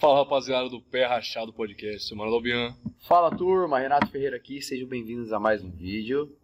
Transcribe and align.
Fala 0.00 0.20
rapaziada 0.20 0.68
do 0.70 0.80
Pé 0.80 1.04
Rachado 1.04 1.52
Podcast, 1.52 2.14
Mano 2.14 2.30
Lobian. 2.30 2.74
Fala 3.00 3.30
turma, 3.36 3.78
Renato 3.78 4.06
Ferreira 4.06 4.36
aqui, 4.36 4.62
sejam 4.62 4.88
bem-vindos 4.88 5.30
a 5.30 5.38
mais 5.38 5.62
um 5.62 5.70
vídeo. 5.70 6.34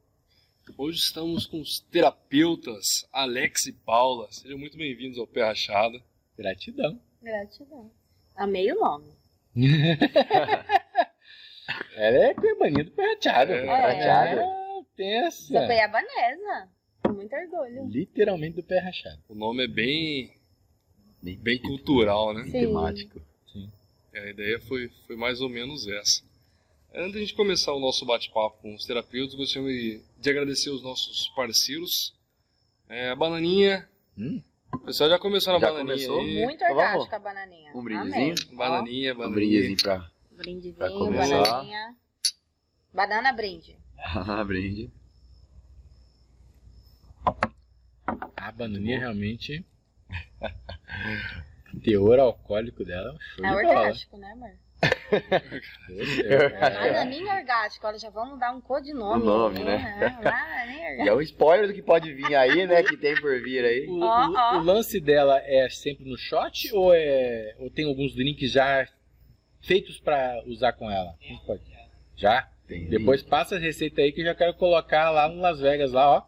Hoje 0.77 0.99
estamos 0.99 1.47
com 1.47 1.59
os 1.61 1.81
terapeutas 1.91 2.85
Alex 3.11 3.65
e 3.67 3.73
Paula. 3.73 4.29
Sejam 4.31 4.59
muito 4.59 4.77
bem-vindos 4.77 5.19
ao 5.19 5.27
Pé 5.27 5.43
Rachado. 5.43 6.03
Gratidão. 6.37 7.01
Gratidão. 7.23 7.91
Amei 8.35 8.71
o 8.73 8.79
nome. 8.79 9.11
Ela 11.97 12.17
é 12.27 12.35
cuibaninha 12.35 12.85
do 12.85 12.91
Perrachado. 12.91 13.53
É. 13.53 13.65
Prateado. 13.65 14.41
É, 14.41 14.83
tensa. 14.95 15.47
Sou 15.47 15.67
cuiabanesa. 15.67 16.69
Com 17.03 17.13
muito 17.15 17.35
orgulho. 17.35 17.87
Literalmente 17.89 18.57
do 18.57 18.63
pé 18.63 18.81
rachado. 18.81 19.23
O 19.31 19.35
nome 19.35 19.65
é 19.65 19.69
bem, 19.69 20.31
Bem, 21.23 21.39
bem 21.39 21.59
cultural, 21.59 22.35
né? 22.35 22.45
Sim. 22.45 22.53
temático. 22.53 23.19
A 24.17 24.31
ideia 24.31 24.59
foi, 24.61 24.89
foi 25.07 25.17
mais 25.17 25.41
ou 25.41 25.49
menos 25.49 25.87
essa. 25.87 26.23
Antes 26.95 27.13
de 27.13 27.19
a 27.19 27.21
gente 27.21 27.35
começar 27.35 27.73
o 27.75 27.81
nosso 27.81 28.07
bate-papo 28.07 28.57
com 28.63 28.75
os 28.75 28.85
terapeutas, 28.87 29.35
gostaria 29.35 29.69
de, 29.69 30.03
de 30.19 30.31
agradecer 30.31 30.71
os 30.71 30.83
nossos 30.83 31.29
parceiros. 31.37 32.15
É, 32.89 33.11
a 33.11 33.17
Bananinha. 33.17 33.89
Hum. 34.17 34.41
O 34.73 34.79
pessoal 34.79 35.11
já 35.11 35.19
começou 35.19 35.53
na 35.53 35.59
Já 35.59 35.71
Bananinha 35.71 35.95
começou? 36.09 36.21
aí. 36.21 36.45
Muito 36.45 36.57
Então 36.65 36.71
orgástica 36.77 37.17
a 37.17 37.19
bananinha. 37.19 37.73
Um 37.75 37.83
brindezinho? 37.85 38.35
Amei. 38.47 38.57
Bananinha, 38.57 39.13
Um 39.15 39.17
bananinha. 39.19 39.35
brindezinho 39.35 39.77
pra 39.83 40.11
Brindezinho, 40.33 40.75
Pra 40.75 40.91
começar. 40.91 41.43
bananinha. 41.43 41.97
Banana 42.95 43.33
brinde. 43.33 43.77
brinde. 44.47 44.91
A 48.37 48.53
bananinha 48.53 48.99
realmente. 49.01 49.65
o 51.77 51.81
teor 51.81 52.19
alcoólico 52.19 52.85
dela 52.85 53.11
é 53.11 53.13
um 53.13 53.19
show 53.21 53.45
É 53.45 53.49
de 53.49 53.63
bola. 53.63 53.79
orgástico, 53.81 54.17
né, 54.19 54.31
amor? 54.33 54.51
Meu 55.89 56.05
Deus. 56.07 56.53
Bananinha 56.61 57.35
orgástico. 57.35 57.87
Olha, 57.87 57.99
já 57.99 58.11
vamos 58.11 58.39
dar 58.39 58.53
um 58.53 58.61
codinome. 58.61 59.23
O 59.23 59.25
nome, 59.27 59.65
né? 59.65 59.97
E 59.99 60.17
orgástico. 60.19 61.09
é 61.09 61.15
um 61.15 61.21
spoiler 61.23 61.67
do 61.69 61.75
que 61.75 61.83
pode 61.83 62.13
vir 62.13 62.35
aí, 62.35 62.67
né? 62.67 62.83
Que 62.83 62.97
tem 62.97 63.15
por 63.21 63.41
vir 63.43 63.65
aí. 63.65 63.87
O, 63.89 64.01
Ó, 64.03 64.27
o- 64.29 64.35
ó. 64.37 64.59
o 64.59 64.63
lance 64.63 65.01
dela 65.01 65.41
é 65.45 65.69
sempre 65.71 66.05
no 66.09 66.17
shot 66.19 66.71
ou, 66.75 66.93
é, 66.95 67.55
ou 67.59 67.71
tem 67.71 67.87
alguns 67.87 68.15
drinks 68.15 68.51
já 68.53 68.87
feitos 69.63 69.99
pra 69.99 70.43
usar 70.47 70.73
com 70.75 70.91
ela? 70.91 71.15
Já? 72.17 72.49
Tem 72.69 72.87
Depois 72.89 73.23
passa 73.23 73.57
a 73.57 73.59
receita 73.59 74.01
aí 74.03 74.13
que 74.13 74.21
eu 74.21 74.25
já 74.27 74.35
quero 74.35 74.55
colocar 74.55 75.11
lá 75.11 75.29
no 75.29 75.41
Las 75.41 75.59
Vegas, 75.61 75.93
lá, 75.93 76.17
ó. 76.19 76.23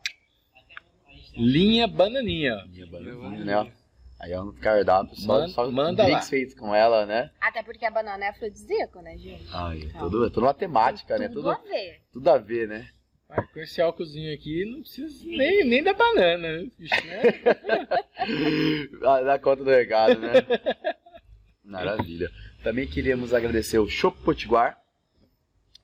Linha 1.37 1.87
bananinha. 1.87 2.65
Linha 2.73 2.87
bananinha, 2.87 3.45
né? 3.65 3.73
Aí 4.21 4.33
é 4.33 4.41
um 4.41 4.53
cardápio 4.53 5.15
só, 5.17 5.35
Manda- 5.35 5.49
só 5.49 5.71
manda 5.71 6.03
drinks 6.03 6.25
lá. 6.25 6.31
feitos 6.31 6.55
com 6.55 6.75
ela, 6.75 7.07
né? 7.07 7.31
Até 7.41 7.63
porque 7.63 7.85
a 7.85 7.91
banana 7.91 8.25
é 8.25 8.29
afrodisíaco, 8.31 9.01
né, 9.01 9.17
gente? 9.17 9.47
Ai, 9.53 9.79
é 9.79 9.85
Então. 9.85 10.01
tudo, 10.01 10.27
é 10.27 10.31
tudo 10.31 10.43
uma 10.47 10.55
temática, 10.55 11.17
né? 11.19 11.29
Tudo 11.29 11.43
Tudo, 11.43 11.51
a 11.51 11.59
ver. 11.59 12.01
tudo 12.13 12.29
a 12.31 12.39
ver, 12.39 12.67
né? 12.69 12.89
Ah, 13.31 13.43
com 13.43 13.61
esse 13.61 13.81
álcoolzinho 13.81 14.35
aqui, 14.35 14.65
não 14.65 14.81
precisa 14.81 15.25
nem, 15.27 15.63
nem 15.65 15.83
da 15.85 15.93
banana. 15.93 16.63
né, 16.63 16.71
bicho, 16.79 16.95
né? 17.07 17.23
Dá 19.01 19.23
dá 19.23 19.39
conta 19.39 19.63
do 19.65 19.71
recado, 19.71 20.19
né? 20.19 20.33
Maravilha. 21.65 22.31
Também 22.63 22.87
queríamos 22.89 23.33
agradecer 23.35 23.79
o 23.79 23.89
Chopp 23.89 24.19
Potiguar. 24.25 24.81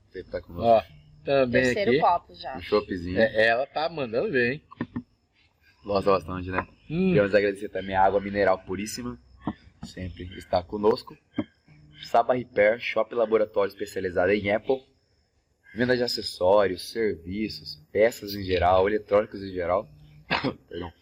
Você 0.09 0.25
tá 0.25 0.41
com 0.41 0.55
Ó, 0.57 0.83
também 1.25 1.63
Terceiro 1.63 1.91
aqui. 1.93 2.01
copo 2.01 2.35
já. 2.35 2.57
um 2.57 2.61
choppzinho. 2.63 3.19
É, 3.19 3.47
ela 3.47 3.67
tá 3.67 3.89
mandando 3.89 4.33
bem. 4.33 4.63
Gosta 5.85 6.11
bastante, 6.13 6.51
né? 6.51 6.67
Hum, 6.91 7.13
Queremos 7.13 7.35
agradecer 7.35 7.69
também 7.69 7.95
a 7.95 8.03
água 8.05 8.21
mineral 8.21 8.59
puríssima. 8.59 9.19
Sempre 9.83 10.25
está 10.37 10.63
conosco. 10.63 11.17
Saba 12.05 12.35
Repair, 12.35 12.81
Shop 12.81 13.15
Laboratório 13.15 13.71
especializado 13.71 14.33
em 14.33 14.51
Apple. 14.51 14.83
Venda 15.75 15.97
de 15.97 16.03
acessórios, 16.03 16.91
serviços, 16.91 17.83
peças 17.91 18.35
em 18.35 18.45
geral, 18.45 18.89
eletrônicos 18.89 19.43
em 19.43 19.53
geral. 19.53 19.89
Perdão. 20.69 20.93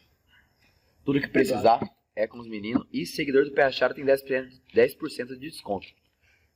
Tudo 1.05 1.21
que 1.21 1.29
precisar 1.29 1.81
é 2.15 2.27
com 2.27 2.39
os 2.39 2.49
meninos. 2.49 2.87
E 2.93 3.05
seguidor 3.05 3.45
do 3.45 3.53
Pé 3.53 3.65
Rachado 3.65 3.95
tem 3.95 4.05
10%, 4.05 4.61
10 4.73 4.97
de 5.29 5.51
desconto. 5.51 5.87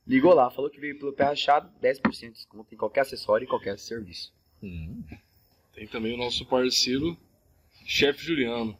Ligou 0.05 0.33
lá, 0.33 0.49
falou 0.49 0.69
que 0.69 0.79
veio 0.79 0.97
pelo 0.97 1.13
Pé 1.13 1.25
Rachado, 1.25 1.69
10% 1.81 2.19
de 2.19 2.31
desconto 2.31 2.73
em 2.73 2.77
qualquer 2.77 3.01
acessório 3.01 3.45
e 3.45 3.47
qualquer 3.47 3.77
serviço. 3.77 4.33
hum. 4.63 5.03
Tem 5.75 5.85
também 5.85 6.15
o 6.15 6.17
nosso 6.17 6.43
parceiro, 6.47 7.15
Chefe 7.85 8.25
Juliano. 8.25 8.75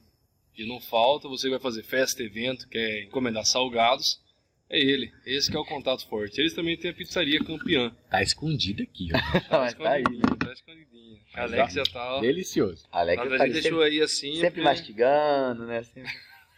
E 0.58 0.66
não 0.68 0.80
falta, 0.82 1.28
você 1.28 1.50
vai 1.50 1.60
fazer 1.60 1.84
festa, 1.84 2.24
evento, 2.24 2.68
quer 2.68 3.04
encomendar 3.04 3.46
salgados, 3.46 4.20
é 4.70 4.80
ele. 4.80 5.12
Esse 5.26 5.52
que 5.52 5.56
é 5.56 5.60
o 5.60 5.66
contato 5.66 6.08
forte. 6.10 6.42
Eles 6.42 6.54
também 6.54 6.76
têm 6.76 6.92
a 6.92 6.94
pizzaria 6.94 7.40
campeã. 7.44 7.96
Tá 8.10 8.22
escondido 8.24 8.82
aqui, 8.84 9.10
ó. 9.14 9.58
Mas 9.60 9.74
tá 9.76 9.92
aí. 9.92 10.04
Tá 10.04 10.52
escondidinha. 10.54 11.18
A 11.36 11.42
Mas 11.44 11.54
Alex 11.54 11.74
já 11.74 11.84
tá, 11.84 12.16
ó. 12.16 12.20
Delicioso. 12.22 12.86
Alex 12.92 13.18
Nada, 13.24 13.38
tá 13.38 13.44
a 13.44 13.48
gente 13.48 13.54
deixou 13.62 13.80
sempre, 13.84 13.96
aí 13.98 14.02
assim. 14.02 14.34
sempre 14.34 14.50
porque- 14.50 14.62
mastigando, 14.62 15.66
né? 15.68 15.84
Sempre... 15.84 16.12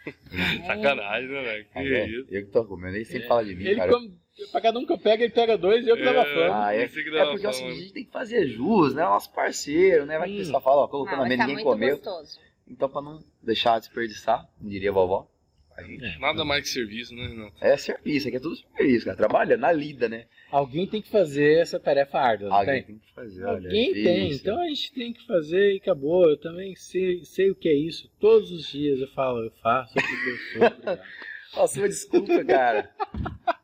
Sacanagem, 0.66 1.30
né, 1.30 1.42
velho? 1.44 1.66
Que 1.66 1.70
Ah, 1.80 1.84
é? 1.84 2.08
isso. 2.08 2.28
Eu 2.32 2.46
que 2.46 2.52
tô 2.52 2.66
comendo, 2.66 2.96
ele 2.96 3.06
sempre 3.06 3.28
fala 3.28 3.44
de 3.46 3.56
mim, 3.56 3.66
Ele 3.66 3.76
cara. 3.76 3.92
come, 3.92 4.14
pra 4.52 4.62
cada 4.62 4.80
um 4.80 4.86
que 4.86 4.94
eu 4.94 4.98
pego, 4.98 5.24
ele 5.24 5.34
pega 5.34 5.58
dois 5.58 5.86
e 5.86 5.90
eu 5.90 5.98
que 5.98 6.04
dava 6.04 6.22
É. 6.22 6.34
fama. 6.34 6.66
Ah, 6.68 6.74
é, 6.74 6.88
que 6.88 7.12
dá 7.12 7.20
é 7.20 7.26
porque 7.26 7.46
é 7.48 7.52
fama. 7.52 7.54
seguinte, 7.54 7.74
a 7.78 7.82
gente 7.82 7.94
tem 7.94 8.06
que 8.06 8.12
fazer 8.12 8.48
jus, 8.48 8.96
né? 8.96 9.04
Nosso 9.04 9.32
parceiro, 9.34 10.06
né? 10.06 10.18
Vai 10.18 10.30
que 10.30 10.36
o 10.36 10.38
pessoal 10.40 10.62
fala, 10.62 10.82
ó, 10.84 10.88
colocou 10.88 11.12
Não, 11.18 11.24
na 11.24 11.30
mesa, 11.30 11.42
tá 11.42 11.48
ninguém 11.48 11.64
comeu. 11.64 11.96
gostoso. 11.98 12.40
Então, 12.70 12.88
pra 12.88 13.02
não 13.02 13.24
deixar 13.42 13.80
desperdiçar, 13.80 14.48
diria 14.62 14.90
a 14.90 14.94
vovó, 14.94 15.28
a 15.76 15.84
gente... 15.84 16.04
É. 16.04 16.20
Nada 16.20 16.44
mais 16.44 16.62
que 16.62 16.70
serviço, 16.70 17.16
né, 17.16 17.28
Renato? 17.28 17.54
É 17.62 17.78
serviço, 17.78 18.28
aqui 18.28 18.38
é 18.38 18.40
tudo 18.40 18.56
serviço, 18.56 19.06
cara. 19.06 19.18
Trabalhando 19.18 19.62
na 19.62 19.72
lida, 19.72 20.10
né? 20.10 20.26
Alguém 20.52 20.86
tem 20.86 21.02
que 21.02 21.10
fazer 21.10 21.60
essa 21.60 21.80
tarefa 21.80 22.20
árdua, 22.20 22.50
não 22.50 22.56
Alguém 22.56 22.84
tem? 22.84 22.84
tem 22.84 23.00
que 23.00 23.14
fazer, 23.14 23.46
olha. 23.46 23.68
Alguém 23.68 23.90
é 23.90 23.94
tem, 23.94 24.32
então 24.32 24.62
a 24.62 24.68
gente 24.68 24.94
tem 24.94 25.14
que 25.14 25.26
fazer 25.26 25.74
e 25.74 25.78
acabou. 25.78 26.30
Eu 26.30 26.38
também 26.38 26.76
sei, 26.76 27.24
sei 27.24 27.50
o 27.50 27.56
que 27.56 27.70
é 27.70 27.74
isso. 27.74 28.12
Todos 28.20 28.52
os 28.52 28.68
dias 28.68 29.00
eu 29.00 29.08
falo, 29.10 29.44
eu 29.44 29.52
faço 29.62 29.94
porque 29.94 30.60
eu 30.60 30.70
sou. 30.70 30.98
Nossa, 31.56 31.80
uma 31.80 31.90
desculpa, 31.90 32.46
cara. 32.46 32.94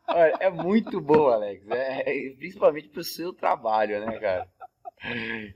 Olha, 0.08 0.34
é 0.40 0.50
muito 0.50 1.00
bom, 1.00 1.28
Alex. 1.28 1.68
É, 1.68 2.28
é, 2.28 2.30
principalmente 2.30 2.88
pro 2.88 3.04
seu 3.04 3.32
trabalho, 3.32 4.00
né, 4.04 4.18
cara? 4.18 4.48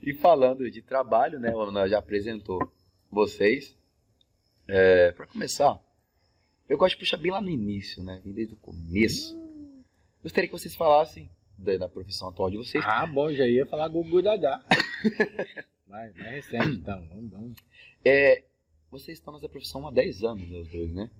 E 0.02 0.12
falando 0.14 0.70
de 0.70 0.82
trabalho, 0.82 1.40
né? 1.40 1.50
O 1.54 1.58
Manuel 1.58 1.88
já 1.88 1.98
apresentou 1.98 2.60
vocês. 3.10 3.76
É, 4.68 5.12
para 5.12 5.26
começar, 5.26 5.80
eu 6.68 6.78
gosto 6.78 6.94
de 6.94 7.00
puxar 7.00 7.16
bem 7.16 7.32
lá 7.32 7.40
no 7.40 7.50
início, 7.50 8.02
né? 8.02 8.22
Desde 8.24 8.54
o 8.54 8.56
começo. 8.58 9.36
Gostaria 10.22 10.48
que 10.48 10.56
vocês 10.56 10.74
falassem 10.74 11.28
da, 11.58 11.76
da 11.76 11.88
profissão 11.88 12.28
atual 12.28 12.50
de 12.50 12.56
vocês. 12.56 12.84
Ah, 12.86 13.06
bom, 13.06 13.32
já 13.32 13.46
ia 13.46 13.66
falar 13.66 13.88
Gugu 13.88 14.22
Dadá. 14.22 14.64
Mas 15.88 16.16
é 16.18 16.30
recente, 16.30 16.76
então. 16.76 17.04
Vamos, 17.08 17.30
vamos. 17.30 17.58
É, 18.04 18.44
vocês 18.90 19.18
estão 19.18 19.34
nessa 19.34 19.48
profissão 19.48 19.86
há 19.86 19.90
10 19.90 20.22
anos, 20.22 20.48
né, 20.48 20.58
os 20.58 20.68
dois, 20.68 20.92
né? 20.92 21.10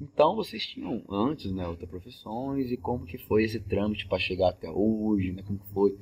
Então 0.00 0.34
vocês 0.34 0.64
tinham 0.64 1.04
antes, 1.10 1.52
né, 1.52 1.66
outras 1.66 1.90
profissões 1.90 2.70
e 2.70 2.76
como 2.76 3.04
que 3.04 3.18
foi 3.18 3.44
esse 3.44 3.60
trâmite 3.60 4.06
para 4.06 4.18
chegar 4.18 4.50
até 4.50 4.70
hoje, 4.70 5.32
né? 5.32 5.42
Como 5.42 5.58
que 5.58 5.72
foi? 5.72 5.98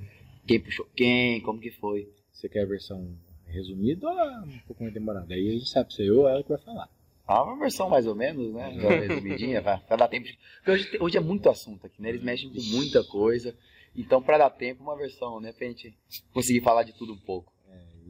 Quem 0.47 0.61
puxou 0.61 0.87
quem? 0.95 1.41
Como 1.41 1.59
que 1.59 1.71
foi? 1.71 2.09
Você 2.33 2.49
quer 2.49 2.63
a 2.63 2.67
versão 2.67 3.17
resumida 3.49 4.09
ou 4.09 4.19
é 4.19 4.41
um 4.41 4.59
pouco 4.67 4.83
mais 4.83 4.95
demorada? 4.95 5.35
Aí 5.35 5.49
a 5.49 5.53
gente 5.53 5.69
sabe 5.69 5.93
se 5.95 6.03
é 6.03 6.09
eu 6.09 6.21
ou 6.21 6.29
ela 6.29 6.43
que 6.43 6.49
vai 6.49 6.59
falar. 6.59 6.89
Ah, 7.27 7.43
uma 7.45 7.59
versão 7.59 7.91
mais 7.91 8.07
ou 8.07 8.15
menos, 8.15 8.53
né? 8.55 8.75
Já 8.81 8.89
resumidinha, 8.89 9.61
vai, 9.61 9.83
vai 9.89 9.99
dar 9.99 10.09
tempo. 10.09 10.27
De... 10.27 10.39
Porque 10.57 10.71
hoje, 10.71 10.99
hoje 11.01 11.17
é 11.19 11.21
muito 11.21 11.49
assunto 11.51 11.87
aqui, 11.87 12.01
né? 12.01 12.09
Eles 12.09 12.23
mexem 12.23 12.49
com 12.51 12.61
muita 12.63 13.05
coisa. 13.05 13.55
Então, 13.95 14.23
para 14.23 14.39
dar 14.39 14.51
tempo, 14.51 14.83
uma 14.83 14.97
versão, 14.97 15.39
né? 15.41 15.53
Pra 15.53 15.67
gente 15.67 15.95
conseguir 16.33 16.63
falar 16.63 16.85
de 16.85 16.93
tudo 16.95 17.13
um 17.13 17.19
pouco. 17.19 17.53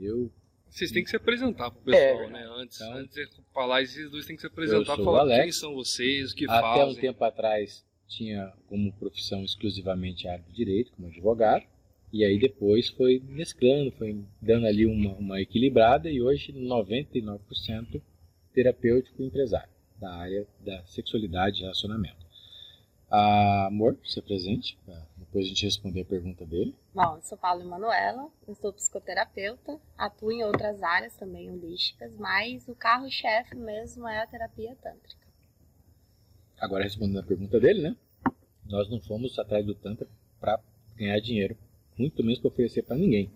Eu, 0.00 0.30
Vocês 0.70 0.92
têm 0.92 1.02
que 1.02 1.10
se 1.10 1.16
apresentar 1.16 1.70
pro 1.72 1.80
pessoal, 1.80 2.22
É. 2.24 2.30
né? 2.30 2.46
Antes, 2.56 2.80
Então- 2.80 2.92
antes 2.98 3.14
de 3.16 3.28
falar, 3.52 3.82
esses 3.82 4.08
dois 4.10 4.24
têm 4.26 4.36
que 4.36 4.42
se 4.42 4.46
apresentar, 4.46 4.94
sou 4.94 5.00
o 5.02 5.04
falar 5.04 5.20
Alex. 5.22 5.42
quem 5.42 5.52
são 5.52 5.74
vocês, 5.74 6.30
o 6.30 6.36
que 6.36 6.44
até 6.44 6.60
fazem. 6.60 6.92
um 6.96 7.00
tempo 7.00 7.24
atrás, 7.24 7.84
tinha 8.06 8.52
como 8.68 8.92
profissão 8.92 9.42
exclusivamente 9.42 10.28
a 10.28 10.32
área 10.32 10.44
do 10.44 10.52
direito, 10.52 10.92
como 10.92 11.08
advogado. 11.08 11.64
E 12.12 12.24
aí 12.24 12.38
depois 12.38 12.88
foi 12.88 13.22
mesclando, 13.26 13.92
foi 13.92 14.24
dando 14.40 14.66
ali 14.66 14.86
uma, 14.86 15.12
uma 15.14 15.40
equilibrada 15.40 16.10
e 16.10 16.22
hoje 16.22 16.52
99% 16.52 18.00
terapêutico 18.52 19.22
empresário 19.22 19.68
da 19.98 20.14
área 20.14 20.46
da 20.60 20.84
sexualidade 20.86 21.58
e 21.58 21.60
relacionamento. 21.62 22.26
Ah, 23.10 23.66
amor, 23.66 23.98
se 24.04 24.20
presente, 24.20 24.78
pra 24.84 25.06
depois 25.16 25.44
a 25.44 25.48
gente 25.48 25.64
responder 25.64 26.02
a 26.02 26.04
pergunta 26.04 26.44
dele. 26.46 26.74
Bom, 26.94 27.16
eu 27.16 27.22
sou 27.22 27.36
Paula 27.36 27.62
Emanuela, 27.62 28.30
eu 28.46 28.54
sou 28.54 28.72
psicoterapeuta, 28.72 29.78
atuo 29.96 30.32
em 30.32 30.42
outras 30.42 30.82
áreas 30.82 31.14
também 31.16 31.50
holísticas, 31.50 32.12
mas 32.16 32.66
o 32.66 32.74
carro-chefe 32.74 33.54
mesmo 33.54 34.08
é 34.08 34.22
a 34.22 34.26
terapia 34.26 34.74
tântrica. 34.82 35.26
Agora 36.58 36.84
respondendo 36.84 37.20
a 37.20 37.22
pergunta 37.22 37.60
dele, 37.60 37.82
né? 37.82 37.96
Nós 38.64 38.90
não 38.90 39.00
fomos 39.00 39.38
atrás 39.38 39.64
do 39.64 39.74
Tantra 39.74 40.06
para 40.40 40.60
ganhar 40.96 41.20
dinheiro, 41.20 41.56
muito 41.98 42.22
menos 42.22 42.38
para 42.38 42.48
oferecer 42.48 42.82
para 42.82 42.96
ninguém. 42.96 43.30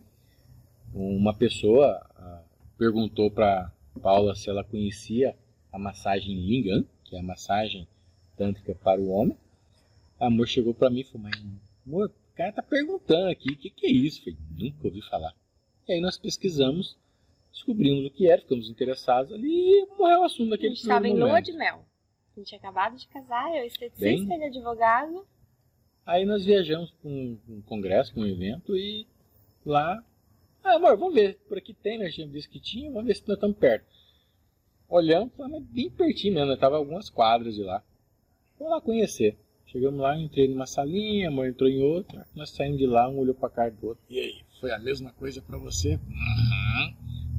Uma 0.95 1.35
pessoa 1.35 2.05
ah, 2.17 2.43
perguntou 2.79 3.31
para 3.31 3.73
Paula 4.01 4.35
se 4.35 4.49
ela 4.51 4.63
conhecia 4.65 5.37
a 5.73 5.79
massagem 5.79 6.35
Lingam, 6.35 6.85
que 7.05 7.17
é 7.17 7.21
a 7.21 7.23
massagem 7.23 7.89
tântrica 8.37 8.75
para 8.75 9.01
o 9.01 9.09
homem. 9.09 9.37
A 10.21 10.27
amor 10.27 10.47
chegou 10.47 10.75
pra 10.75 10.91
mim 10.91 11.01
e 11.01 11.05
falou, 11.05 11.23
mas 11.29 11.43
amor, 11.87 12.09
o 12.09 12.37
cara 12.37 12.53
tá 12.53 12.63
perguntando 12.63 13.29
aqui, 13.31 13.53
o 13.53 13.57
que, 13.57 13.71
que 13.71 13.87
é 13.87 13.91
isso? 13.91 14.21
Eu 14.21 14.35
falei, 14.35 14.39
nunca 14.59 14.87
ouvi 14.87 15.03
falar. 15.03 15.35
E 15.89 15.93
aí 15.95 16.01
nós 16.01 16.17
pesquisamos, 16.19 16.97
descobrimos 17.53 18.07
o 18.07 18.11
que 18.11 18.29
era, 18.31 18.41
ficamos 18.41 18.69
interessados 18.71 19.33
ali 19.33 19.49
e 19.51 19.87
morreu 19.99 20.21
o 20.21 20.25
assunto 20.25 20.49
A 20.49 20.51
daquele 20.53 20.75
gente 20.75 20.83
estava 20.83 21.09
em 21.09 21.15
lua 21.17 21.29
momento. 21.29 21.47
de 21.47 21.53
mel. 21.55 21.85
A 22.35 22.39
gente 22.39 22.49
tinha 22.49 22.59
acabado 22.59 22.97
de 22.97 23.07
casar, 23.09 23.55
eu 23.57 23.65
esteticista, 23.65 24.27
Bem- 24.29 24.35
ele 24.35 24.45
advogado. 24.45 25.27
Aí 26.05 26.25
nós 26.25 26.45
viajamos 26.45 26.91
para 26.91 27.11
um, 27.11 27.39
um 27.49 27.61
congresso, 27.63 28.13
para 28.13 28.23
um 28.23 28.27
evento 28.27 28.77
e 28.77 29.07
lá. 29.65 30.03
Ah, 30.65 30.75
amor, 30.75 30.97
vamos 30.97 31.15
ver. 31.15 31.39
Por 31.49 31.59
aqui 31.59 31.73
tem, 31.75 31.99
né? 31.99 32.07
A 32.07 32.11
gente 32.11 32.31
disse 32.31 32.49
que 32.49 32.61
tinha, 32.61 32.91
vamos 32.91 33.07
ver 33.07 33.15
se 33.15 33.27
nós 33.27 33.37
estamos 33.37 33.57
perto. 33.57 33.87
Olhamos, 34.89 35.33
falamos, 35.37 35.61
mas 35.61 35.69
bem 35.71 35.91
pertinho 35.91 36.35
mesmo, 36.35 36.51
né? 36.51 36.57
Tava 36.57 36.77
algumas 36.77 37.09
quadras 37.09 37.55
de 37.55 37.63
lá. 37.63 37.83
Vamos 38.59 38.75
lá 38.75 38.81
conhecer. 38.81 39.37
Chegamos 39.67 40.01
lá, 40.01 40.19
entrei 40.19 40.49
numa 40.49 40.67
salinha, 40.67 41.29
a 41.29 41.33
amor 41.33 41.47
entrou 41.47 41.69
em 41.69 41.83
outra. 41.83 42.27
Nós 42.35 42.51
saímos 42.51 42.79
de 42.79 42.87
lá, 42.87 43.09
um 43.09 43.19
olhou 43.19 43.35
pra 43.35 43.49
cara 43.49 43.71
do 43.71 43.87
outro. 43.89 44.05
E 44.11 44.19
aí, 44.21 44.41
foi 44.61 44.71
a 44.71 44.79
mesma 44.79 45.13
coisa 45.13 45.41
pra 45.41 45.57
você? 45.57 45.95
Uhum. 45.95 46.95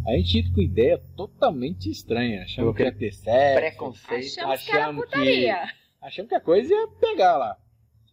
A 0.07 0.11
gente 0.17 0.37
ia 0.39 0.51
com 0.53 0.61
ideia 0.61 0.97
totalmente 1.15 1.89
estranha. 1.91 2.41
Achamos 2.43 2.75
que 2.75 2.83
ia 2.83 2.91
ter 2.91 3.13
sexo. 3.13 3.59
Preconceito. 3.59 4.39
Achamos 4.39 4.63
que 4.65 4.71
era 4.71 4.83
achamos 4.85 5.05
que- 5.05 5.11
putaria. 5.11 5.69
Achamos 6.01 6.29
que 6.29 6.35
a 6.35 6.41
coisa 6.41 6.73
ia 6.73 6.87
pegar 6.99 7.37
lá. 7.37 7.57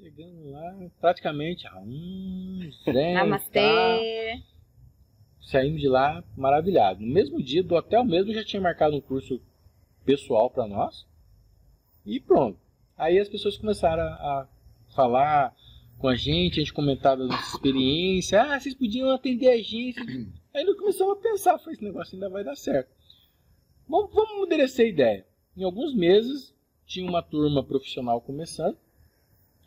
Chegando 0.00 0.50
lá, 0.50 0.90
praticamente. 0.98 1.66
Hum, 1.76 2.70
zen, 2.84 3.14
tá. 3.14 3.24
Namastê. 3.24 4.42
Saímos 5.42 5.78
de 5.78 5.88
lá 5.88 6.24
maravilhados. 6.34 7.02
No 7.06 7.12
mesmo 7.12 7.42
dia, 7.42 7.62
do 7.62 7.74
hotel 7.74 8.02
mesmo, 8.02 8.32
já 8.32 8.42
tinha 8.42 8.62
marcado 8.62 8.96
um 8.96 9.00
curso 9.00 9.38
pessoal 10.02 10.48
para 10.48 10.66
nós. 10.66 11.06
E 12.06 12.18
pronto. 12.18 12.58
Aí 12.96 13.18
as 13.18 13.28
pessoas 13.28 13.58
começaram 13.58 14.02
a, 14.02 14.06
a 14.06 14.48
falar 14.94 15.54
com 15.98 16.08
a 16.08 16.16
gente, 16.16 16.54
a 16.54 16.62
gente 16.62 16.72
comentava 16.72 17.22
a 17.22 17.26
nossa 17.26 17.56
experiência. 17.56 18.40
Ah, 18.42 18.58
vocês 18.58 18.74
podiam 18.74 19.10
atender 19.10 19.48
a 19.48 19.58
gente. 19.58 20.00
Aí 20.54 20.64
nós 20.64 20.76
começamos 20.78 21.18
a 21.18 21.20
pensar, 21.20 21.58
foi 21.58 21.74
esse 21.74 21.84
negócio 21.84 22.14
ainda 22.14 22.30
vai 22.30 22.42
dar 22.42 22.56
certo. 22.56 22.90
Vamos, 23.86 24.14
vamos 24.14 24.46
endereçar 24.46 24.86
a 24.86 24.88
ideia. 24.88 25.26
Em 25.54 25.62
alguns 25.62 25.94
meses, 25.94 26.54
tinha 26.86 27.06
uma 27.06 27.22
turma 27.22 27.62
profissional 27.62 28.20
começando. 28.22 28.78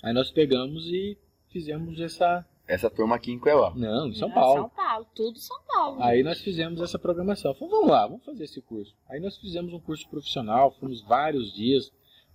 Aí 0.03 0.13
nós 0.13 0.29
pegamos 0.29 0.85
e 0.87 1.17
fizemos 1.49 1.97
essa. 2.01 2.45
Essa 2.67 2.89
turma 2.89 3.15
aqui 3.15 3.31
em 3.31 3.39
Cuiabá. 3.39 3.73
Não, 3.75 4.07
em 4.07 4.13
São 4.13 4.27
Não, 4.27 4.35
Paulo. 4.35 4.61
São 4.61 4.69
Paulo, 4.69 5.07
tudo 5.15 5.39
São 5.39 5.61
Paulo. 5.65 6.03
Aí 6.03 6.23
nós 6.23 6.41
fizemos 6.41 6.81
essa 6.81 6.99
programação. 6.99 7.53
Falamos, 7.53 7.77
vamos 7.77 7.91
lá, 7.91 8.07
vamos 8.07 8.25
fazer 8.25 8.43
esse 8.43 8.61
curso. 8.61 8.93
Aí 9.09 9.21
nós 9.21 9.37
fizemos 9.37 9.73
um 9.73 9.79
curso 9.79 10.07
profissional, 10.09 10.75
fomos 10.79 11.01
vários 11.01 11.53
dias, 11.53 11.91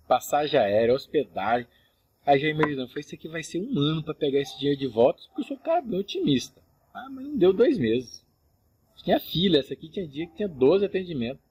passagem 0.07 0.59
aérea, 0.59 0.95
hospedagem. 0.95 1.67
Aí 2.25 2.39
já 2.39 2.47
imaginamos, 2.47 2.91
falei, 2.91 3.01
isso 3.01 3.15
aqui 3.15 3.27
vai 3.27 3.43
ser 3.43 3.59
um 3.59 3.79
ano 3.79 4.03
para 4.03 4.13
pegar 4.13 4.39
esse 4.39 4.57
dinheiro 4.57 4.79
de 4.79 4.87
volta, 4.87 5.21
porque 5.27 5.41
eu 5.41 5.45
sou 5.45 5.57
um 5.57 5.61
cara 5.61 5.81
bem 5.81 5.99
otimista. 5.99 6.61
Ah, 6.93 7.07
mas 7.11 7.23
não 7.23 7.37
deu 7.37 7.53
dois 7.53 7.77
meses. 7.77 8.25
Tinha 9.03 9.19
fila, 9.19 9.57
essa 9.57 9.73
aqui 9.73 9.89
tinha 9.89 10.07
dia 10.07 10.27
que 10.27 10.35
tinha 10.35 10.47
12 10.47 10.85
atendimentos. 10.85 11.41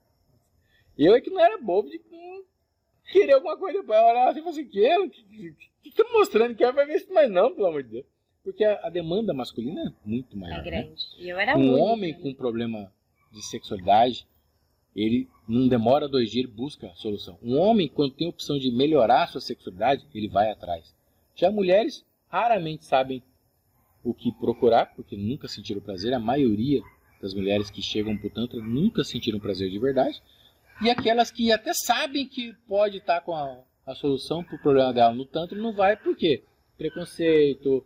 Eu 0.97 1.15
é 1.15 1.21
que 1.21 1.31
não 1.31 1.41
era 1.41 1.59
bobo 1.59 1.89
de 1.89 1.99
querer 3.11 3.33
alguma 3.33 3.57
coisa 3.57 3.83
para 3.83 4.07
olhar 4.07 4.29
assim 4.29 4.41
e 4.41 4.43
falar 4.43 4.53
assim, 4.53 4.69
que, 4.69 5.11
que, 5.11 5.57
que 5.83 5.91
tá 5.93 6.05
mostrando 6.13 6.55
que 6.55 6.65
é 6.65 6.73
vai 6.73 6.87
ver 6.87 7.01
se 7.01 7.13
mais 7.13 7.31
não, 7.31 7.55
pelo 7.55 7.67
amor 7.67 7.83
de 7.83 7.91
Deus. 7.91 8.07
Porque 8.45 8.65
a, 8.65 8.87
a 8.87 8.91
demanda 8.91 9.35
masculina 9.35 9.83
é 9.83 10.09
muito 10.09 10.37
maior. 10.37 10.61
É 10.61 10.71
né? 10.71 10.83
grande. 10.83 11.03
E 11.19 11.29
eu 11.29 11.39
era 11.39 11.57
um 11.57 11.73
única. 11.73 11.85
homem 11.85 12.15
com 12.15 12.33
problema 12.35 12.93
de 13.33 13.43
sexualidade, 13.43 14.27
ele 14.95 15.29
não 15.47 15.69
demora 15.69 16.09
dois 16.09 16.31
dias, 16.31 16.45
ele 16.45 16.55
busca 16.55 16.87
a 16.87 16.95
solução. 16.95 17.39
Um 17.43 17.59
homem, 17.59 17.89
quando 17.89 18.15
tem 18.15 18.27
a 18.27 18.31
opção 18.31 18.59
de 18.59 18.71
melhorar 18.71 19.25
a 19.25 19.27
sua 19.27 19.41
sexualidade, 19.41 20.07
ele 20.15 20.29
vai 20.29 20.51
atrás. 20.51 20.95
Já 21.35 21.51
mulheres 21.51 22.05
raramente 22.29 22.85
sabem 22.85 23.23
o 24.03 24.15
que 24.15 24.33
procurar, 24.33 24.95
porque 24.95 25.17
nunca 25.17 25.49
sentiram 25.49 25.81
prazer. 25.81 26.15
A 26.15 26.19
maioria 26.19 26.81
das 27.21 27.35
mulheres 27.35 27.71
que 27.71 27.83
chegam 27.83 28.17
para 28.17 28.27
o 28.27 28.31
Tantra 28.31 28.61
nunca 28.61 29.05
sentiram 29.05 29.39
prazer 29.39 29.71
de 29.71 29.79
verdade. 29.79 30.23
E 30.81 30.89
aquelas 30.89 31.31
que 31.31 31.51
até 31.51 31.73
sabem 31.75 32.29
que 32.29 32.53
pode 32.69 32.99
estar 32.99 33.21
com 33.23 33.35
a, 33.35 33.65
a 33.85 33.95
solução 33.97 34.45
para 34.45 34.55
o 34.55 34.61
problema 34.61 34.93
dela 34.93 35.13
no 35.13 35.25
Tantra, 35.25 35.59
não 35.59 35.73
vai 35.73 35.97
por 35.97 36.17
quê? 36.17 36.45
Preconceito, 36.77 37.85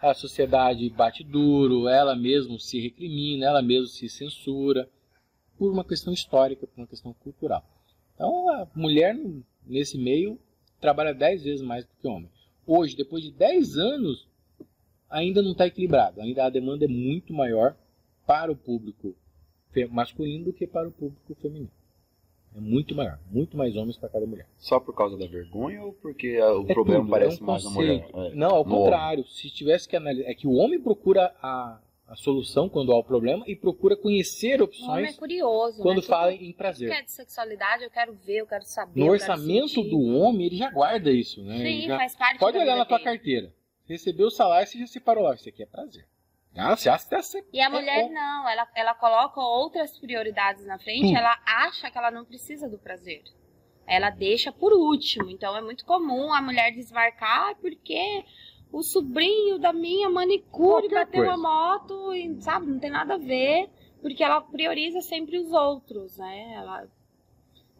a 0.00 0.12
sociedade 0.12 0.90
bate 0.90 1.22
duro, 1.22 1.86
ela 1.86 2.16
mesmo 2.16 2.58
se 2.58 2.80
recrimina, 2.80 3.46
ela 3.46 3.62
mesmo 3.62 3.86
se 3.86 4.08
censura, 4.08 4.88
por 5.56 5.70
uma 5.70 5.84
questão 5.84 6.12
histórica, 6.12 6.66
por 6.66 6.80
uma 6.80 6.88
questão 6.88 7.12
cultural. 7.14 7.64
Então, 8.14 8.48
a 8.48 8.66
mulher 8.74 9.16
nesse 9.64 9.96
meio 9.96 10.36
trabalha 10.80 11.14
10 11.14 11.44
vezes 11.44 11.62
mais 11.62 11.84
do 11.84 11.92
que 12.00 12.08
o 12.08 12.10
homem. 12.10 12.30
Hoje, 12.66 12.96
depois 12.96 13.22
de 13.22 13.30
10 13.30 13.76
anos, 13.76 14.28
ainda 15.08 15.40
não 15.40 15.52
está 15.52 15.68
equilibrado, 15.68 16.20
ainda 16.20 16.44
a 16.44 16.50
demanda 16.50 16.86
é 16.86 16.88
muito 16.88 17.32
maior 17.32 17.76
para 18.26 18.50
o 18.50 18.56
público 18.56 19.14
masculino 19.90 20.46
do 20.46 20.52
que 20.52 20.66
para 20.66 20.88
o 20.88 20.92
público 20.92 21.36
feminino. 21.36 21.70
É 22.54 22.60
muito 22.60 22.94
maior, 22.94 23.18
muito 23.30 23.56
mais 23.56 23.74
homens 23.76 23.96
para 23.96 24.08
cada 24.10 24.26
mulher. 24.26 24.46
Só 24.58 24.78
por 24.78 24.94
causa 24.94 25.16
da 25.16 25.26
vergonha 25.26 25.82
ou 25.82 25.92
porque 25.94 26.38
ah, 26.42 26.52
o 26.58 26.64
É 26.68 26.74
problema 26.74 27.00
tudo, 27.00 27.10
parece 27.10 27.40
é 27.40 27.42
um 27.42 27.46
mais 27.46 27.64
na 27.64 27.70
mulher? 27.70 28.08
É. 28.14 28.34
Não, 28.34 28.50
ao 28.50 28.64
No 28.64 28.70
contrário. 28.70 29.24
Se 29.26 29.48
tivesse 29.50 29.88
que 29.88 29.96
analisar. 29.96 30.28
É 30.30 30.34
que 30.34 30.46
o 30.46 30.52
homem 30.52 30.78
procura 30.78 31.34
a, 31.42 31.80
a 32.06 32.14
solução 32.14 32.68
quando 32.68 32.92
há 32.92 32.98
o 32.98 33.02
problema 33.02 33.42
e 33.48 33.56
procura 33.56 33.96
conhecer 33.96 34.60
O 34.60 34.64
homem 34.66 34.76
é 34.78 35.08
opções 35.08 35.16
curioso. 35.16 35.80
quando 35.82 35.96
né? 35.96 36.02
fala 36.02 36.32
Tudo 36.32 36.44
em 36.44 36.46
que 36.52 36.58
prazer. 36.58 36.90
é 36.92 37.02
de 37.02 37.10
sexualidade, 37.10 37.84
eu 37.84 37.90
quero 37.90 38.12
ver, 38.12 38.40
eu 38.40 38.46
quero 38.46 38.64
saber. 38.66 39.00
No 39.00 39.10
orçamento 39.10 39.82
do 39.84 39.98
homem, 40.00 40.46
ele 40.48 40.56
já 40.56 40.70
guarda 40.70 41.10
isso, 41.10 41.42
né? 41.42 41.56
Sim, 41.56 41.86
já- 41.86 41.96
faz 41.96 42.14
parte 42.14 42.38
Pode 42.38 42.58
olhar 42.58 42.76
na 42.76 42.84
tua 42.84 43.00
carteira. 43.00 43.50
Recebeu 43.88 44.26
o 44.26 44.30
salário, 44.30 44.68
você 44.68 44.78
já 44.78 44.86
separou 44.86 45.24
lá. 45.24 45.34
Isso 45.34 45.48
aqui 45.48 45.62
é 45.62 45.66
prazer. 45.66 46.06
Ah, 46.56 46.72
acha 46.72 46.92
até 46.94 47.22
se- 47.22 47.44
E 47.52 47.60
a 47.60 47.66
é 47.66 47.68
mulher 47.68 48.10
não, 48.10 48.48
ela, 48.48 48.68
ela 48.74 48.94
coloca 48.94 49.40
outras 49.40 49.98
prioridades 49.98 50.64
na 50.66 50.78
frente, 50.78 51.12
Hum. 51.12 51.16
ela 51.16 51.36
acha 51.46 51.90
que 51.90 51.96
ela 51.98 52.10
não 52.10 52.24
precisa 52.24 52.68
do 52.68 52.78
prazer. 52.78 53.22
Ela 53.86 54.10
deixa 54.10 54.52
por 54.52 54.72
último. 54.72 55.30
Então 55.30 55.56
é 55.56 55.60
muito 55.60 55.84
comum 55.84 56.32
a 56.32 56.40
mulher 56.42 56.70
desmarcar 56.72 57.50
"Ah, 57.50 57.54
porque 57.60 58.24
o 58.70 58.82
sobrinho 58.82 59.58
da 59.58 59.72
minha 59.72 60.08
manicure 60.08 60.88
Qualquer 60.88 61.06
bateu 61.06 61.20
coisa. 61.24 61.36
uma 61.36 61.48
moto 61.70 62.14
e, 62.14 62.40
sabe, 62.42 62.66
não 62.66 62.78
tem 62.78 62.90
nada 62.90 63.14
a 63.14 63.18
ver, 63.18 63.68
porque 64.00 64.22
ela 64.22 64.40
prioriza 64.40 65.00
sempre 65.00 65.38
os 65.38 65.50
outros, 65.52 66.16
né? 66.18 66.52
Ela, 66.54 66.86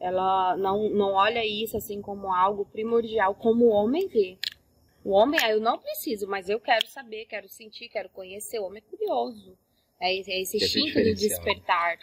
ela 0.01 0.57
não, 0.57 0.89
não 0.91 1.13
olha 1.13 1.45
isso 1.47 1.77
assim 1.77 2.03
como 2.03 2.33
algo 2.35 2.65
primordial, 2.67 3.35
como 3.35 3.67
o 3.67 3.71
homem 3.71 4.09
vê. 4.09 4.39
O 5.05 5.11
homem, 5.11 5.41
eu 5.51 5.61
não 5.61 5.79
preciso, 5.79 6.27
mas 6.29 6.49
eu 6.49 6.61
quero 6.61 6.87
saber, 6.87 7.27
quero 7.27 7.49
sentir, 7.49 7.89
quero 7.89 8.09
conhecer. 8.11 8.59
O 8.61 8.65
homem 8.67 8.83
é 8.87 8.91
curioso. 8.97 9.57
É 10.01 10.15
esse, 10.15 10.31
é 10.33 10.41
esse 10.41 10.57
é 10.57 10.65
instinto 10.65 10.87
de 10.87 11.15
diferencial. 11.15 11.45
despertar. 11.45 11.99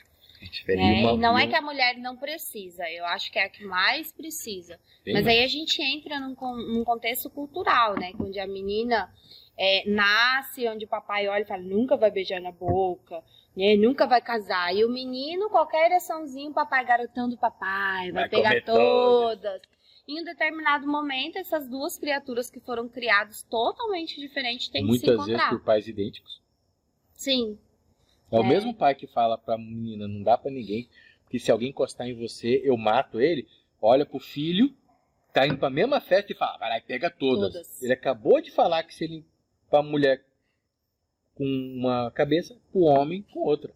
É 0.68 0.76
né? 0.76 1.02
E 1.02 1.04
uma- 1.06 1.18
não 1.18 1.38
é 1.38 1.48
que 1.48 1.56
a 1.56 1.62
mulher 1.62 1.98
não 1.98 2.16
precisa, 2.16 2.90
eu 2.90 3.06
acho 3.06 3.30
que 3.30 3.38
é 3.38 3.44
a 3.44 3.50
que 3.50 3.66
mais 3.66 4.12
precisa. 4.14 4.80
Tem 5.04 5.14
Mas 5.14 5.26
mais. 5.26 5.38
aí 5.38 5.44
a 5.44 5.48
gente 5.48 5.82
entra 5.82 6.18
num, 6.20 6.34
num 6.34 6.84
contexto 6.86 7.30
cultural, 7.30 7.96
né? 8.00 8.14
Onde 8.18 8.40
a 8.40 8.48
menina 8.48 9.14
é, 9.58 9.84
nasce, 9.90 10.66
onde 10.70 10.86
o 10.86 10.88
papai 10.88 11.28
olha 11.28 11.42
e 11.42 11.46
fala, 11.46 11.62
nunca 11.62 11.98
vai 11.98 12.10
beijar 12.10 12.40
na 12.40 12.54
boca, 12.54 13.22
né? 13.56 13.76
Nunca 13.76 14.08
vai 14.08 14.22
casar. 14.22 14.74
E 14.74 14.86
o 14.86 14.90
menino, 14.90 15.50
qualquer 15.50 15.88
ereçãozinho, 15.92 16.52
o 16.52 16.54
papai 16.54 16.86
garotando 16.86 17.36
o 17.36 17.38
papai, 17.38 18.10
vai, 18.12 18.24
Vai 18.24 18.30
pegar 18.30 18.50
comer 18.50 18.64
todas. 18.64 19.62
Em 20.10 20.22
um 20.22 20.24
determinado 20.24 20.88
momento, 20.88 21.38
essas 21.38 21.68
duas 21.70 21.96
criaturas 21.96 22.50
que 22.50 22.60
foram 22.60 22.90
criadas 22.90 23.44
totalmente 23.44 24.20
diferentes 24.20 24.68
têm 24.68 24.82
que 24.82 24.88
se 24.98 25.06
Muitas 25.06 25.18
vezes 25.18 25.30
encontrar. 25.30 25.50
por 25.52 25.64
pais 25.64 25.88
idênticos. 25.88 26.42
Sim, 27.14 27.60
É 28.32 28.40
o 28.40 28.44
É. 28.44 28.48
mesmo 28.48 28.74
pai 28.74 28.94
que 28.96 29.06
fala 29.08 29.38
pra 29.38 29.56
menina, 29.58 30.08
não 30.08 30.22
dá 30.24 30.36
pra 30.38 30.50
ninguém, 30.52 30.88
porque 31.24 31.38
se 31.40 31.52
alguém 31.52 31.70
encostar 31.70 32.08
em 32.08 32.16
você, 32.16 32.60
eu 32.64 32.76
mato 32.78 33.20
ele. 33.22 33.48
Olha 33.82 34.04
pro 34.06 34.20
filho, 34.20 34.72
tá 35.34 35.46
indo 35.48 35.58
pra 35.60 35.70
mesma 35.70 36.00
festa 36.02 36.32
e 36.32 36.36
fala, 36.36 36.58
vai 36.58 36.70
lá 36.70 36.78
e 36.78 36.82
pega 36.82 37.10
todas. 37.12 37.54
Todas. 37.54 37.82
Ele 37.84 37.94
acabou 37.94 38.40
de 38.42 38.50
falar 38.52 38.82
que 38.84 38.94
se 38.96 39.04
ele 39.04 39.24
pra 39.70 39.82
mulher 39.84 40.24
com 41.36 41.44
uma 41.46 42.10
cabeça, 42.12 42.56
pro 42.72 42.82
homem 42.82 43.22
com 43.32 43.40
outra. 43.42 43.74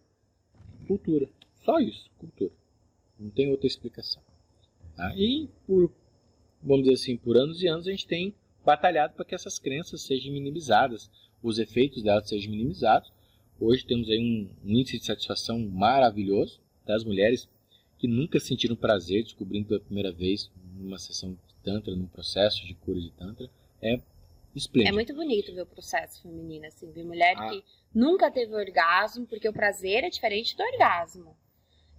Cultura. 0.86 1.28
Só 1.64 1.78
isso, 1.80 2.10
cultura. 2.18 2.52
Não 3.18 3.30
tem 3.30 3.50
outra 3.50 3.66
explicação. 3.68 4.22
Tá? 4.96 5.12
E 5.16 5.48
por, 5.66 5.90
vamos 6.64 6.84
dizer 6.84 6.94
assim, 6.94 7.16
por 7.16 7.36
anos 7.36 7.62
e 7.62 7.68
anos 7.68 7.86
a 7.86 7.90
gente 7.90 8.06
tem 8.06 8.34
batalhado 8.64 9.14
para 9.14 9.24
que 9.24 9.34
essas 9.34 9.58
crenças 9.58 10.02
sejam 10.02 10.32
minimizadas, 10.32 11.10
os 11.42 11.58
efeitos 11.58 12.02
delas 12.02 12.28
sejam 12.28 12.50
minimizados. 12.50 13.12
Hoje 13.60 13.84
temos 13.84 14.08
aí 14.08 14.18
um, 14.18 14.48
um 14.64 14.70
índice 14.72 14.98
de 14.98 15.04
satisfação 15.04 15.58
maravilhoso 15.58 16.60
das 16.84 17.04
mulheres 17.04 17.48
que 17.98 18.08
nunca 18.08 18.40
sentiram 18.40 18.74
prazer 18.74 19.22
descobrindo 19.22 19.68
pela 19.68 19.80
primeira 19.80 20.10
vez 20.12 20.50
numa 20.76 20.98
sessão 20.98 21.32
de 21.32 21.38
tantra, 21.62 21.94
num 21.94 22.06
processo 22.06 22.66
de 22.66 22.74
cura 22.74 23.00
de 23.00 23.10
tantra. 23.12 23.48
É 23.80 23.94
É 23.94 24.00
esplêndido. 24.56 24.94
muito 24.94 25.14
bonito 25.14 25.52
ver 25.54 25.62
o 25.62 25.66
processo 25.66 26.22
feminino, 26.22 26.66
assim, 26.66 26.90
ver 26.90 27.04
mulher 27.04 27.34
Ah. 27.36 27.50
que 27.50 27.62
nunca 27.94 28.30
teve 28.30 28.54
orgasmo, 28.54 29.26
porque 29.26 29.48
o 29.48 29.52
prazer 29.52 30.04
é 30.04 30.10
diferente 30.10 30.56
do 30.56 30.62
orgasmo. 30.62 31.36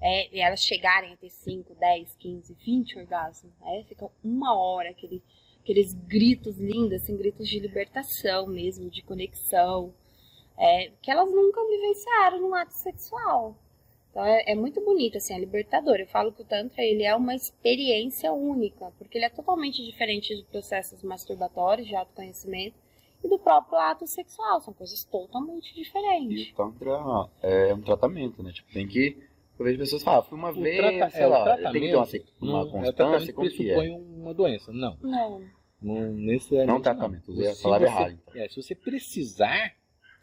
É, 0.01 0.35
e 0.35 0.39
elas 0.39 0.61
chegarem 0.61 1.13
a 1.13 1.17
ter 1.17 1.29
5, 1.29 1.73
10, 1.75 2.15
15, 2.15 2.53
20 2.53 2.99
orgasmos. 2.99 3.53
Aí 3.61 3.83
fica 3.85 4.09
uma 4.23 4.57
hora 4.57 4.89
aquele, 4.89 5.23
aqueles 5.61 5.93
gritos 5.93 6.57
lindos, 6.57 7.01
assim, 7.01 7.17
gritos 7.17 7.47
de 7.47 7.59
libertação 7.59 8.47
mesmo, 8.47 8.89
de 8.89 9.01
conexão, 9.01 9.93
é, 10.57 10.91
que 11.01 11.09
elas 11.09 11.31
nunca 11.31 11.65
vivenciaram 11.65 12.41
no 12.41 12.53
ato 12.53 12.73
sexual. 12.73 13.55
Então 14.15 14.23
é, 14.23 14.43
é, 14.47 14.55
muito 14.55 14.79
bonito, 14.79 15.17
assim, 15.17 15.33
é 15.33 15.39
libertador. 15.39 15.97
Eu 15.97 16.07
falo 16.07 16.31
que 16.31 16.41
o 16.41 16.45
Tantra 16.45 16.81
ele 16.81 17.03
é 17.03 17.13
uma 17.13 17.35
experiência 17.35 18.31
única, 18.31 18.91
porque 18.97 19.17
ele 19.17 19.25
é 19.25 19.29
totalmente 19.29 19.83
diferente 19.83 20.33
de 20.33 20.43
processos 20.43 21.03
masturbatórios, 21.03 21.85
de 21.85 21.95
autoconhecimento, 21.95 22.77
e 23.21 23.27
do 23.27 23.37
próprio 23.37 23.77
ato 23.77 24.07
sexual. 24.07 24.61
São 24.61 24.73
coisas 24.73 25.03
totalmente 25.03 25.73
diferentes. 25.75 26.47
E 26.47 26.51
o 26.51 26.55
Tantra 26.55 27.29
é 27.41 27.73
um 27.73 27.81
tratamento, 27.81 28.41
né? 28.41 28.53
Tipo, 28.53 28.71
tem 28.71 28.87
que. 28.87 29.17
Eu 29.57 29.65
vejo 29.65 29.77
pessoas 29.79 30.03
falar, 30.03 30.21
fui 30.23 30.37
uma 30.37 30.49
O 30.51 30.61
vez, 30.61 30.77
trata- 30.77 31.09
sei 31.11 31.21
é, 31.23 31.27
o 31.27 31.29
lá, 31.29 31.57
tem 31.57 31.71
que 31.73 31.79
ter 31.87 31.95
uma, 31.95 32.03
uma 32.05 32.05
não- 32.41 32.59
é, 32.59 32.63
o 32.63 32.71
constância, 32.71 32.93
tratamento 32.93 33.33
como 33.33 33.49
que 33.49 33.69
é? 33.71 33.91
uma 33.91 34.33
doença. 34.33 34.71
Não, 34.73 34.97
Não. 35.01 35.41
não 35.81 36.11
necessariamente. 36.13 36.73
Não 36.73 36.81
tratamento, 36.81 37.31
usei 37.31 37.47
a 37.47 37.53
Se 37.55 37.63
palavra 37.63 37.87
você- 37.87 37.93
errada, 37.93 38.11
então. 38.13 38.41
É, 38.41 38.47
se 38.49 38.55
você 38.61 38.75
precisar 38.75 39.73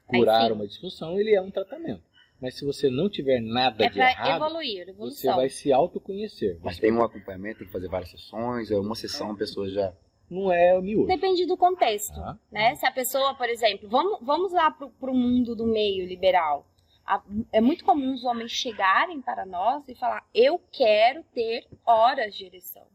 curar 0.07 0.53
uma 0.53 0.67
disfunção, 0.67 1.19
ele 1.19 1.35
é 1.35 1.41
um 1.41 1.51
tratamento. 1.51 2.03
Mas 2.41 2.57
se 2.59 2.65
você 2.65 2.91
não 2.91 3.09
tiver 3.09 3.41
nada 3.41 3.85
É 3.85 3.89
de 3.89 4.01
errado, 4.01 4.45
evoluir, 4.45 4.85
você 4.87 4.91
evolução. 4.91 5.37
vai 5.37 5.49
se 5.49 5.73
autoconhecer. 5.73 6.59
Mas 6.61 6.75
Você- 6.75 6.83
tem 6.83 6.93
um 6.93 7.03
acompanhamento, 7.03 7.59
tem 7.59 7.67
que 7.69 7.73
fazer 7.73 7.89
várias 7.89 8.11
sessões, 8.11 8.71
é 8.71 8.77
uma 8.79 8.97
sessão 8.97 9.31
a 9.31 9.37
pessoa 9.37 9.69
já. 9.71 9.93
Não 10.29 10.51
é 10.53 10.77
o 10.77 10.83
miúdo. 10.83 11.07
Depende 11.07 11.47
do 11.47 11.57
contexto, 11.57 12.15
Tá? 12.15 12.37
né? 12.51 12.75
Se 12.75 12.85
a 12.85 12.91
pessoa, 12.91 13.35
por 13.35 13.49
exemplo, 13.49 13.89
vamos, 13.89 14.19
vamos 14.23 14.53
lá 14.53 14.71
pro, 14.73 14.91
pro 14.91 15.15
mundo 15.15 15.55
do 15.55 15.67
meio 15.67 16.05
liberal. 16.07 16.67
A- 17.07 17.23
é 17.53 17.61
muito 17.61 17.85
comum 17.85 18.13
os 18.13 18.25
homens 18.25 18.51
chegarem 18.53 19.21
para 19.21 19.45
nós 19.45 19.87
e 19.89 19.95
falar: 19.95 20.27
eu 20.35 20.59
quero 20.71 21.23
ter 21.35 21.67
horas 21.85 22.35
de 22.35 22.45
ereção. 22.47 22.87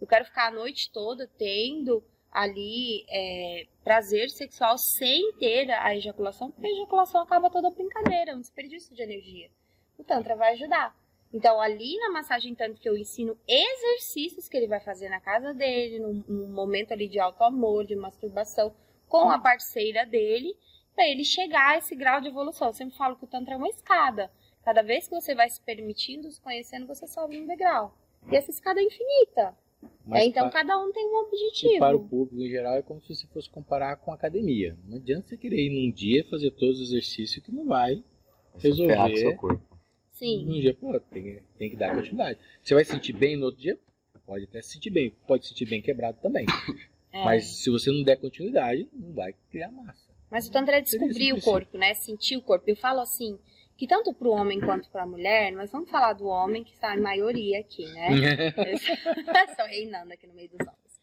Eu 0.00 0.06
quero 0.06 0.24
ficar 0.24 0.48
a 0.48 0.50
noite 0.50 0.90
toda 0.92 1.26
tendo 1.38 2.02
ali 2.32 3.04
é, 3.08 3.66
prazer 3.82 4.30
sexual 4.30 4.76
sem 4.78 5.32
ter 5.34 5.70
a 5.70 5.94
ejaculação, 5.96 6.50
porque 6.50 6.66
a 6.66 6.70
ejaculação 6.70 7.22
acaba 7.22 7.50
toda 7.50 7.70
brincadeira, 7.70 8.30
é 8.30 8.34
um 8.34 8.40
desperdício 8.40 8.94
de 8.94 9.02
energia. 9.02 9.50
O 9.98 10.04
Tantra 10.04 10.36
vai 10.36 10.52
ajudar. 10.52 10.96
Então, 11.32 11.60
ali 11.60 11.96
na 11.98 12.10
massagem 12.10 12.54
Tantra 12.54 12.80
que 12.80 12.88
eu 12.88 12.96
ensino 12.96 13.36
exercícios 13.46 14.48
que 14.48 14.56
ele 14.56 14.66
vai 14.68 14.80
fazer 14.80 15.08
na 15.08 15.20
casa 15.20 15.52
dele, 15.52 15.98
num, 15.98 16.24
num 16.26 16.48
momento 16.52 16.92
ali 16.92 17.08
de 17.08 17.18
alto 17.20 17.42
amor, 17.44 17.84
de 17.84 17.94
masturbação, 17.94 18.74
com 19.08 19.28
a 19.30 19.38
parceira 19.38 20.06
dele, 20.06 20.56
para 20.94 21.08
ele 21.08 21.24
chegar 21.24 21.70
a 21.74 21.78
esse 21.78 21.94
grau 21.94 22.20
de 22.20 22.28
evolução. 22.28 22.68
Eu 22.68 22.72
sempre 22.74 22.96
falo 22.96 23.16
que 23.16 23.24
o 23.24 23.28
Tantra 23.28 23.54
é 23.54 23.56
uma 23.56 23.68
escada. 23.68 24.30
Cada 24.64 24.82
vez 24.82 25.08
que 25.08 25.14
você 25.14 25.34
vai 25.34 25.48
se 25.48 25.60
permitindo, 25.62 26.30
se 26.30 26.40
conhecendo, 26.40 26.86
você 26.86 27.06
sobe 27.06 27.40
um 27.40 27.46
degrau. 27.46 27.96
E 28.30 28.36
essa 28.36 28.50
escada 28.50 28.80
é 28.80 28.84
infinita. 28.84 29.56
É, 30.12 30.26
então, 30.26 30.44
pa- 30.44 30.50
cada 30.58 30.78
um 30.78 30.92
tem 30.92 31.06
um 31.06 31.22
e 31.22 31.24
objetivo. 31.26 31.78
para 31.78 31.96
o 31.96 32.06
público 32.06 32.42
em 32.42 32.50
geral 32.50 32.74
é 32.74 32.82
como 32.82 33.00
se 33.00 33.14
você 33.14 33.26
fosse 33.28 33.48
comparar 33.48 33.96
com 33.96 34.12
academia. 34.12 34.76
Não 34.86 34.98
adianta 34.98 35.28
você 35.28 35.36
querer 35.38 35.56
ir 35.66 35.70
num 35.70 35.90
dia 35.90 36.22
fazer 36.28 36.50
todos 36.50 36.78
os 36.80 36.88
exercícios 36.88 37.42
que 37.42 37.50
não 37.50 37.64
vai. 37.66 38.04
Resolver. 38.58 39.16
seu 39.16 39.36
corpo. 39.36 39.78
Sim. 40.10 40.44
Num 40.44 40.60
dia, 40.60 40.74
pô, 40.74 41.00
tem, 41.00 41.40
tem 41.56 41.70
que 41.70 41.76
dar 41.76 41.94
continuidade. 41.94 42.38
Você 42.62 42.74
vai 42.74 42.84
se 42.84 42.90
sentir 42.90 43.14
bem 43.14 43.36
no 43.38 43.46
outro 43.46 43.60
dia? 43.62 43.78
Pode 44.26 44.44
até 44.44 44.60
se 44.60 44.72
sentir 44.74 44.90
bem. 44.90 45.14
Pode 45.26 45.44
se 45.44 45.50
sentir 45.50 45.64
bem 45.66 45.80
quebrado 45.80 46.18
também. 46.20 46.44
É. 47.12 47.24
Mas 47.24 47.44
se 47.60 47.68
você 47.70 47.90
não 47.90 48.04
der 48.04 48.14
continuidade, 48.20 48.88
não 48.92 49.12
vai 49.12 49.34
criar 49.50 49.68
massa. 49.72 50.09
Mas 50.30 50.46
o 50.46 50.52
Tantra 50.52 50.78
é 50.78 50.80
descobrir 50.80 51.32
o 51.32 51.40
corpo, 51.40 51.76
né? 51.76 51.94
Sentir 51.94 52.36
o 52.36 52.42
corpo. 52.42 52.64
Eu 52.68 52.76
falo 52.76 53.00
assim, 53.00 53.38
que 53.76 53.86
tanto 53.86 54.12
para 54.12 54.28
o 54.28 54.32
homem 54.32 54.60
quanto 54.60 54.90
para 54.90 55.02
a 55.02 55.06
mulher, 55.06 55.50
nós 55.52 55.72
vamos 55.72 55.90
falar 55.90 56.12
do 56.12 56.26
homem, 56.26 56.62
que 56.62 56.72
está 56.72 56.94
em 56.94 57.00
maioria 57.00 57.58
aqui, 57.60 57.84
né? 57.86 58.08
Estou 59.48 59.66
reinando 59.66 60.12
aqui 60.12 60.26
no 60.26 60.34
meio 60.34 60.50
dos 60.50 60.60
homens. 60.60 61.00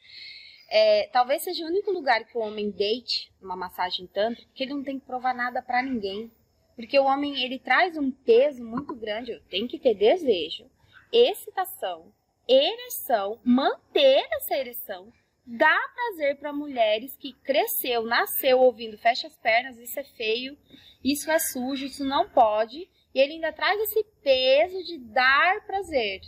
É, 0.69 1.07
talvez 1.11 1.41
seja 1.43 1.63
o 1.63 1.67
único 1.67 1.91
lugar 1.91 2.25
que 2.25 2.37
o 2.37 2.41
homem 2.41 2.69
deite 2.69 3.31
numa 3.41 3.55
massagem 3.55 4.05
tantra, 4.07 4.43
porque 4.45 4.63
ele 4.63 4.73
não 4.73 4.83
tem 4.83 4.99
que 4.99 5.05
provar 5.05 5.33
nada 5.33 5.61
pra 5.61 5.81
ninguém. 5.81 6.31
Porque 6.75 6.99
o 6.99 7.05
homem, 7.05 7.43
ele 7.43 7.57
traz 7.57 7.97
um 7.97 8.11
peso 8.11 8.63
muito 8.63 8.93
grande. 8.95 9.41
Tenho 9.49 9.67
que 9.67 9.79
ter 9.79 9.95
desejo, 9.95 10.69
excitação, 11.11 12.13
ereção, 12.47 13.39
manter 13.43 14.27
essa 14.33 14.55
ereção. 14.55 15.11
Dá 15.49 15.79
prazer 15.95 16.35
para 16.35 16.51
mulheres 16.51 17.15
que 17.15 17.31
cresceu, 17.31 18.03
nasceu 18.03 18.59
ouvindo 18.59 18.97
fecha 18.97 19.27
as 19.27 19.37
pernas, 19.37 19.77
isso 19.77 19.97
é 19.97 20.03
feio, 20.03 20.57
isso 21.01 21.31
é 21.31 21.39
sujo, 21.39 21.85
isso 21.85 22.03
não 22.03 22.27
pode. 22.29 22.87
E 23.15 23.19
ele 23.19 23.33
ainda 23.33 23.53
traz 23.53 23.79
esse 23.79 24.03
peso 24.21 24.83
de 24.83 24.97
dar 24.97 25.65
prazer. 25.65 26.19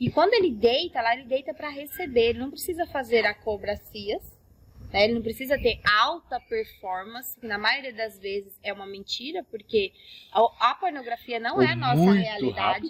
E 0.00 0.10
quando 0.10 0.34
ele 0.34 0.50
deita, 0.50 1.00
lá 1.00 1.14
ele 1.14 1.24
deita 1.24 1.54
para 1.54 1.68
receber. 1.68 2.30
Ele 2.30 2.40
não 2.40 2.50
precisa 2.50 2.84
fazer 2.86 3.24
acrobacias, 3.24 4.22
né? 4.92 5.04
Ele 5.04 5.14
não 5.14 5.22
precisa 5.22 5.56
ter 5.56 5.80
alta 5.84 6.40
performance, 6.40 7.38
que 7.38 7.46
na 7.46 7.58
maioria 7.58 7.92
das 7.92 8.18
vezes 8.18 8.58
é 8.62 8.72
uma 8.72 8.86
mentira, 8.86 9.44
porque 9.44 9.92
a, 10.32 10.74
pornografia 10.74 11.38
não 11.38 11.56
Ou 11.56 11.62
é 11.62 11.72
a 11.72 11.76
nossa 11.76 12.12
realidade 12.12 12.88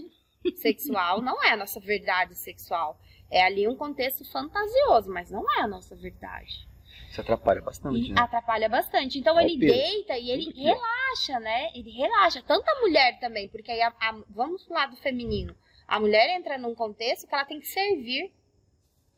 sexual, 0.56 1.20
não 1.20 1.42
é 1.44 1.50
a 1.50 1.56
nossa 1.56 1.80
verdade 1.80 2.34
sexual. 2.34 2.98
É 3.30 3.42
ali 3.42 3.68
um 3.68 3.76
contexto 3.76 4.24
fantasioso, 4.30 5.10
mas 5.10 5.30
não 5.30 5.44
é 5.58 5.60
a 5.60 5.66
nossa 5.66 5.94
verdade. 5.94 6.66
Isso 7.10 7.20
atrapalha 7.20 7.60
bastante, 7.62 8.12
né? 8.12 8.20
atrapalha 8.20 8.68
bastante. 8.68 9.18
Então 9.18 9.38
É 9.38 9.44
ele 9.44 9.58
peso. 9.58 9.74
deita 9.74 10.18
e 10.18 10.30
ele 10.30 10.50
é. 10.56 10.62
relaxa, 10.62 11.40
né? 11.40 11.70
Ele 11.74 11.90
relaxa. 11.90 12.42
Tanto 12.42 12.68
a 12.68 12.80
mulher 12.80 13.18
também, 13.18 13.48
porque 13.48 13.70
aí 13.70 13.80
a- 13.82 13.94
a- 14.00 14.22
vamos 14.28 14.62
pro 14.64 14.74
lado 14.74 14.96
feminino. 14.96 15.54
A 15.86 15.98
mulher 15.98 16.36
entra 16.36 16.58
num 16.58 16.74
contexto 16.74 17.26
que 17.26 17.34
ela 17.34 17.44
tem 17.46 17.60
que 17.60 17.66
servir. 17.66 18.30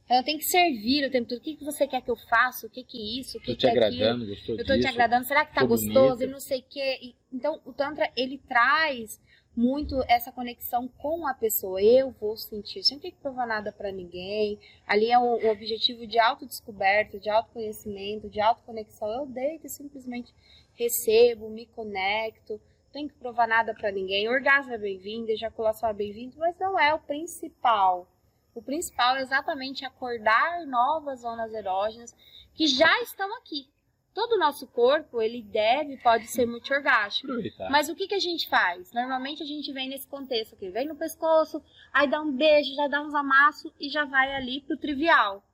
Ela 0.09 0.23
tem 0.25 0.39
que 0.39 0.45
servir 0.45 1.05
o 1.07 1.11
tempo 1.11 1.29
todo. 1.29 1.39
O 1.39 1.41
que, 1.41 1.57
que 1.57 1.65
você 1.65 1.87
quer 1.87 2.01
que 2.03 2.11
eu 2.11 2.17
faça? 2.17 2.67
O 2.67 2.71
que 2.71 2.83
que 2.83 2.99
é 2.99 3.21
isso? 3.21 3.39
O 3.39 3.41
que 3.41 3.47
Tô 3.53 3.55
te 3.55 3.61
que 3.61 3.67
é 3.67 3.71
aquilo? 3.71 3.85
agradando, 4.05 4.25
Eu 4.33 4.57
tô 4.59 4.73
te 4.73 4.77
disso? 4.79 4.89
agradando. 4.89 5.25
Será 5.25 5.45
que 5.45 5.55
tá 5.55 5.65
gostoso? 5.65 5.93
bonita. 6.17 6.25
E 6.25 6.27
não 6.27 6.41
sei 6.41 6.59
o 6.61 6.65
quê. 6.69 7.15
Então, 7.33 7.61
o 7.65 7.73
Tantra, 7.73 8.11
ele 8.17 8.39
traz 8.39 9.21
muito 9.57 10.03
essa 10.09 10.33
conexão 10.33 10.89
com 10.89 11.27
a 11.27 11.35
pessoa. 11.35 11.83
Eu 11.83 12.11
vou 12.13 12.37
sentir, 12.37 12.83
sem 12.83 12.99
ter 12.99 13.11
que 13.11 13.19
provar 13.19 13.47
nada 13.47 13.73
pra 13.73 13.93
ninguém. 13.93 14.59
Ali 14.87 15.11
é 15.11 15.19
um, 15.19 15.45
um 15.45 15.51
objetivo 15.51 16.07
de 16.07 16.19
autodescoberta, 16.19 17.19
de 17.19 17.29
autoconhecimento, 17.29 18.29
de 18.29 18.41
autoconexão. 18.41 19.09
Eu 19.09 19.27
deito 19.27 19.67
e 19.67 19.71
simplesmente 19.71 20.33
recebo, 20.75 21.51
me 21.51 21.67
conecto. 21.67 22.55
Não 22.55 22.93
tenho 22.93 23.09
que 23.09 23.15
provar 23.17 23.47
nada 23.47 23.75
pra 23.75 23.93
ninguém. 23.93 24.29
Orgasmo 24.29 24.73
é 24.73 24.79
bem-vindo, 24.79 25.31
ejaculação 25.31 25.89
é 25.89 25.95
bem-vindo, 25.95 26.39
mas 26.39 26.59
não 26.59 26.79
é 26.79 26.95
o 26.95 26.99
principal. 26.99 28.09
O 28.55 28.63
principal 28.63 29.17
é 29.17 29.23
exatamente 29.23 29.85
acordar 29.85 30.67
novas 30.67 31.21
zonas 31.21 31.53
erógenas 31.53 32.15
que 32.55 32.67
já 32.67 33.01
estão 33.03 33.33
aqui. 33.39 33.69
Todo 34.13 34.33
o 34.33 34.39
nosso 34.39 34.67
corpo, 34.67 35.23
ele 35.23 35.41
deve, 35.43 35.97
pode 35.99 36.27
ser 36.27 36.45
multiorgástico. 36.45 37.31
Aproveitar. 37.31 37.71
Mas 37.71 37.89
o 37.89 37.95
que, 37.95 38.09
que 38.09 38.15
a 38.15 38.21
gente 38.21 38.49
faz? 38.49 38.93
Normalmente 38.93 39.43
a 39.43 39.47
gente 39.47 39.73
vem 39.73 39.89
nesse 39.89 40.09
contexto 40.09 40.55
aqui, 40.55 40.69
vem 40.69 40.89
no 40.89 40.97
pescoço, 40.97 41.63
aí 41.93 42.11
dá 42.11 42.21
um 42.21 42.33
beijo, 42.33 42.75
já 42.75 42.89
dá 42.89 43.01
uns 43.01 43.15
amassos 43.15 43.73
e 43.79 43.89
já 43.89 44.05
vai 44.05 44.35
ali 44.35 44.63
pro 44.63 44.77
trivial. 44.77 45.45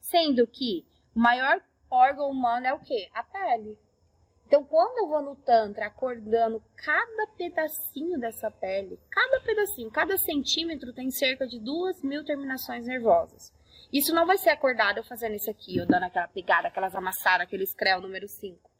Sendo 0.00 0.46
que 0.46 0.86
o 1.14 1.20
maior 1.20 1.60
órgão 1.90 2.30
humano 2.30 2.66
é 2.66 2.72
o 2.72 2.80
quê? 2.80 3.08
A 3.12 3.22
pele. 3.22 3.78
Então, 4.46 4.64
quando 4.64 4.98
eu 5.00 5.08
vou 5.08 5.20
no 5.20 5.36
Tantra 5.36 5.86
acordando 5.86 6.62
cada 6.74 7.26
pedacinho 7.36 8.18
dessa 8.18 8.50
pele, 8.50 8.98
cada 9.10 9.40
pedacinho, 9.40 9.90
cada 9.90 10.16
centímetro 10.16 10.94
tem 10.94 11.10
cerca 11.10 11.46
de 11.46 11.58
duas 11.58 12.02
mil 12.02 12.24
terminações 12.24 12.86
nervosas. 12.86 13.52
Isso 13.92 14.14
não 14.14 14.26
vai 14.26 14.36
ser 14.36 14.50
acordado 14.50 15.02
fazendo 15.02 15.34
isso 15.34 15.50
aqui, 15.50 15.78
eu 15.78 15.86
dando 15.86 16.04
aquela 16.04 16.28
pegada, 16.28 16.68
aquelas 16.68 16.94
amassadas, 16.94 17.46
aquele 17.46 17.66
screll 17.66 18.00
número 18.00 18.28
5. 18.28 18.70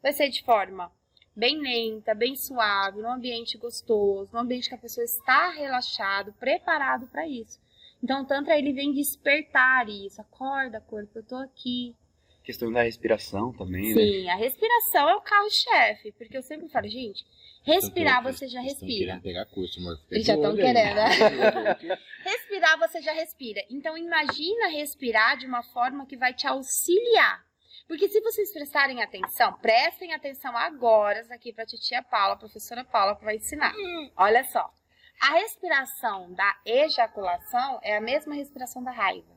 Vai 0.00 0.12
ser 0.12 0.28
de 0.28 0.44
forma 0.44 0.90
bem 1.34 1.58
lenta, 1.60 2.14
bem 2.14 2.36
suave, 2.36 3.00
num 3.00 3.10
ambiente 3.10 3.58
gostoso, 3.58 4.32
num 4.32 4.40
ambiente 4.40 4.68
que 4.68 4.74
a 4.74 4.78
pessoa 4.78 5.04
está 5.04 5.50
relaxado, 5.50 6.32
preparado 6.34 7.06
para 7.08 7.26
isso. 7.26 7.60
Então 8.02 8.22
o 8.22 8.26
Tantra 8.26 8.58
ele 8.58 8.72
vem 8.72 8.92
despertar 8.92 9.88
isso. 9.88 10.20
Acorda, 10.20 10.80
corpo, 10.80 11.18
eu 11.18 11.24
tô 11.24 11.36
aqui. 11.36 11.96
Questão 12.44 12.72
da 12.72 12.82
respiração 12.82 13.52
também, 13.52 13.94
né? 13.94 14.02
Sim, 14.02 14.28
a 14.28 14.34
respiração 14.36 15.08
é 15.08 15.14
o 15.14 15.20
carro-chefe, 15.20 16.12
porque 16.12 16.36
eu 16.36 16.42
sempre 16.42 16.68
falo, 16.68 16.88
gente, 16.88 17.24
respirar 17.64 18.20
Então, 18.20 18.32
você 18.32 18.48
já 18.48 18.60
respira. 18.60 19.20
pegar 19.22 19.46
curso, 19.46 19.78
amor. 19.78 19.96
Eles 20.10 20.26
já 20.26 20.34
tão 20.34 20.50
olho 20.52 20.66
aí. 20.66 20.72
querendo, 20.72 20.96
né? 20.96 21.08
Respirar 22.24 22.78
você 22.78 23.00
já 23.00 23.12
respira. 23.12 23.60
Então 23.70 23.96
imagina 23.96 24.68
respirar 24.68 25.36
de 25.38 25.46
uma 25.46 25.62
forma 25.62 26.04
que 26.06 26.16
vai 26.16 26.34
te 26.34 26.46
auxiliar. 26.46 27.44
Porque 27.86 28.08
se 28.08 28.20
vocês 28.20 28.52
prestarem 28.52 29.02
atenção, 29.02 29.52
prestem 29.58 30.14
atenção 30.14 30.56
agora 30.56 31.20
aqui 31.30 31.52
para 31.52 31.64
a 31.64 31.66
titia 31.66 32.02
Paula, 32.02 32.34
a 32.34 32.38
professora 32.38 32.84
Paula, 32.84 33.16
que 33.16 33.24
vai 33.24 33.36
ensinar. 33.36 33.72
Olha 34.16 34.42
só. 34.44 34.72
A 35.20 35.34
respiração 35.34 36.32
da 36.32 36.56
ejaculação 36.64 37.78
é 37.82 37.96
a 37.96 38.00
mesma 38.00 38.34
respiração 38.34 38.82
da 38.82 38.90
raiva. 38.90 39.30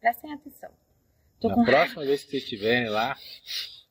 Prestem 0.00 0.32
atenção. 0.32 0.70
Tô 1.40 1.48
Na 1.48 1.54
com 1.54 1.64
próxima 1.64 2.04
vez 2.04 2.22
que 2.24 2.30
vocês 2.30 2.42
estiverem 2.42 2.88
lá, 2.88 3.16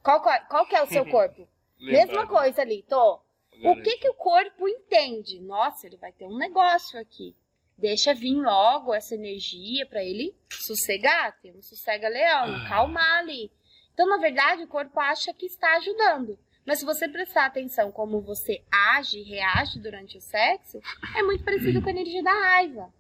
Qual, 0.04 0.22
qual, 0.22 0.40
qual 0.48 0.66
que 0.68 0.76
é 0.76 0.84
o 0.84 0.88
seu 0.88 1.06
corpo? 1.10 1.48
Mesma 1.80 2.28
coisa 2.28 2.62
ali, 2.62 2.84
tô. 2.88 3.20
O 3.64 3.76
que, 3.82 3.98
que 3.98 4.10
o 4.10 4.14
corpo 4.14 4.68
entende? 4.68 5.40
Nossa, 5.42 5.86
ele 5.88 5.98
vai 5.98 6.12
ter 6.12 6.26
um 6.26 6.38
negócio 6.38 7.00
aqui. 7.00 7.36
Deixa 7.78 8.14
vir 8.14 8.36
logo 8.36 8.94
essa 8.94 9.16
energia 9.16 9.86
para 9.86 10.04
ele 10.04 10.36
sossegar, 10.50 11.38
ter 11.42 11.52
um 11.56 11.62
sossega-leão, 11.62 12.56
Ah. 12.56 12.66
calmar 12.70 13.20
ali. 13.20 13.52
Então, 13.94 14.08
na 14.08 14.18
verdade, 14.18 14.64
o 14.64 14.68
corpo 14.68 14.98
acha 15.00 15.34
que 15.34 15.46
está 15.46 15.76
ajudando. 15.78 16.38
Mas 16.66 16.80
se 16.80 16.86
você 16.86 17.08
prestar 17.10 17.46
atenção 17.46 17.92
como 17.92 18.22
você 18.22 18.64
age 18.72 19.20
e 19.20 19.24
reage 19.24 19.80
durante 19.80 20.18
o 20.18 20.22
sexo, 20.22 20.80
é 21.18 21.24
muito 21.24 21.44
parecido 21.44 21.82
com 21.82 21.88
a 21.88 21.92
energia 21.92 22.22
da 22.24 22.32
raiva. 22.32 22.94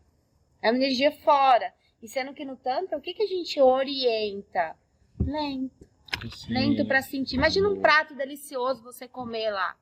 É 0.61 0.69
uma 0.71 0.77
energia 0.77 1.11
fora. 1.11 1.73
E 2.01 2.07
sendo 2.07 2.33
que 2.33 2.45
no 2.45 2.55
Tantra, 2.55 2.97
o 2.97 3.01
que, 3.01 3.13
que 3.13 3.23
a 3.23 3.27
gente 3.27 3.59
orienta? 3.59 4.75
Lento, 5.19 5.87
Assim, 6.25 6.53
lento 6.53 6.85
para 6.85 7.01
sentir. 7.01 7.35
Imagina 7.35 7.69
um 7.69 7.81
prato 7.81 8.15
delicioso 8.15 8.83
você 8.83 9.07
comer 9.07 9.51
lá. 9.51 9.77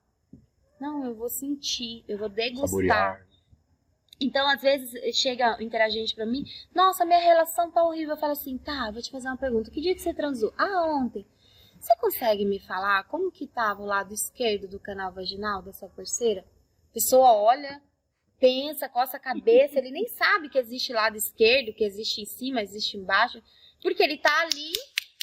Não, 0.79 1.05
eu 1.05 1.15
vou 1.15 1.29
sentir, 1.29 2.03
eu 2.07 2.17
vou 2.17 2.29
degustar. 2.29 2.67
Saborear. 2.69 3.27
Então, 4.19 4.47
às 4.47 4.61
vezes, 4.61 5.15
chega 5.15 5.57
um 5.57 5.61
interagente 5.61 6.15
pra 6.15 6.25
mim, 6.25 6.43
nossa, 6.73 7.05
minha 7.05 7.19
relação 7.19 7.69
tá 7.71 7.83
horrível. 7.83 8.15
Eu 8.15 8.19
falo 8.19 8.33
assim, 8.33 8.57
tá, 8.57 8.89
vou 8.91 9.01
te 9.01 9.11
fazer 9.11 9.27
uma 9.27 9.37
pergunta. 9.37 9.69
Que 9.69 9.81
dia 9.81 9.93
que 9.93 10.01
você 10.01 10.13
transou? 10.13 10.53
Ah, 10.57 10.85
ontem. 10.87 11.25
Você 11.79 11.95
consegue 11.97 12.43
me 12.43 12.59
falar 12.59 13.03
como 13.03 13.31
que 13.31 13.45
tava 13.45 13.83
o 13.83 13.85
lado 13.85 14.13
esquerdo 14.13 14.67
do 14.67 14.79
canal 14.79 15.11
vaginal 15.11 15.61
da 15.61 15.71
sua 15.71 15.87
parceira? 15.89 16.43
A 16.89 16.93
pessoa 16.93 17.31
olha, 17.33 17.81
pensa, 18.39 18.89
coça 18.89 19.17
a 19.17 19.19
cabeça, 19.19 19.79
ele 19.79 19.91
nem 19.91 20.07
sabe 20.07 20.49
que 20.49 20.57
existe 20.57 20.93
lado 20.93 21.17
esquerdo, 21.17 21.73
que 21.73 21.83
existe 21.83 22.21
em 22.21 22.25
cima, 22.25 22.61
existe 22.61 22.97
embaixo, 22.97 23.41
porque 23.81 24.01
ele 24.01 24.17
tá 24.17 24.41
ali 24.41 24.71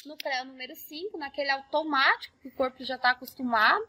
no 0.05 0.17
pré 0.17 0.43
número 0.43 0.75
5, 0.75 1.17
naquele 1.17 1.49
automático 1.49 2.37
que 2.39 2.47
o 2.47 2.55
corpo 2.55 2.83
já 2.83 2.97
tá 2.97 3.11
acostumado. 3.11 3.85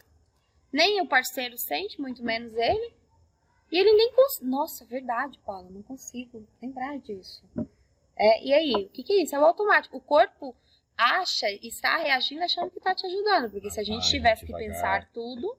Nem 0.73 1.01
o 1.01 1.07
parceiro 1.07 1.57
sente, 1.57 2.01
muito 2.01 2.23
menos 2.23 2.55
ele. 2.55 2.95
E 3.71 3.79
ele 3.79 3.93
nem 3.93 4.13
consegue. 4.13 4.47
Nossa, 4.47 4.85
verdade, 4.85 5.39
Paula, 5.45 5.69
não 5.71 5.83
consigo 5.83 6.47
lembrar 6.61 6.99
disso. 6.99 7.43
É, 8.17 8.45
e 8.45 8.53
aí, 8.53 8.73
o 8.73 8.89
que, 8.89 9.03
que 9.03 9.13
é 9.13 9.23
isso? 9.23 9.35
É 9.35 9.39
o 9.39 9.45
automático. 9.45 9.97
O 9.97 10.01
corpo 10.01 10.55
acha, 10.97 11.51
está 11.63 11.99
reagindo 11.99 12.43
achando 12.43 12.71
que 12.71 12.79
está 12.79 12.95
te 12.95 13.07
ajudando. 13.07 13.51
Porque 13.51 13.71
se 13.71 13.81
a 13.81 13.85
gente 13.85 14.09
tivesse 14.09 14.47
que 14.47 14.53
devagar. 14.53 14.69
pensar 14.69 15.11
tudo, 15.13 15.57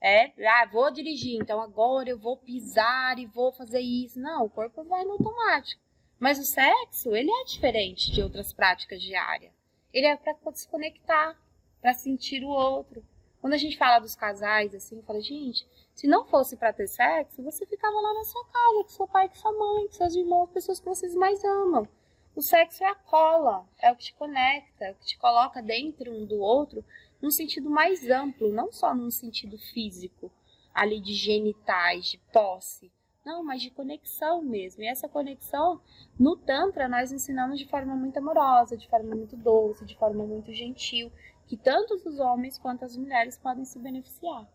é, 0.00 0.32
ah, 0.46 0.66
vou 0.72 0.90
dirigir, 0.90 1.38
então 1.40 1.60
agora 1.60 2.08
eu 2.08 2.18
vou 2.18 2.36
pisar 2.36 3.18
e 3.18 3.26
vou 3.26 3.52
fazer 3.52 3.80
isso. 3.80 4.18
Não, 4.18 4.44
o 4.44 4.50
corpo 4.50 4.82
vai 4.84 5.04
no 5.04 5.12
automático. 5.12 5.80
Mas 6.18 6.38
o 6.38 6.44
sexo, 6.44 7.14
ele 7.14 7.30
é 7.30 7.44
diferente 7.44 8.10
de 8.10 8.22
outras 8.22 8.52
práticas 8.52 9.02
diárias. 9.02 9.52
Ele 9.92 10.06
é 10.06 10.16
para 10.16 10.34
se 10.54 10.68
conectar, 10.68 11.36
para 11.80 11.92
sentir 11.92 12.44
o 12.44 12.48
outro. 12.48 13.04
Quando 13.40 13.54
a 13.54 13.58
gente 13.58 13.78
fala 13.78 13.98
dos 13.98 14.14
casais, 14.14 14.74
assim, 14.74 14.96
eu 14.96 15.02
falo, 15.02 15.20
gente, 15.20 15.66
se 15.94 16.06
não 16.06 16.26
fosse 16.26 16.56
para 16.56 16.72
ter 16.72 16.86
sexo, 16.86 17.42
você 17.42 17.66
ficava 17.66 17.98
lá 17.98 18.14
na 18.14 18.24
sua 18.24 18.44
casa, 18.44 18.82
com 18.82 18.88
seu 18.88 19.08
pai, 19.08 19.28
com 19.28 19.34
sua 19.34 19.52
mãe, 19.52 19.86
com 19.86 19.92
seus 19.92 20.14
irmãos, 20.14 20.50
pessoas 20.50 20.78
que 20.78 20.86
vocês 20.86 21.14
mais 21.14 21.42
amam. 21.44 21.88
O 22.34 22.42
sexo 22.42 22.84
é 22.84 22.88
a 22.88 22.94
cola, 22.94 23.66
é 23.78 23.90
o 23.90 23.96
que 23.96 24.04
te 24.04 24.14
conecta, 24.14 24.84
é 24.84 24.92
o 24.92 24.94
que 24.94 25.06
te 25.06 25.18
coloca 25.18 25.62
dentro 25.62 26.12
um 26.12 26.26
do 26.26 26.38
outro, 26.38 26.84
num 27.20 27.30
sentido 27.30 27.68
mais 27.70 28.08
amplo, 28.08 28.52
não 28.52 28.72
só 28.72 28.94
num 28.94 29.10
sentido 29.10 29.58
físico, 29.58 30.30
ali 30.74 31.00
de 31.00 31.14
genitais, 31.14 32.06
de 32.06 32.18
posse. 32.32 32.90
Não, 33.24 33.44
mas 33.44 33.60
de 33.60 33.70
conexão 33.70 34.42
mesmo. 34.42 34.82
E 34.82 34.86
essa 34.86 35.08
conexão, 35.08 35.80
no 36.18 36.36
Tantra, 36.36 36.88
nós 36.88 37.12
ensinamos 37.12 37.58
de 37.58 37.68
forma 37.68 37.94
muito 37.94 38.16
amorosa, 38.18 38.76
de 38.76 38.88
forma 38.88 39.14
muito 39.14 39.36
doce, 39.36 39.84
de 39.84 39.96
forma 39.96 40.24
muito 40.24 40.52
gentil, 40.54 41.12
que 41.46 41.56
tanto 41.56 41.94
os 41.94 42.18
homens 42.18 42.58
quanto 42.58 42.84
as 42.84 42.96
mulheres 42.96 43.36
podem 43.36 43.64
se 43.64 43.78
beneficiar. 43.78 44.48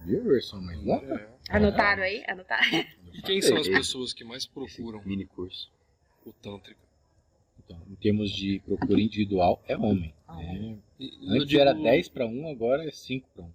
Viu, 0.00 0.22
versão 0.24 0.60
mais 0.60 0.82
longa? 0.82 1.14
É. 1.14 1.56
Anotaram 1.56 2.02
aí? 2.02 2.24
Anotaram? 2.26 2.84
E 3.12 3.22
quem 3.22 3.40
são 3.42 3.56
as 3.56 3.68
pessoas 3.68 4.12
que 4.12 4.24
mais 4.24 4.46
procuram 4.46 5.02
Mini 5.04 5.26
curso. 5.26 5.70
o 6.24 6.32
Tântrica? 6.32 6.80
Então, 7.58 7.80
em 7.88 7.94
termos 7.96 8.30
de 8.30 8.60
procura 8.60 9.00
individual, 9.00 9.62
é 9.66 9.76
homem. 9.76 10.14
E- 10.98 11.26
eu 11.26 11.32
Antes 11.34 11.48
digo- 11.48 11.60
era 11.60 11.72
10 11.72 12.08
para 12.08 12.26
1, 12.26 12.48
agora 12.48 12.86
é 12.86 12.90
5 12.90 13.28
para 13.34 13.44
1. 13.44 13.52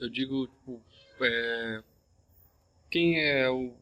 Eu 0.00 0.08
digo, 0.10 0.46
tipo, 0.48 0.80
é, 1.22 1.82
quem 2.90 3.20
é 3.20 3.48
o, 3.50 3.72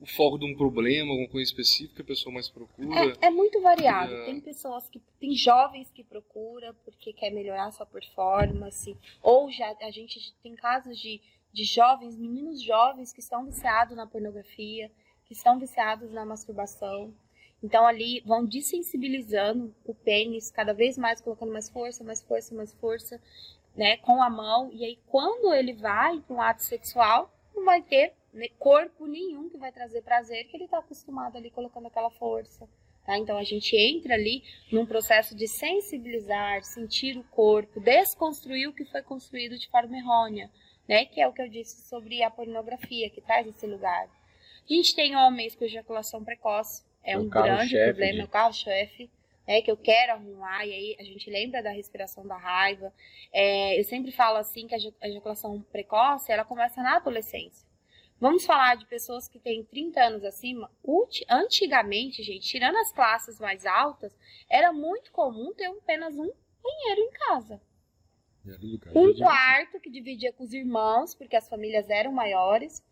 o 0.00 0.06
foco 0.06 0.38
de 0.38 0.44
um 0.44 0.56
problema, 0.56 1.10
alguma 1.10 1.28
coisa 1.28 1.50
específica, 1.50 2.02
a 2.02 2.06
pessoa 2.06 2.32
mais 2.32 2.48
procura. 2.48 3.16
É, 3.20 3.26
é 3.26 3.30
muito 3.30 3.60
variado. 3.60 4.12
É. 4.14 4.24
Tem 4.26 4.40
pessoas 4.40 4.88
que. 4.88 5.00
Tem 5.18 5.32
jovens 5.34 5.90
que 5.90 6.04
procuram 6.04 6.74
porque 6.84 7.12
quer 7.12 7.30
melhorar 7.30 7.70
sua 7.72 7.84
performance. 7.86 8.96
Ou 9.22 9.50
já 9.50 9.74
a 9.80 9.90
gente 9.90 10.32
tem 10.42 10.54
casos 10.54 10.98
de, 10.98 11.20
de 11.52 11.64
jovens, 11.64 12.16
meninos 12.16 12.62
jovens 12.62 13.12
que 13.12 13.20
estão 13.20 13.44
viciados 13.44 13.96
na 13.96 14.06
pornografia, 14.06 14.90
que 15.26 15.34
estão 15.34 15.58
viciados 15.58 16.10
na 16.12 16.24
masturbação. 16.24 17.12
Então 17.62 17.86
ali 17.86 18.20
vão 18.20 18.44
desensibilizando 18.44 19.74
o 19.84 19.94
pênis, 19.94 20.50
cada 20.50 20.72
vez 20.72 20.96
mais 20.96 21.20
colocando 21.20 21.52
mais 21.52 21.68
força, 21.68 22.02
mais 22.02 22.22
força, 22.22 22.54
mais 22.54 22.72
força, 22.74 23.20
né, 23.76 23.98
com 23.98 24.22
a 24.22 24.30
mão. 24.30 24.70
E 24.72 24.84
aí 24.84 24.98
quando 25.06 25.52
ele 25.52 25.74
vai 25.74 26.20
para 26.20 26.36
um 26.36 26.40
ato 26.40 26.62
sexual, 26.64 27.30
não 27.54 27.64
vai 27.64 27.82
ter 27.82 28.14
né, 28.32 28.48
corpo 28.58 29.06
nenhum 29.06 29.48
que 29.48 29.58
vai 29.58 29.72
trazer 29.72 30.02
prazer, 30.02 30.44
que 30.44 30.56
ele 30.56 30.64
está 30.64 30.78
acostumado 30.78 31.36
ali 31.36 31.50
colocando 31.50 31.86
aquela 31.86 32.10
força. 32.10 32.68
Tá? 33.04 33.18
Então 33.18 33.36
a 33.36 33.44
gente 33.44 33.76
entra 33.76 34.14
ali 34.14 34.42
num 34.70 34.86
processo 34.86 35.34
de 35.34 35.48
sensibilizar, 35.48 36.62
sentir 36.62 37.16
o 37.16 37.24
corpo, 37.24 37.80
desconstruir 37.80 38.68
o 38.68 38.72
que 38.72 38.84
foi 38.84 39.02
construído 39.02 39.58
de 39.58 39.68
forma 39.68 39.96
errônea, 39.96 40.50
né? 40.88 41.06
Que 41.06 41.20
é 41.20 41.26
o 41.26 41.32
que 41.32 41.42
eu 41.42 41.48
disse 41.48 41.88
sobre 41.88 42.22
a 42.22 42.30
pornografia, 42.30 43.10
que 43.10 43.20
traz 43.20 43.46
esse 43.46 43.66
lugar. 43.66 44.06
A 44.06 44.72
gente 44.72 44.94
tem 44.94 45.16
homens 45.16 45.56
com 45.56 45.64
ejaculação 45.64 46.22
precoce, 46.22 46.84
é 47.02 47.16
um 47.18 47.28
grande 47.28 47.74
problema, 47.92 48.18
de- 48.18 48.24
o 48.24 48.28
carro-chefe. 48.28 49.10
É, 49.46 49.60
que 49.60 49.70
eu 49.70 49.76
quero 49.76 50.12
arrumar, 50.12 50.64
e 50.64 50.72
aí 50.72 50.96
a 51.00 51.02
gente 51.02 51.28
lembra 51.28 51.60
da 51.60 51.70
respiração 51.70 52.24
da 52.24 52.36
raiva. 52.36 52.92
É, 53.32 53.80
eu 53.80 53.82
sempre 53.82 54.12
falo 54.12 54.36
assim 54.36 54.68
que 54.68 54.74
a 54.74 54.76
eja- 54.76 54.94
a 55.00 55.08
ejaculação 55.08 55.60
precoce, 55.72 56.30
ela 56.30 56.44
começa 56.44 56.80
na 56.80 56.96
adolescência. 56.96 57.66
Vamos 58.20 58.44
falar 58.46 58.76
de 58.76 58.86
pessoas 58.86 59.26
que 59.26 59.40
têm 59.40 59.64
30 59.64 60.04
anos 60.04 60.22
acima. 60.24 60.70
Antigamente, 61.28 62.22
gente, 62.22 62.46
tirando 62.46 62.76
as 62.76 62.92
classes 62.92 63.40
mais 63.40 63.66
altas, 63.66 64.16
era 64.48 64.72
muito 64.72 65.10
comum 65.10 65.52
ter 65.52 65.66
apenas 65.66 66.14
um 66.16 66.30
banheiro 66.62 67.00
em 67.00 67.10
casa. 67.12 67.60
Um 69.00 69.08
quarto 69.24 69.80
que 69.80 69.90
dividia 69.90 70.32
com 70.32 70.44
os 70.44 70.52
irmãos, 70.52 71.14
porque 71.14 71.34
as 71.34 71.48
famílias 71.48 71.90
eram 71.90 72.12
maiores. 72.12 72.84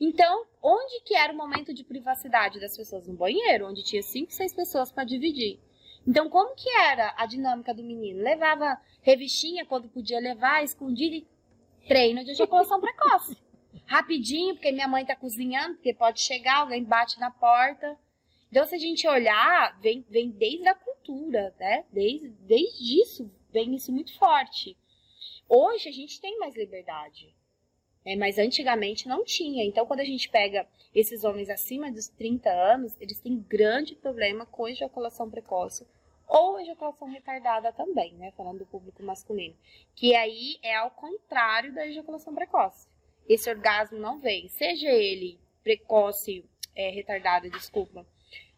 Então, 0.00 0.46
onde 0.62 1.00
que 1.02 1.14
era 1.14 1.32
o 1.32 1.36
momento 1.36 1.72
de 1.72 1.84
privacidade 1.84 2.60
das 2.60 2.76
pessoas? 2.76 3.06
No 3.06 3.14
banheiro, 3.14 3.68
onde 3.68 3.84
tinha 3.84 4.02
cinco, 4.02 4.32
seis 4.32 4.54
pessoas 4.54 4.90
para 4.90 5.04
dividir. 5.04 5.60
Então, 6.06 6.28
como 6.28 6.54
que 6.54 6.68
era 6.68 7.14
a 7.16 7.26
dinâmica 7.26 7.72
do 7.72 7.82
menino? 7.82 8.22
Levava 8.22 8.78
revistinha 9.00 9.64
quando 9.64 9.88
podia 9.88 10.18
levar, 10.20 10.62
escondido 10.62 11.14
e 11.16 11.26
treino 11.86 12.24
de 12.24 12.32
ejaculação 12.32 12.80
precoce. 12.80 13.36
Rapidinho, 13.86 14.54
porque 14.54 14.72
minha 14.72 14.88
mãe 14.88 15.04
tá 15.04 15.16
cozinhando, 15.16 15.74
porque 15.76 15.94
pode 15.94 16.20
chegar, 16.20 16.58
alguém 16.58 16.84
bate 16.84 17.18
na 17.18 17.30
porta. 17.30 17.96
Então, 18.50 18.66
se 18.66 18.74
a 18.74 18.78
gente 18.78 19.06
olhar, 19.08 19.78
vem, 19.80 20.04
vem 20.08 20.30
desde 20.30 20.68
a 20.68 20.74
cultura, 20.74 21.54
né? 21.58 21.84
Desde, 21.92 22.28
desde 22.28 23.02
isso, 23.02 23.30
vem 23.50 23.74
isso 23.74 23.92
muito 23.92 24.16
forte. 24.18 24.76
Hoje 25.48 25.88
a 25.88 25.92
gente 25.92 26.20
tem 26.20 26.38
mais 26.38 26.54
liberdade. 26.54 27.34
Né? 28.04 28.16
mas 28.16 28.38
antigamente 28.38 29.08
não 29.08 29.24
tinha. 29.24 29.64
Então, 29.64 29.86
quando 29.86 30.00
a 30.00 30.04
gente 30.04 30.28
pega 30.28 30.66
esses 30.94 31.24
homens 31.24 31.48
acima 31.48 31.90
dos 31.90 32.08
30 32.08 32.50
anos, 32.50 32.94
eles 33.00 33.18
têm 33.18 33.38
grande 33.38 33.94
problema 33.94 34.46
com 34.46 34.68
ejaculação 34.68 35.30
precoce 35.30 35.86
ou 36.26 36.58
ejaculação 36.58 37.08
retardada 37.08 37.72
também, 37.72 38.14
né? 38.14 38.32
Falando 38.36 38.60
do 38.60 38.66
público 38.66 39.02
masculino. 39.02 39.54
Que 39.94 40.14
aí 40.14 40.58
é 40.62 40.74
ao 40.76 40.90
contrário 40.90 41.74
da 41.74 41.86
ejaculação 41.86 42.34
precoce. 42.34 42.88
Esse 43.28 43.48
orgasmo 43.48 43.98
não 43.98 44.18
vem, 44.18 44.48
seja 44.48 44.88
ele 44.88 45.38
precoce, 45.62 46.44
é, 46.74 46.90
retardado, 46.90 47.48
desculpa, 47.50 48.06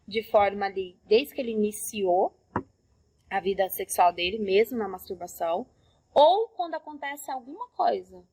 de 0.05 0.23
forma 0.23 0.65
ali, 0.65 0.97
desde 1.05 1.33
que 1.33 1.41
ele 1.41 1.51
iniciou 1.51 2.35
a 3.29 3.39
vida 3.39 3.69
sexual 3.69 4.11
dele, 4.11 4.39
mesmo 4.39 4.77
na 4.77 4.87
masturbação, 4.87 5.65
ou 6.13 6.49
quando 6.49 6.75
acontece 6.75 7.31
alguma 7.31 7.69
coisa. 7.69 8.23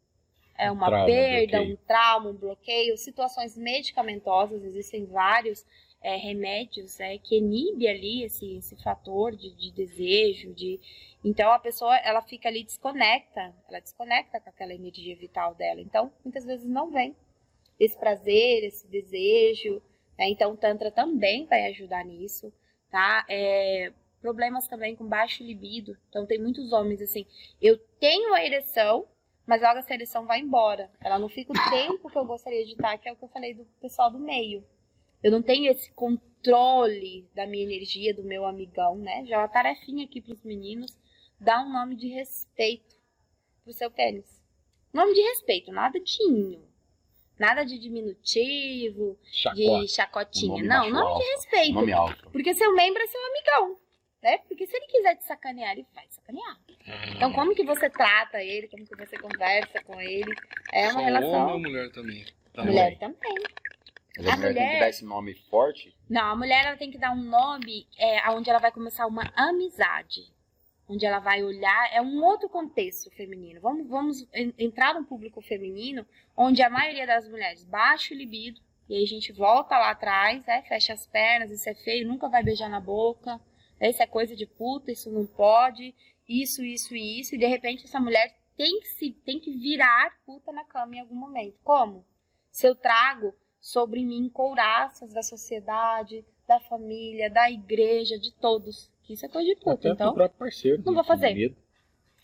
É 0.57 0.71
Um 0.71 0.75
uma 0.75 0.87
trauma, 0.87 1.05
um 1.05 1.07
perda, 1.07 1.59
bloqueio. 1.59 1.73
um 1.73 1.77
trauma, 1.77 2.31
um 2.31 2.35
bloqueio, 2.37 2.97
situações 2.97 3.57
medicamentosas, 3.57 4.63
existem 4.65 5.05
vários 5.07 5.65
é, 6.01 6.17
remédios 6.17 7.01
é, 7.01 7.19
que 7.19 7.39
inibe 7.39 7.89
ali 7.89 8.25
esse, 8.25 8.57
esse 8.59 8.77
fator 8.77 9.35
de, 9.35 9.51
de 9.55 9.73
desejo, 9.73 10.53
de 10.55 10.79
então 11.25 11.51
a 11.51 11.59
pessoa 11.59 11.97
ela 11.99 12.21
fica 12.23 12.49
ali 12.49 12.63
desconecta, 12.63 13.55
ela 13.69 13.81
desconecta 13.81 14.39
com 14.41 14.51
aquela 14.51 14.75
energia 14.75 15.17
vital 15.17 15.55
dela. 15.55 15.81
Então 15.81 16.13
muitas 16.25 16.45
vezes 16.45 16.67
não 16.69 16.91
vem 16.91 17.17
esse 17.81 17.99
prazer, 17.99 18.63
esse 18.65 18.87
desejo. 18.89 19.83
né? 20.19 20.29
Então 20.29 20.53
o 20.53 20.57
tantra 20.57 20.91
também 20.91 21.47
vai 21.47 21.67
ajudar 21.71 22.05
nisso, 22.05 22.53
tá? 22.91 23.25
É, 23.29 23.93
problemas 24.21 24.69
também 24.69 24.95
com 24.95 25.07
baixo 25.07 25.43
libido. 25.43 25.97
Então 26.11 26.27
tem 26.27 26.39
muitos 26.39 26.73
homens 26.73 27.01
assim, 27.03 27.27
eu 27.61 27.79
tenho 27.99 28.35
a 28.35 28.45
ereção, 28.45 29.07
mas 29.47 29.61
logo 29.61 29.79
essa 29.79 29.95
ereção 29.95 30.27
vai 30.27 30.41
embora. 30.41 30.91
Ela 31.01 31.19
não 31.19 31.29
fica 31.29 31.53
o 31.53 31.71
tempo 31.71 32.09
que 32.11 32.17
eu 32.19 32.25
gostaria 32.25 32.65
de 32.65 32.73
estar, 32.73 32.97
que 32.99 33.09
é 33.09 33.13
o 33.13 33.17
que 33.17 33.25
eu 33.25 33.29
falei 33.29 33.55
do 33.55 33.65
pessoal 33.81 34.11
do 34.11 34.19
meio. 34.19 34.65
Eu 35.23 35.31
não 35.31 35.43
tenho 35.43 35.71
esse 35.71 35.91
controle 35.93 37.29
da 37.35 37.47
minha 37.47 37.65
energia, 37.65 38.15
do 38.15 38.23
meu 38.23 38.45
amigão, 38.45 38.97
né? 38.97 39.25
Já 39.27 39.37
é 39.37 39.39
uma 39.39 39.49
tarefinha 39.49 40.05
aqui 40.05 40.21
pros 40.21 40.43
meninos, 40.43 40.97
dá 41.41 41.63
um 41.63 41.73
nome 41.73 41.97
de 41.97 42.09
respeito 42.09 42.97
pro 43.63 43.73
seu 43.73 43.91
pênis. 43.91 44.43
Nome 44.93 45.15
de 45.15 45.21
respeito, 45.23 45.73
nada 45.73 45.99
de 45.99 46.23
inho. 46.23 46.63
Nada 47.39 47.65
de 47.65 47.79
diminutivo, 47.79 49.19
Chacote. 49.25 49.81
de 49.81 49.89
chacotinha. 49.89 50.63
Nome 50.63 50.69
não, 50.69 50.91
nome 50.91 51.13
alfa. 51.13 51.19
de 51.25 51.31
respeito. 51.31 51.75
Nome 51.75 51.93
alto. 51.93 52.31
Porque 52.31 52.55
seu 52.55 52.73
membro 52.75 53.03
é 53.03 53.07
seu 53.09 53.21
amigão, 53.27 53.77
né? 54.25 54.39
Porque 54.49 54.67
se 54.67 54.75
ele 54.77 54.87
quiser 54.87 55.15
te 55.17 55.25
sacanear, 55.25 55.73
ele 55.73 55.87
vai 55.95 56.07
te 56.09 56.15
sacanear. 56.15 56.59
Então, 57.15 57.33
como 57.33 57.55
que 57.55 57.63
você 57.65 57.89
trata 57.91 58.43
ele, 58.43 58.67
como 58.69 58.85
que 58.87 58.97
você 58.97 59.17
conversa 59.19 59.81
com 59.85 60.01
ele, 60.01 60.35
é 60.73 60.91
Só 60.91 60.99
uma 60.99 61.05
relação... 61.05 61.31
homem 61.31 61.53
ou 61.55 61.61
mulher 61.61 61.91
também? 61.93 62.25
Tá 62.53 62.65
Mulher 62.65 62.99
também. 62.99 63.35
Mas 64.17 64.27
a, 64.29 64.33
A 64.33 64.37
mulher, 64.37 64.55
tem 64.55 64.55
que 64.55 64.65
mulher- 64.65 64.81
dar 64.81 64.89
esse 64.89 65.05
nome 65.05 65.35
forte. 65.51 65.95
Não, 66.09 66.23
a 66.33 66.37
mulher 66.37 66.65
ela 66.67 66.77
tem 66.77 66.91
que 66.91 66.99
dar 66.99 67.13
um 67.13 67.23
nome 67.23 67.87
é, 67.99 68.29
onde 68.31 68.49
ela 68.49 68.59
vai 68.61 68.73
começar 68.73 69.07
uma 69.07 69.31
amizade. 69.37 70.33
Onde 70.89 71.05
ela 71.07 71.19
vai 71.19 71.43
olhar, 71.43 71.91
é 71.95 72.01
um 72.03 72.23
outro 72.23 72.49
contexto 72.49 73.11
feminino. 73.11 73.61
Vamos, 73.61 73.89
vamos 73.89 74.29
en- 74.35 74.53
entrar 74.59 74.95
no 74.95 75.05
público 75.05 75.41
feminino, 75.41 76.07
onde 76.37 76.63
a 76.63 76.69
maioria 76.71 77.07
das 77.07 77.27
mulheres 77.29 77.65
baixa 77.65 78.13
o 78.15 78.17
libido, 78.17 78.61
e 78.89 78.95
aí 78.97 79.03
a 79.03 79.07
gente 79.07 79.33
volta 79.33 79.79
lá 79.79 79.91
atrás, 79.91 80.45
né, 80.45 80.63
fecha 80.69 80.93
as 80.93 81.07
pernas, 81.07 81.51
isso 81.51 81.69
é 81.71 81.75
feio, 81.75 82.07
nunca 82.07 82.29
vai 82.29 82.43
beijar 82.43 82.69
na 82.69 82.81
boca, 82.81 83.41
isso 83.81 84.03
é 84.03 84.07
coisa 84.07 84.35
de 84.35 84.47
puta, 84.47 84.93
isso 84.93 85.11
não 85.11 85.27
pode, 85.27 85.95
isso, 86.29 86.65
isso 86.65 86.95
e 86.95 87.21
isso, 87.21 87.35
e 87.35 87.39
de 87.39 87.47
repente 87.47 87.85
essa 87.85 88.01
mulher 88.01 88.35
tem 88.57 88.81
que, 88.81 88.89
se, 88.89 89.13
tem 89.25 89.41
que 89.41 89.53
virar 89.53 90.17
puta 90.25 90.53
na 90.53 90.65
cama 90.65 90.97
em 90.97 91.01
algum 91.01 91.17
momento. 91.17 91.59
Como? 91.63 92.05
Se 92.51 92.67
eu 92.69 92.75
trago 92.75 93.35
sobre 93.61 94.05
mim 94.05 94.29
couraças 94.29 95.13
da 95.13 95.23
sociedade, 95.23 96.25
da 96.47 96.61
família, 96.61 97.31
da 97.31 97.51
igreja, 97.51 98.19
de 98.19 98.33
todos. 98.33 98.93
Que 99.03 99.15
isso 99.15 99.27
é 99.27 99.29
coisa 99.29 99.49
de 99.49 99.57
puta. 99.57 99.73
Até 99.73 99.89
Então, 99.91 100.15
próprio 100.15 100.39
parceiro. 100.39 100.83
não 100.85 100.95
vou 100.95 101.05
fazer. 101.05 101.55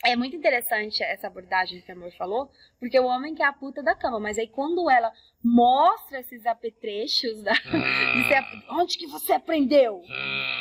É 0.05 0.17
muito 0.17 0.35
interessante 0.35 1.03
essa 1.03 1.27
abordagem 1.27 1.81
que 1.83 1.91
a 1.91 1.95
amor 1.95 2.11
falou, 2.13 2.51
porque 2.79 2.99
o 2.99 3.05
homem 3.05 3.35
que 3.35 3.43
é 3.43 3.47
a 3.47 3.53
puta 3.53 3.83
da 3.83 3.95
cama, 3.95 4.19
mas 4.19 4.39
aí 4.39 4.49
quando 4.49 4.89
ela 4.91 5.13
mostra 5.45 6.21
esses 6.21 6.47
apetrechos, 6.47 7.43
da, 7.43 7.53
é- 7.53 8.73
onde 8.73 8.97
que 8.97 9.07
você 9.07 9.33
aprendeu? 9.33 10.03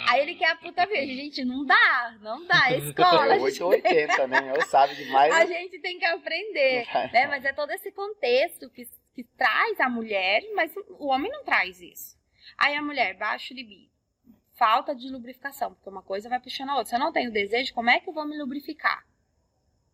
Aí 0.10 0.22
ele 0.22 0.36
quer 0.36 0.52
a 0.52 0.56
puta 0.56 0.86
verde. 0.86 1.16
Gente, 1.16 1.46
não 1.46 1.66
dá, 1.66 2.18
não 2.22 2.46
dá. 2.46 2.72
É 2.72 2.78
escola. 2.90 3.36
É 3.36 3.38
a 3.38 3.42
8 3.42 3.50
gente 3.50 3.64
ou 3.64 3.70
80, 3.70 4.28
né? 4.28 4.54
Eu 4.56 4.62
sabe 4.66 4.96
demais. 4.96 5.34
a 5.34 5.46
gente 5.46 5.80
tem 5.80 5.98
que 6.00 6.06
aprender, 6.06 6.86
né? 7.14 7.28
Mas 7.28 7.46
é 7.46 7.54
todo 7.54 7.72
esse 7.72 7.92
contexto 7.92 8.70
que, 8.70 8.88
que 9.16 9.24
traz 9.24 9.80
a 9.80 9.90
mulher, 9.90 10.42
mas 10.56 10.74
o 10.98 11.08
homem 11.08 11.32
não 11.32 11.44
traz 11.44 11.82
isso. 11.82 12.18
Aí 12.58 12.76
a 12.76 12.82
mulher, 12.82 13.16
baixo 13.16 13.54
libido, 13.54 13.90
falta 14.58 14.94
de 14.94 15.10
lubrificação, 15.10 15.74
porque 15.74 15.90
uma 15.90 16.02
coisa 16.04 16.28
vai 16.28 16.40
puxando 16.40 16.72
a 16.72 16.76
outra. 16.76 16.90
Se 16.90 16.96
eu 16.96 17.00
não 17.00 17.14
tenho 17.14 17.32
desejo, 17.32 17.74
como 17.74 17.90
é 17.90 18.00
que 18.00 18.10
eu 18.10 18.14
vou 18.14 18.26
me 18.28 18.38
lubrificar? 18.38 19.08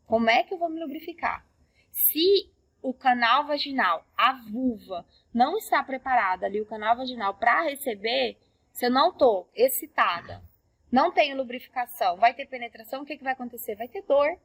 Como 0.05 0.29
é 0.29 0.43
que 0.43 0.53
eu 0.53 0.57
vou 0.57 0.69
me 0.69 0.79
lubrificar? 0.79 1.45
Se 1.91 2.51
o 2.81 2.93
canal 2.93 3.47
vaginal, 3.47 4.05
a 4.15 4.33
vulva, 4.51 5.05
não 5.33 5.57
está 5.57 5.83
preparada 5.83 6.45
ali, 6.45 6.61
o 6.61 6.65
canal 6.65 6.95
vaginal, 6.95 7.33
para 7.33 7.63
receber, 7.63 8.37
se 8.71 8.85
eu 8.85 8.91
não 8.91 9.11
tô 9.11 9.47
excitada, 9.55 10.43
não 10.91 11.11
tenho 11.11 11.35
lubrificação, 11.35 12.17
vai 12.17 12.33
ter 12.33 12.45
penetração, 12.45 13.01
o 13.01 13.05
que, 13.05 13.17
que 13.17 13.23
vai 13.23 13.33
acontecer? 13.33 13.75
Vai 13.75 13.87
ter 13.87 14.03
dor. 14.03 14.39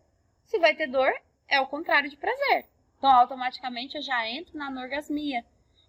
Se 0.47 0.59
vai 0.59 0.75
ter 0.75 0.87
dor, 0.87 1.13
é 1.47 1.61
o 1.61 1.67
contrário 1.67 2.09
de 2.09 2.17
prazer. 2.17 2.67
Então, 2.97 3.11
automaticamente, 3.11 3.97
eu 3.97 4.03
já 4.03 4.29
entro 4.29 4.57
na 4.57 4.67
anorgasmia. 4.67 5.45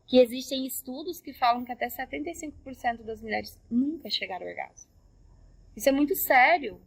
Que 0.07 0.19
existem 0.19 0.65
estudos 0.65 1.21
que 1.21 1.33
falam 1.33 1.63
que 1.63 1.71
até 1.71 1.87
75% 1.87 3.03
das 3.03 3.21
mulheres 3.21 3.57
nunca 3.69 4.09
chegaram 4.09 4.45
ao 4.45 4.51
orgasmo. 4.51 4.91
Isso 5.75 5.87
é 5.87 5.91
muito 5.91 6.15
sério. 6.15 6.81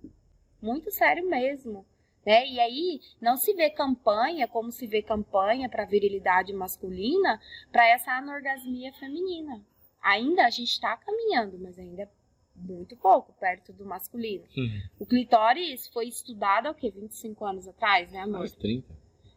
Muito 0.60 0.90
sério 0.90 1.28
mesmo. 1.28 1.86
Né? 2.24 2.48
E 2.48 2.58
aí, 2.58 3.00
não 3.20 3.36
se 3.36 3.52
vê 3.52 3.68
campanha 3.68 4.48
como 4.48 4.70
se 4.70 4.86
vê 4.86 5.02
campanha 5.02 5.68
para 5.68 5.84
virilidade 5.84 6.52
masculina 6.52 7.40
para 7.70 7.86
essa 7.88 8.12
anorgasmia 8.12 8.92
feminina. 8.94 9.64
Ainda 10.02 10.46
a 10.46 10.50
gente 10.50 10.70
está 10.70 10.96
caminhando, 10.96 11.58
mas 11.58 11.78
ainda 11.78 12.02
é 12.02 12.08
muito 12.54 12.96
pouco 12.96 13.32
perto 13.34 13.72
do 13.72 13.84
masculino. 13.84 14.44
Uhum. 14.56 14.82
O 15.00 15.06
clitóris 15.06 15.88
foi 15.88 16.06
estudado 16.06 16.66
há 16.66 16.70
o 16.70 16.74
quê? 16.74 16.90
25 16.90 17.44
anos 17.44 17.68
atrás, 17.68 18.10
né, 18.10 18.20
amor? 18.20 18.40
Mais 18.40 18.54
30. 18.54 18.86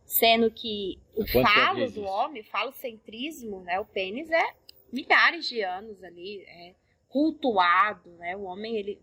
Sendo 0.05 0.49
que 0.49 0.99
o 1.15 1.27
falo 1.27 1.91
do 1.91 2.03
homem, 2.03 2.41
o 2.41 2.45
falocentrismo, 2.45 3.61
né? 3.61 3.79
O 3.79 3.85
pênis 3.85 4.29
é 4.29 4.53
milhares 4.91 5.45
de 5.47 5.61
anos 5.61 6.01
ali, 6.01 6.41
é 6.43 6.75
cultuado, 7.09 8.09
né? 8.11 8.35
O 8.37 8.43
homem, 8.43 8.77
ele 8.77 9.01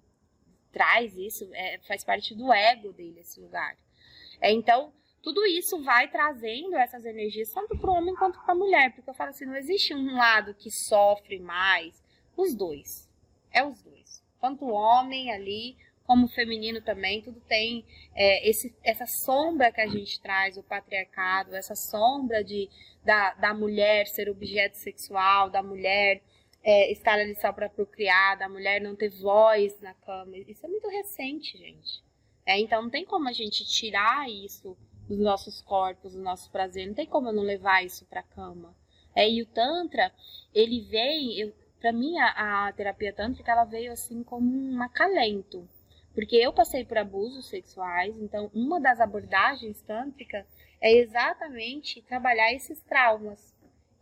traz 0.74 1.16
isso, 1.16 1.48
é, 1.54 1.78
faz 1.86 2.02
parte 2.02 2.34
do 2.34 2.52
ego 2.52 2.92
dele, 2.92 3.20
esse 3.20 3.40
lugar. 3.40 3.76
É, 4.40 4.50
então, 4.50 4.92
tudo 5.22 5.46
isso 5.46 5.82
vai 5.82 6.08
trazendo 6.08 6.76
essas 6.76 7.06
energias, 7.06 7.50
tanto 7.50 7.78
para 7.78 7.90
o 7.90 7.94
homem 7.94 8.14
quanto 8.14 8.38
para 8.40 8.52
a 8.52 8.56
mulher. 8.56 8.92
Porque 8.92 9.08
eu 9.08 9.14
falo 9.14 9.30
assim, 9.30 9.46
não 9.46 9.56
existe 9.56 9.94
um 9.94 10.16
lado 10.16 10.52
que 10.52 10.70
sofre 10.70 11.38
mais. 11.38 12.02
Os 12.36 12.54
dois. 12.54 13.08
É 13.52 13.64
os 13.64 13.80
dois. 13.80 14.22
Tanto 14.40 14.66
o 14.66 14.72
homem 14.72 15.32
ali, 15.32 15.76
como 16.06 16.26
o 16.26 16.28
feminino 16.28 16.82
também, 16.82 17.22
tudo 17.22 17.40
tem 17.48 17.86
é, 18.14 18.46
esse, 18.46 18.74
essa 18.82 19.06
sombra 19.06 19.72
que 19.72 19.80
a 19.80 19.86
gente 19.86 20.20
traz, 20.20 20.58
o 20.58 20.62
patriarcado, 20.62 21.54
essa 21.54 21.74
sombra 21.74 22.44
de, 22.44 22.68
da, 23.02 23.32
da 23.34 23.54
mulher 23.54 24.06
ser 24.06 24.28
objeto 24.28 24.76
sexual, 24.76 25.48
da 25.48 25.62
mulher 25.62 26.20
é, 26.64 26.90
estar 26.90 27.18
ali 27.18 27.34
só 27.36 27.52
para 27.52 27.68
procriar, 27.68 28.38
da 28.38 28.48
mulher 28.48 28.80
não 28.80 28.96
ter 28.96 29.10
voz 29.10 29.78
na 29.80 29.92
cama. 29.92 30.36
Isso 30.38 30.64
é 30.64 30.68
muito 30.68 30.88
recente, 30.88 31.58
gente. 31.58 32.02
É, 32.46 32.58
então 32.58 32.82
não 32.82 32.90
tem 32.90 33.04
como 33.04 33.28
a 33.28 33.32
gente 33.32 33.66
tirar 33.66 34.28
isso 34.28 34.76
dos 35.06 35.18
nossos 35.18 35.60
corpos, 35.60 36.14
do 36.14 36.22
nosso 36.22 36.50
prazer. 36.50 36.86
Não 36.86 36.94
tem 36.94 37.06
como 37.06 37.28
eu 37.28 37.32
não 37.32 37.42
levar 37.42 37.84
isso 37.84 38.06
para 38.06 38.22
cama. 38.22 38.74
É, 39.14 39.30
e 39.30 39.42
o 39.42 39.46
Tantra, 39.46 40.10
ele 40.54 40.80
vem, 40.80 41.52
para 41.78 41.92
mim 41.92 42.18
a, 42.18 42.66
a 42.66 42.72
terapia 42.72 43.12
tântrica 43.12 43.52
ela 43.52 43.64
veio 43.64 43.92
assim 43.92 44.24
como 44.24 44.50
um 44.50 44.82
acalento. 44.82 45.68
Porque 46.14 46.36
eu 46.36 46.52
passei 46.52 46.84
por 46.84 46.96
abusos 46.96 47.46
sexuais, 47.46 48.16
então 48.18 48.50
uma 48.54 48.80
das 48.80 49.00
abordagens 49.00 49.82
tântrica 49.82 50.46
é 50.80 50.92
exatamente 50.92 52.00
trabalhar 52.02 52.52
esses 52.52 52.80
traumas. 52.82 53.53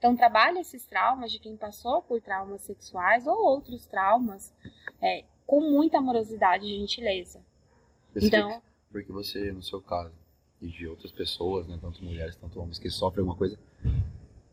Então 0.03 0.17
trabalha 0.17 0.59
esses 0.59 0.85
traumas 0.85 1.31
de 1.31 1.39
quem 1.39 1.57
passou 1.57 2.03
por 2.03 2.21
traumas 2.21 2.63
sexuais 2.63 3.25
ou 3.25 3.37
outros 3.37 3.87
traumas 3.87 4.53
é, 5.01 5.23
com 5.47 5.61
muita 5.61 5.99
amorosidade 5.99 6.67
e 6.67 6.77
gentileza. 6.77 7.41
Então, 8.17 8.61
Porque 8.91 9.13
você, 9.13 9.53
no 9.53 9.63
seu 9.63 9.81
caso, 9.81 10.13
e 10.61 10.67
de 10.67 10.89
outras 10.89 11.13
pessoas, 11.13 11.69
né, 11.69 11.79
tanto 11.81 12.05
mulheres, 12.05 12.35
tanto 12.35 12.61
homens 12.61 12.81
que 12.81 12.91
sofrem 12.91 13.21
alguma 13.21 13.39
coisa, 13.39 13.57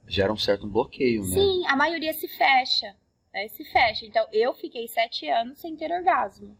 gera 0.07 0.31
um 0.31 0.37
certo 0.37 0.67
bloqueio, 0.67 1.23
né? 1.23 1.29
sim, 1.29 1.65
a 1.65 1.75
maioria 1.75 2.13
se 2.13 2.27
fecha. 2.27 2.95
Né? 3.33 3.47
Se 3.47 3.65
fecha. 3.65 4.05
Então, 4.05 4.27
eu 4.31 4.53
fiquei 4.53 4.87
sete 4.87 5.27
anos 5.27 5.57
sem 5.57 5.75
ter 5.75 5.91
orgasmo. 5.91 6.55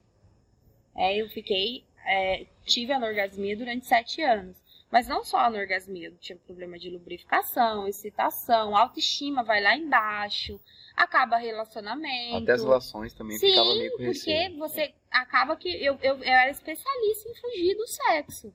É, 0.95 1.15
eu 1.15 1.29
fiquei. 1.29 1.85
é, 2.07 2.47
tive 2.65 2.91
anorgasmia 2.91 3.55
durante 3.55 3.85
sete 3.85 4.23
anos. 4.23 4.57
Mas 4.91 5.07
não 5.07 5.23
só 5.23 5.37
anorgasmia, 5.37 6.07
eu 6.07 6.17
tinha 6.17 6.37
problema 6.37 6.79
de 6.79 6.89
lubrificação, 6.89 7.87
excitação, 7.87 8.75
autoestima 8.75 9.43
vai 9.43 9.61
lá 9.61 9.77
embaixo, 9.77 10.59
acaba 10.95 11.37
relacionamento. 11.37 12.43
Até 12.43 12.53
as 12.53 12.63
relações 12.63 13.13
também 13.13 13.37
Sim, 13.37 13.49
ficava 13.49 13.75
meio 13.75 13.91
com 13.91 14.03
porque 14.05 14.49
você 14.57 14.93
acaba 15.11 15.55
que 15.55 15.69
eu, 15.69 15.95
eu, 16.01 16.15
eu 16.15 16.23
era 16.23 16.49
especialista 16.49 17.29
em 17.29 17.35
fugir 17.35 17.75
do 17.75 17.87
sexo. 17.87 18.53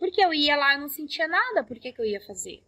Porque 0.00 0.24
eu 0.24 0.34
ia 0.34 0.56
lá 0.56 0.74
e 0.74 0.78
não 0.78 0.88
sentia 0.88 1.28
nada, 1.28 1.62
por 1.62 1.78
que, 1.78 1.92
que 1.92 2.00
eu 2.00 2.04
ia 2.04 2.20
fazer? 2.20 2.62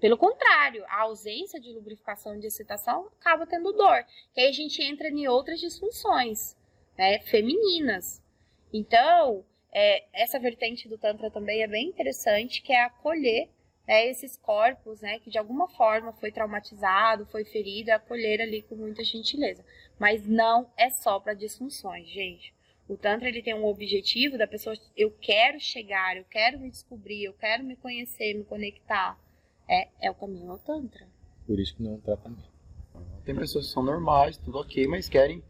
Pelo 0.00 0.18
contrário, 0.18 0.84
a 0.88 1.02
ausência 1.02 1.60
de 1.60 1.72
lubrificação 1.72 2.36
e 2.36 2.40
de 2.40 2.46
excitação 2.46 3.10
acaba 3.20 3.46
tendo 3.46 3.72
dor. 3.72 4.04
Que 4.34 4.40
aí 4.40 4.48
a 4.48 4.52
gente 4.52 4.82
entra 4.82 5.08
em 5.08 5.26
outras 5.28 5.60
disfunções, 5.60 6.56
né, 6.96 7.20
femininas. 7.20 8.22
Então, 8.72 9.44
é, 9.74 10.04
essa 10.12 10.38
vertente 10.38 10.88
do 10.88 10.96
Tantra 10.96 11.30
também 11.30 11.62
é 11.62 11.66
bem 11.66 11.88
interessante, 11.88 12.62
que 12.62 12.72
é 12.72 12.84
acolher 12.84 13.50
né, 13.86 14.08
esses 14.08 14.36
corpos, 14.36 15.00
né, 15.00 15.18
que 15.18 15.30
de 15.30 15.36
alguma 15.36 15.68
forma 15.68 16.12
foi 16.12 16.30
traumatizado, 16.30 17.26
foi 17.26 17.44
ferido, 17.44 17.90
é 17.90 17.94
acolher 17.94 18.40
ali 18.40 18.62
com 18.62 18.76
muita 18.76 19.02
gentileza. 19.02 19.64
Mas 19.98 20.26
não 20.26 20.70
é 20.76 20.88
só 20.90 21.18
para 21.18 21.34
disfunções, 21.34 22.08
gente. 22.08 22.54
O 22.88 22.96
Tantra 22.96 23.28
ele 23.28 23.42
tem 23.42 23.54
um 23.54 23.66
objetivo 23.66 24.38
da 24.38 24.46
pessoa, 24.46 24.76
eu 24.96 25.10
quero 25.10 25.58
chegar, 25.58 26.16
eu 26.16 26.24
quero 26.24 26.60
me 26.60 26.70
descobrir, 26.70 27.24
eu 27.24 27.32
quero 27.32 27.64
me 27.64 27.76
conhecer, 27.76 28.34
me 28.34 28.44
conectar. 28.44 29.18
É, 29.68 29.88
é 30.02 30.10
o 30.10 30.14
caminho 30.14 30.52
ao 30.52 30.58
Tantra. 30.58 31.06
Por 31.46 31.58
isso 31.58 31.74
que 31.74 31.82
não 31.82 31.92
é 31.92 31.94
um 31.94 32.00
tratamento. 32.00 32.52
Tem 33.24 33.34
pessoas 33.34 33.66
que 33.66 33.72
são 33.72 33.82
normais, 33.82 34.36
tudo 34.36 34.58
ok, 34.58 34.86
mas 34.86 35.08
querem 35.08 35.42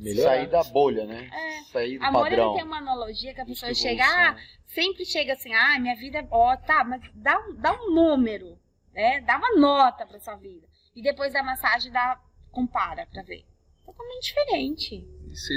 melhorar. 0.00 0.36
Sair 0.36 0.46
da 0.48 0.64
bolha, 0.64 1.04
né? 1.06 1.28
É. 1.32 1.62
Sair 1.70 1.98
do 1.98 2.04
Amor, 2.04 2.26
ele 2.26 2.36
padrão. 2.36 2.54
tem 2.54 2.64
uma 2.64 2.78
analogia 2.78 3.34
que 3.34 3.40
a 3.40 3.46
pessoa 3.46 3.72
chega, 3.74 4.02
ah, 4.04 4.36
sempre 4.66 5.04
chega 5.04 5.32
assim, 5.34 5.52
ah, 5.54 5.78
minha 5.78 5.94
vida 5.96 6.18
é 6.18 6.28
ó, 6.30 6.56
tá, 6.56 6.82
mas 6.84 7.02
dá, 7.14 7.38
um- 7.38 7.54
dá 7.54 7.72
um 7.80 7.90
número, 7.94 8.58
né? 8.92 9.20
Dá 9.20 9.36
uma 9.38 9.54
nota 9.56 10.04
pra 10.06 10.18
sua 10.18 10.36
vida. 10.36 10.66
E 10.96 11.02
depois 11.02 11.32
da 11.32 11.42
massagem 11.42 11.92
dá, 11.92 12.20
compara 12.50 13.06
pra 13.06 13.22
ver. 13.22 13.44
Totalmente 13.84 14.24
diferente. 14.34 14.94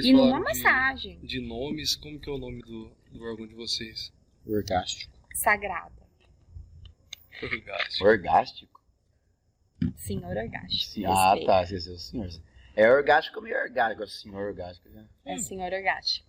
E 0.01 0.07
E 0.09 0.13
numa 0.13 0.37
de, 0.37 0.43
massagem 0.43 1.19
de 1.21 1.39
nomes, 1.39 1.95
como 1.95 2.19
que 2.19 2.29
é 2.29 2.33
o 2.33 2.37
nome 2.37 2.61
do, 2.61 2.91
do 3.11 3.23
órgão 3.23 3.47
de 3.47 3.55
vocês? 3.55 4.11
Orgástico. 4.45 5.11
sagrada. 5.33 6.03
Orgástico. 7.41 8.05
Orgástico? 8.05 8.81
Senhor 9.97 10.35
orgástico. 10.37 11.07
Ah, 11.07 11.35
tá. 11.45 11.63
Esse 11.63 11.89
é 11.89 11.91
o 11.93 11.97
senhor. 11.97 12.29
É 12.75 12.89
orgástico 12.89 13.41
meio 13.41 13.57
orgástico. 13.57 14.07
Senhor 14.07 14.47
orgástico. 14.47 14.89
Né? 14.89 15.05
É 15.25 15.37
senhor 15.37 15.71
orgástico. 15.71 16.27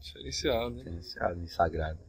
Diferenciado, 0.00 0.70
né? 0.70 0.76
Diferenciado 0.78 1.40
em 1.40 1.46
sagrado. 1.46 2.00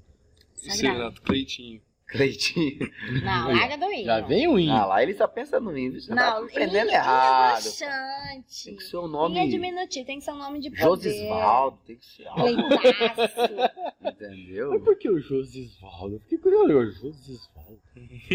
E 0.64 0.72
Sagrado. 0.72 0.78
você, 0.78 0.88
Renato? 0.88 1.22
Cleitinho. 1.22 1.82
Cleitinho. 2.08 2.92
Não, 3.24 3.52
larga 3.52 3.78
do 3.78 3.92
hino. 3.92 4.06
Já 4.06 4.20
vem 4.22 4.48
o 4.48 4.60
hino. 4.60 4.72
Ah, 4.74 4.86
lá 4.86 5.02
ele 5.02 5.14
só 5.16 5.28
pensa 5.28 5.60
no 5.60 5.76
índio. 5.76 6.00
Você 6.02 6.10
Não, 6.14 6.18
tá 6.18 6.38
aprendendo 6.40 6.84
hino 6.88 6.92
é 6.92 6.94
errado. 6.96 7.62
broxante. 7.64 8.66
Tem 8.66 8.76
que 8.76 8.84
ser 8.84 8.98
o 8.98 9.02
Hino 9.06 9.12
nome. 9.12 9.40
é 9.40 9.48
diminutivo, 9.48 10.06
tem 10.06 10.20
que 10.20 10.26
ser 10.26 10.32
um 10.32 10.38
nome 10.38 10.60
de 10.60 10.70
poder. 10.70 11.10
Josisvaldo. 11.10 11.80
Tem 11.88 11.96
que 11.98 12.06
ser 12.06 12.28
algo, 12.28 12.62
entendeu? 14.02 14.72
Mas 14.72 14.84
por 14.84 14.96
que 14.98 15.10
o 15.10 15.20
Josisvaldo? 15.20 16.16
Eu 16.16 16.20
Fiquei 16.22 16.38
curioso. 16.38 17.02
Josisvaldo. 17.02 17.82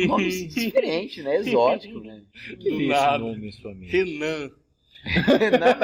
Nome 0.06 0.28
diferente, 0.48 1.22
né? 1.22 1.36
Exótico, 1.36 2.00
né? 2.00 2.22
Que 2.42 2.56
Do 2.56 2.64
veio 2.78 2.92
esse 2.92 3.00
nada. 3.00 3.18
nome 3.18 3.52
sua 3.52 3.74
mente? 3.74 3.90
Renan. 3.92 4.50
Não, 5.60 5.78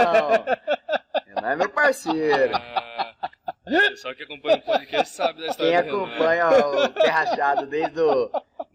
não. 1.36 1.42
Não 1.42 1.48
é 1.50 1.56
meu 1.56 1.68
parceiro. 1.68 2.52
Ah, 2.56 3.30
pessoal 3.64 4.14
que 4.14 4.22
acompanha 4.22 4.56
o 4.58 4.62
podcast 4.62 5.14
sabe 5.14 5.40
da 5.40 5.54
Quem 5.54 5.66
história 5.72 5.82
do 5.82 6.04
Renan. 6.04 6.04
acompanha 6.06 6.48
o 6.68 6.88
Terra 6.90 7.24
Rachado 7.24 7.66
desde 7.66 8.00
o 8.00 8.30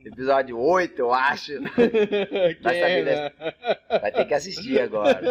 episódio 0.05 0.57
8, 0.59 0.99
eu 0.99 1.13
acho, 1.13 1.51
Quem 1.61 2.63
saber 2.63 3.07
é, 3.07 3.99
vai 3.99 4.11
ter 4.11 4.25
que 4.25 4.33
assistir 4.33 4.79
agora. 4.81 5.21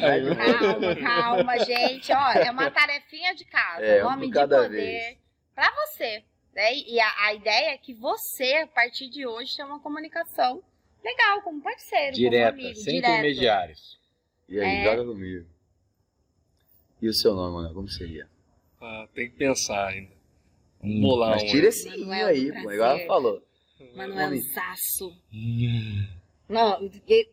Calma, 0.00 0.96
calma, 0.96 1.58
gente. 1.64 2.10
Ó, 2.12 2.32
é 2.32 2.50
uma 2.50 2.70
tarefinha 2.70 3.34
de 3.34 3.44
casa. 3.44 3.84
É, 3.84 4.04
um 4.06 4.14
por 4.14 4.20
de 4.26 4.30
cada 4.30 4.56
poder 4.62 4.70
vez. 4.70 5.18
pra 5.54 5.70
você. 5.74 6.24
Né? 6.54 6.74
E 6.76 6.98
a, 6.98 7.26
a 7.26 7.34
ideia 7.34 7.74
é 7.74 7.76
que 7.78 7.92
você, 7.92 8.54
a 8.62 8.66
partir 8.66 9.10
de 9.10 9.26
hoje, 9.26 9.54
tenha 9.54 9.68
uma 9.68 9.78
comunicação 9.78 10.62
legal, 11.04 11.42
como 11.42 11.60
parceiro, 11.60 12.16
Direta, 12.16 12.52
como 12.52 12.62
amigo, 12.62 12.78
sem 12.80 12.94
direto. 12.94 13.10
intermediários. 13.12 13.98
E 14.48 14.58
aí, 14.60 14.78
É. 14.78 14.84
joga 14.84 15.04
comigo. 15.04 15.46
E 17.02 17.08
o 17.08 17.12
seu 17.12 17.34
nome, 17.34 17.52
mano? 17.56 17.74
Como 17.74 17.88
seria? 17.88 18.26
Ah, 18.80 19.08
tem 19.14 19.30
que 19.30 19.36
pensar 19.36 19.88
ainda. 19.88 20.12
Hum. 20.82 21.00
Bolar 21.00 21.30
Mas 21.30 21.42
um. 21.42 21.46
tira 21.46 21.68
esse 21.68 21.88
i 21.88 22.00
Manuel 22.00 22.26
aí, 22.26 22.52
pô. 22.62 22.70
Igual 22.72 22.90
ela 22.98 23.06
falou. 23.06 23.42
Manuel. 23.94 24.42
Sasso. 24.54 25.10
Hum. 25.32 26.06
Não, 26.48 26.78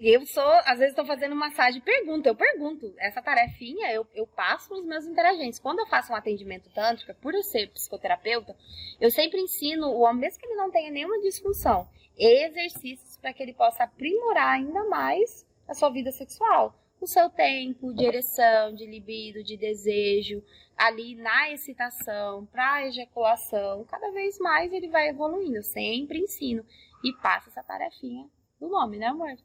eu- 0.02 0.26
sou, 0.26 0.44
às 0.66 0.80
vezes 0.80 0.90
estou 0.90 1.06
fazendo 1.06 1.36
massagem, 1.36 1.80
pergunto, 1.82 2.28
eu 2.28 2.36
pergunto. 2.36 2.92
Essa 2.98 3.22
tarefinha 3.22 3.92
eu, 3.92 4.08
eu 4.16 4.26
passo 4.26 4.68
para 4.70 4.80
os 4.80 4.86
meus 4.86 5.06
interagentes. 5.06 5.60
Quando 5.60 5.80
eu 5.80 5.86
faço 5.86 6.12
um 6.12 6.16
atendimento 6.16 6.68
tântrico, 6.72 7.14
por 7.22 7.34
eu 7.36 7.44
ser 7.44 7.68
psicoterapeuta, 7.70 8.56
eu 9.00 9.12
sempre 9.12 9.40
ensino 9.40 9.88
o 9.88 10.00
homem, 10.02 10.22
mesmo 10.22 10.40
que 10.40 10.48
ele 10.48 10.56
não 10.56 10.72
tenha 10.72 10.90
nenhuma 10.90 11.20
disfunção, 11.22 11.88
exercícios 12.18 13.18
para 13.18 13.32
que 13.34 13.44
ele 13.44 13.54
possa 13.54 13.84
aprimorar 13.84 14.56
ainda 14.56 14.84
mais 14.86 15.46
a 15.68 15.76
sua 15.76 15.92
vida 15.92 16.12
sexual. 16.12 16.74
O 17.04 17.06
seu 17.06 17.30
tempo 17.30 17.94
de 17.94 18.06
ereção, 18.06 18.74
de 18.74 18.86
libido, 18.86 19.44
de 19.44 19.58
desejo, 19.58 20.42
ali 20.78 21.16
na 21.16 21.52
excitação, 21.52 22.46
para 22.46 22.88
ejaculação, 22.88 23.84
cada 23.84 24.10
vez 24.12 24.39
mais 24.39 24.72
ele 24.72 24.88
vai 24.88 25.10
evoluindo. 25.10 25.58
Eu 25.58 25.63
sempre 25.63 26.20
ensino 26.20 26.66
e 27.04 27.12
passo 27.22 27.50
essa 27.50 27.62
tarefinha 27.62 28.26
do 28.58 28.70
nome, 28.70 28.98
né, 28.98 29.08
amor? 29.08 29.36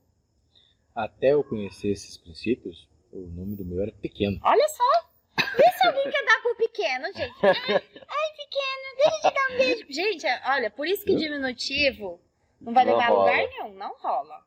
Até 0.94 1.33
eu 1.33 1.42
conhecer 1.42 1.88
esses 1.88 2.16
princípios, 2.16 2.88
o 3.11 3.27
nome 3.27 3.57
do 3.57 3.64
meu 3.64 3.83
era 3.83 3.90
pequeno. 3.90 4.38
Olha 4.44 4.68
só! 4.68 5.09
Vê 5.57 5.68
se 5.68 5.85
alguém 5.88 6.09
quer 6.12 6.25
dar 6.25 6.40
pro 6.40 6.55
pequeno, 6.55 7.07
gente. 7.07 7.44
Ai, 7.44 7.57
ai, 7.75 8.33
pequeno, 8.37 8.97
deixa 8.99 9.16
eu 9.16 9.21
te 9.21 9.35
dar 9.35 9.51
um 9.51 9.59
beijo. 9.59 9.87
Gente, 9.88 10.27
olha, 10.47 10.71
por 10.71 10.87
isso 10.87 11.05
que 11.05 11.16
diminutivo 11.16 12.21
não 12.61 12.73
vai 12.73 12.85
levar 12.85 13.09
a 13.09 13.12
lugar 13.12 13.37
nenhum, 13.37 13.75
não 13.75 13.97
rola. 13.99 14.47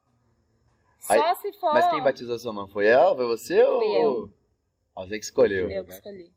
Aí- 1.10 1.20
Só 1.20 1.36
se 1.36 1.54
for. 1.54 1.74
Mas 1.74 1.90
quem 1.90 2.02
batizou 2.02 2.38
sua 2.40 2.54
mãe? 2.54 2.68
Foi 2.70 2.86
ela? 2.88 3.16
Foi 3.16 3.26
você 3.26 3.62
ou. 3.64 3.84
Eu. 3.84 4.34
Você 4.96 5.18
que 5.20 5.26
escolheu. 5.26 5.70
Eu 5.70 5.86
que 5.86 5.92
escolhi. 5.94 6.32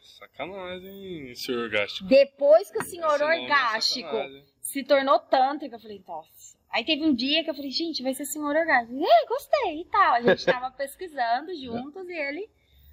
Sacanagem, 0.00 1.28
hein, 1.28 1.34
senhor 1.34 1.64
orgástico. 1.64 2.08
Depois 2.08 2.70
que 2.70 2.78
o 2.78 2.84
senhor 2.84 3.10
Esse 3.14 3.18
nome 3.22 3.36
é 3.36 3.42
orgástico 3.42 4.08
sacanagem. 4.10 4.44
se 4.60 4.84
tornou 4.84 5.18
tântrico, 5.20 5.74
eu 5.74 5.80
falei, 5.80 6.02
nossa. 6.06 6.56
Aí 6.70 6.84
teve 6.84 7.02
um 7.04 7.14
dia 7.14 7.42
que 7.44 7.50
eu 7.50 7.54
falei, 7.54 7.70
gente, 7.70 8.02
vai 8.02 8.14
ser 8.14 8.24
senhor 8.24 8.54
orgástico. 8.54 8.98
É, 9.04 9.26
gostei 9.26 9.80
e 9.80 9.84
tal. 9.86 10.14
A 10.14 10.22
gente 10.22 10.44
tava 10.44 10.70
pesquisando 10.76 11.54
juntos 11.54 12.08
e 12.08 12.12
ele. 12.12 12.48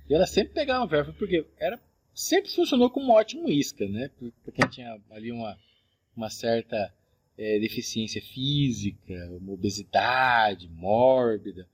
E 0.09 0.13
ela 0.13 0.25
sempre 0.27 0.53
pegava 0.53 0.81
uma 0.81 0.87
verba, 0.87 1.13
porque 1.17 1.45
era, 1.57 1.79
sempre 2.13 2.51
funcionou 2.53 2.89
como 2.89 3.07
um 3.07 3.15
ótimo 3.15 3.49
isca, 3.49 3.87
né? 3.87 4.09
Pra 4.43 4.51
quem 4.53 4.67
tinha 4.69 5.01
ali 5.11 5.31
uma, 5.31 5.57
uma 6.15 6.29
certa 6.29 6.93
eh, 7.37 7.59
deficiência 7.59 8.21
física, 8.21 9.13
uma 9.41 9.53
obesidade 9.53 10.67
mórbida. 10.69 11.67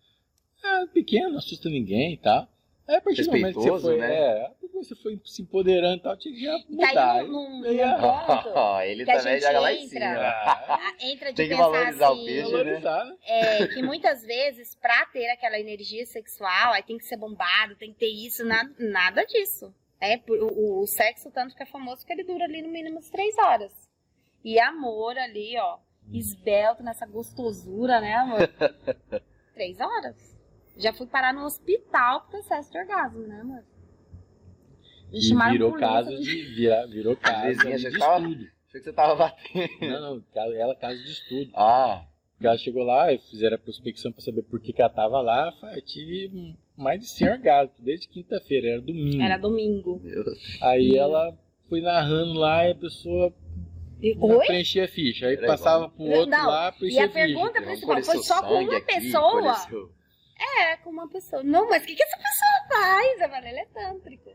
É, 0.64 0.86
pequeno, 0.88 1.30
não 1.32 1.38
assusta 1.40 1.70
ninguém 1.70 2.14
e 2.14 2.18
tal. 2.18 2.48
Aí 2.88 2.96
a 2.98 3.02
partir 3.02 3.24
do 3.24 3.32
momento 3.32 3.56
que 3.56 3.62
você 3.62 3.70
Respeitoso, 3.70 3.88
foi, 3.88 3.98
né? 3.98 4.16
é, 4.16 4.52
você 4.74 4.96
foi 4.96 5.22
se 5.26 5.42
empoderando 5.44 5.98
e 5.98 6.00
tal, 6.02 6.18
tinha 6.18 6.34
que 6.34 6.44
já 6.44 6.58
mudar. 6.70 7.24
num, 7.24 7.32
num, 7.62 7.62
num 7.62 7.84
ah, 7.84 8.28
ponto 8.28 8.82
ele 8.82 9.06
que 9.06 9.12
a 9.12 9.18
também 9.18 9.34
gente 9.36 9.42
joga 9.44 9.60
lá 9.60 9.74
em 9.74 9.84
entra. 9.84 9.90
cima. 9.90 10.18
Ah, 10.20 10.76
a- 11.00 11.06
entra 11.06 11.30
de 11.30 11.36
Tem 11.36 11.48
que 11.48 11.56
pensar 11.56 11.64
valorizar 11.72 12.10
o 12.10 12.14
assim, 12.14 12.26
peixe, 12.26 12.42
né? 12.42 12.52
valorizar, 12.52 13.06
né? 13.06 13.16
é, 13.28 13.68
que 13.68 13.84
muitas 13.84 14.22
vezes, 14.24 14.76
pra 14.76 15.06
ter 15.08 15.30
aquela 15.30 15.60
energia 15.60 16.06
sexual, 16.08 16.74
aí 16.74 16.84
tem 16.84 16.98
que 16.98 17.06
ser 17.06 17.18
bombado, 17.18 17.76
tem 17.76 17.94
que 17.94 18.00
ter 18.00 18.10
isso, 18.10 18.44
nada, 18.44 18.74
nada 18.80 19.24
disso. 19.26 19.74
É, 20.00 20.18
por- 20.18 20.40
o, 20.42 20.82
o 20.82 20.88
sexo, 20.88 21.30
tanto 21.32 21.56
que 21.56 21.62
é 21.62 21.66
famoso, 21.68 22.06
que 22.06 22.12
ele 22.12 22.24
dura 22.24 22.46
ali 22.46 22.62
no 22.64 22.70
mínimo 22.70 22.96
umas 22.96 23.10
três 23.10 23.38
horas. 23.38 23.72
E 24.44 24.60
amor 24.60 25.18
ali, 25.18 25.58
ó, 25.60 25.78
esbelto 26.12 26.82
nessa 26.84 27.06
gostosura, 27.06 28.02
né, 28.02 28.14
amor? 28.16 28.40
três 29.54 29.80
horas. 29.80 30.38
Já 30.78 30.94
fui 30.94 31.06
parar 31.06 31.34
no 31.34 31.44
hospital 31.46 32.22
por 32.30 32.40
excesso 32.40 32.72
de 32.72 32.78
orgasmo, 32.80 33.22
né, 33.28 33.42
amor? 33.42 33.64
E 35.12 35.22
chamaram 35.22 35.52
virou 35.52 35.74
caso 35.74 36.18
de, 36.20 36.42
vira, 36.56 36.88
virou 36.88 37.16
caso 37.18 37.48
vizinha 37.48 37.78
de 37.78 38.00
tava- 38.00 38.20
estudo. 38.28 38.48
Achei 38.68 38.80
que 38.80 38.84
você 38.86 38.94
tava 38.94 39.16
batendo. 39.16 39.70
Não, 39.82 40.16
não, 40.16 40.22
caso- 40.34 40.54
ela 40.54 40.76
caso 40.76 41.04
de 41.04 41.12
estudo. 41.12 41.52
Ah, 41.54 42.06
Porque 42.34 42.48
ela 42.48 42.58
chegou 42.58 42.84
lá 42.84 43.12
e 43.12 43.18
fizeram 43.20 43.56
a 43.58 43.60
prospecção 43.60 44.12
pra 44.14 44.22
saber 44.22 44.42
por 44.44 44.60
que, 44.62 44.72
que 44.72 44.82
ela 44.82 44.90
tava 44.90 45.20
lá. 45.22 45.52
Falei, 45.60 45.78
Eu 45.80 45.86
tive 45.86 46.56
mais 46.78 47.02
de 47.02 47.08
100 47.10 47.30
orgasmos, 47.30 47.80
desde 47.82 48.08
quinta-feira, 48.08 48.70
era 48.70 48.82
domingo. 48.82 49.22
Era 49.22 49.38
domingo. 49.38 50.00
meu 50.02 50.24
Deus. 50.24 50.58
Aí 50.62 50.96
ela 50.96 51.38
foi 51.68 51.82
narrando 51.82 52.34
lá 52.34 52.66
e 52.68 52.72
a 52.72 52.76
pessoa 52.76 53.34
E- 54.02 54.16
não 54.16 54.38
Oi? 54.38 54.46
preenchia 54.48 54.86
a 54.86 54.88
ficha. 54.88 55.28
Aí 55.28 55.38
passava 55.38 55.90
pro 55.90 56.04
outro 56.06 56.30
Não, 56.30 56.48
lá, 56.48 56.70
E 56.76 56.80
preenchia 56.80 57.02
a 57.02 57.06
a 57.06 57.08
ficha. 57.10 57.14
pergunta 57.26 57.52
Vamos 57.62 57.66
principal 57.68 58.04
foi 58.04 58.18
só 58.24 58.42
com 58.42 58.54
uma 58.64 58.78
aqui, 58.78 58.86
pessoa. 58.94 59.56
É, 60.60 60.76
com 60.78 60.90
uma 60.90 61.08
pessoa. 61.10 61.44
Não, 61.44 61.70
mas 61.70 61.84
o 61.84 61.86
que, 61.86 61.96
que 61.96 62.04
essa 62.04 62.18
pessoa 62.18 62.82
faz? 62.82 63.20
Falei, 63.32 63.52
ele 63.52 63.60
é 63.60 63.66
tântrico. 63.66 64.32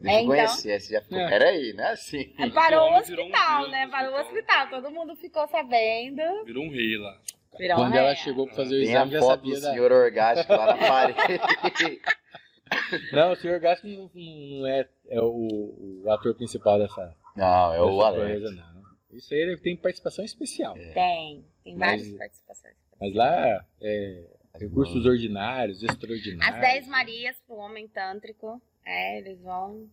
Deixa 0.00 0.16
É, 0.16 0.20
eu 0.20 0.24
então. 0.24 0.26
conhecer, 0.34 0.80
você 0.80 0.94
já 0.94 1.02
ficou. 1.02 1.18
É. 1.18 1.28
Peraí, 1.28 1.72
não 1.74 1.84
é 1.84 1.90
assim. 1.92 2.32
Aí 2.38 2.50
Parou 2.50 2.88
o 2.88 2.92
um 2.92 2.96
hospital, 2.96 3.58
deus 3.60 3.70
né? 3.70 3.86
Parou 3.88 4.14
o 4.16 4.20
hospital. 4.20 4.68
Todo 4.70 4.90
mundo 4.90 5.14
ficou 5.16 5.46
sabendo. 5.48 6.22
Virou 6.44 6.64
um 6.64 6.70
rei 6.70 6.96
lá. 6.96 7.20
Virou 7.58 7.76
Quando 7.76 7.92
uma 7.92 7.98
ela 7.98 8.08
ré. 8.08 8.16
chegou 8.16 8.46
pra 8.46 8.56
fazer 8.56 8.74
o 8.74 8.78
Tem 8.84 8.88
a 8.96 9.00
exame, 9.04 9.10
já 9.12 9.20
foto 9.20 9.30
sabia 9.30 9.54
do 9.54 9.60
da... 9.60 9.70
senhor 9.70 9.92
orgástico 9.92 10.52
lá 10.54 10.66
na 10.66 10.76
parede. 10.88 12.00
Não, 13.12 13.32
o 13.32 13.36
senhor 13.36 13.60
Gasto 13.60 13.86
não, 13.86 14.10
não 14.14 14.66
é, 14.66 14.88
é 15.10 15.20
o, 15.20 16.02
o 16.04 16.10
ator 16.10 16.34
principal 16.34 16.78
dessa, 16.78 17.14
Não, 17.36 17.74
é 17.74 17.80
o 17.82 18.00
Alex. 18.02 18.54
não. 18.54 18.82
Isso 19.10 19.32
aí 19.34 19.40
ele 19.40 19.56
tem 19.58 19.76
participação 19.76 20.24
especial. 20.24 20.74
Tem. 20.74 21.44
Tem 21.64 21.76
várias 21.76 22.08
Mas- 22.08 22.18
participações. 22.18 22.74
Mas 23.00 23.14
lá, 23.14 23.64
é, 23.80 24.24
recursos 24.58 25.04
ordinários, 25.04 25.82
extraordinários. 25.82 26.54
As 26.54 26.60
10 26.60 26.86
Marias 26.88 27.36
pro 27.46 27.56
homem 27.56 27.88
tântrico. 27.88 28.60
É, 28.84 29.18
eles 29.18 29.40
vão. 29.40 29.88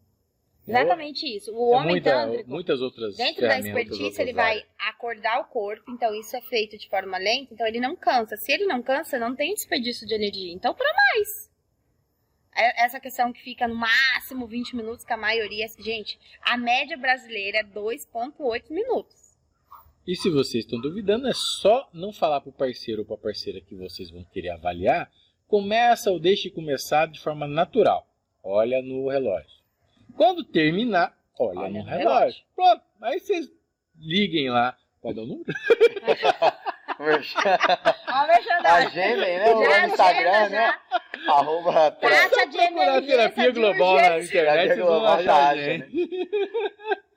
Exatamente 0.68 1.26
isso. 1.26 1.52
O 1.54 1.74
É 1.74 1.78
homem 1.78 1.90
muita- 1.92 2.12
tântrico. 2.12 2.50
muitas 2.50 2.82
outras 2.82 3.16
Dentro 3.18 3.42
da 3.42 3.58
expertise, 3.60 4.22
ele 4.22 4.34
vai 4.34 4.52
áreas. 4.60 4.68
acordar 4.78 5.40
o 5.42 5.46
corpo, 5.46 5.90
então 5.92 6.14
isso 6.14 6.36
é 6.36 6.42
feito 6.42 6.78
de 6.78 6.88
forma 6.88 7.18
lenta, 7.18 7.54
então 7.54 7.66
ele 7.66 7.80
não 7.80 7.96
cansa. 7.96 8.38
Se 8.38 8.52
ele 8.52 8.66
não 8.66 8.82
cansa, 8.84 9.18
não 9.18 9.36
tem 9.36 9.54
desperdício 9.56 10.06
de 10.06 10.14
energia. 10.14 10.54
Então, 10.54 10.74
para 10.76 10.88
mais. 10.94 11.49
É- 12.56 12.86
Essa 12.86 13.00
questão 13.00 13.32
que 13.32 13.42
fica 13.42 13.68
no 13.68 13.76
máximo 13.76 14.48
20 14.48 14.76
minutos, 14.76 15.06
que 15.06 15.14
a 15.14 15.18
maioria. 15.18 15.68
Gente, 15.80 16.20
a 16.42 16.58
média 16.58 16.98
brasileira 16.98 17.60
é 17.60 17.64
2,8 17.64 18.72
minutos. 18.72 19.38
E 20.08 20.16
se 20.16 20.30
vocês 20.30 20.66
estão 20.66 20.80
duvidando, 20.82 21.28
é 21.28 21.34
só 21.34 21.88
não 21.94 22.12
falar 22.12 22.42
pro 22.42 22.52
parceiro 22.52 23.02
ou 23.02 23.06
pra 23.08 23.18
parceira 23.18 23.62
que 23.62 23.76
vocês 23.76 24.10
vão 24.10 24.24
querer 24.24 24.50
avaliar 24.50 25.12
começa 25.48 26.12
ou 26.12 26.20
deixe 26.20 26.50
começar 26.50 27.08
de 27.08 27.20
forma 27.20 27.48
natural. 27.48 28.08
Olha 28.44 28.82
no 28.84 29.08
relógio. 29.10 29.60
Quando 30.16 30.44
terminar, 30.44 31.16
olha, 31.40 31.60
Olha 31.62 31.70
no 31.70 31.80
no 31.80 31.84
relógio. 31.86 32.10
relógio. 32.10 32.44
Pronto. 32.56 32.84
Aí 33.02 33.20
vocês 33.20 33.52
liguem 33.98 34.50
lá. 34.50 34.78
Pode 35.02 35.16
dar 35.16 35.24
o 35.24 35.26
número? 35.26 35.46
Ó, 37.00 37.04
merchandising. 38.28 38.66
Agendem, 38.66 39.38
né? 39.40 39.54
O 39.56 39.64
Já 39.64 39.88
Instagram, 39.88 40.32
agenda, 40.32 40.50
né? 40.50 40.74
já. 41.26 41.34
Arroba 41.34 41.92
Taxa 41.92 42.46
de 42.48 42.58
emergência 42.58 43.02
terapia 43.08 43.52
global 43.52 43.96
na 43.96 44.20
internet, 44.20 44.76
global 44.76 45.24
já 45.24 45.34
a 45.36 45.50
acha, 45.50 45.62
gente. 45.64 46.30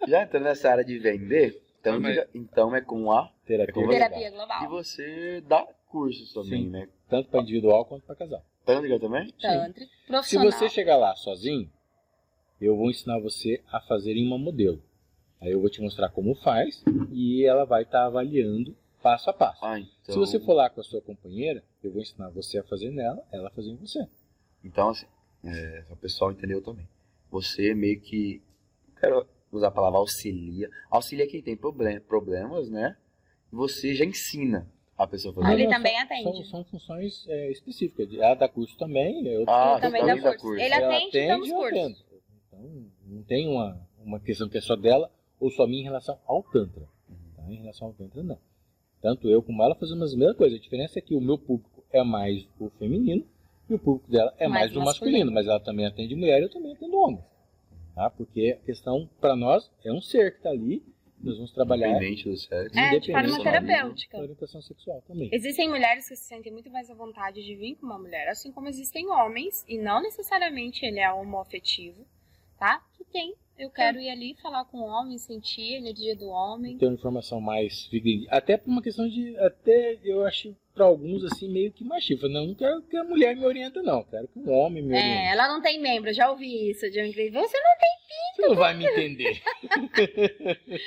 Já 0.09 0.23
entrando 0.23 0.42
nessa 0.45 0.71
área 0.71 0.85
de 0.85 0.99
vender, 0.99 1.62
então, 1.81 1.95
Também. 1.95 2.12
diga- 2.12 2.29
então 2.35 2.77
é 2.77 2.81
com 2.81 3.11
a. 3.12 3.31
Terapia 3.47 3.73
global. 3.75 3.90
Terapia 3.92 4.29
E 4.29 4.31
global. 4.31 4.68
você 4.68 5.40
dá 5.47 5.66
cursos 5.88 6.33
também, 6.33 6.64
Sim. 6.64 6.71
né? 6.71 6.88
Tanto 7.09 7.29
para 7.29 7.40
individual 7.40 7.85
quanto 7.85 8.05
para 8.07 8.14
casal. 8.16 8.42
Tândrica 8.64 8.99
também? 9.01 9.33
Tântrico. 9.40 9.90
Se 10.23 10.38
você 10.38 10.68
chegar 10.68 10.97
lá 10.97 11.14
sozinho, 11.16 11.71
eu 12.61 12.77
vou 12.77 12.88
ensinar 12.90 13.18
você 13.21 13.61
a 13.73 13.81
fazer 13.81 14.12
em 14.16 14.27
uma 14.27 14.38
modelo. 14.38 14.81
Aí 15.40 15.51
eu 15.51 15.61
vou 15.61 15.68
te 15.68 15.81
mostrar 15.81 16.09
como 16.11 16.35
faz 16.37 16.83
e 17.12 17.45
ela 17.45 17.64
vai 17.64 17.83
estar 17.83 18.05
avaliando 18.07 18.77
passo 19.03 19.29
a 19.29 19.33
passo. 19.33 19.65
Ah, 19.65 19.79
então. 19.79 20.15
Se 20.15 20.19
você 20.19 20.38
for 20.41 20.55
lá 20.55 20.71
com 20.71 20.81
a 20.81 20.85
sua 20.85 21.03
companheira, 21.03 21.62
eu 21.83 21.91
vou 21.93 22.01
ensinar 22.01 22.31
você 22.31 22.59
a 22.59 22.62
fazer 22.65 22.91
nela, 22.91 23.23
ela 23.33 23.49
a 23.49 23.51
fazer 23.51 23.71
em 23.71 23.77
você. 23.77 24.07
Então, 24.65 24.88
assim, 24.91 25.07
é, 25.45 25.85
o 25.91 25.97
pessoal 25.97 26.31
entendeu 26.33 26.62
também. 26.62 26.88
Você 27.31 27.75
meio 27.75 28.01
que. 28.01 28.43
Quero 29.01 29.27
usar 29.51 29.69
a 29.69 29.73
palavra 29.73 29.99
auxilia. 29.99 30.71
Auxilia 30.91 31.27
quem 31.27 31.43
tem 31.43 31.57
problem, 31.57 32.01
problemas, 32.01 32.71
né? 32.71 32.97
Você 33.51 33.95
já 33.95 34.05
ensina 34.05 34.71
a 34.97 35.07
pessoa 35.07 35.33
a 35.33 35.43
fazer. 35.43 35.55
Ele 35.55 35.69
também 35.69 35.95
são- 35.95 36.03
atende. 36.05 36.23
São, 36.23 36.45
são 36.45 36.65
funções 36.65 37.27
é, 37.29 37.51
específicas. 37.51 38.12
Ela 38.15 38.35
dá 38.35 38.49
curso 38.49 38.77
também. 38.79 39.27
Eu, 39.27 39.45
Ah, 39.49 39.73
Ele 39.73 39.81
também 39.81 40.01
dá 40.03 40.07
também 40.09 40.23
dá 40.23 40.31
curso. 40.31 40.47
curso. 40.47 40.62
Ele 40.62 40.75
ela 40.75 40.87
atende 40.97 41.19
e 41.19 41.27
dá 41.29 41.38
os 41.38 41.51
cursos. 41.51 42.05
Então, 42.47 42.91
não 43.07 43.23
tem 43.25 43.49
uma, 43.49 43.88
uma 43.99 44.21
questão 44.21 44.49
que 44.49 44.59
é 44.59 44.61
só 44.61 44.77
dela 44.77 45.11
ou 45.41 45.51
só 45.51 45.67
minha 45.67 45.81
em 45.81 45.85
relação 45.85 46.19
ao 46.27 46.43
Tantra. 46.45 46.87
Tá? 47.37 47.43
Em 47.51 47.57
relação 47.57 47.88
ao 47.88 47.95
Tantra, 47.95 48.23
não. 48.23 48.38
Tanto 49.03 49.29
eu 49.29 49.43
como 49.43 49.62
ela 49.62 49.75
fazemos 49.75 50.15
a 50.15 50.17
mesma 50.17 50.35
coisa. 50.35 50.57
A 50.57 50.61
diferença 50.61 50.99
é 50.99 51.03
que 51.03 51.15
o 51.15 51.21
meu 51.21 51.37
público 51.37 51.85
é 51.93 52.03
mais 52.05 52.49
o 52.59 52.71
feminino 52.79 53.27
e 53.69 53.75
o 53.75 53.79
público 53.79 54.11
dela 54.11 54.33
é 54.38 54.47
mais, 54.47 54.73
Mais 54.73 54.77
o 54.77 54.81
masculino. 54.81 55.19
masculino. 55.19 55.33
Mas 55.33 55.47
ela 55.49 55.61
também 55.61 55.85
atende 55.85 56.15
mulher 56.15 56.41
e 56.41 56.45
eu 56.45 56.51
também 56.51 56.73
atendo 56.73 56.97
homens. 56.97 57.25
Tá? 57.95 58.09
Porque 58.09 58.57
a 58.62 58.65
questão, 58.65 59.11
para 59.21 59.37
nós, 59.37 59.71
é 59.85 59.93
um 59.93 60.01
ser 60.01 60.31
que 60.31 60.37
está 60.38 60.51
ali. 60.51 60.83
Nós 61.21 61.37
vamos 61.37 61.53
trabalhar 61.53 61.88
Independente 61.88 62.29
do 62.29 62.37
sexo. 62.37 62.55
É, 62.77 62.91
de 62.91 62.97
independente 62.97 63.12
forma 63.12 63.45
da 63.45 63.45
terapêutica. 63.45 64.19
orientação 64.19 64.61
sexual 64.61 65.03
também. 65.07 65.29
Existem 65.33 65.69
mulheres 65.69 66.09
que 66.09 66.17
se 66.17 66.25
sentem 66.25 66.53
muito 66.53 66.69
mais 66.71 66.91
à 66.91 66.95
vontade 66.95 67.45
de 67.45 67.55
vir 67.55 67.77
com 67.77 67.87
uma 67.87 67.99
mulher, 67.99 68.29
assim 68.29 68.51
como 68.51 68.69
existem 68.69 69.09
homens, 69.09 69.65
e 69.69 69.79
não 69.79 70.03
necessariamente 70.03 70.85
ele 70.85 70.99
é 70.99 71.12
homoafetivo, 71.12 72.05
tá? 72.59 72.85
Que 72.97 73.05
tem. 73.05 73.35
Eu 73.59 73.71
quero 73.71 73.99
ir 74.01 74.09
ali 74.11 74.35
falar 74.43 74.65
com 74.65 74.79
o 74.79 74.87
homem, 74.87 75.19
sentir 75.19 75.75
a 75.75 75.79
energia 75.79 76.17
do 76.17 76.29
homem. 76.29 76.79
ter 76.79 76.87
uma 76.87 76.95
informação 76.95 77.41
mais. 77.41 77.88
Até 78.29 78.57
por 78.57 78.71
uma 78.71 78.83
questão 78.83 79.09
de. 79.09 79.37
Até 79.38 79.99
eu 80.03 80.25
acho 80.25 80.57
para 80.75 80.85
alguns 80.87 81.23
assim 81.25 81.49
meio 81.49 81.71
que 81.71 81.85
machista. 81.85 82.29
Não, 82.29 82.47
não 82.47 82.55
quero 82.55 82.83
que 82.83 82.97
a 82.97 83.05
mulher 83.05 83.37
me 83.37 83.45
oriente, 83.45 83.81
não. 83.83 84.03
Quero 84.05 84.27
que 84.29 84.38
um 84.38 84.51
homem 84.51 84.83
me 84.83 84.95
É, 84.95 84.99
oriente. 84.99 85.33
ela 85.33 85.49
não 85.49 85.61
tem 85.62 85.81
membro, 85.81 86.12
já 86.12 86.31
ouvi 86.31 86.71
isso, 86.71 86.91
John 86.91 87.11
Gray. 87.12 87.31
Você 87.31 87.57
não, 87.59 87.73
Você 88.35 88.49
não 88.49 88.55
vai 88.57 88.75
me 88.77 88.87
entender. 88.87 89.43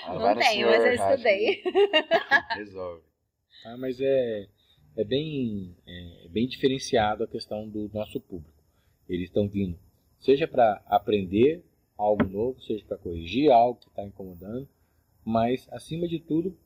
Ah, 0.05 0.13
não 0.19 0.33
no 0.35 0.39
tem, 0.39 0.65
mas 0.65 0.85
eu 0.85 0.93
estudei. 0.93 1.63
Resolve. 2.55 3.03
Tá? 3.63 3.77
Mas 3.77 3.99
é, 4.01 4.47
é, 4.97 5.03
bem, 5.03 5.75
é 5.87 6.27
bem 6.29 6.47
diferenciado 6.47 7.23
a 7.23 7.27
questão 7.27 7.69
do 7.69 7.89
nosso 7.93 8.19
público. 8.19 8.53
Eles 9.07 9.29
estão 9.29 9.47
vindo, 9.47 9.77
seja 10.19 10.47
para 10.47 10.81
aprender 10.87 11.63
algo 11.97 12.23
novo, 12.25 12.61
seja 12.61 12.83
para 12.85 12.97
corrigir 12.97 13.51
algo 13.51 13.79
que 13.79 13.87
está 13.87 14.03
incomodando, 14.03 14.67
mas 15.23 15.67
acima 15.71 16.07
de 16.07 16.19
tudo 16.19 16.57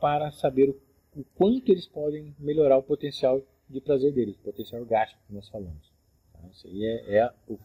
para 0.00 0.30
saber 0.32 0.70
o, 0.70 1.20
o 1.20 1.24
quanto 1.34 1.70
eles 1.70 1.86
podem 1.86 2.34
melhorar 2.38 2.76
o 2.76 2.82
potencial 2.82 3.42
de 3.68 3.80
prazer 3.80 4.12
deles, 4.12 4.36
o 4.36 4.42
potencial 4.42 4.84
gástrico 4.84 5.22
que 5.26 5.32
nós 5.32 5.48
falamos. 5.48 5.92
Tá? 6.32 6.40
Isso 6.52 6.66
aí 6.66 6.84
é, 6.84 7.18
é 7.18 7.34
o 7.48 7.58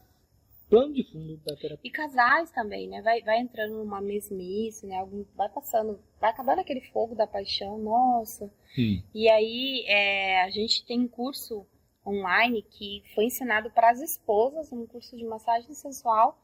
plano 0.71 0.93
de 0.93 1.03
fundo 1.03 1.35
da 1.45 1.55
terapia. 1.55 1.79
E 1.83 1.91
casais 1.91 2.49
também, 2.51 2.87
né? 2.87 3.01
Vai, 3.01 3.21
vai 3.21 3.39
entrando 3.39 3.75
numa 3.75 3.99
mesmice, 3.99 4.87
né? 4.87 4.95
Algum, 4.95 5.25
vai 5.35 5.49
passando, 5.49 5.99
vai 6.19 6.29
acabando 6.29 6.61
aquele 6.61 6.81
fogo 6.91 7.13
da 7.13 7.27
paixão, 7.27 7.77
nossa. 7.77 8.45
Hum. 8.77 9.03
E 9.13 9.29
aí 9.29 9.83
é, 9.85 10.41
a 10.43 10.49
gente 10.49 10.85
tem 10.85 11.01
um 11.01 11.07
curso 11.09 11.67
online 12.07 12.63
que 12.63 13.03
foi 13.13 13.25
ensinado 13.25 13.69
para 13.69 13.91
as 13.91 13.99
esposas, 13.99 14.71
um 14.71 14.87
curso 14.87 15.15
de 15.15 15.25
massagem 15.25 15.73
sensual, 15.73 16.39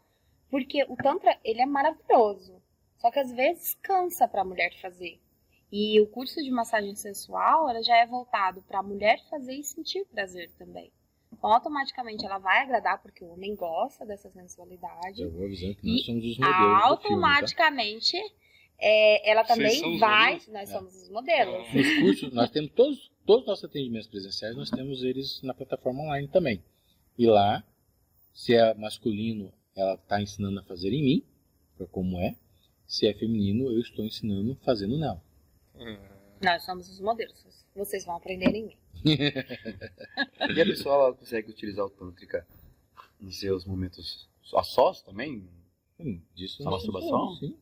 porque 0.49 0.83
o 0.83 0.95
Tantra, 0.95 1.37
ele 1.43 1.61
é 1.61 1.65
maravilhoso. 1.65 2.61
Só 2.97 3.11
que 3.11 3.19
às 3.19 3.31
vezes 3.31 3.75
cansa 3.81 4.27
para 4.27 4.41
a 4.41 4.45
mulher 4.45 4.71
fazer. 4.81 5.19
E 5.71 5.99
o 6.01 6.07
curso 6.07 6.41
de 6.41 6.49
massagem 6.49 6.95
sensual, 6.95 7.69
ela 7.69 7.83
já 7.83 7.97
é 7.97 8.05
voltado 8.07 8.61
para 8.63 8.79
a 8.79 8.83
mulher 8.83 9.19
fazer 9.29 9.53
e 9.53 9.63
sentir 9.63 10.05
prazer 10.05 10.49
também. 10.57 10.91
Então, 11.31 11.51
automaticamente 11.51 12.25
ela 12.25 12.37
vai 12.37 12.63
agradar 12.63 13.01
porque 13.01 13.23
o 13.23 13.33
homem 13.33 13.53
gosta 13.55 14.05
dessa 14.05 14.29
sensualidade. 14.31 15.21
Eu 15.21 15.29
vou 15.31 15.45
avisando 15.45 15.75
que 15.75 15.87
E 15.87 15.93
nós 15.93 16.05
somos 16.05 16.25
os 16.25 16.37
modelos 16.37 16.57
do 16.57 16.57
filme, 16.57 16.81
tá? 16.81 16.87
automaticamente 16.87 18.17
é, 18.79 19.29
ela 19.29 19.43
Vocês 19.43 19.57
também 19.57 19.79
são 19.79 19.93
os 19.93 19.99
vai. 19.99 20.33
Nós 20.47 20.69
É. 20.69 20.73
somos 20.73 20.95
os 20.95 21.09
modelos. 21.09 21.73
Nos 21.73 21.99
cursos, 21.99 22.33
nós 22.33 22.49
temos 22.49 22.71
todos, 22.71 23.11
todos 23.25 23.41
os 23.41 23.47
nossos 23.47 23.65
atendimentos 23.65 24.07
presenciais, 24.07 24.55
nós 24.55 24.69
temos 24.69 25.03
eles 25.03 25.41
na 25.43 25.53
plataforma 25.53 26.01
online 26.03 26.27
também. 26.29 26.63
E 27.17 27.27
lá, 27.27 27.61
se 28.33 28.55
é 28.55 28.73
masculino, 28.75 29.51
ela 29.77 29.93
está 29.93 30.21
ensinando 30.21 30.59
a 30.59 30.63
fazer 30.63 30.91
em 30.91 31.03
mim, 31.03 31.23
pra 31.77 31.85
como 31.87 32.19
é. 32.19 32.35
Se 32.87 33.05
é 33.05 33.13
feminino, 33.13 33.71
eu 33.71 33.79
estou 33.79 34.03
ensinando 34.03 34.55
fazendo 34.63 34.97
nela. 34.97 35.21
Nós 36.41 36.63
somos 36.63 36.89
os 36.89 36.99
modelos. 36.99 37.65
Vocês 37.75 38.03
vão 38.05 38.15
aprender 38.15 38.49
em 38.55 38.67
mim. 38.67 38.77
E 40.55 40.61
a 40.61 40.65
pessoa 40.65 40.95
ela 40.95 41.13
consegue 41.13 41.51
utilizar 41.51 41.85
o 41.85 41.89
Tântrica 41.89 42.47
em 43.21 43.29
seus 43.29 43.65
momentos 43.65 44.27
a 44.55 44.63
sós 44.63 45.01
também? 45.01 45.47
Hum, 45.99 46.21
disso 46.33 46.57
estamos 46.59 46.83
masturbação? 46.83 47.35
Sim. 47.35 47.57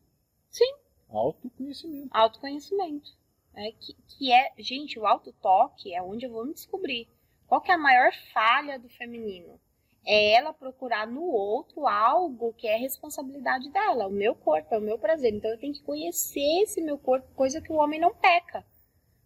Sim. 0.49 0.75
Autoconhecimento. 1.09 2.09
Autoconhecimento. 2.11 3.11
É, 3.53 3.71
que, 3.71 3.93
que 4.07 4.31
é, 4.31 4.53
gente, 4.57 4.99
o 4.99 5.05
autotoque 5.05 5.93
é 5.93 6.01
onde 6.01 6.25
eu 6.25 6.31
vou 6.31 6.45
me 6.45 6.53
descobrir. 6.53 7.07
Qual 7.47 7.61
que 7.61 7.71
é 7.71 7.75
a 7.75 7.77
maior 7.77 8.11
falha 8.33 8.79
do 8.79 8.89
feminino? 8.89 9.59
É 10.05 10.33
ela 10.33 10.53
procurar 10.53 11.07
no 11.07 11.23
outro 11.23 11.87
algo 11.87 12.53
que 12.53 12.67
é 12.67 12.77
responsabilidade 12.77 13.69
dela. 13.71 14.07
O 14.07 14.11
meu 14.11 14.35
corpo 14.35 14.73
é 14.73 14.77
o 14.77 14.81
meu 14.81 14.99
prazer. 14.99 15.33
Então 15.33 15.49
eu 15.49 15.57
tenho 15.57 15.73
que 15.73 15.81
conhecer 15.83 16.61
esse 16.61 16.81
meu 16.81 16.97
corpo, 16.97 17.27
coisa 17.35 17.61
que 17.61 17.71
o 17.71 17.77
homem 17.77 17.99
não 17.99 18.13
peca. 18.13 18.63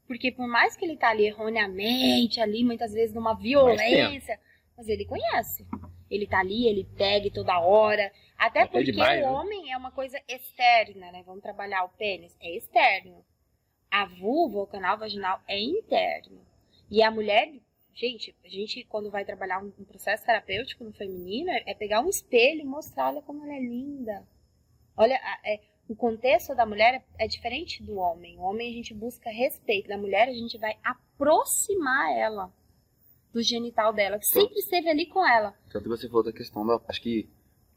Porque 0.08 0.32
por 0.32 0.48
mais 0.48 0.76
que 0.76 0.86
ele 0.86 0.98
tá 0.98 1.10
ali 1.10 1.28
erroneamente, 1.28 2.42
ali 2.42 2.63
muitas 2.63 2.94
vezes 2.94 3.13
numa 3.13 3.36
violência, 3.36 4.39
mas 4.76 4.88
ele 4.88 5.06
conhece. 5.06 5.68
Ele 6.10 6.26
tá 6.26 6.39
ali, 6.39 6.68
ele 6.68 6.84
pega 6.98 7.30
toda 7.30 7.60
hora. 7.60 8.12
Até 8.38 8.62
Até 8.62 8.72
porque 8.72 8.92
demais, 8.92 9.22
o 9.22 9.28
né? 9.28 9.32
homem 9.32 9.72
é 9.72 9.78
uma 9.78 9.92
coisa 9.92 10.20
externa, 10.28 11.12
né? 11.12 11.22
Vamos 11.26 11.44
trabalhar 11.44 11.84
o 11.84 11.89
pênis, 11.89 12.36
é 12.42 12.56
externo. 12.56 13.24
A 13.92 14.06
vulva, 14.06 14.60
o 14.60 14.68
canal 14.68 14.98
vaginal, 14.98 15.42
é 15.48 15.60
interno. 15.60 16.42
E 16.89 17.04
a 17.04 17.12
mulher, 17.12 17.54
gente, 17.99 18.35
a 18.43 18.47
gente 18.47 18.85
quando 18.85 19.12
vai 19.12 19.25
trabalhar 19.25 19.62
um, 19.62 19.71
processo 19.83 20.25
terapêutico 20.25 20.83
no 20.83 20.93
feminino, 20.93 21.49
é, 21.49 21.73
pegar 21.73 22.01
um 22.01 22.09
espelho 22.09 22.62
e 22.62 22.65
mostrar, 22.65 23.09
olha 23.09 23.21
como 23.21 23.43
ela 23.43 23.53
é 23.53 23.59
linda. 23.59 24.25
Olha, 24.95 25.19
é, 25.45 25.59
o 25.88 25.95
contexto 25.95 26.55
da 26.55 26.65
mulher 26.65 27.03
é, 27.19 27.25
é 27.25 27.27
diferente 27.27 27.83
do 27.83 27.97
homem. 27.97 28.38
O 28.38 28.41
homem 28.41 28.69
a 28.69 28.73
gente 28.73 28.93
busca 28.93 29.29
respeito, 29.29 29.89
da 29.89 29.97
mulher 29.97 30.29
a 30.29 30.33
gente 30.33 30.57
vai 30.57 30.77
aproximar 30.83 32.17
ela 32.17 32.53
do 33.33 33.43
genital 33.43 33.93
dela, 33.93 34.17
que 34.17 34.25
sempre 34.25 34.55
esteve 34.55 34.89
ali 34.89 35.05
com 35.05 35.25
ela. 35.25 35.53
Tanto 35.69 35.83
que 35.83 35.89
você 35.89 36.07
falou 36.07 36.23
da 36.23 36.33
questão 36.33 36.65
da. 36.65 36.81
Acho 36.88 37.02
que 37.02 37.29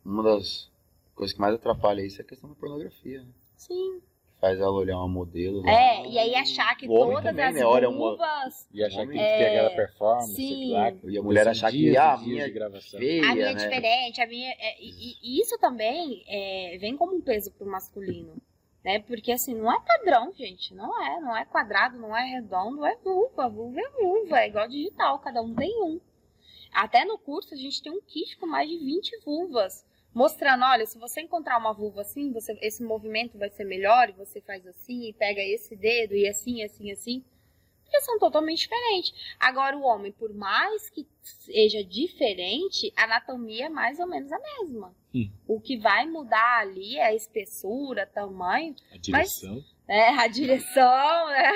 uma 0.04 0.22
das 0.22 0.70
coisas 1.14 1.34
que 1.34 1.40
mais 1.40 1.54
atrapalha 1.54 2.00
isso 2.00 2.20
é 2.20 2.24
a 2.24 2.28
questão 2.28 2.48
da 2.48 2.54
pornografia. 2.54 3.22
Né? 3.22 3.32
Sim. 3.56 4.00
Faz 4.43 4.59
ela 4.59 4.72
olhar 4.72 4.99
uma 4.99 5.07
modelo. 5.07 5.62
lá. 5.62 5.70
É, 5.72 6.05
e 6.05 6.18
aí 6.18 6.34
achar 6.34 6.76
que 6.76 6.88
todas 6.88 7.22
também, 7.22 7.45
as 7.45 7.55
né? 7.55 7.64
Olha 7.64 7.88
uma- 7.88 8.09
vulvas 8.11 8.68
E 8.74 8.82
achar 8.82 8.97
que 8.97 9.03
Homem- 9.05 9.16
tem 9.18 9.26
que 9.26 9.36
ter 9.38 9.43
É, 9.45 9.49
aquela 9.51 9.70
performance, 9.70 10.34
sim. 10.34 10.72
lá, 10.72 10.93
E 11.05 11.16
a 11.18 11.22
mulher 11.22 11.47
achar 11.47 11.70
que 11.70 11.78
dias 11.78 11.97
ah, 11.97 12.14
a 12.14 12.18
minha 12.18 12.45
de 12.47 12.51
gravação. 12.51 12.99
feia, 12.99 13.22
A 13.30 13.34
minha 13.36 13.47
é 13.51 13.55
né? 13.55 13.64
diferente, 13.64 14.20
a 14.20 14.26
minha. 14.26 14.51
é- 14.51 14.82
e, 14.82 15.14
e 15.22 15.40
isso 15.40 15.57
também 15.59 16.24
é, 16.26 16.76
vem 16.80 16.97
como 16.97 17.14
um 17.14 17.20
peso 17.20 17.53
pro 17.53 17.64
masculino. 17.70 18.34
Né? 18.84 18.99
Porque 18.99 19.30
assim, 19.30 19.55
não 19.55 19.72
é 19.72 19.78
padrão, 19.78 20.32
gente. 20.34 20.74
Não 20.74 21.01
é. 21.07 21.20
Não 21.20 21.36
é 21.36 21.45
quadrado, 21.45 21.97
não 21.97 22.16
é 22.16 22.24
redondo, 22.24 22.84
é 22.84 22.97
vulva. 22.97 23.49
Vulva 23.49 23.78
é 23.80 23.90
vulva. 23.90 24.40
É 24.40 24.49
igual 24.49 24.66
digital, 24.68 25.20
cada 25.20 25.40
um 25.40 25.55
tem 25.55 25.70
um. 25.84 26.01
Até 26.72 27.05
no 27.05 27.16
curso 27.16 27.55
a 27.55 27.57
gente 27.57 27.80
tem 27.80 27.93
um 27.93 28.01
kit 28.01 28.36
com 28.38 28.47
mais 28.47 28.68
de 28.68 28.76
20 28.78 29.16
vulvas. 29.24 29.84
Mostrando, 30.14 30.64
olha, 30.64 30.84
se 30.86 30.98
você 30.98 31.22
encontrar 31.22 31.58
uma 31.58 31.72
vulva 31.72 32.02
assim, 32.02 32.32
você, 32.32 32.56
esse 32.60 32.82
movimento 32.82 33.38
vai 33.38 33.48
ser 33.50 33.64
melhor, 33.64 34.10
e 34.10 34.12
você 34.12 34.40
faz 34.40 34.66
assim, 34.66 35.08
e 35.08 35.12
pega 35.12 35.40
esse 35.40 35.74
dedo, 35.74 36.14
e 36.14 36.28
assim, 36.28 36.62
assim, 36.62 36.90
assim. 36.90 37.24
Porque 37.82 38.00
são 38.02 38.18
totalmente 38.18 38.60
diferentes. 38.60 39.12
Agora, 39.38 39.76
o 39.76 39.82
homem, 39.82 40.12
por 40.12 40.32
mais 40.34 40.88
que 40.90 41.06
seja 41.22 41.82
diferente, 41.84 42.92
a 42.96 43.04
anatomia 43.04 43.66
é 43.66 43.68
mais 43.68 43.98
ou 43.98 44.06
menos 44.06 44.30
a 44.32 44.38
mesma. 44.38 44.94
Hum. 45.14 45.30
O 45.46 45.60
que 45.60 45.76
vai 45.76 46.06
mudar 46.06 46.60
ali 46.60 46.96
é 46.96 47.06
a 47.06 47.14
espessura, 47.14 48.06
tamanho, 48.06 48.74
A 48.92 48.96
direção. 48.96 49.62
é, 49.88 50.08
a 50.08 50.26
direção, 50.26 51.28
né? 51.28 51.52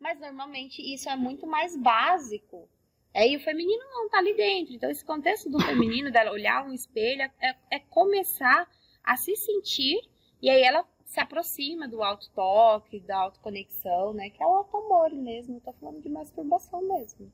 Mas 0.00 0.20
normalmente 0.20 0.80
isso 0.82 1.08
é 1.08 1.16
muito 1.16 1.46
mais 1.46 1.76
básico. 1.76 2.68
É, 3.14 3.28
e 3.28 3.36
o 3.36 3.40
feminino 3.40 3.84
não 3.92 4.08
tá 4.08 4.18
ali 4.18 4.34
dentro. 4.34 4.74
Então, 4.74 4.90
esse 4.90 5.04
contexto 5.04 5.48
do 5.48 5.60
feminino, 5.60 6.10
dela 6.10 6.32
olhar 6.32 6.66
um 6.66 6.72
espelho, 6.72 7.22
é, 7.22 7.56
é 7.70 7.78
começar 7.78 8.68
a 9.04 9.16
se 9.16 9.36
sentir, 9.36 10.00
e 10.42 10.50
aí 10.50 10.62
ela 10.62 10.84
se 11.04 11.20
aproxima 11.20 11.86
do 11.86 12.02
auto-toque, 12.02 12.98
da 12.98 13.16
autoconexão, 13.18 14.12
né? 14.12 14.30
Que 14.30 14.42
é 14.42 14.46
o 14.46 14.50
auto-amor 14.50 15.12
mesmo. 15.12 15.60
Tô 15.60 15.72
falando 15.74 16.02
de 16.02 16.08
masturbação 16.08 16.82
mesmo. 16.82 17.32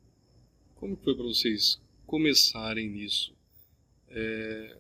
Como 0.77 0.97
foi 0.99 1.15
para 1.15 1.25
vocês 1.25 1.81
começarem 2.07 2.91
nisso? 2.91 3.35
É, 4.09 4.77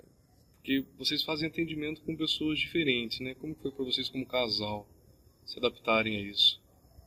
porque 0.56 0.84
vocês 0.98 1.22
fazem 1.22 1.48
atendimento 1.48 2.02
com 2.02 2.14
pessoas 2.14 2.58
diferentes, 2.58 3.20
né? 3.20 3.34
Como 3.34 3.54
foi 3.54 3.70
para 3.72 3.84
vocês 3.84 4.10
como 4.10 4.26
casal 4.26 4.86
se 5.46 5.58
adaptarem 5.58 6.18
a 6.18 6.20
isso? 6.20 6.60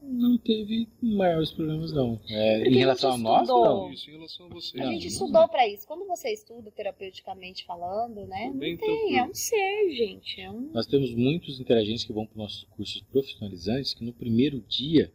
Não 0.06 0.38
teve 0.38 0.88
maiores 1.02 1.52
problemas, 1.52 1.94
não. 1.94 2.20
É, 2.30 2.68
em 2.68 2.76
a 2.76 2.78
relação 2.78 3.12
a 3.12 3.14
gente 3.16 3.24
nós, 3.24 3.42
estudou. 3.44 3.66
não. 3.66 3.92
Isso 3.94 4.10
em 4.10 4.14
relação 4.14 4.46
a 4.46 4.50
vocês. 4.50 4.82
A 4.84 4.86
Não, 4.86 4.92
gente 4.94 5.02
não. 5.04 5.08
estudou 5.12 5.48
pra 5.48 5.68
isso. 5.68 5.88
Quando 5.88 6.06
você 6.06 6.34
estuda 6.34 6.70
terapeuticamente 6.72 7.66
falando, 7.66 8.26
né? 8.28 8.50
Não 8.54 8.60
tem. 8.60 8.78
tranquilo. 8.78 9.16
É 9.18 9.24
um 9.24 9.34
ser, 9.34 9.92
gente. 9.96 10.42
É 10.42 10.52
um. 10.52 10.72
Nós 10.74 10.86
temos 10.86 11.14
muitos 11.16 11.60
interagentes 11.60 12.04
que 12.04 12.12
vão 12.14 12.26
para 12.26 12.34
os 12.34 12.38
nossos 12.38 12.64
cursos 12.66 13.02
profissionalizantes 13.12 13.94
que 13.94 14.04
no 14.04 14.14
primeiro 14.14 14.60
dia, 14.62 15.12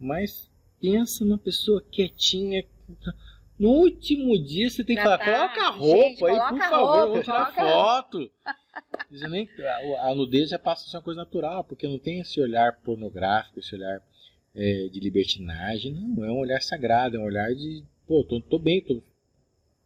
mas 0.00 0.50
pensa 0.80 1.24
numa 1.24 1.38
pessoa 1.38 1.80
quietinha. 1.90 2.64
No 3.58 3.70
último 3.70 4.38
dia 4.38 4.70
você 4.70 4.84
tem 4.84 4.94
que 4.94 5.02
Já 5.02 5.18
falar, 5.18 5.18
tá. 5.18 5.24
coloca 5.24 5.62
a 5.62 5.70
roupa 5.70 6.08
Gente, 6.08 6.24
aí, 6.24 6.48
por 6.48 6.58
favor, 6.58 6.86
roupa, 6.86 7.06
vamos 7.08 7.24
tirar 7.24 7.54
foto. 7.54 8.30
Nem, 9.30 9.48
a, 9.58 10.10
a 10.10 10.14
nudez 10.14 10.50
já 10.50 10.58
passa 10.58 10.86
a 10.86 10.90
ser 10.90 10.96
uma 10.96 11.02
coisa 11.02 11.20
natural, 11.20 11.64
porque 11.64 11.88
não 11.88 11.98
tem 11.98 12.20
esse 12.20 12.40
olhar 12.40 12.80
pornográfico, 12.80 13.58
esse 13.58 13.74
olhar 13.74 14.00
é, 14.54 14.88
de 14.88 15.00
libertinagem, 15.00 15.92
não, 15.92 16.24
é 16.24 16.30
um 16.30 16.38
olhar 16.38 16.60
sagrado, 16.62 17.16
é 17.16 17.20
um 17.20 17.24
olhar 17.24 17.52
de, 17.54 17.82
pô, 18.06 18.22
tô, 18.22 18.40
tô 18.40 18.58
bem, 18.58 18.80
tô, 18.80 19.02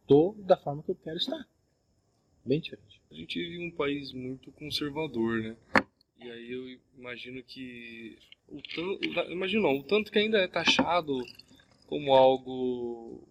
tô 0.07 0.35
da 0.39 0.55
forma 0.55 0.83
que 0.83 0.91
eu 0.91 0.95
quero 0.95 1.17
estar. 1.17 1.47
Bem 2.45 2.59
diferente. 2.59 3.01
A 3.09 3.15
gente 3.15 3.39
vive 3.39 3.63
em 3.63 3.67
um 3.67 3.71
país 3.71 4.11
muito 4.11 4.51
conservador, 4.51 5.39
né? 5.41 5.55
E 6.19 6.29
aí 6.29 6.51
eu 6.51 6.79
imagino 6.97 7.41
que 7.43 8.17
o 8.47 8.61
tanto, 8.61 9.31
imagino 9.31 9.63
não, 9.63 9.77
o 9.77 9.83
tanto 9.83 10.11
que 10.11 10.19
ainda 10.19 10.37
é 10.37 10.47
taxado 10.47 11.19
como 11.87 12.13
algo 12.13 13.27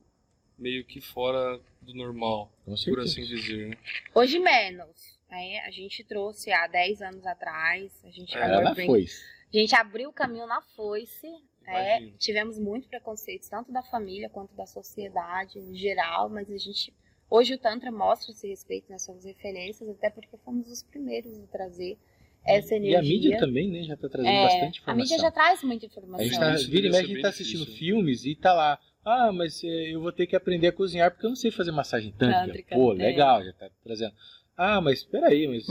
meio 0.59 0.85
que 0.85 1.01
fora 1.01 1.61
do 1.81 1.95
normal, 1.95 2.51
por 2.65 3.01
assim 3.01 3.25
dizer, 3.25 3.69
né? 3.71 3.77
Hoje 4.15 4.39
menos. 4.39 5.19
Aí 5.31 5.59
a 5.61 5.71
gente 5.71 6.05
trouxe 6.05 6.53
há 6.53 6.67
10 6.67 7.01
anos 7.03 7.27
atrás. 7.27 7.91
A 8.05 8.11
gente, 8.11 8.35
Era 8.37 8.47
abriu 8.47 8.63
na 8.63 8.75
bem- 8.75 8.87
foice. 8.87 9.23
a 9.53 9.57
gente 9.57 9.75
abriu 9.75 10.11
o 10.11 10.13
caminho 10.13 10.47
na 10.47 10.61
foice. 10.61 11.27
É, 11.67 12.01
tivemos 12.19 12.59
muito 12.59 12.89
preconceito, 12.89 13.49
tanto 13.49 13.71
da 13.73 13.83
família 13.85 14.29
quanto 14.29 14.53
da 14.55 14.67
sociedade 14.67 15.59
em 15.61 15.75
geral, 15.75 16.29
mas 16.29 16.51
a 16.51 16.59
gente. 16.59 16.93
Hoje 17.31 17.55
o 17.55 17.59
Tantra 17.59 17.91
mostra 17.91 18.33
esse 18.33 18.47
respeito, 18.49 18.91
nós 18.91 19.03
somos 19.03 19.25
referências, 19.25 19.89
até 19.89 20.11
porque 20.11 20.37
fomos 20.45 20.69
os 20.71 20.83
primeiros 20.83 21.39
a 21.39 21.47
trazer 21.47 21.97
essa 22.45 22.75
energia. 22.75 22.97
E 22.97 23.01
a 23.01 23.03
mídia 23.03 23.39
também, 23.39 23.71
né, 23.71 23.85
já 23.85 23.97
tá 23.97 24.09
trazendo 24.09 24.35
É, 24.35 24.43
bastante 24.43 24.65
a 24.65 24.83
informação. 24.83 24.97
mídia 24.97 25.19
já 25.19 25.31
traz 25.31 25.63
muita 25.63 25.87
A 25.87 25.89
informação. 25.89 26.27
gente 26.27 26.39
tá, 26.39 26.55
Isso 26.57 26.71
vira 26.71 26.87
e 26.89 26.91
mexe, 26.91 27.05
a 27.05 27.07
gente 27.07 27.23
tá 27.23 27.29
assistindo 27.29 27.61
difícil. 27.61 27.79
filmes 27.79 28.25
e 28.27 28.35
tá 28.35 28.53
lá. 28.53 28.79
Ah, 29.05 29.33
mas 29.33 29.63
é, 29.65 29.95
eu 29.95 30.01
vou 30.01 30.13
ter 30.13 30.27
que 30.27 30.37
aprender 30.37 30.69
a 30.69 30.73
cozinhar 30.73 31.11
porque 31.11 31.27
eu 31.27 31.31
não 31.31 31.37
sei 31.37 31.51
fazer 31.51 31.73
massagem 31.73 32.13
tântrica. 32.13 32.75
Pô, 32.75 32.93
é. 32.93 32.97
legal, 32.97 33.45
já 33.45 33.53
tá 33.53 33.69
trazendo. 33.83 34.15
Ah, 34.57 34.81
mas 34.81 34.99
espera 34.99 35.29
aí, 35.29 35.49
mas 35.49 35.67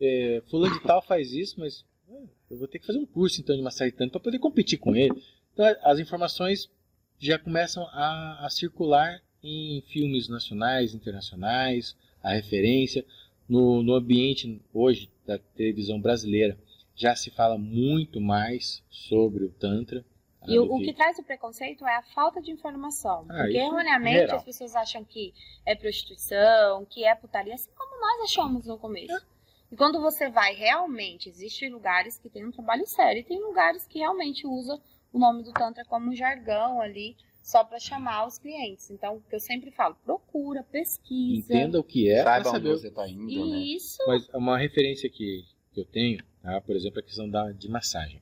é, 0.00 0.42
fulano 0.48 0.78
de 0.78 0.82
tal 0.82 1.02
faz 1.02 1.32
isso, 1.32 1.60
mas 1.60 1.84
é, 2.08 2.22
eu 2.50 2.58
vou 2.58 2.66
ter 2.66 2.78
que 2.78 2.86
fazer 2.86 2.98
um 2.98 3.06
curso 3.06 3.40
então 3.40 3.54
de 3.54 3.62
massagem 3.62 3.92
tântrica 3.92 4.18
para 4.18 4.24
poder 4.24 4.38
competir 4.38 4.78
com 4.78 4.96
ele. 4.96 5.22
Então 5.52 5.64
as 5.82 5.98
informações 5.98 6.70
já 7.18 7.38
começam 7.38 7.86
a, 7.92 8.46
a 8.46 8.48
circular 8.48 9.20
em 9.42 9.82
filmes 9.88 10.28
nacionais, 10.28 10.94
internacionais, 10.94 11.96
a 12.22 12.32
referência. 12.32 13.04
No, 13.48 13.82
no 13.82 13.94
ambiente 13.94 14.60
hoje 14.72 15.10
da 15.26 15.36
televisão 15.36 16.00
brasileira 16.00 16.56
já 16.94 17.16
se 17.16 17.30
fala 17.30 17.58
muito 17.58 18.20
mais 18.20 18.82
sobre 18.90 19.44
o 19.44 19.50
Tantra. 19.50 20.04
E 20.46 20.58
o, 20.58 20.74
o 20.74 20.78
que 20.78 20.94
traz 20.94 21.18
o 21.18 21.22
preconceito 21.22 21.86
é 21.86 21.96
a 21.96 22.02
falta 22.02 22.40
de 22.40 22.50
informação. 22.50 23.26
Ah, 23.28 23.42
porque 23.42 23.58
erroneamente 23.58 24.32
as 24.32 24.42
pessoas 24.42 24.74
acham 24.74 25.04
que 25.04 25.34
é 25.66 25.74
prostituição, 25.74 26.84
que 26.86 27.04
é 27.04 27.14
putaria, 27.14 27.54
assim 27.54 27.70
como 27.76 28.00
nós 28.00 28.30
achamos 28.30 28.66
no 28.66 28.78
começo. 28.78 29.26
E 29.70 29.76
quando 29.76 30.00
você 30.00 30.28
vai 30.28 30.54
realmente, 30.54 31.28
existem 31.28 31.70
lugares 31.70 32.18
que 32.18 32.28
tem 32.28 32.44
um 32.44 32.50
trabalho 32.50 32.86
sério 32.86 33.20
e 33.20 33.24
tem 33.24 33.40
lugares 33.40 33.86
que 33.86 33.98
realmente 33.98 34.46
usam 34.46 34.80
o 35.12 35.18
nome 35.18 35.42
do 35.42 35.52
Tantra 35.52 35.84
como 35.84 36.10
um 36.10 36.14
jargão 36.14 36.80
ali, 36.80 37.16
só 37.42 37.64
para 37.64 37.78
chamar 37.78 38.26
os 38.26 38.38
clientes. 38.38 38.90
Então, 38.90 39.16
o 39.16 39.20
que 39.20 39.34
eu 39.34 39.40
sempre 39.40 39.70
falo, 39.70 39.96
procura, 40.04 40.62
pesquisa. 40.64 41.52
Entenda 41.52 41.78
o 41.78 41.84
que 41.84 42.10
é 42.10 42.22
Saiba 42.22 42.48
onde 42.48 42.58
saber. 42.58 42.70
você 42.70 42.90
tá 42.90 43.08
indo, 43.08 43.26
né? 43.26 43.58
Isso. 43.58 43.98
Mas 44.06 44.28
uma 44.30 44.58
referência 44.58 45.08
que, 45.08 45.44
que 45.72 45.80
eu 45.80 45.84
tenho, 45.84 46.22
tá? 46.42 46.60
por 46.60 46.74
exemplo, 46.74 46.98
é 46.98 47.02
a 47.02 47.04
questão 47.04 47.28
da, 47.28 47.52
de 47.52 47.68
massagem. 47.68 48.20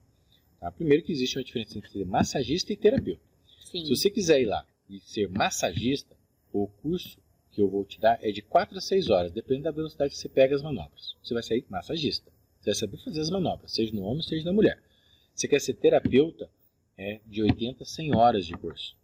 Tá? 0.61 0.71
Primeiro 0.71 1.03
que 1.03 1.13
existe 1.13 1.37
uma 1.39 1.45
diferença 1.45 1.79
entre 1.79 2.05
massagista 2.05 2.73
e 2.73 2.77
terapeuta. 2.77 3.23
Sim. 3.65 3.85
Se 3.85 3.91
você 3.91 4.11
quiser 4.11 4.41
ir 4.41 4.47
lá 4.47 4.67
e 4.89 5.01
ser 5.01 5.29
massagista, 5.29 6.17
o 6.53 6.67
curso 6.67 7.19
que 7.53 7.61
eu 7.61 7.69
vou 7.69 7.85
te 7.85 8.01
dar 8.01 8.19
é 8.23 8.31
de 8.31 8.43
4 8.43 8.79
a 8.79 8.81
6 8.81 9.11
horas, 9.11 9.33
dependendo 9.33 9.65
da 9.65 9.71
velocidade 9.71 10.13
que 10.13 10.19
você 10.19 10.29
pega 10.29 10.55
as 10.55 10.63
manobras. 10.63 11.17
Você 11.23 11.35
vai 11.35 11.43
sair 11.43 11.65
massagista. 11.69 12.31
Você 12.61 12.71
vai 12.71 12.75
saber 12.75 12.97
fazer 12.99 13.21
as 13.21 13.31
manobras, 13.31 13.73
seja 13.73 13.95
no 13.95 14.03
homem, 14.03 14.23
seja 14.23 14.45
na 14.45 14.53
mulher. 14.53 14.83
Se 15.35 15.47
quer 15.47 15.61
ser 15.61 15.75
terapeuta, 15.75 16.51
é 16.97 17.21
de 17.27 17.43
80 17.43 17.85
a 17.85 17.87
100 17.87 18.17
horas 18.17 18.47
de 18.47 18.55
curso. 18.55 18.97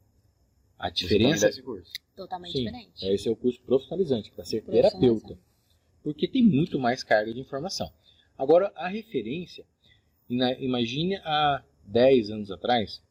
A 0.78 0.88
Você 0.88 0.94
diferença 0.94 1.48
esse 1.48 1.62
curso. 1.62 1.92
Totalmente 2.16 2.52
Sim, 2.52 2.64
diferente. 2.64 3.06
esse 3.06 3.28
é 3.28 3.30
o 3.30 3.36
curso 3.36 3.60
profissionalizante, 3.62 4.30
para 4.32 4.44
ser 4.44 4.62
terapeuta. 4.62 5.38
Porque 6.02 6.26
tem 6.26 6.42
muito 6.42 6.78
mais 6.78 7.02
carga 7.02 7.32
de 7.32 7.40
informação. 7.40 7.90
Agora, 8.36 8.72
a 8.74 8.88
referência, 8.88 9.64
imagine 10.28 11.16
há 11.16 11.62
10 11.84 12.30
anos 12.30 12.50
atrás, 12.50 13.02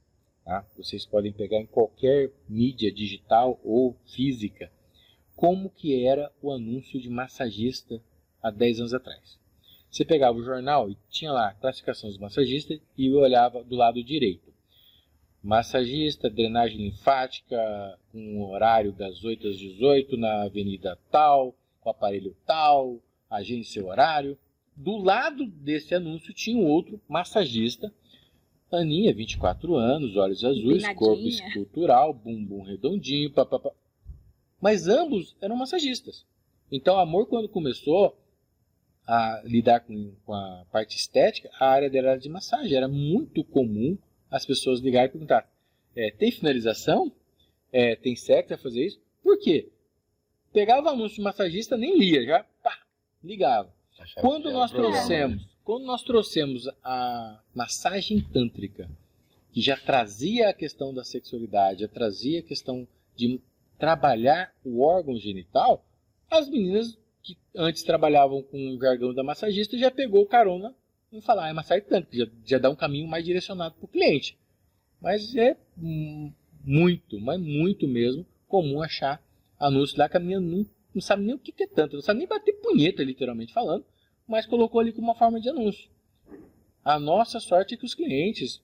tá? 0.43 0.65
vocês 0.75 1.05
podem 1.05 1.31
pegar 1.31 1.59
em 1.59 1.65
qualquer 1.65 2.31
mídia 2.47 2.91
digital 2.91 3.59
ou 3.63 3.95
física, 4.05 4.71
como 5.35 5.69
que 5.69 6.05
era 6.05 6.31
o 6.41 6.51
anúncio 6.51 6.99
de 6.99 7.09
massagista 7.09 8.01
há 8.41 8.49
10 8.49 8.79
anos 8.79 8.93
atrás. 8.93 9.39
Você 9.89 10.03
pegava 10.03 10.37
o 10.37 10.43
jornal 10.43 10.89
e 10.89 10.97
tinha 11.07 11.31
lá 11.31 11.49
a 11.49 11.53
classificação 11.53 12.09
dos 12.09 12.17
massagistas 12.17 12.79
e 12.97 13.11
olhava 13.13 13.63
do 13.63 13.75
lado 13.75 14.03
direito. 14.03 14.51
Massagista, 15.43 16.29
drenagem 16.29 16.77
linfática, 16.77 17.55
com 18.11 18.39
o 18.39 18.49
horário 18.49 18.91
das 18.91 19.23
8 19.23 19.49
às 19.49 19.57
18 19.57 20.17
na 20.17 20.45
avenida 20.45 20.97
tal, 21.11 21.53
com 21.79 21.89
aparelho 21.89 22.35
tal, 22.45 22.99
agência 23.29 23.85
horário. 23.85 24.35
Do 24.75 24.97
lado 24.97 25.45
desse 25.45 25.93
anúncio 25.93 26.33
tinha 26.33 26.57
um 26.57 26.65
outro 26.65 26.99
massagista, 27.07 27.93
Aninha, 28.71 29.13
24 29.13 29.75
anos, 29.75 30.17
olhos 30.17 30.43
azuis, 30.43 30.83
corpo 30.95 31.27
escultural, 31.27 32.13
bumbum 32.13 32.63
redondinho, 32.63 33.31
papapá. 33.31 33.71
Mas 34.59 34.87
ambos 34.87 35.35
eram 35.39 35.55
massagistas. 35.55 36.25
Então, 36.71 36.97
Amor, 36.97 37.27
quando 37.27 37.47
começou 37.47 38.17
a 39.05 39.41
lidar 39.43 39.81
com, 39.81 40.13
com 40.25 40.33
a 40.33 40.65
parte 40.71 40.95
estética, 40.95 41.49
a 41.59 41.67
área 41.67 41.89
dela 41.89 42.09
era 42.09 42.19
de 42.19 42.29
massagem. 42.29 42.75
Era 42.75 42.87
muito 42.87 43.43
comum 43.43 43.97
as 44.31 44.45
pessoas 44.45 44.79
ligarem 44.79 45.09
e 45.09 45.11
perguntar: 45.11 45.47
é, 45.95 46.09
tem 46.11 46.31
finalização? 46.31 47.11
É, 47.71 47.95
tem 47.95 48.15
sexo? 48.15 48.49
Vai 48.49 48.57
fazer 48.57 48.85
isso? 48.85 49.01
Por 49.21 49.37
quê? 49.39 49.69
Pegava 50.51 50.87
o 50.87 50.91
anúncio 50.91 51.17
de 51.17 51.23
massagista, 51.23 51.77
nem 51.77 51.97
lia, 51.97 52.25
já 52.25 52.43
pá, 52.63 52.79
ligava. 53.23 53.73
Quando 54.19 54.51
nós 54.51 54.71
trouxemos, 54.71 55.41
né? 55.41 55.49
quando 55.63 55.85
nós 55.85 56.03
trouxemos 56.03 56.69
a 56.83 57.39
massagem 57.53 58.21
tântrica, 58.21 58.89
que 59.51 59.61
já 59.61 59.77
trazia 59.77 60.49
a 60.49 60.53
questão 60.53 60.93
da 60.93 61.03
sexualidade, 61.03 61.81
já 61.81 61.87
trazia 61.87 62.39
a 62.39 62.43
questão 62.43 62.87
de 63.15 63.39
trabalhar 63.77 64.53
o 64.65 64.81
órgão 64.81 65.15
genital, 65.17 65.85
as 66.29 66.49
meninas 66.49 66.97
que 67.21 67.37
antes 67.55 67.83
trabalhavam 67.83 68.41
com 68.41 68.75
o 68.75 68.79
jargão 68.79 69.13
da 69.13 69.23
massagista 69.23 69.77
já 69.77 69.91
pegou 69.91 70.25
carona 70.25 70.75
em 71.11 71.21
falar, 71.21 71.45
"Ah, 71.45 71.49
é 71.49 71.53
massagem 71.53 71.85
tântrica, 71.85 72.25
já, 72.25 72.31
já 72.45 72.57
dá 72.57 72.69
um 72.69 72.75
caminho 72.75 73.07
mais 73.07 73.23
direcionado 73.23 73.75
para 73.75 73.85
o 73.85 73.87
cliente. 73.87 74.37
Mas 74.99 75.35
é 75.35 75.55
hum, 75.77 76.31
muito, 76.63 77.19
mas 77.19 77.39
muito 77.39 77.87
mesmo 77.87 78.25
comum 78.47 78.81
achar 78.81 79.21
anúncio 79.59 79.97
lá 79.97 80.09
que 80.09 80.17
a 80.17 80.19
menina 80.19 80.41
não, 80.41 80.65
não 80.93 81.01
sabe 81.01 81.23
nem 81.23 81.35
o 81.35 81.39
que 81.39 81.51
que 81.51 81.63
é 81.63 81.67
tanto, 81.67 81.95
não 81.95 82.01
sabe 82.01 82.19
nem 82.19 82.27
bater 82.27 82.53
punheta, 82.53 83.03
literalmente 83.03 83.53
falando, 83.53 83.85
mas 84.27 84.45
colocou 84.45 84.79
ali 84.81 84.91
como 84.91 85.07
uma 85.07 85.15
forma 85.15 85.39
de 85.39 85.49
anúncio. 85.49 85.89
A 86.83 86.99
nossa 86.99 87.39
sorte 87.39 87.73
é 87.73 87.77
que 87.77 87.85
os 87.85 87.93
clientes 87.95 88.61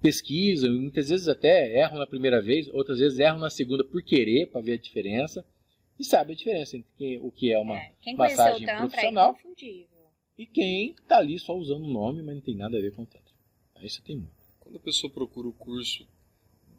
pesquisam, 0.00 0.74
e 0.74 0.78
muitas 0.78 1.08
vezes 1.10 1.28
até 1.28 1.76
erram 1.78 1.98
na 1.98 2.06
primeira 2.06 2.40
vez, 2.40 2.68
outras 2.72 2.98
vezes 2.98 3.18
erram 3.18 3.38
na 3.38 3.50
segunda 3.50 3.84
por 3.84 4.02
querer, 4.02 4.46
para 4.46 4.60
ver 4.60 4.72
a 4.72 4.76
diferença, 4.78 5.44
e 5.98 6.04
sabe 6.04 6.32
a 6.32 6.36
diferença 6.36 6.76
entre 6.76 6.90
quem- 6.96 7.18
o 7.20 7.30
que 7.30 7.52
é 7.52 7.58
uma 7.58 7.76
É, 7.76 7.92
Quem 8.00 8.16
massagem 8.16 8.66
o 8.66 8.70
é 8.70 8.76
profissional. 8.76 9.30
inconfundível. 9.32 9.90
e 10.38 10.46
quem 10.46 10.94
tá 11.06 11.18
ali 11.18 11.38
só 11.38 11.54
usando 11.54 11.84
o 11.84 11.92
nome, 11.92 12.22
mas 12.22 12.34
não 12.34 12.40
tem 12.40 12.54
nada 12.56 12.78
a 12.78 12.80
ver 12.80 12.92
com 12.94 13.02
o 13.02 13.06
Tantra. 13.06 13.30
Isso 13.82 14.00
tem 14.02 14.16
muito. 14.16 14.32
Quando 14.58 14.76
a 14.76 14.80
pessoa 14.80 15.12
procura 15.12 15.46
o 15.46 15.52
curso 15.52 16.06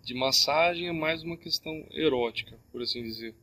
de 0.03 0.15
massagem, 0.15 0.87
é 0.87 0.91
mais 0.91 1.21
uma 1.21 1.37
questão 1.37 1.85
erótica, 1.91 2.57
por 2.71 2.81
assim 2.81 3.03
dizer. 3.03 3.35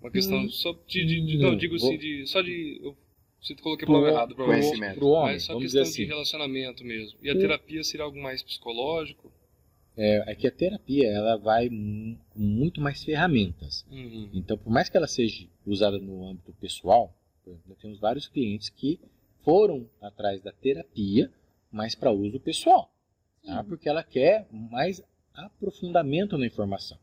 Uma 0.00 0.08
questão 0.10 0.38
Hum, 0.44 0.48
só 0.50 0.72
de, 0.86 1.04
de- 1.04 1.20
de- 1.26 1.38
não, 1.38 1.50
não, 1.50 1.56
digo 1.56 1.76
vou- 1.76 1.88
assim, 1.88 1.98
de, 1.98 2.26
só 2.28 2.40
de. 2.42 2.78
Eu 2.80 2.96
sinto 3.40 3.58
que 3.58 3.62
coloquei 3.62 3.84
a 3.84 3.86
palavra 3.86 4.10
errada, 4.10 4.34
pro, 4.34 4.44
provavelmente. 4.44 4.94
Pro 4.96 5.08
homem, 5.08 5.34
Mas 5.34 5.42
só 5.44 5.52
vamos 5.52 5.64
questão 5.64 5.82
dizer 5.82 5.96
de 5.96 6.02
assim. 6.02 6.12
relacionamento 6.12 6.84
mesmo. 6.84 7.18
E 7.22 7.30
a 7.30 7.34
terapia 7.34 7.84
seria 7.84 8.04
algo 8.04 8.20
mais 8.20 8.42
psicológico? 8.42 9.32
É, 9.96 10.32
é 10.32 10.34
que 10.34 10.46
a 10.46 10.50
terapia 10.50 11.08
ela 11.08 11.36
vai 11.36 11.68
com 11.70 12.18
muito 12.38 12.80
mais 12.80 13.02
ferramentas. 13.02 13.86
Uhum. 13.90 14.28
Então, 14.34 14.58
por 14.58 14.70
mais 14.70 14.88
que 14.88 14.96
ela 14.96 15.06
seja 15.06 15.46
usada 15.66 15.98
no 15.98 16.26
âmbito 16.26 16.52
pessoal, 16.60 17.14
por 17.42 17.50
exemplo, 17.50 17.68
nós 17.70 17.78
temos 17.78 17.98
vários 17.98 18.28
clientes 18.28 18.68
que 18.68 19.00
foram 19.42 19.88
atrás 20.02 20.42
da 20.42 20.52
terapia, 20.52 21.30
mas 21.70 21.94
para 21.94 22.10
uso 22.10 22.40
pessoal, 22.40 22.90
tá? 23.44 23.62
porque 23.64 23.88
ela 23.88 24.02
quer 24.02 24.46
mais 24.50 25.02
aprofundamento 25.32 26.36
na 26.36 26.46
informação. 26.46 26.98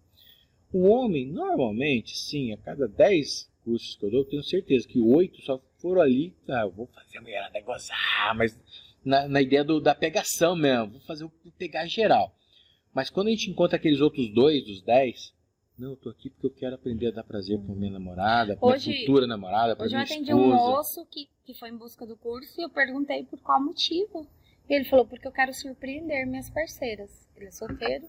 O 0.72 0.88
homem, 0.88 1.26
normalmente, 1.26 2.18
sim, 2.18 2.52
a 2.52 2.58
cada 2.58 2.88
10 2.88 3.50
cursos 3.64 3.96
que 3.96 4.06
eu 4.06 4.12
dou, 4.12 4.20
eu 4.22 4.26
tenho 4.26 4.44
certeza 4.44 4.88
que 4.88 5.00
8 5.00 5.42
só 5.42 5.62
foram 5.84 6.02
ali, 6.02 6.34
ah, 6.50 6.62
eu 6.62 6.72
vou 6.72 6.88
fazer 6.88 7.18
a 7.18 7.22
mulherada 7.22 7.62
gozar, 7.62 8.34
mas 8.36 8.58
na, 9.06 9.28
na 9.28 9.42
ideia 9.42 9.64
do- 9.64 9.80
da 9.82 9.94
pegação 9.94 10.56
mesmo, 10.56 10.94
vou 10.94 11.02
fazer 11.02 11.26
o 11.26 11.32
pegar 11.60 11.86
geral. 11.86 12.34
Mas 12.94 13.10
quando 13.10 13.28
a 13.28 13.32
gente 13.32 13.50
encontra 13.52 13.76
aqueles 13.76 14.00
outros 14.02 14.30
dois 14.34 14.64
dos 14.66 14.82
10, 14.82 15.34
não, 15.78 15.92
eu 15.92 15.96
tô 15.98 16.10
aqui 16.10 16.30
porque 16.30 16.46
eu 16.48 16.52
quero 16.52 16.76
aprender 16.76 17.08
a 17.08 17.12
dar 17.12 17.24
prazer 17.24 17.60
pra 17.60 17.76
minha 17.76 17.92
namorada, 17.92 18.56
pra 18.56 18.68
Hoje- 18.70 18.90
minha 18.90 19.02
futura 19.02 19.28
namorada, 19.28 19.76
pra 19.76 19.86
Hoje 19.86 19.94
eu 19.96 19.98
minha 20.00 20.06
atendi 20.06 20.32
esposa. 20.32 20.46
um 20.48 20.50
moço 20.56 21.06
que, 21.12 21.28
que 21.46 21.54
foi 21.56 21.70
em 21.70 21.76
busca 21.78 22.06
do 22.08 22.16
curso 22.16 22.60
e 22.62 22.64
eu 22.64 22.70
perguntei 22.70 23.24
por 23.26 23.40
qual 23.42 23.62
motivo. 23.62 24.26
E 24.70 24.74
ele 24.76 24.86
falou, 24.86 25.06
porque 25.06 25.28
eu 25.28 25.32
quero 25.32 25.54
surpreender 25.54 26.26
minhas 26.26 26.50
parceiras. 26.50 27.28
Ele 27.36 27.48
é 27.48 27.52
solteiro. 27.52 28.08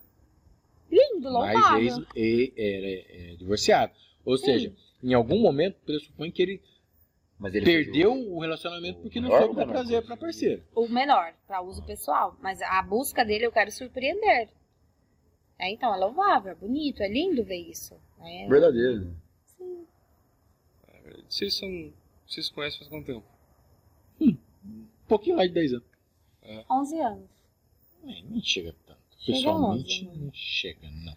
Lindo, 0.90 1.32
mas 1.32 1.54
louvável. 1.54 1.80
ex, 1.80 2.06
e- 2.14 2.52
era 2.56 3.32
é, 3.32 3.36
divorciado. 3.36 3.92
Ou 4.24 4.36
seja, 4.38 4.72
em 5.02 5.12
algum 5.14 5.40
momento 5.40 5.76
pressupõe 5.84 6.30
que 6.30 6.42
Mas 6.42 6.48
ele 6.48 6.60
perdeu 7.40 8.12
o 8.12 8.40
relacionamento 8.40 9.00
porque 9.00 9.20
não 9.20 9.30
soube 9.30 9.56
dar 9.56 9.66
prazer 9.66 9.96
curso? 9.96 10.06
pra 10.06 10.16
parceira. 10.16 10.62
O 10.74 10.88
menor, 10.88 11.34
para 11.46 11.60
uso 11.60 11.82
pessoal. 11.84 12.36
Mas 12.40 12.60
a 12.62 12.82
busca 12.82 13.24
dele 13.24 13.46
eu 13.46 13.52
quero 13.52 13.70
surpreender. 13.70 14.48
É, 15.58 15.70
então, 15.70 15.94
é 15.94 15.96
louvável, 15.96 16.52
é 16.52 16.54
bonito, 16.54 17.02
é 17.02 17.08
lindo 17.08 17.44
ver 17.44 17.56
isso. 17.56 17.94
É, 18.20 18.48
verdadeiro. 18.48 19.14
sim. 19.46 19.86
Vocês 21.28 21.54
são. 21.54 21.92
Vocês 22.26 22.46
se 22.46 22.52
conhecem 22.52 22.78
faz 22.78 22.88
quanto 22.88 23.06
tempo? 23.06 23.24
Um 24.20 25.06
pouquinho 25.06 25.36
mais 25.36 25.48
de 25.48 25.54
10 25.54 25.74
anos. 25.74 25.86
11 26.70 27.00
anos. 27.00 27.30
É, 28.06 28.22
não 28.22 28.42
chega 28.42 28.74
tanto. 28.86 29.00
Chega 29.18 29.38
Pessoalmente, 29.38 30.06
11, 30.06 30.18
né? 30.18 30.24
não 30.24 30.32
chega, 30.32 30.90
não. 30.90 31.14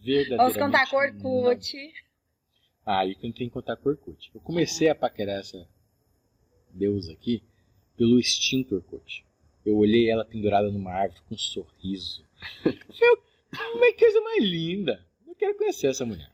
Verdadeiramente. 0.00 0.36
Vamos 0.36 0.56
contar 0.56 0.90
com 0.90 0.96
não. 0.96 1.42
Orkut. 1.44 1.94
Aí 2.86 3.16
que 3.16 3.26
não 3.26 3.32
tem 3.32 3.48
que 3.48 3.52
contar 3.52 3.76
com 3.76 3.88
Orkut. 3.88 4.30
Eu 4.32 4.40
comecei 4.40 4.88
a 4.88 4.94
paquerar 4.94 5.40
essa 5.40 5.66
deusa 6.70 7.12
aqui 7.12 7.42
pelo 7.96 8.20
extinto 8.20 8.76
Orkut. 8.76 9.24
Eu 9.64 9.76
olhei 9.76 10.08
ela 10.08 10.24
pendurada 10.24 10.70
numa 10.70 10.92
árvore 10.92 11.20
com 11.28 11.34
um 11.34 11.38
sorriso. 11.38 12.24
Eu 12.64 13.22
falei, 13.50 13.92
que 13.92 14.04
coisa 14.04 14.20
mais 14.20 14.44
linda. 14.44 15.04
Eu 15.26 15.34
quero 15.34 15.56
conhecer 15.56 15.88
essa 15.88 16.06
mulher. 16.06 16.30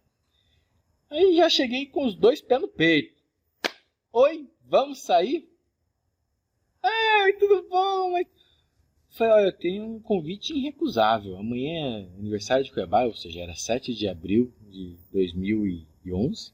Aí 1.09 1.37
já 1.37 1.49
cheguei 1.49 1.87
com 1.87 2.05
os 2.05 2.15
dois 2.15 2.43
pés 2.43 2.61
no 2.61 2.69
peito. 2.69 3.15
Oi, 4.13 4.47
vamos 4.67 4.99
sair? 4.99 5.49
Ai, 6.83 7.33
tudo 7.35 7.67
bom, 7.69 8.11
mas... 8.11 8.27
Falei, 9.11 9.33
olha, 9.35 9.47
eu 9.47 9.53
tenho 9.53 9.85
um 9.85 10.01
convite 10.01 10.55
irrecusável. 10.55 11.37
Amanhã 11.37 12.01
é 12.01 12.19
aniversário 12.19 12.65
de 12.65 12.73
Cuiabá, 12.73 13.05
ou 13.05 13.15
seja, 13.15 13.41
era 13.41 13.55
7 13.55 13.95
de 13.95 14.09
abril 14.09 14.53
de 14.69 14.97
2011. 16.05 16.53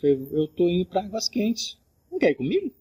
Falei, 0.00 0.28
eu 0.32 0.48
tô 0.48 0.68
indo 0.68 0.86
pra 0.86 1.02
Águas 1.02 1.28
Quentes. 1.28 1.78
Não 2.10 2.18
quer 2.18 2.30
ir 2.30 2.34
comigo? 2.36 2.72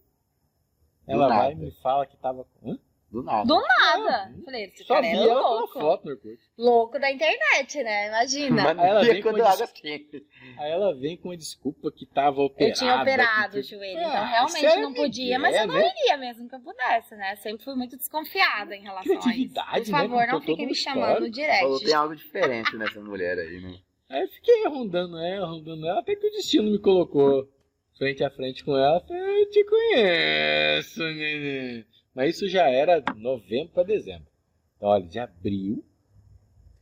Ela 1.08 1.28
nada. 1.30 1.42
vai 1.44 1.52
e 1.54 1.56
me 1.56 1.72
fala 1.82 2.06
que 2.06 2.18
tava... 2.18 2.46
Hã? 2.64 2.78
Do 3.10 3.24
nada. 3.24 3.46
Do 3.46 3.56
nada. 3.56 4.30
Não, 4.36 4.44
Falei, 4.44 4.66
esse 4.66 4.84
Só 4.84 4.96
cara 4.96 5.08
é 5.08 5.16
louco. 5.16 5.80
foto 5.80 6.04
no 6.06 6.12
Orkut. 6.12 6.40
Louco 6.58 7.00
da 7.00 7.10
internet, 7.10 7.82
né? 7.82 8.08
Imagina. 8.10 8.64
Mas 8.64 8.80
Aí 8.80 8.86
ela 8.90 9.00
não 9.00 9.08
vem 9.14 9.22
com 9.24 9.72
quente. 9.74 10.28
Aí 10.58 10.72
ela 10.72 10.94
vem 10.94 11.16
com 11.18 11.30
uma 11.30 11.38
desculpa 11.38 11.90
que 11.90 12.06
tava 12.06 12.42
operada. 12.42 12.70
Eu 12.70 12.76
tinha 12.78 13.02
operado 13.02 13.54
que- 13.54 13.60
o 13.60 13.64
joelho, 13.64 14.00
Ah, 14.00 14.04
então 14.10 14.26
realmente 14.26 14.66
é 14.66 14.82
não 14.82 14.94
podia, 14.94 15.40
mas 15.40 15.52
Miguel, 15.54 15.62
eu 15.64 15.68
não 15.74 15.76
né? 15.88 15.94
iria 15.98 16.18
mesmo 16.18 16.50
que 16.50 16.56
eu 16.56 16.60
pudesse, 16.60 17.16
né? 17.16 17.36
Sempre 17.38 17.64
fui 17.64 17.76
muito 17.76 17.96
desconfiada 17.96 18.76
em 18.76 18.82
relação 18.82 19.14
a 19.14 19.16
isso. 19.16 19.22
Criatividade, 19.24 19.86
Por 19.86 19.92
né? 19.92 19.98
favor, 20.02 20.28
não 20.28 20.40
Contou 20.42 20.42
fiquem 20.56 20.68
me 20.68 20.76
chamando 20.76 21.28
histórico. 21.28 21.60
Falou, 21.62 21.80
tem 21.80 21.94
algo 21.94 22.16
diferente 22.16 22.76
nessa 22.76 23.00
mulher 23.00 23.40
aí, 23.40 23.62
né? 23.62 23.80
Aí 24.10 24.22
eu 24.22 24.28
fiquei 24.30 24.68
rondando 24.68 25.18
ela, 25.18 25.48
rondando 25.48 25.86
ela, 25.86 26.00
até 26.00 26.16
que 26.16 26.28
o 26.28 26.32
destino 26.32 26.72
me 26.72 26.80
colocou 26.80 27.50
frente 27.98 28.24
a 28.24 28.30
frente 28.30 28.64
com 28.64 28.78
ela. 28.78 29.02
Falei, 29.02 29.42
eu 29.44 29.50
te 29.50 29.64
conheço, 29.66 31.04
neném. 31.04 31.86
Mas 32.16 32.36
isso 32.36 32.48
já 32.48 32.70
era 32.70 33.04
novembro 33.16 33.74
para 33.74 33.84
dezembro. 33.84 34.28
Então, 34.76 34.90
olha, 34.90 35.06
de 35.06 35.20
abril, 35.20 35.84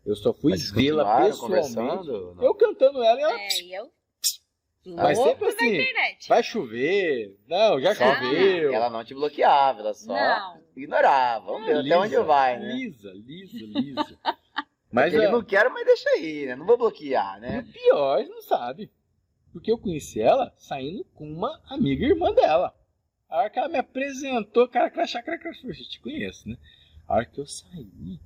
eu 0.05 0.15
só 0.15 0.33
fui 0.33 0.55
vê-la 0.55 1.25
pessoalmente. 1.25 2.07
Eu 2.41 2.53
cantando 2.53 3.01
ela 3.01 3.19
e 3.19 3.23
ela. 3.23 3.39
É, 3.39 3.79
eu. 3.79 3.91
Mas 4.85 5.17
Louco 5.17 5.31
sempre 5.31 5.47
da 5.47 5.53
assim, 5.53 5.73
internet. 5.73 6.29
Vai 6.29 6.43
chover. 6.43 7.39
Não, 7.47 7.81
já 7.81 7.95
choveu. 7.95 8.71
Ela 8.71 8.89
não 8.91 9.03
te 9.03 9.15
bloqueava, 9.15 9.79
ela 9.79 9.93
só 9.95 10.13
Não. 10.13 10.61
ignorava. 10.75 11.45
Vamos 11.47 11.65
ver 11.65 11.77
Ah, 11.77 11.79
até 11.79 11.97
onde 11.97 12.09
lisa, 12.09 12.23
vai, 12.23 12.59
né? 12.59 12.71
Lisa, 12.71 13.11
lisa, 13.13 13.65
lisa. 13.65 14.19
Mas 14.95 15.13
Ele 15.13 15.25
é, 15.25 15.29
não 15.31 15.43
quer, 15.43 15.69
mas 15.69 15.85
deixa 15.85 16.09
aí, 16.11 16.45
né? 16.45 16.55
Não 16.55 16.65
vou 16.65 16.77
bloquear, 16.77 17.37
e 17.37 17.41
né? 17.41 17.59
o 17.59 17.71
pior, 17.73 18.23
você 18.23 18.29
não 18.29 18.41
sabe. 18.41 18.89
Porque 19.51 19.69
eu 19.69 19.77
conheci 19.77 20.21
ela 20.21 20.53
saindo 20.57 21.03
com 21.13 21.29
uma 21.29 21.61
amiga 21.69 22.05
irmã 22.05 22.33
dela. 22.33 22.73
A 23.29 23.37
hora 23.39 23.49
que 23.49 23.59
ela 23.59 23.67
me 23.67 23.77
apresentou, 23.77 24.69
cara, 24.69 24.89
crachá, 24.89 25.21
cara, 25.21 25.37
crachá, 25.37 25.67
eu 25.67 25.73
te 25.73 25.99
conheço, 25.99 26.47
né? 26.47 26.57
A 27.07 27.15
hora 27.15 27.25
que 27.25 27.39
eu 27.39 27.45
saí, 27.45 28.19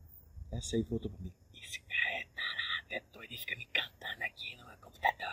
essa 0.52 0.76
aí 0.76 0.84
voltou 0.84 1.10
pra 1.10 1.20
mim. 1.22 1.34
Esse 1.60 1.80
cara 1.82 2.20
é 2.22 2.28
tarado, 2.36 2.88
é 2.92 3.02
doido, 3.12 3.32
ele 3.32 3.38
fica 3.40 3.56
me 3.56 3.66
cantando 3.74 4.24
aqui 4.24 4.56
no 4.58 4.66
meu 4.68 4.78
computador. 4.78 5.28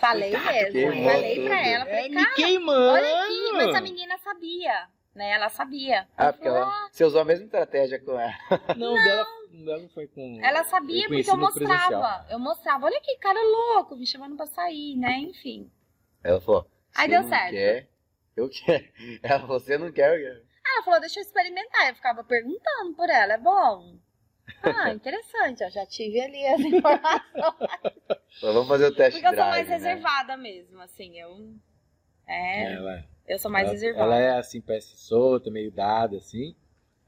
Falei 0.00 0.32
Coitado, 0.32 0.54
mesmo. 0.54 0.72
queimou 0.72 1.12
Falei 1.12 1.34
tudo. 1.36 1.46
pra 1.46 1.66
ela. 1.68 1.84
É, 1.84 1.94
Falei, 1.94 2.08
me 2.08 2.24
cara, 2.24 2.34
queimando. 2.34 2.92
olha 2.92 3.22
aqui. 3.22 3.52
Mas 3.52 3.74
a 3.76 3.80
menina 3.80 4.18
sabia. 4.18 4.88
Né? 5.14 5.30
Ela 5.30 5.48
sabia. 5.50 6.08
Ah, 6.16 6.32
porque 6.32 6.48
ela, 6.48 6.88
você 6.90 7.04
usou 7.04 7.20
a 7.20 7.24
mesma 7.24 7.44
estratégia 7.44 8.00
com 8.00 8.18
ela. 8.18 8.34
Não, 8.76 8.94
dela, 8.94 9.26
dela 9.64 9.78
não 9.82 9.88
foi 9.90 10.06
com... 10.06 10.38
Ela 10.42 10.64
sabia 10.64 11.08
porque 11.08 11.30
eu 11.30 11.36
mostrava. 11.36 11.88
presencial. 11.88 12.26
Eu 12.30 12.38
mostrava, 12.38 12.86
olha 12.86 13.00
que 13.00 13.16
cara 13.18 13.40
louco, 13.40 13.96
me 13.96 14.06
chamando 14.06 14.36
pra 14.36 14.46
sair, 14.46 14.96
né? 14.96 15.18
Enfim. 15.18 15.70
Ela 16.22 16.40
falou, 16.40 16.66
Aí 16.94 17.06
"Você 17.06 17.08
deu 17.08 17.22
não 17.22 17.28
certo. 17.28 17.50
Quer, 17.52 17.88
eu 18.36 18.48
quero. 18.48 18.84
Ela 19.22 19.40
falou, 19.40 19.60
você 19.60 19.78
não 19.78 19.92
quer, 19.92 20.14
eu 20.16 20.22
quero. 20.28 20.42
Ela 20.64 20.82
falou, 20.84 21.00
deixa 21.00 21.20
eu 21.20 21.22
experimentar. 21.24 21.88
Eu 21.88 21.94
ficava 21.96 22.22
perguntando 22.24 22.94
por 22.94 23.08
ela, 23.10 23.34
é 23.34 23.38
bom? 23.38 23.96
Ah, 24.62 24.90
interessante, 24.94 25.62
eu 25.62 25.70
já 25.70 25.84
tive 25.86 26.20
ali 26.20 26.46
as 26.46 26.60
informações. 26.64 27.22
Falou, 28.40 28.54
vamos 28.54 28.68
fazer 28.68 28.86
o 28.86 28.94
teste 28.94 29.20
Porque 29.20 29.34
eu 29.34 29.38
sou 29.38 29.50
mais 29.50 29.68
né? 29.68 29.74
reservada 29.74 30.36
mesmo, 30.36 30.80
assim, 30.80 31.18
eu. 31.18 31.54
É, 32.26 32.72
Ela, 32.74 33.04
eu 33.26 33.38
sou 33.38 33.50
mais 33.50 33.64
ela, 33.64 33.72
reservada. 33.72 34.04
ela 34.04 34.16
é 34.18 34.38
assim, 34.38 34.60
parece 34.60 34.96
solta, 34.96 35.50
meio 35.50 35.70
dada, 35.72 36.16
assim. 36.16 36.54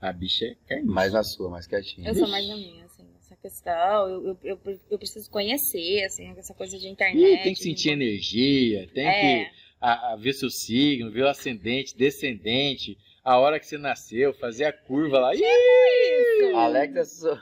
A 0.06 0.12
bicha 0.12 0.54
é. 0.68 0.82
Mais 0.82 1.12
na 1.14 1.22
sua, 1.22 1.48
mais 1.48 1.66
quietinha. 1.66 2.08
Eu 2.10 2.14
sou 2.14 2.28
mais 2.28 2.46
na 2.46 2.56
minha, 2.56 2.84
assim, 2.84 3.06
essa 3.18 3.34
questão. 3.36 4.08
Eu, 4.08 4.38
eu, 4.44 4.60
eu, 4.66 4.80
eu 4.90 4.98
preciso 4.98 5.30
conhecer, 5.30 6.04
assim, 6.04 6.30
essa 6.36 6.52
coisa 6.52 6.76
de 6.78 6.86
internet. 6.88 7.22
Ih, 7.40 7.42
tem 7.42 7.54
que 7.54 7.60
sentir 7.62 7.90
energia, 7.90 8.86
tem 8.92 9.06
É. 9.06 9.44
que 9.46 9.50
a, 9.80 10.12
a 10.12 10.16
ver 10.16 10.34
seu 10.34 10.50
signo, 10.50 11.10
ver 11.10 11.22
o 11.22 11.28
ascendente, 11.28 11.96
descendente, 11.96 12.98
a 13.24 13.38
hora 13.38 13.58
que 13.58 13.66
você 13.66 13.78
nasceu, 13.78 14.34
fazer 14.34 14.66
a 14.66 14.72
curva 14.74 15.18
lá. 15.20 15.34
Ih, 15.34 15.40
Isso. 15.40 16.56
A 16.56 16.64
Alexa 16.64 17.04
so- 17.04 17.40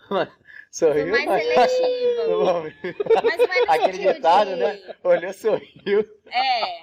Sou 0.71 0.89
sorriu, 0.95 1.09
mais 1.09 1.25
mas... 1.27 1.43
seletiva. 1.43 2.73
Mas 3.25 3.39
no 3.39 3.73
Aquele 3.73 3.99
ditado, 4.15 4.51
de... 4.51 4.57
né? 4.57 4.95
Olhou, 5.03 5.33
sorriu. 5.33 6.01
É. 6.31 6.81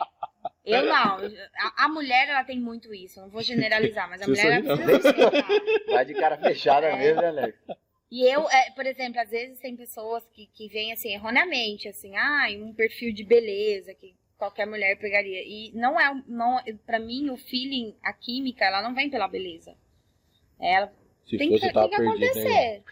Eu 0.66 0.84
não. 0.84 1.18
A, 1.58 1.86
a 1.86 1.90
mulher, 1.90 2.28
ela 2.30 2.44
tem 2.44 2.60
muito 2.60 2.94
isso. 2.94 3.20
Não 3.22 3.30
vou 3.30 3.42
generalizar, 3.42 4.10
mas 4.10 4.22
a 4.22 4.28
mulher, 4.28 4.64
ela. 4.64 4.78
Vai 5.88 6.06
de 6.06 6.14
cara 6.14 6.38
fechada 6.38 6.88
É. 6.88 6.96
mesmo, 6.98 7.22
né, 7.22 7.28
Alex? 7.30 7.58
E 8.12 8.26
eu, 8.26 8.50
é, 8.50 8.72
por 8.72 8.86
exemplo, 8.86 9.20
às 9.20 9.30
vezes 9.30 9.60
tem 9.60 9.76
pessoas 9.76 10.24
que, 10.34 10.48
que 10.48 10.68
vêm 10.68 10.92
assim, 10.92 11.14
erroneamente, 11.14 11.88
assim, 11.88 12.16
ah, 12.16 12.48
um 12.58 12.74
perfil 12.74 13.14
de 13.14 13.24
beleza 13.24 13.94
que 13.94 14.16
qualquer 14.38 14.66
mulher 14.66 14.98
pegaria. 14.98 15.44
E 15.44 15.72
não 15.76 16.00
é, 16.00 16.24
não, 16.28 16.60
pra 16.86 16.98
mim, 16.98 17.30
o 17.30 17.38
feeling, 17.38 17.96
a 18.02 18.12
química, 18.12 18.66
ela 18.66 18.82
não 18.82 18.96
vem 18.96 19.10
pela 19.10 19.28
beleza. 19.28 19.76
Ela, 20.60 20.92
Se 21.26 21.38
tem 21.38 21.50
fosse, 21.50 21.62
que, 21.62 21.68
eu 21.68 21.74
tava 21.74 21.90
tem 21.90 21.98
que 22.00 22.06
perdido 22.06 22.26
acontecer. 22.26 22.84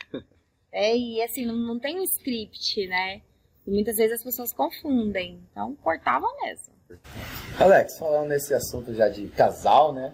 É, 0.72 0.96
e 0.96 1.22
assim, 1.24 1.46
não, 1.46 1.56
não 1.56 1.80
tem 1.80 2.00
um 2.00 2.04
script, 2.04 2.86
né? 2.88 3.22
E 3.66 3.72
muitas 3.72 3.98
vezes 3.98 4.20
as 4.20 4.24
pessoas 4.24 4.54
confundem. 4.54 5.42
Então, 5.52 5.76
cortava 5.78 6.28
mesmo. 6.44 6.77
Alex, 7.60 7.98
falando 7.98 8.30
nesse 8.30 8.54
assunto 8.54 8.94
já 8.94 9.10
de 9.10 9.28
casal, 9.28 9.94
né? 9.94 10.14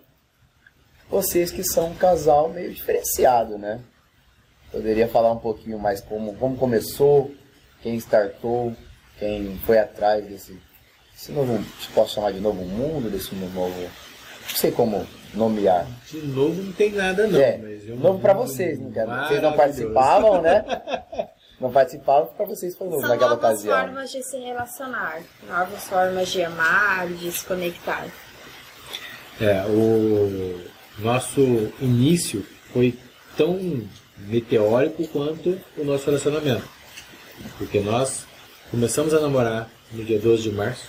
Vocês 1.10 1.52
que 1.52 1.64
são 1.64 1.92
um 1.92 1.96
casal 1.96 2.50
meio 2.50 2.74
diferenciado, 2.74 3.58
né? 3.58 3.82
Poderia 4.72 5.08
falar 5.08 5.32
um 5.32 5.38
pouquinho 5.38 5.78
mais 5.78 6.02
como, 6.02 6.36
como 6.36 6.58
começou, 6.58 7.32
quem 7.82 7.96
startou, 7.98 8.76
quem 9.20 9.58
foi 9.60 9.78
atrás 9.78 10.26
desse, 10.26 10.60
desse 11.12 11.32
novo, 11.32 11.64
se 11.80 11.90
posso 11.90 12.16
chamar 12.16 12.32
de 12.32 12.40
novo 12.40 12.64
mundo, 12.64 13.10
desse 13.10 13.36
novo, 13.36 13.82
não 13.82 14.56
sei 14.56 14.72
como 14.72 15.06
nomear. 15.34 15.86
De 16.10 16.18
novo 16.20 16.62
não 16.62 16.74
tem 16.74 16.92
nada 16.94 17.28
não. 17.28 17.40
é, 17.40 17.60
eu 17.86 17.98
novo 17.98 18.20
pra 18.20 18.34
mundo 18.34 18.48
vocês, 18.48 18.80
não 18.80 18.92
quero. 18.92 19.12
Vocês 19.12 19.42
não 19.42 19.54
participavam, 19.54 20.42
né? 20.42 20.64
Não 21.64 21.72
participavam, 21.72 22.28
pra 22.36 22.46
vocês 22.46 22.76
foi 22.76 22.90
novo 22.90 23.00
São 23.00 23.10
naquela 23.12 23.36
novas 23.36 23.46
ocasião. 23.46 23.80
formas 23.80 24.12
de 24.12 24.22
se 24.22 24.38
relacionar, 24.38 25.22
novas 25.48 25.84
formas 25.86 26.30
de 26.30 26.44
amar, 26.44 27.08
de 27.08 27.32
se 27.32 27.46
conectar. 27.46 28.06
É, 29.40 29.64
o 29.70 30.60
nosso 31.00 31.40
início 31.80 32.46
foi 32.74 33.00
tão 33.38 33.82
meteórico 34.18 35.08
quanto 35.08 35.58
o 35.78 35.86
nosso 35.86 36.06
relacionamento. 36.06 36.68
Porque 37.58 37.80
nós 37.80 38.26
começamos 38.70 39.14
a 39.14 39.22
namorar 39.22 39.70
no 39.94 40.04
dia 40.04 40.20
12 40.20 40.44
de 40.44 40.52
março, 40.52 40.84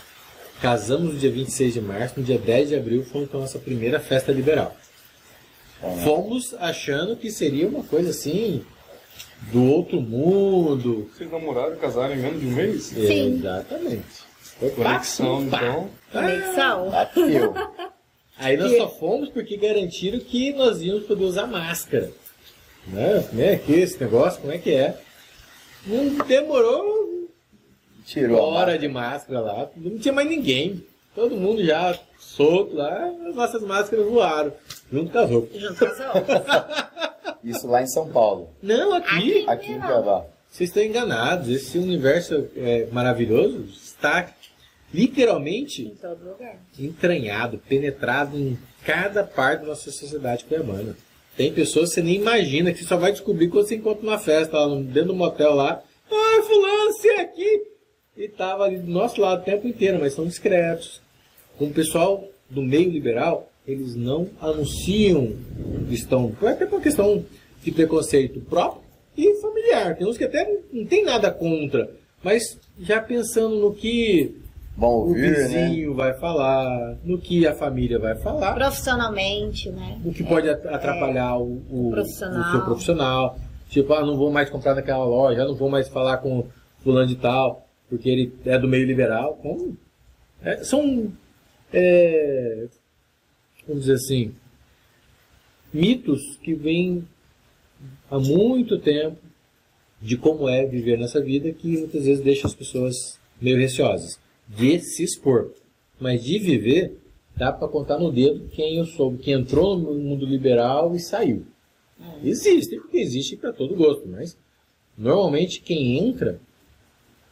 casamos 0.61 1.15
no 1.15 1.21
dia 1.21 1.31
26 1.31 1.75
de 1.75 1.81
março, 1.81 2.19
no 2.19 2.27
dia 2.27 2.37
10 2.37 2.71
de 2.71 2.75
abril 2.75 3.05
foi 3.05 3.23
então 3.23 3.39
a 3.39 3.43
nossa 3.45 3.61
primeira 3.61 4.01
festa 4.01 4.33
liberal. 4.33 4.75
Fomos 6.03 6.53
achando 6.59 7.15
que 7.15 7.31
seria 7.31 7.69
uma 7.69 7.85
coisa 7.85 8.11
assim, 8.11 8.65
do 9.53 9.65
outro 9.65 10.01
mundo. 10.01 11.11
Vocês 11.15 11.31
namoraram 11.31 11.75
e 11.75 11.77
casaram 11.77 12.15
em 12.15 12.19
menos 12.19 12.41
de 12.41 12.47
um 12.47 12.51
mês? 12.51 12.83
Sim. 12.85 13.39
Exatamente. 13.39 14.25
Foi 14.59 14.71
Conexão, 14.71 15.49
pá, 15.49 15.59
pá. 15.59 15.65
então. 15.67 15.91
Conexão. 16.13 16.91
Bateu. 16.91 17.55
Aí 18.37 18.57
nós 18.57 18.77
só 18.77 18.89
fomos 18.89 19.29
porque 19.29 19.57
garantiram 19.57 20.19
que 20.19 20.53
nós 20.53 20.81
íamos 20.83 21.05
poder 21.05 21.25
usar 21.25 21.47
máscara. 21.47 22.11
Né? 22.87 23.25
Como 23.29 23.43
é 23.43 23.57
que 23.57 23.75
é 23.75 23.79
esse 23.79 24.01
negócio? 24.01 24.41
Como 24.41 24.53
é 24.53 24.59
que 24.59 24.71
é? 24.71 24.99
Não 25.87 26.09
demorou 26.27 27.05
Tirou 28.05 28.39
hora 28.39 28.79
de 28.79 28.87
máscara 28.87 29.41
lá. 29.41 29.71
Não 29.77 29.99
tinha 29.99 30.13
mais 30.13 30.29
ninguém. 30.29 30.85
Todo 31.15 31.37
mundo 31.37 31.65
já 31.65 31.99
solto 32.19 32.75
lá. 32.75 33.11
As 33.29 33.35
nossas 33.35 33.63
máscaras 33.63 34.05
voaram. 34.07 34.53
Junto 34.93 35.11
com 35.11 35.19
as 35.19 35.31
roupas. 35.31 35.61
Junto 35.61 35.79
com 35.79 35.85
as 35.87 36.15
outras. 36.15 36.43
Isso 37.45 37.67
lá 37.67 37.83
em 37.83 37.87
São 37.87 38.09
Paulo. 38.11 38.51
Não, 38.63 38.95
aqui. 38.95 39.45
Aqui 39.47 39.73
em 39.73 39.81
Cuiabá. 39.81 40.25
Vocês 40.51 40.71
estão 40.71 40.83
enganados. 40.83 41.49
Esse 41.49 41.77
universo 41.79 42.49
é, 42.57 42.87
maravilhoso 42.91 43.65
está 43.71 44.33
literalmente 44.93 45.83
Em 45.87 45.95
todo 45.97 46.25
lugar. 46.31 46.57
entranhado, 46.79 47.59
penetrado 47.69 48.39
em 48.39 48.57
cada 48.85 49.25
parte 49.25 49.63
da 49.63 49.67
nossa 49.69 49.91
sociedade 49.91 50.45
cuiabana. 50.45 50.97
Tem 51.37 51.53
pessoas 51.53 51.89
que 51.89 51.97
você 51.97 52.03
nem 52.03 52.15
imagina, 52.17 52.73
que 52.73 52.79
você 52.79 52.85
só 52.85 52.97
vai 52.97 53.11
descobrir 53.11 53.49
quando 53.49 53.67
você 53.67 53.75
encontra 53.75 54.03
uma 54.07 54.19
festa 54.19 54.57
lá 54.59 54.69
no- 54.69 54.85
dentro 54.85 55.09
do 55.09 55.15
motel 55.17 55.55
lá. 55.55 55.83
Ah, 56.11 56.43
fulano, 56.43 56.93
você 56.93 57.09
é 57.09 57.21
aqui! 57.23 57.63
E 58.17 58.29
tava 58.29 58.65
ali 58.65 58.79
do 58.79 58.89
nosso 58.91 59.21
lado 59.21 59.43
o 59.43 59.45
tempo 59.45 59.67
inteiro, 59.67 59.99
mas 60.01 60.13
são 60.13 60.25
discretos. 60.27 61.01
Com 61.59 61.65
o 61.67 61.73
pessoal 61.73 62.25
do 62.49 62.63
meio 62.63 62.89
liberal, 62.89 63.51
eles 63.67 63.95
não 63.95 64.29
anunciam 64.41 65.33
que 65.89 65.95
estão. 65.95 66.33
Até 66.43 66.67
por 66.67 66.77
uma 66.77 66.83
questão 66.83 67.25
de 67.63 67.71
preconceito 67.71 68.41
próprio 68.41 68.83
e 69.17 69.35
familiar. 69.41 69.97
Tem 69.97 70.07
uns 70.07 70.19
que 70.19 70.25
até 70.25 70.47
não 70.73 70.85
tem 70.85 71.05
nada 71.05 71.31
contra, 71.31 71.91
mas 72.23 72.59
já 72.81 73.01
pensando 73.01 73.57
no 73.57 73.73
que 73.75 74.35
o 74.77 74.85
ouvir, 74.85 75.31
né? 75.31 75.35
vizinho 75.69 75.95
vai 75.95 76.13
falar, 76.19 76.97
no 77.05 77.17
que 77.19 77.47
a 77.47 77.55
família 77.55 77.99
vai 77.99 78.17
falar, 78.17 78.55
Profissionalmente, 78.55 79.71
né? 79.71 80.01
o 80.05 80.13
que 80.13 80.25
pode 80.25 80.49
at- 80.51 80.67
atrapalhar 80.67 81.39
o, 81.39 81.63
o- 81.71 81.91
profissional. 81.93 82.41
o 82.41 82.51
seu 82.51 82.61
profissional. 82.65 83.39
Tipo, 83.71 83.93
ah, 83.95 84.05
não 84.05 84.17
vou 84.17 84.31
mais 84.31 84.51
comprar 84.51 84.75
naquela 84.75 85.05
loja, 85.05 85.45
não 85.45 85.55
vou 85.55 85.69
mais 85.71 85.89
falar 85.89 86.19
com 86.19 86.45
fulano 86.83 87.07
de 87.09 87.17
tal, 87.17 87.67
porque 87.89 88.09
ele 88.09 88.33
é 88.45 88.59
do 88.59 88.69
meio 88.69 88.85
liberal. 88.87 89.39
Como? 89.41 89.77
É, 90.43 90.63
são, 90.65 91.11
é, 91.73 92.67
vamos 93.67 93.85
dizer 93.85 93.95
assim, 93.95 94.35
mitos 95.73 96.37
que 96.43 96.55
vêm 96.55 97.07
há 98.11 98.19
muito 98.19 98.79
tempo 98.79 99.19
de 100.01 100.17
como 100.17 100.49
é 100.49 100.67
viver 100.67 100.99
nessa 100.99 101.21
vida 101.21 101.53
que 101.53 101.79
muitas 101.79 102.05
vezes 102.05 102.23
deixa 102.23 102.47
as 102.47 102.55
pessoas 102.55 103.19
meio 103.41 103.57
receosas 103.57 104.19
de 104.49 104.79
se 104.81 105.03
expor. 105.03 105.53
Mas 105.99 106.23
de 106.23 106.39
viver, 106.39 106.99
dá 107.37 107.53
para 107.53 107.69
contar 107.69 107.99
no 107.99 108.13
dedo 108.13 108.49
quem 108.53 108.79
eu 108.79 108.85
soube, 108.85 109.19
que 109.19 109.31
entrou 109.31 109.79
no 109.79 109.95
mundo 109.95 110.27
liberal 110.27 110.95
e 110.95 111.01
saiu. 111.01 111.47
Existe, 112.23 112.77
porque 112.77 112.99
existe 112.99 113.37
para 113.37 113.53
todo 113.53 113.75
gosto, 113.75 114.07
mas 114.07 114.37
normalmente 114.97 115.61
quem 115.61 115.99
entra 115.99 116.41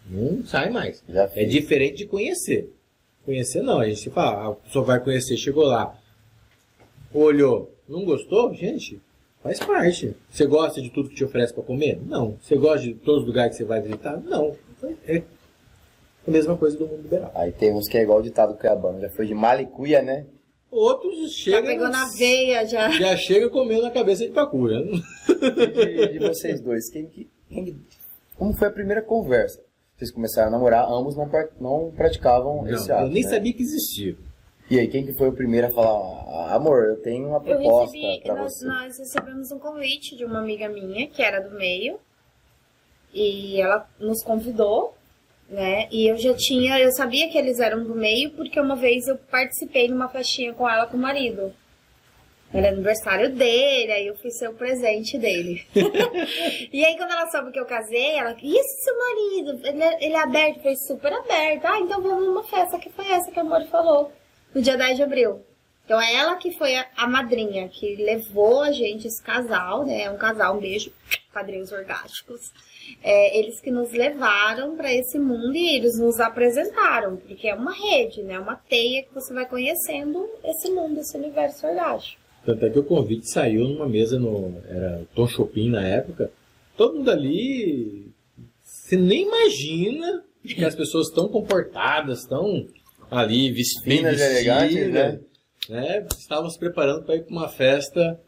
não 0.08 0.44
sai 0.44 0.70
mais. 0.70 1.02
É 1.34 1.44
diferente 1.44 1.98
de 1.98 2.06
conhecer. 2.06 2.72
Conhecer 3.24 3.62
não, 3.62 3.80
a 3.80 3.88
gente 3.88 4.10
fala, 4.10 4.52
a 4.52 4.54
pessoa 4.54 4.84
vai 4.84 5.00
conhecer, 5.00 5.36
chegou 5.36 5.64
lá, 5.64 5.96
olhou, 7.14 7.74
não 7.88 8.04
gostou? 8.04 8.52
Gente, 8.54 9.00
faz 9.42 9.58
parte. 9.58 10.14
Você 10.30 10.46
gosta 10.46 10.80
de 10.80 10.90
tudo 10.90 11.08
que 11.08 11.14
te 11.16 11.24
oferece 11.24 11.52
para 11.52 11.62
comer? 11.62 12.00
Não. 12.06 12.36
Você 12.40 12.56
gosta 12.56 12.80
de 12.86 12.94
todos 12.94 13.22
os 13.22 13.26
lugares 13.26 13.52
que 13.52 13.58
você 13.58 13.64
vai 13.64 13.80
visitar? 13.80 14.16
Não. 14.20 14.54
É 15.06 15.22
a 16.26 16.30
mesma 16.30 16.56
coisa 16.56 16.76
do 16.76 16.86
mundo 16.86 17.02
liberal. 17.02 17.30
Aí 17.34 17.52
tem 17.52 17.72
uns 17.72 17.88
que 17.88 17.96
é 17.98 18.02
igual 18.02 18.18
o 18.18 18.22
ditado 18.22 18.54
cuiabano. 18.54 19.00
Já 19.00 19.10
foi 19.10 19.26
de 19.26 19.34
malicuia, 19.34 20.02
né? 20.02 20.26
Outros 20.70 21.18
Já 21.18 21.28
chegam. 21.28 21.64
pegou 21.64 21.88
na 21.88 22.06
veia, 22.16 22.64
já. 22.66 22.90
Já 22.90 23.16
chega 23.16 23.50
comendo 23.50 23.84
a 23.86 23.90
cabeça 23.90 24.24
de 24.24 24.32
pacura. 24.32 24.76
E 25.28 25.66
de, 25.66 26.12
de 26.14 26.18
vocês 26.18 26.60
dois, 26.60 26.88
quem, 26.90 27.06
que- 27.06 27.28
quem- 27.48 27.76
como 28.38 28.54
foi 28.54 28.68
a 28.68 28.72
primeira 28.72 29.02
conversa? 29.02 29.60
Vocês 29.96 30.10
começaram 30.10 30.48
a 30.48 30.50
namorar, 30.50 30.90
ambos 30.90 31.14
não, 31.14 31.28
pra- 31.28 31.48
não 31.60 31.92
praticavam 31.94 32.66
esse 32.68 32.88
Não, 32.88 32.96
ato. 32.96 33.04
eu 33.06 33.10
nem 33.12 33.22
né? 33.22 33.28
sabia 33.28 33.52
que 33.52 33.62
existia. 33.62 34.16
E 34.72 34.78
aí, 34.78 34.88
quem 34.88 35.04
que 35.04 35.12
foi 35.12 35.28
o 35.28 35.34
primeiro 35.34 35.66
a 35.66 35.70
falar, 35.70 35.90
"Ah, 35.90 36.54
amor, 36.54 36.84
eu 36.86 36.96
tenho 37.02 37.28
uma 37.28 37.40
proposta 37.42 37.94
nós, 38.24 38.54
você? 38.54 38.64
nós 38.64 38.98
recebemos 38.98 39.52
um 39.52 39.58
convite 39.58 40.16
de 40.16 40.24
uma 40.24 40.38
amiga 40.38 40.66
minha, 40.66 41.06
que 41.08 41.22
era 41.22 41.40
do 41.40 41.54
meio, 41.54 42.00
e 43.12 43.60
ela 43.60 43.86
nos 44.00 44.22
convidou, 44.22 44.94
né? 45.46 45.88
E 45.92 46.06
eu 46.06 46.16
já 46.16 46.32
tinha, 46.32 46.80
eu 46.80 46.90
sabia 46.90 47.28
que 47.28 47.36
eles 47.36 47.60
eram 47.60 47.84
do 47.84 47.94
meio, 47.94 48.30
porque 48.30 48.58
uma 48.58 48.74
vez 48.74 49.06
eu 49.08 49.18
participei 49.18 49.88
numa 49.88 50.08
festinha 50.08 50.54
com 50.54 50.66
ela 50.66 50.86
com 50.86 50.96
o 50.96 51.00
marido. 51.00 51.52
Era 52.50 52.68
aniversário 52.68 53.28
dele, 53.28 53.92
aí 53.92 54.06
eu 54.06 54.16
fui 54.16 54.30
ser 54.30 54.48
o 54.48 54.54
presente 54.54 55.18
dele. 55.18 55.66
e 56.72 56.82
aí, 56.82 56.96
quando 56.96 57.10
ela 57.10 57.30
soube 57.30 57.52
que 57.52 57.60
eu 57.60 57.66
casei, 57.66 58.12
ela, 58.12 58.34
e 58.42 58.56
esse 58.56 58.84
seu 58.84 58.98
marido? 58.98 59.66
Ele 59.66 59.82
é, 59.82 60.06
ele 60.06 60.14
é 60.14 60.22
aberto? 60.22 60.62
Foi 60.62 60.76
super 60.76 61.12
aberto. 61.12 61.66
Ah, 61.66 61.78
então 61.78 62.00
vamos 62.00 62.24
numa 62.24 62.44
festa 62.44 62.78
que 62.78 62.88
foi 62.88 63.06
essa 63.10 63.30
que 63.30 63.38
a 63.38 63.42
Amor 63.42 63.66
falou, 63.66 64.10
no 64.54 64.60
dia 64.60 64.76
10 64.76 64.96
de 64.96 65.02
abril. 65.02 65.40
Então 65.84 66.00
é 66.00 66.14
ela 66.14 66.36
que 66.36 66.52
foi 66.52 66.74
a, 66.76 66.86
a 66.96 67.08
madrinha, 67.08 67.68
que 67.68 67.96
levou 67.96 68.62
a 68.62 68.70
gente, 68.70 69.06
esse 69.06 69.22
casal, 69.22 69.84
né? 69.84 70.08
Um 70.10 70.16
casal, 70.16 70.56
um 70.56 70.60
beijo, 70.60 70.92
padrinhos 71.32 71.72
orgásticos. 71.72 72.52
É, 73.02 73.38
eles 73.38 73.60
que 73.60 73.70
nos 73.70 73.92
levaram 73.92 74.76
para 74.76 74.92
esse 74.92 75.18
mundo 75.18 75.54
e 75.54 75.76
eles 75.76 75.98
nos 75.98 76.20
apresentaram, 76.20 77.16
porque 77.16 77.48
é 77.48 77.54
uma 77.54 77.72
rede, 77.72 78.22
né? 78.22 78.38
Uma 78.38 78.56
teia 78.56 79.02
que 79.02 79.12
você 79.14 79.32
vai 79.34 79.46
conhecendo 79.46 80.28
esse 80.44 80.70
mundo, 80.70 81.00
esse 81.00 81.16
universo 81.16 81.66
orgástico. 81.66 82.20
Tanto 82.44 82.64
é 82.64 82.70
que 82.70 82.78
o 82.78 82.84
convite 82.84 83.30
saiu 83.30 83.68
numa 83.68 83.88
mesa 83.88 84.18
no. 84.18 84.60
Era 84.68 85.06
Tom 85.14 85.28
Chopin 85.28 85.70
na 85.70 85.86
época. 85.86 86.30
Todo 86.76 86.96
mundo 86.96 87.10
ali. 87.10 88.10
Você 88.64 88.96
nem 88.96 89.26
imagina 89.26 90.24
que 90.44 90.64
as 90.64 90.74
pessoas 90.74 91.08
tão 91.10 91.28
comportadas, 91.28 92.20
estão 92.20 92.66
ali 93.12 93.52
vis- 93.52 93.80
bem 93.84 93.98
Finas 93.98 94.18
e 94.18 94.22
elegantes, 94.24 94.74
vestidas, 94.74 95.20
né? 95.68 96.06
Estavam 96.18 96.48
se 96.50 96.58
preparando 96.58 97.04
para 97.04 97.16
ir 97.16 97.22
para 97.24 97.32
uma 97.32 97.48
festa. 97.48 98.18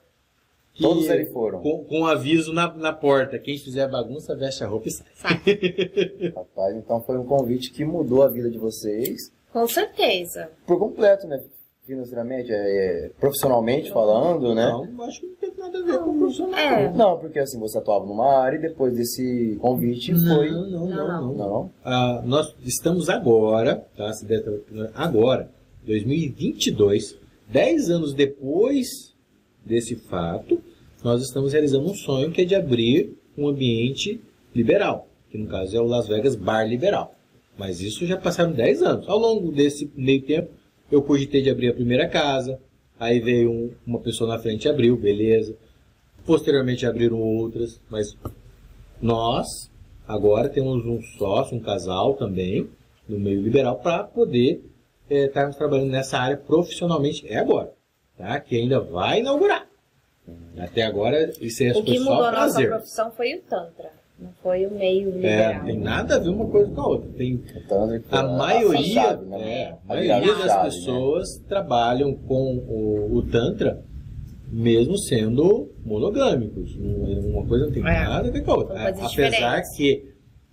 que- 0.74 0.82
Todos 0.82 1.08
ali 1.08 1.26
foram. 1.26 1.60
Com, 1.60 1.84
com 1.84 2.00
um 2.00 2.06
aviso 2.06 2.52
na, 2.52 2.72
na 2.74 2.92
porta. 2.92 3.38
Quem 3.38 3.56
fizer 3.58 3.88
bagunça, 3.88 4.34
veste 4.36 4.62
a 4.62 4.66
roupa 4.66 4.88
e 4.88 4.90
sai. 4.90 5.40
Rapaz, 6.34 6.76
então 6.76 7.00
foi 7.02 7.16
um 7.18 7.24
convite 7.24 7.70
que 7.72 7.84
mudou 7.84 8.22
a 8.22 8.28
vida 8.28 8.50
de 8.50 8.58
vocês 8.58 9.32
Com 9.52 9.66
certeza. 9.68 10.50
por 10.66 10.78
completo, 10.78 11.26
né? 11.26 11.42
Financeiramente, 11.86 12.50
é, 12.50 12.54
é, 13.06 13.10
profissionalmente 13.20 13.90
falando, 13.92 14.54
né? 14.54 14.66
Não, 14.66 15.02
acho 15.04 15.20
que 15.20 15.26
não 15.26 15.36
nada 15.64 15.78
a 15.78 15.82
ver 15.82 15.98
com 15.98 16.10
o 16.10 16.18
profissional. 16.18 16.58
É. 16.58 16.92
Não, 16.92 17.18
porque 17.18 17.38
assim, 17.38 17.58
você 17.58 17.78
atuava 17.78 18.04
numa 18.06 18.38
área 18.38 18.56
e 18.56 18.60
depois 18.60 18.94
desse 18.94 19.56
convite 19.60 20.12
foi. 20.14 20.50
Não, 20.50 20.70
não, 20.70 20.86
não, 20.88 21.08
não. 21.08 21.34
Não? 21.34 21.70
Ah, 21.84 22.22
nós 22.24 22.54
estamos 22.64 23.08
agora, 23.08 23.86
tá? 23.96 24.12
Se 24.12 24.24
der- 24.24 24.44
agora, 24.94 25.50
2022, 25.86 27.16
10 27.48 27.90
anos 27.90 28.12
depois 28.14 29.14
desse 29.64 29.96
fato, 29.96 30.60
nós 31.02 31.22
estamos 31.22 31.52
realizando 31.52 31.84
um 31.90 31.94
sonho 31.94 32.30
que 32.30 32.42
é 32.42 32.44
de 32.44 32.54
abrir 32.54 33.16
um 33.36 33.48
ambiente 33.48 34.20
liberal, 34.54 35.08
que 35.30 35.36
no 35.38 35.46
caso 35.46 35.76
é 35.76 35.80
o 35.80 35.84
Las 35.86 36.06
Vegas 36.06 36.34
Bar 36.36 36.64
Liberal. 36.68 37.14
Mas 37.58 37.80
isso 37.80 38.04
já 38.06 38.16
passaram 38.16 38.52
10 38.52 38.82
anos. 38.82 39.08
Ao 39.08 39.18
longo 39.18 39.52
desse 39.52 39.90
meio 39.96 40.22
tempo, 40.22 40.50
eu 40.90 41.02
cogitei 41.02 41.40
de 41.42 41.50
abrir 41.50 41.68
a 41.70 41.74
primeira 41.74 42.08
casa, 42.08 42.58
aí 42.98 43.20
veio 43.20 43.50
um- 43.50 43.70
uma 43.86 43.98
pessoa 44.00 44.28
na 44.34 44.38
frente 44.38 44.64
e 44.64 44.68
abriu, 44.68 44.96
beleza. 44.96 45.54
Posteriormente 46.26 46.86
abriram 46.86 47.20
outras, 47.20 47.80
mas 47.90 48.16
nós 49.00 49.70
agora 50.06 50.48
temos 50.48 50.84
um 50.86 51.00
sócio, 51.18 51.56
um 51.56 51.60
casal 51.60 52.14
também, 52.14 52.68
no 53.08 53.18
meio 53.18 53.40
liberal, 53.42 53.76
para 53.78 54.04
poder 54.04 54.62
eh, 55.10 55.26
estarmos 55.26 55.56
trabalhando 55.56 55.90
nessa 55.90 56.18
área 56.18 56.36
profissionalmente. 56.36 57.26
É 57.28 57.36
agora, 57.36 57.72
tá? 58.16 58.40
Que 58.40 58.56
ainda 58.56 58.80
vai 58.80 59.20
inaugurar. 59.20 59.66
Até 60.56 60.82
agora, 60.82 61.30
isso 61.42 61.62
é 61.62 61.72
O 61.72 61.82
que 61.84 61.98
mudou 61.98 62.16
só 62.16 62.24
a 62.24 62.32
nossa 62.32 62.52
prazer. 62.54 62.68
profissão 62.70 63.10
foi 63.10 63.34
o 63.34 63.42
Tantra. 63.42 63.90
Não 64.18 64.30
foi 64.42 64.64
o 64.66 64.70
meio 64.70 65.08
É, 65.08 65.12
liberal. 65.12 65.54
não 65.54 65.64
tem 65.64 65.78
nada 65.78 66.14
a 66.14 66.18
ver 66.18 66.28
uma 66.28 66.46
coisa 66.46 66.70
com 66.70 66.80
a 66.80 66.86
outra. 66.88 67.08
Tem 67.16 67.42
Então, 67.56 68.00
a 68.10 68.22
maioria, 68.22 68.82
chave, 69.02 69.26
né? 69.26 69.52
é, 69.60 69.68
a 69.70 69.78
maioria 69.88 70.20
de 70.20 70.26
das 70.26 70.38
chave, 70.46 70.58
né? 70.58 70.64
pessoas 70.64 71.38
trabalham 71.48 72.14
com 72.14 72.56
o, 72.58 73.16
o 73.16 73.22
Tantra 73.22 73.82
mesmo 74.50 74.96
sendo 74.96 75.68
monogâmicos. 75.84 76.76
Uma 76.76 77.44
coisa 77.44 77.66
não 77.66 77.72
tem 77.72 77.82
É. 77.82 77.86
nada 78.04 78.28
a 78.28 78.30
ver 78.30 78.44
com 78.44 78.52
a 78.52 78.56
outra. 78.56 78.88
Apesar 78.88 79.08
diferentes. 79.08 79.76
que 79.76 80.04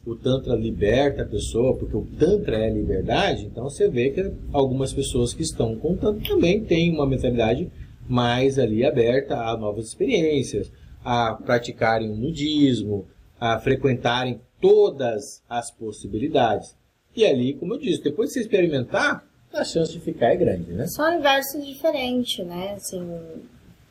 o 0.07 0.15
Tantra 0.15 0.55
liberta 0.55 1.21
a 1.21 1.25
pessoa, 1.27 1.75
porque 1.77 1.95
o 1.95 2.07
Tantra 2.17 2.57
é 2.57 2.69
liberdade, 2.71 3.45
então 3.45 3.65
você 3.65 3.87
vê 3.87 4.09
que 4.09 4.31
algumas 4.51 4.91
pessoas 4.91 5.31
que 5.35 5.43
estão 5.43 5.75
com 5.75 5.91
o 5.93 5.97
Tantra 5.97 6.27
também 6.27 6.61
têm 6.63 6.91
uma 6.91 7.05
mentalidade 7.05 7.69
mais 8.09 8.57
ali 8.57 8.83
aberta 8.83 9.37
a 9.37 9.55
novas 9.55 9.85
experiências, 9.85 10.71
a 11.05 11.33
praticarem 11.35 12.09
o 12.09 12.15
nudismo, 12.15 13.05
a 13.41 13.59
frequentarem 13.59 14.39
todas 14.61 15.43
as 15.49 15.71
possibilidades. 15.71 16.77
E 17.15 17.25
ali, 17.25 17.55
como 17.55 17.73
eu 17.73 17.79
disse, 17.79 18.03
depois 18.03 18.29
de 18.29 18.35
você 18.35 18.41
experimentar, 18.41 19.25
a 19.51 19.63
chance 19.63 19.91
de 19.91 19.99
ficar 19.99 20.27
é 20.27 20.35
grande, 20.35 20.71
né? 20.71 20.85
São 20.87 21.11
universos 21.11 21.65
diferentes, 21.65 22.45
né? 22.45 22.75
Assim, 22.75 23.19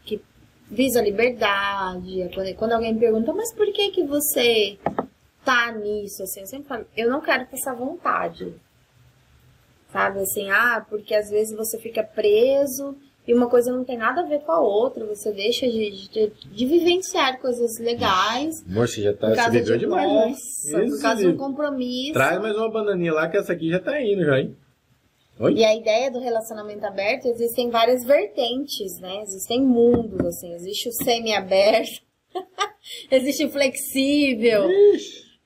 que 0.04 0.22
visa 0.70 1.00
a 1.00 1.02
liberdade. 1.02 2.22
É 2.22 2.54
Quando, 2.54 2.72
alguém 2.72 2.96
pergunta, 2.96 3.32
mas 3.32 3.52
por 3.52 3.70
que 3.72 3.90
que 3.90 4.04
você 4.04 4.78
tá 5.44 5.72
nisso? 5.72 6.22
Assim, 6.22 6.40
eu 6.40 6.46
sempre 6.46 6.68
falo, 6.68 6.86
eu 6.96 7.10
não 7.10 7.20
quero 7.20 7.44
passar 7.46 7.74
vontade. 7.74 8.54
Sabe, 9.92 10.20
assim, 10.20 10.48
ah, 10.48 10.86
porque 10.88 11.12
às 11.12 11.28
vezes 11.28 11.54
você 11.54 11.76
fica 11.76 12.04
preso 12.04 12.96
e 13.30 13.34
uma 13.34 13.48
coisa 13.48 13.70
não 13.70 13.84
tem 13.84 13.96
nada 13.96 14.22
a 14.22 14.24
ver 14.24 14.40
com 14.40 14.50
a 14.50 14.58
outra, 14.58 15.06
você 15.06 15.30
deixa 15.30 15.64
de, 15.64 16.08
de, 16.08 16.32
de 16.52 16.66
vivenciar 16.66 17.40
coisas 17.40 17.78
legais. 17.78 18.64
Amor, 18.68 18.88
você 18.88 19.02
já 19.02 19.14
tá 19.14 19.32
se 19.44 19.50
bebeu 19.52 19.74
de, 19.74 19.84
demais, 19.84 20.10
né? 20.10 20.30
Isso, 20.32 20.96
por 20.96 21.00
causa 21.00 21.22
de 21.22 21.28
um 21.28 21.36
compromisso. 21.36 22.12
Traz 22.12 22.40
mais 22.40 22.56
uma 22.56 22.68
bananinha 22.68 23.12
lá 23.12 23.28
que 23.28 23.36
essa 23.36 23.52
aqui 23.52 23.70
já 23.70 23.78
tá 23.78 24.02
indo 24.02 24.24
já, 24.24 24.40
hein? 24.40 24.56
Oi? 25.38 25.54
E 25.54 25.64
a 25.64 25.76
ideia 25.76 26.10
do 26.10 26.18
relacionamento 26.18 26.84
aberto, 26.84 27.26
existem 27.26 27.70
várias 27.70 28.04
vertentes, 28.04 28.98
né? 28.98 29.22
Existem 29.22 29.62
mundos, 29.62 30.26
assim. 30.26 30.52
Existe 30.54 30.88
o 30.88 30.92
semi-aberto, 30.92 32.02
existe 33.12 33.44
o 33.44 33.50
flexível, 33.50 34.68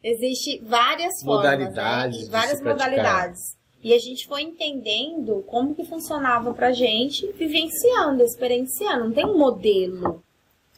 existe 0.03 0.59
várias 0.65 1.23
formas, 1.23 1.51
Modalidades 1.51 2.17
né? 2.17 2.23
de 2.23 2.29
E 2.29 2.31
várias 2.31 2.63
modalidades. 2.63 3.59
E 3.85 3.93
a 3.93 3.99
gente 3.99 4.27
foi 4.27 4.41
entendendo 4.41 5.45
como 5.47 5.75
que 5.75 5.85
funcionava 5.85 6.55
pra 6.55 6.73
gente, 6.73 7.31
vivenciando, 7.33 8.23
experienciando. 8.23 9.05
Não 9.05 9.13
tem 9.13 9.27
um 9.27 9.37
modelo. 9.37 10.23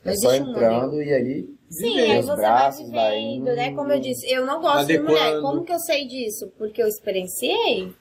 Não 0.04 0.12
É 0.12 0.16
só 0.16 0.30
um 0.30 0.34
entrando 0.34 1.00
e 1.00 1.14
ali. 1.14 1.56
Sim, 1.70 2.00
aí 2.00 2.20
você 2.20 2.34
braços, 2.36 2.90
vai 2.90 3.00
vai 3.00 3.20
vivendo, 3.20 3.36
indo. 3.36 3.54
né? 3.54 3.72
Como 3.74 3.92
eu 3.92 4.00
disse, 4.00 4.28
eu 4.28 4.44
não 4.44 4.60
gosto 4.60 4.86
de 4.88 4.96
Adequando. 4.96 5.10
mulher. 5.12 5.40
Como 5.40 5.64
que 5.64 5.72
eu 5.72 5.78
sei 5.78 6.04
disso? 6.08 6.52
Porque 6.58 6.82
eu 6.82 6.88
experienciei. 6.88 7.92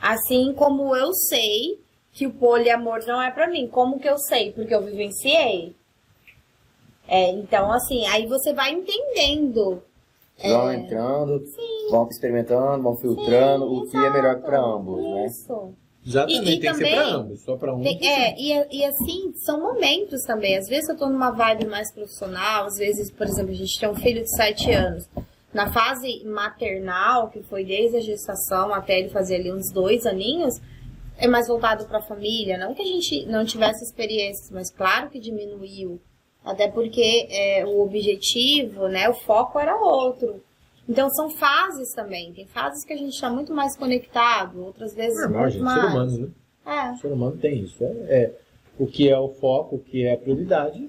Assim 0.00 0.52
como 0.54 0.94
eu 0.94 1.12
sei 1.12 1.80
que 2.12 2.24
o 2.24 2.32
poliamor 2.32 3.04
não 3.04 3.20
é 3.20 3.32
pra 3.32 3.48
mim. 3.48 3.66
Como 3.66 3.98
que 3.98 4.08
eu 4.08 4.16
sei? 4.16 4.52
Porque 4.52 4.72
eu 4.72 4.82
vivenciei. 4.82 5.74
É, 7.08 7.30
então, 7.32 7.72
assim, 7.72 8.06
aí 8.06 8.26
você 8.26 8.52
vai 8.52 8.70
entendendo. 8.70 9.82
Vão 10.42 10.72
entrando, 10.72 11.42
vão 11.90 12.08
experimentando, 12.08 12.82
vão 12.82 12.96
filtrando 12.96 13.64
o 13.64 13.86
que 13.88 13.96
é 13.96 14.10
melhor 14.10 14.40
para 14.40 14.60
ambos, 14.60 15.02
né? 15.02 15.26
Isso. 15.26 15.74
Exatamente, 16.06 16.38
E- 16.50 16.54
e 16.54 16.60
tem 16.60 16.60
que 16.60 16.66
ser 16.78 16.84
também- 16.84 16.94
pra 16.94 17.08
ambos, 17.16 17.40
só 17.42 17.56
pra 17.56 17.74
um. 17.74 17.82
Tem- 17.82 17.98
é, 18.06 18.34
e, 18.40 18.78
e 18.78 18.84
assim, 18.84 19.32
são 19.34 19.60
momentos 19.60 20.22
também. 20.22 20.56
Às 20.56 20.68
vezes 20.68 20.88
eu 20.88 20.96
tô 20.96 21.06
numa 21.08 21.30
vibe 21.32 21.66
mais 21.66 21.92
profissional, 21.92 22.66
às 22.66 22.76
vezes, 22.78 23.10
por 23.10 23.26
exemplo, 23.26 23.50
a 23.50 23.54
gente 23.56 23.78
tem 23.78 23.88
um 23.88 23.94
filho 23.96 24.22
de 24.22 24.30
7 24.34 24.70
anos. 24.70 25.08
Na 25.52 25.72
fase 25.72 26.22
maternal, 26.24 27.28
que 27.30 27.42
foi 27.42 27.64
desde 27.64 27.96
a 27.96 28.00
gestação 28.00 28.72
até 28.72 28.98
ele 28.98 29.08
fazer 29.08 29.36
ali 29.36 29.52
uns 29.52 29.70
dois 29.72 30.06
aninhos, 30.06 30.60
é 31.18 31.26
mais 31.26 31.48
voltado 31.48 31.84
para 31.86 31.98
a 31.98 32.02
família. 32.02 32.56
Não 32.56 32.74
que 32.74 32.82
a 32.82 32.86
gente 32.86 33.26
não 33.26 33.44
tivesse 33.44 33.82
experiências, 33.84 34.50
mas 34.50 34.70
claro 34.70 35.10
que 35.10 35.18
diminuiu. 35.18 36.00
Até 36.48 36.66
porque 36.66 37.28
é, 37.30 37.66
o 37.66 37.82
objetivo, 37.82 38.88
né, 38.88 39.08
o 39.08 39.14
foco 39.14 39.58
era 39.58 39.76
outro. 39.76 40.42
Então 40.88 41.10
são 41.10 41.28
fases 41.28 41.92
também. 41.92 42.32
Tem 42.32 42.46
fases 42.46 42.84
que 42.84 42.92
a 42.94 42.96
gente 42.96 43.12
está 43.12 43.28
muito 43.28 43.52
mais 43.52 43.76
conectado, 43.76 44.64
outras 44.64 44.94
vezes 44.94 45.20
Normal, 45.20 45.42
muito 45.42 45.52
gente, 45.52 45.62
mais. 45.62 45.80
ser 45.80 45.86
humano, 45.86 46.18
né? 46.18 46.28
É. 46.64 46.92
O 46.92 46.96
ser 46.96 47.08
humano 47.08 47.36
tem 47.36 47.60
isso. 47.60 47.84
É, 47.84 47.88
é 48.08 48.32
o 48.78 48.86
que 48.86 49.10
é 49.10 49.18
o 49.18 49.28
foco, 49.28 49.76
o 49.76 49.78
que 49.78 50.06
é 50.06 50.14
a 50.14 50.16
prioridade, 50.16 50.88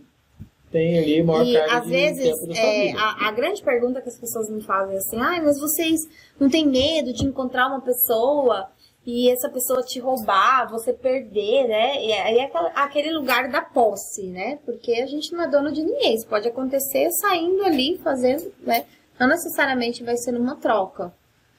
tem 0.71 0.97
ali 0.99 1.23
maior 1.23 1.45
E 1.45 1.53
carga 1.53 1.77
às 1.77 1.83
de 1.83 1.89
vezes, 1.89 2.23
tempo 2.23 2.47
da 2.47 2.59
é, 2.59 2.91
a, 2.93 3.27
a 3.27 3.31
grande 3.31 3.61
pergunta 3.61 4.01
que 4.01 4.09
as 4.09 4.17
pessoas 4.17 4.49
me 4.49 4.61
fazem 4.61 4.95
é 4.95 4.99
assim, 4.99 5.17
ai, 5.17 5.41
mas 5.41 5.59
vocês 5.59 6.07
não 6.39 6.49
têm 6.49 6.67
medo 6.67 7.11
de 7.11 7.25
encontrar 7.25 7.67
uma 7.67 7.81
pessoa 7.81 8.69
e 9.05 9.29
essa 9.29 9.49
pessoa 9.49 9.81
te 9.81 9.99
roubar, 9.99 10.69
você 10.69 10.93
perder, 10.93 11.67
né? 11.67 12.05
E 12.05 12.13
aí 12.13 12.37
é 12.39 12.51
aquele 12.75 13.11
lugar 13.11 13.49
da 13.49 13.61
posse, 13.61 14.27
né? 14.27 14.59
Porque 14.65 14.93
a 14.93 15.07
gente 15.07 15.31
não 15.33 15.43
é 15.43 15.47
dono 15.47 15.71
de 15.71 15.81
ninguém. 15.81 16.15
Isso 16.15 16.27
pode 16.27 16.47
acontecer 16.47 17.09
saindo 17.11 17.63
ali, 17.63 17.97
fazendo, 17.97 18.53
né? 18.59 18.85
Não 19.19 19.27
necessariamente 19.27 20.03
vai 20.03 20.17
ser 20.17 20.31
numa 20.31 20.55
troca. 20.55 21.13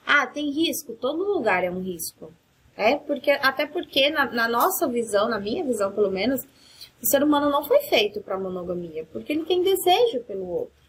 Ah, 0.07 0.26
tem 0.26 0.51
risco? 0.51 0.95
Todo 0.95 1.24
lugar 1.24 1.64
é 1.64 1.70
um 1.70 1.80
risco. 1.80 2.32
É, 2.76 2.97
porque, 2.97 3.30
até 3.30 3.66
porque 3.66 4.11
na, 4.11 4.30
na 4.30 4.49
nossa 4.49 4.86
visão, 4.88 5.28
na 5.28 5.38
minha 5.38 5.64
visão 5.64 5.93
pelo 5.93 6.11
menos, 6.11 6.47
o 7.03 7.07
ser 7.07 7.22
humano 7.22 7.51
não 7.51 7.64
foi 7.64 7.80
feito 7.82 8.20
para 8.20 8.38
monogamia, 8.38 9.07
porque 9.12 9.32
ele 9.32 9.45
tem 9.45 9.62
desejo 9.62 10.20
pelo 10.26 10.47
outro. 10.49 10.80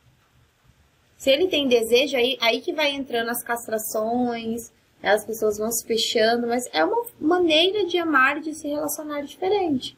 Se 1.17 1.29
ele 1.29 1.47
tem 1.47 1.67
desejo, 1.67 2.17
aí, 2.17 2.37
aí 2.41 2.61
que 2.61 2.73
vai 2.73 2.91
entrando 2.91 3.29
as 3.29 3.43
castrações, 3.43 4.71
as 5.09 5.25
pessoas 5.25 5.57
vão 5.57 5.71
se 5.71 5.85
fechando, 5.85 6.47
mas 6.47 6.69
é 6.73 6.83
uma 6.83 7.03
maneira 7.19 7.85
de 7.85 7.97
amar 7.97 8.37
e 8.37 8.41
de 8.41 8.53
se 8.53 8.67
relacionar 8.67 9.21
diferente. 9.21 9.97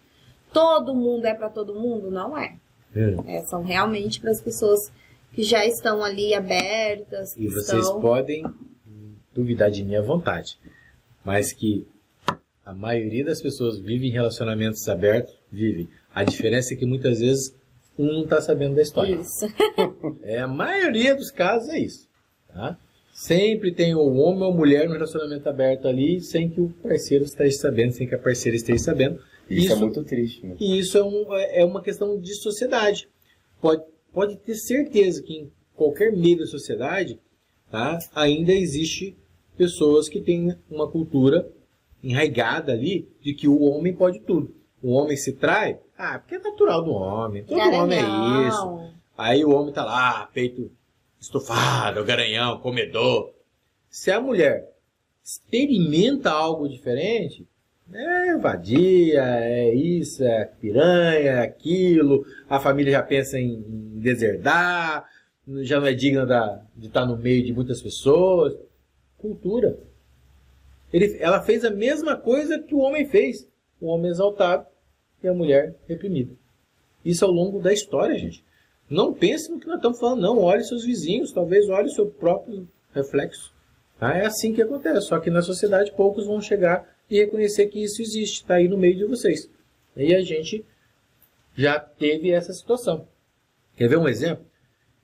Todo 0.52 0.94
mundo 0.96 1.26
é 1.26 1.34
para 1.34 1.50
todo 1.50 1.74
mundo? 1.74 2.10
Não 2.12 2.38
é. 2.38 2.56
É. 2.96 3.38
É, 3.38 3.42
são 3.46 3.64
realmente 3.64 4.20
para 4.20 4.32
as 4.32 4.40
pessoas 4.40 4.92
que 5.34 5.44
já 5.44 5.66
estão 5.66 6.04
ali 6.04 6.34
abertas, 6.34 7.36
E 7.36 7.48
vocês 7.48 7.84
estão... 7.86 8.00
podem 8.00 8.46
duvidar 9.34 9.72
de 9.72 9.84
mim 9.84 9.96
à 9.96 10.02
vontade, 10.02 10.60
mas 11.26 11.52
que 11.52 11.88
a 12.64 12.72
maioria 12.74 13.26
das 13.26 13.42
pessoas 13.42 13.80
vive 13.80 14.08
em 14.08 14.12
relacionamentos 14.12 14.88
abertos, 14.88 15.36
vivem. 15.52 15.90
A 16.14 16.24
diferença 16.24 16.74
é 16.74 16.78
que 16.78 16.86
muitas 16.86 17.20
vezes 17.20 17.54
um 17.98 18.06
não 18.06 18.24
está 18.24 18.42
sabendo 18.42 18.76
da 18.76 18.82
história. 18.82 19.16
Isso. 19.16 19.48
É, 20.24 20.40
a 20.40 20.48
maioria 20.48 21.16
dos 21.16 21.32
casos 21.32 21.70
é 21.70 21.80
isso. 21.80 22.08
Tá? 22.48 22.78
Sempre 23.14 23.72
tem 23.72 23.94
o 23.94 24.00
homem 24.16 24.42
ou 24.44 24.52
a 24.52 24.56
mulher 24.56 24.88
no 24.88 24.94
relacionamento 24.94 25.48
aberto 25.48 25.88
ali, 25.88 26.20
sem 26.20 26.50
que 26.50 26.60
o 26.60 26.70
parceiro 26.82 27.24
esteja 27.24 27.56
sabendo, 27.58 27.94
sem 27.94 28.08
que 28.08 28.16
a 28.16 28.20
parceira 28.20 28.56
esteja 28.56 28.80
sabendo. 28.80 29.20
Isso, 29.50 29.70
é 29.72 29.74
Isso- 29.76 29.80
muito 29.80 30.04
triste, 30.04 30.46
né? 30.46 30.56
E 30.60 30.80
isso 30.80 30.98
é, 30.98 31.04
um- 31.04 31.34
é 31.34 31.64
uma 31.64 31.82
questão 31.82 32.20
de 32.20 32.34
sociedade. 32.34 33.08
Pode, 33.62 33.84
pode 34.12 34.36
ter 34.38 34.56
certeza 34.56 35.22
que 35.22 35.34
em 35.34 35.52
qualquer 35.76 36.12
meio 36.12 36.40
da 36.40 36.48
sociedade 36.48 37.20
tá, 37.70 38.00
ainda 38.16 38.52
existe 38.52 39.16
pessoas 39.56 40.10
que 40.10 40.20
têm 40.20 40.56
uma 40.70 40.90
cultura 40.90 41.48
enraigada 42.04 42.72
ali 42.72 43.08
de 43.22 43.34
que 43.34 43.48
o 43.48 43.62
homem 43.62 43.94
pode 43.94 44.20
tudo. 44.22 44.54
O 44.82 44.92
homem 44.92 45.16
se 45.16 45.34
trai, 45.34 45.80
ah, 45.98 46.18
porque 46.20 46.36
é 46.36 46.40
natural 46.40 46.84
do 46.84 46.92
homem. 46.92 47.44
Todo 47.44 47.60
homem 47.60 48.00
é 48.00 48.48
isso. 48.48 48.92
Aí 49.18 49.46
o 49.46 49.52
homem 49.52 49.72
tá 49.74 49.86
lá, 49.86 50.28
peito 50.34 50.72
estufado, 51.24 52.04
garanhão, 52.04 52.60
comedor. 52.60 53.34
Se 53.90 54.12
a 54.12 54.20
mulher 54.20 54.70
experimenta 55.24 56.30
algo 56.30 56.68
diferente, 56.68 57.48
é 57.94 58.38
vadia, 58.38 59.24
é 59.24 59.74
isso, 59.74 60.24
é 60.24 60.46
piranha, 60.46 61.30
é 61.32 61.40
aquilo, 61.42 62.26
a 62.50 62.60
família 62.60 62.92
já 62.92 63.04
pensa 63.04 63.40
em 63.40 63.62
deserdar, 63.96 65.06
já 65.62 65.80
não 65.80 65.88
é 65.88 65.94
digna 65.94 66.26
da- 66.26 66.62
de 66.76 66.88
estar 66.88 67.06
no 67.06 67.18
meio 67.18 67.44
de 67.44 67.54
muitas 67.54 67.82
pessoas. 67.82 68.58
Cultura. 69.18 69.78
Ele- 70.92 71.18
ela 71.20 71.42
fez 71.42 71.64
a 71.64 71.70
mesma 71.72 72.18
coisa 72.18 72.60
que 72.60 72.76
o 72.76 72.80
homem 72.80 73.06
fez. 73.06 73.48
O 73.80 73.88
homem 73.88 74.12
exaltado 74.12 74.66
e 75.24 75.28
a 75.28 75.34
mulher 75.34 75.74
reprimida. 75.88 76.32
isso 77.06 77.26
ao 77.26 77.32
longo 77.32 77.60
da 77.60 77.74
história, 77.74 78.18
gente. 78.18 78.42
Não 78.90 79.14
pense 79.14 79.50
no 79.50 79.60
que 79.60 79.68
nós 79.68 79.78
estamos 79.78 80.00
falando, 80.00 80.22
não. 80.22 80.40
Olhe 80.40 80.64
seus 80.64 80.86
vizinhos, 80.86 81.32
talvez 81.32 81.70
olhe 81.70 81.88
o 81.88 81.94
seu 81.94 82.08
próprio 82.08 82.68
reflexo. 82.94 83.54
Ah, 84.00 84.18
é 84.18 84.26
assim 84.26 84.54
que 84.54 84.62
acontece. 84.62 85.08
Só 85.08 85.20
que 85.20 85.30
na 85.30 85.42
sociedade 85.42 85.92
poucos 85.94 86.26
vão 86.26 86.42
chegar 86.42 86.88
e 87.10 87.18
reconhecer 87.18 87.68
que 87.68 87.84
isso 87.84 88.02
existe, 88.02 88.42
está 88.42 88.56
aí 88.56 88.68
no 88.68 88.78
meio 88.78 88.96
de 88.96 89.06
vocês. 89.06 89.50
E 89.96 90.14
a 90.14 90.22
gente 90.22 90.66
já 91.56 91.80
teve 91.80 92.32
essa 92.32 92.54
situação. 92.54 93.08
Quer 93.76 93.88
ver 93.88 93.98
um 93.98 94.08
exemplo? 94.08 94.46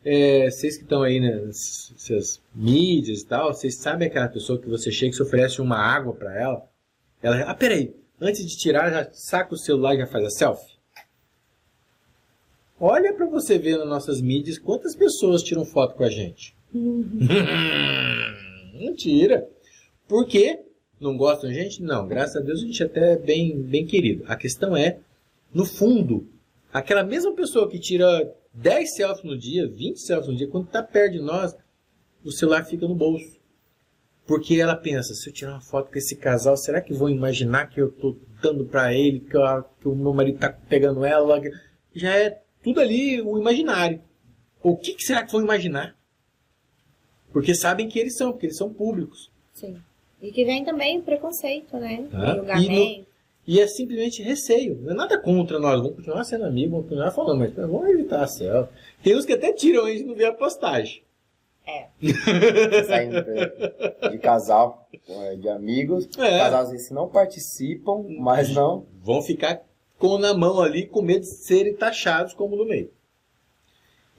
É, 0.04 0.50
vocês 0.50 0.78
que 0.78 0.84
estão 0.84 1.04
aí 1.04 1.20
nas 1.20 1.94
suas 1.98 2.42
mídias 2.56 3.22
e 3.22 3.26
tal, 3.26 3.54
vocês 3.54 3.76
sabem 3.76 4.08
aquela 4.08 4.30
pessoa 4.30 4.60
que 4.60 4.70
você 4.70 4.92
chega 4.92 5.12
e 5.12 5.16
se 5.16 5.22
oferece 5.22 5.62
uma 5.62 5.78
água 5.78 6.14
para 6.14 6.40
ela? 6.40 6.70
Ela, 7.22 7.42
ah, 7.42 7.54
peraí, 7.54 7.94
antes 8.20 8.46
de 8.46 8.58
tirar, 8.58 8.90
já 8.90 9.10
saca 9.12 9.54
o 9.54 9.58
celular 9.58 9.96
e 9.96 10.00
já 10.00 10.08
faz 10.08 10.26
a 10.26 10.30
selfie? 10.30 10.69
Olha 12.80 13.14
para 13.14 13.26
você 13.26 13.58
ver 13.58 13.78
nas 13.78 13.88
nossas 13.88 14.22
mídias 14.22 14.58
quantas 14.58 14.96
pessoas 14.96 15.44
tiram 15.44 15.66
foto 15.66 15.96
com 15.96 16.04
a 16.04 16.10
gente. 16.10 16.56
Mentira. 18.74 19.50
Por 20.08 20.26
quê? 20.26 20.62
Não 21.00 21.18
gostam 21.18 21.50
da 21.50 21.56
gente? 21.56 21.84
Não, 21.84 22.08
graças 22.08 22.38
a 22.38 22.40
Deus 22.40 22.62
a 22.62 22.66
gente 22.66 22.82
até 22.84 23.14
é 23.14 23.18
bem, 23.18 23.62
bem 23.62 23.86
querido. 23.86 24.24
A 24.28 24.36
questão 24.36 24.78
é, 24.78 25.00
no 25.54 25.66
fundo, 25.66 26.28
aquela 26.72 27.04
mesma 27.04 27.34
pessoa 27.34 27.70
que 27.70 27.80
tira 27.80 28.34
10 28.54 28.96
selfies 28.96 29.24
no 29.24 29.38
dia, 29.38 29.68
20 29.68 30.00
selfies 30.00 30.30
no 30.30 30.36
dia, 30.36 30.48
quando 30.48 30.68
está 30.68 30.82
perto 30.82 31.14
de 31.14 31.20
nós, 31.20 31.56
o 32.24 32.32
celular 32.32 32.64
fica 32.66 32.88
no 32.88 32.96
bolso. 32.96 33.38
Porque 34.26 34.56
ela 34.56 34.76
pensa, 34.76 35.14
se 35.14 35.28
eu 35.28 35.34
tirar 35.34 35.54
uma 35.54 35.62
foto 35.62 35.92
com 35.92 35.98
esse 35.98 36.16
casal, 36.16 36.56
será 36.56 36.80
que 36.80 36.94
vão 36.94 37.10
imaginar 37.10 37.68
que 37.68 37.82
eu 37.82 37.88
estou 37.88 38.18
dando 38.42 38.64
para 38.64 38.94
ele, 38.94 39.20
que, 39.20 39.36
eu, 39.36 39.42
que, 39.82 39.88
o 39.88 39.96
meu 39.96 40.14
marido 40.14 40.36
está 40.36 40.50
pegando 40.50 41.04
ela? 41.04 41.42
Já 41.96 42.16
é 42.16 42.42
tudo 42.70 42.82
ali 42.82 43.22
o 43.22 43.38
imaginário. 43.38 44.02
O 44.62 44.76
que, 44.76 44.94
que 44.94 45.04
será 45.04 45.24
que 45.24 45.32
vão 45.32 45.42
imaginar? 45.42 45.96
Porque 47.32 47.56
sabem 47.56 47.88
que 47.88 48.00
eles 48.00 48.16
são, 48.16 48.32
porque 48.32 48.48
eles 48.48 48.58
são 48.58 48.74
públicos. 48.74 49.32
Sim. 49.54 49.78
E 50.22 50.32
que 50.32 50.44
vem 50.44 50.64
também 50.64 51.00
o 51.00 51.02
preconceito, 51.02 51.78
né? 51.78 52.08
Tá? 52.12 52.34
O 52.34 52.36
julgamento. 52.38 52.72
E, 52.72 53.00
no, 53.00 53.06
e 53.48 53.60
é 53.60 53.68
simplesmente 53.68 54.22
receio. 54.22 54.76
Não 54.82 54.92
é 54.92 54.94
nada 54.94 55.18
contra 55.18 55.60
nós. 55.60 55.80
Vamos 55.82 55.96
continuar 55.96 56.24
sendo 56.24 56.46
amigos, 56.46 56.72
vamos 56.72 56.86
continuar 56.88 57.12
falando, 57.12 57.40
mas 57.40 57.54
vamos 57.54 57.90
evitar 57.90 58.24
a 58.24 58.28
selfie. 58.28 58.74
Tem 59.02 59.16
uns 59.16 59.26
que 59.26 59.34
até 59.34 59.54
tiram 59.54 59.86
a 59.86 59.92
gente 59.92 60.04
não 60.04 60.16
vê 60.16 60.26
a 60.26 60.34
postagem. 60.34 61.04
É. 61.66 61.88
Saindo 62.84 63.24
de 64.12 64.18
casal, 64.18 64.90
é, 65.08 65.36
de 65.36 65.48
amigos. 65.50 66.10
É. 66.18 66.40
Casais 66.40 66.54
às 66.54 66.72
vezes 66.72 66.92
não 66.92 67.08
participam, 67.08 68.04
mas 68.20 68.54
não. 68.54 68.86
Vão 69.04 69.22
ficar 69.22 69.62
com 70.00 70.18
na 70.18 70.34
mão 70.34 70.62
ali, 70.62 70.88
com 70.88 71.02
medo 71.02 71.22
de 71.22 71.28
serem 71.28 71.76
taxados 71.76 72.34
como 72.34 72.56
no 72.56 72.66
meio. 72.66 72.90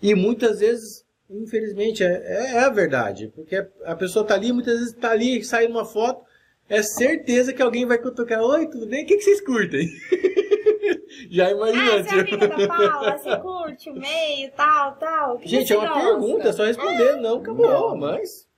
E 0.00 0.14
muitas 0.14 0.60
vezes, 0.60 1.04
infelizmente, 1.28 2.04
é, 2.04 2.12
é, 2.12 2.52
é 2.52 2.58
a 2.60 2.68
verdade. 2.68 3.32
Porque 3.34 3.66
a 3.84 3.96
pessoa 3.96 4.22
está 4.22 4.34
ali, 4.34 4.52
muitas 4.52 4.78
vezes 4.78 4.94
está 4.94 5.10
ali, 5.10 5.42
sai 5.42 5.66
uma 5.66 5.84
foto, 5.84 6.22
é 6.68 6.82
certeza 6.82 7.52
que 7.52 7.62
alguém 7.62 7.86
vai 7.86 7.98
cutucar. 7.98 8.40
Oi, 8.42 8.68
tudo 8.68 8.86
bem? 8.86 9.04
O 9.04 9.06
que, 9.06 9.16
que 9.16 9.22
vocês 9.22 9.40
curtem? 9.40 9.88
Já 11.30 11.50
imaginou. 11.50 11.98
Ah, 11.98 12.02
você 12.02 12.14
é 12.14 12.20
amiga 12.20 12.48
da 12.48 12.68
Paula, 12.68 13.18
você 13.18 13.36
curte 13.38 13.90
o 13.90 13.94
meio, 13.94 14.50
tal, 14.52 14.96
tal. 14.96 15.38
Que 15.38 15.48
Gente, 15.48 15.68
você 15.68 15.74
é 15.74 15.78
uma 15.78 15.88
gosta? 15.88 16.04
pergunta, 16.04 16.48
é 16.48 16.52
só 16.52 16.64
responder. 16.64 17.16
Não, 17.16 17.38
acabou. 17.38 17.96
Mas. 17.96 18.48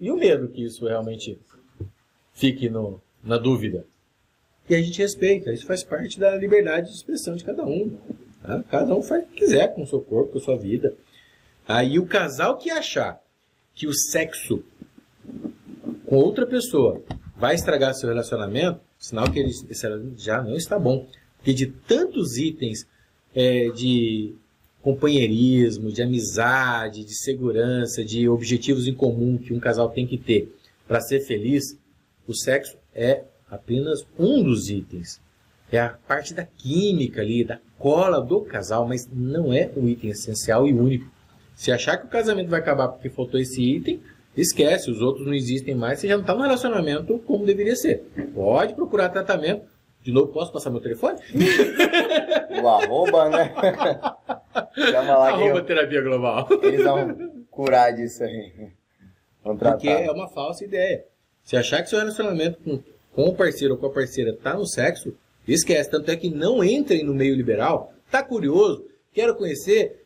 E 0.00 0.10
o 0.10 0.16
medo 0.16 0.48
que 0.48 0.64
isso 0.64 0.86
realmente 0.86 1.38
fique 2.32 2.68
no, 2.68 3.00
na 3.22 3.38
dúvida? 3.38 3.86
E 4.68 4.74
a 4.74 4.80
gente 4.80 4.98
respeita. 4.98 5.52
Isso 5.52 5.66
faz 5.66 5.82
parte 5.82 6.18
da 6.18 6.36
liberdade 6.36 6.88
de 6.88 6.96
expressão 6.96 7.36
de 7.36 7.44
cada 7.44 7.64
um. 7.64 7.96
tá? 8.42 8.64
Cada 8.70 8.94
um 8.94 9.02
faz 9.02 9.24
o 9.24 9.26
que 9.26 9.36
quiser 9.36 9.74
com 9.74 9.82
o 9.82 9.86
seu 9.86 10.00
corpo, 10.00 10.32
com 10.32 10.38
a 10.38 10.42
sua 10.42 10.56
vida. 10.56 10.94
Aí 11.66 11.98
o 11.98 12.06
casal 12.06 12.56
que 12.56 12.70
achar 12.70 13.20
que 13.74 13.86
o 13.86 13.94
sexo 13.94 14.62
com 16.06 16.16
outra 16.16 16.46
pessoa 16.46 17.02
vai 17.36 17.54
estragar 17.54 17.94
seu 17.94 18.08
relacionamento, 18.08 18.80
sinal 18.98 19.30
que 19.30 19.38
ele, 19.38 19.52
já 20.16 20.42
não 20.42 20.56
está 20.56 20.78
bom. 20.78 21.06
Porque 21.38 21.52
de 21.52 21.66
tantos 21.66 22.36
itens 22.36 22.86
é, 23.34 23.68
de 23.70 24.34
companheirismo, 24.82 25.90
de 25.90 26.02
amizade, 26.02 27.04
de 27.04 27.14
segurança, 27.14 28.04
de 28.04 28.28
objetivos 28.28 28.86
em 28.86 28.94
comum 28.94 29.38
que 29.38 29.52
um 29.52 29.60
casal 29.60 29.88
tem 29.88 30.06
que 30.06 30.18
ter 30.18 30.54
para 30.86 31.00
ser 31.00 31.20
feliz, 31.20 31.78
o 32.26 32.34
sexo 32.34 32.76
é 32.94 33.24
apenas 33.56 34.06
um 34.18 34.42
dos 34.42 34.70
itens. 34.70 35.20
É 35.70 35.78
a 35.78 35.90
parte 35.90 36.34
da 36.34 36.44
química 36.44 37.20
ali, 37.20 37.44
da 37.44 37.58
cola 37.78 38.20
do 38.20 38.40
casal, 38.40 38.86
mas 38.88 39.08
não 39.12 39.52
é 39.52 39.70
o 39.76 39.86
item 39.88 40.10
essencial 40.10 40.66
e 40.66 40.72
único. 40.72 41.06
Se 41.54 41.70
achar 41.70 41.96
que 41.98 42.06
o 42.06 42.10
casamento 42.10 42.48
vai 42.48 42.60
acabar 42.60 42.88
porque 42.88 43.08
faltou 43.10 43.38
esse 43.38 43.62
item, 43.62 44.02
esquece, 44.36 44.90
os 44.90 45.00
outros 45.00 45.26
não 45.26 45.34
existem 45.34 45.74
mais, 45.74 45.98
você 46.00 46.08
já 46.08 46.14
não 46.14 46.22
está 46.22 46.34
no 46.34 46.42
relacionamento 46.42 47.18
como 47.20 47.44
deveria 47.46 47.76
ser. 47.76 48.04
Pode 48.34 48.74
procurar 48.74 49.08
tratamento. 49.10 49.70
De 50.02 50.10
novo, 50.10 50.32
posso 50.32 50.50
passar 50.52 50.70
meu 50.70 50.80
telefone? 50.80 51.18
O 52.62 52.68
arroba, 52.68 53.28
né? 53.30 53.52
Chama 54.90 55.16
lá 55.16 55.28
Arroba 55.30 55.58
eu- 55.58 55.64
terapia 55.64 56.00
global. 56.02 56.46
eles 56.62 56.84
vão 56.84 57.44
curar 57.50 57.92
disso 57.92 58.22
aí. 58.22 58.52
Vão 59.42 59.56
tratar. 59.56 59.76
Porque 59.76 59.88
é 59.88 60.10
uma 60.12 60.28
falsa 60.28 60.64
ideia. 60.64 61.04
Se 61.42 61.56
achar 61.56 61.82
que 61.82 61.88
seu 61.88 61.98
relacionamento 61.98 62.58
com, 62.62 62.78
com 63.14 63.24
o 63.28 63.34
parceiro 63.34 63.74
ou 63.74 63.80
com 63.80 63.86
a 63.86 63.90
parceira 63.92 64.30
está 64.30 64.54
no 64.54 64.66
sexo, 64.66 65.14
esquece. 65.46 65.90
Tanto 65.90 66.10
é 66.10 66.16
que 66.16 66.30
não 66.30 66.62
entrem 66.64 67.04
no 67.04 67.14
meio 67.14 67.34
liberal. 67.34 67.92
Tá 68.10 68.22
curioso? 68.22 68.84
Quero 69.12 69.34
conhecer? 69.34 70.04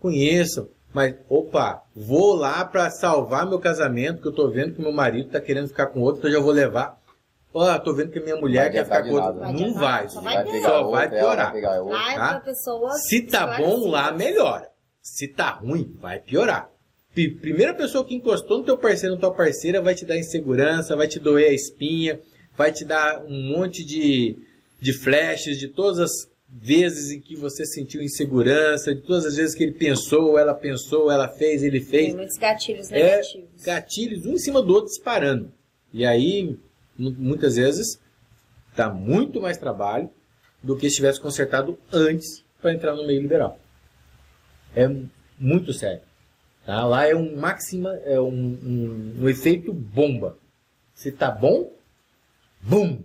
Conheçam. 0.00 0.68
Mas, 0.92 1.16
opa, 1.28 1.82
vou 1.94 2.34
lá 2.34 2.64
para 2.64 2.88
salvar 2.90 3.48
meu 3.48 3.58
casamento, 3.58 4.22
que 4.22 4.28
eu 4.28 4.32
tô 4.32 4.48
vendo 4.48 4.74
que 4.74 4.80
meu 4.82 4.92
marido 4.92 5.30
tá 5.30 5.40
querendo 5.40 5.66
ficar 5.68 5.86
com 5.86 6.00
outro, 6.00 6.18
então 6.20 6.30
eu 6.30 6.36
já 6.36 6.42
vou 6.42 6.52
levar. 6.52 7.00
Ó, 7.52 7.78
tô 7.78 7.92
vendo 7.94 8.10
que 8.12 8.20
minha 8.20 8.36
mulher 8.36 8.64
Vai 8.64 8.72
quer 8.72 8.84
ficar 8.84 9.02
com 9.02 9.10
outro. 9.14 9.40
nada. 9.40 9.52
Não 9.52 9.74
Vai 9.74 10.08
só 10.08 10.20
vai 10.20 10.60
Só 10.60 10.90
vai 10.90 11.08
piorar. 11.10 11.52
vai 11.52 12.14
tá? 12.14 12.28
pra 12.30 12.40
pessoa 12.40 12.90
Se 12.92 13.22
tá 13.22 13.56
bom 13.58 13.88
lá, 13.88 14.12
melhora. 14.12 14.68
Se 15.02 15.28
tá 15.28 15.50
ruim, 15.50 15.96
vai 16.00 16.18
piorar. 16.20 16.70
Pri- 17.12 17.30
Primeira 17.36 17.74
pessoa 17.74 18.04
que 18.04 18.14
encostou 18.14 18.58
no 18.58 18.64
teu 18.64 18.76
parceiro, 18.78 19.14
na 19.14 19.20
tua 19.20 19.32
parceira, 19.34 19.80
vai 19.80 19.94
te 19.94 20.04
dar 20.04 20.16
insegurança, 20.16 20.96
vai 20.96 21.06
te 21.06 21.20
doer 21.20 21.50
a 21.50 21.52
espinha, 21.52 22.20
vai 22.56 22.72
te 22.72 22.84
dar 22.84 23.24
um 23.24 23.42
monte 23.56 23.84
de, 23.84 24.36
de 24.80 24.92
flashes 24.92 25.58
de 25.58 25.68
todas 25.68 25.98
as 25.98 26.10
vezes 26.48 27.10
em 27.10 27.20
que 27.20 27.34
você 27.34 27.66
sentiu 27.66 28.00
insegurança, 28.02 28.94
de 28.94 29.00
todas 29.00 29.26
as 29.26 29.36
vezes 29.36 29.54
que 29.56 29.64
ele 29.64 29.72
pensou, 29.72 30.38
ela 30.38 30.54
pensou, 30.54 31.10
ela 31.10 31.26
fez, 31.28 31.62
ele 31.64 31.80
fez. 31.80 32.06
Tem 32.08 32.16
muitos 32.16 32.36
gatilhos 32.38 32.92
É 32.92 33.02
negativos. 33.02 33.62
gatilhos 33.64 34.24
um 34.26 34.34
em 34.34 34.38
cima 34.38 34.62
do 34.62 34.72
outro 34.72 34.90
disparando. 34.90 35.50
E 35.92 36.04
aí, 36.06 36.56
mu- 36.96 37.10
muitas 37.18 37.56
vezes, 37.56 37.98
dá 38.76 38.88
muito 38.88 39.40
mais 39.40 39.56
trabalho 39.58 40.08
do 40.62 40.76
que 40.76 40.88
se 40.88 40.96
tivesse 40.96 41.20
consertado 41.20 41.76
antes 41.92 42.44
para 42.62 42.72
entrar 42.72 42.94
no 42.94 43.04
meio 43.06 43.20
liberal. 43.20 43.58
É 44.76 44.88
muito 45.38 45.72
sério. 45.72 46.02
Tá? 46.64 46.84
Lá 46.86 47.06
é 47.06 47.14
um 47.14 47.36
máxima, 47.36 47.94
é 48.04 48.20
um, 48.20 48.28
um, 48.32 49.14
um 49.22 49.28
efeito 49.28 49.72
bomba. 49.72 50.38
Se 50.94 51.10
tá 51.12 51.30
bom, 51.30 51.70
bum, 52.66 52.98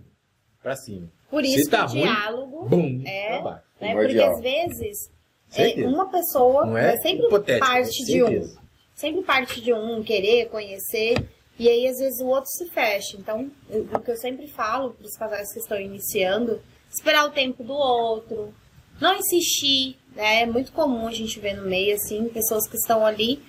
para 0.62 0.76
cima. 0.76 1.08
Por 1.30 1.44
Se 1.44 1.60
isso 1.60 1.70
tá 1.70 1.86
que 1.86 1.92
o 1.92 1.94
ruim, 1.94 2.02
diálogo, 2.02 2.68
Bum, 2.68 3.02
É. 3.06 3.40
pra 3.40 3.62
né? 3.80 3.94
Porque 3.94 4.20
às 4.20 4.40
vezes 4.40 5.10
é, 5.56 5.86
uma 5.86 6.08
pessoa 6.10 6.66
Não 6.66 6.76
é 6.76 6.94
é 6.94 7.00
sempre 7.00 7.26
hipotético, 7.26 7.66
parte 7.66 8.04
de 8.04 8.22
um. 8.22 8.54
Sempre 8.94 9.22
parte 9.22 9.60
de 9.60 9.72
um 9.72 10.02
querer, 10.02 10.48
conhecer. 10.48 11.14
E 11.58 11.68
aí, 11.68 11.86
às 11.86 11.98
vezes, 11.98 12.20
o 12.20 12.26
outro 12.26 12.50
se 12.50 12.68
fecha. 12.70 13.16
Então, 13.18 13.50
eu- 13.68 13.84
o 13.94 14.00
que 14.00 14.10
eu 14.10 14.16
sempre 14.16 14.46
falo 14.48 14.90
para 14.92 15.06
os 15.06 15.16
casais 15.16 15.52
que 15.52 15.58
estão 15.60 15.78
iniciando, 15.80 16.60
esperar 16.92 17.24
o 17.26 17.30
tempo 17.30 17.62
do 17.62 17.72
outro, 17.72 18.52
não 19.00 19.14
insistir, 19.16 19.96
né? 20.14 20.42
É 20.42 20.46
muito 20.46 20.72
comum 20.72 21.06
a 21.06 21.12
gente 21.12 21.38
ver 21.40 21.54
no 21.54 21.66
meio, 21.68 21.94
assim, 21.94 22.28
pessoas 22.28 22.66
que 22.68 22.76
estão 22.76 23.04
ali, 23.06 23.42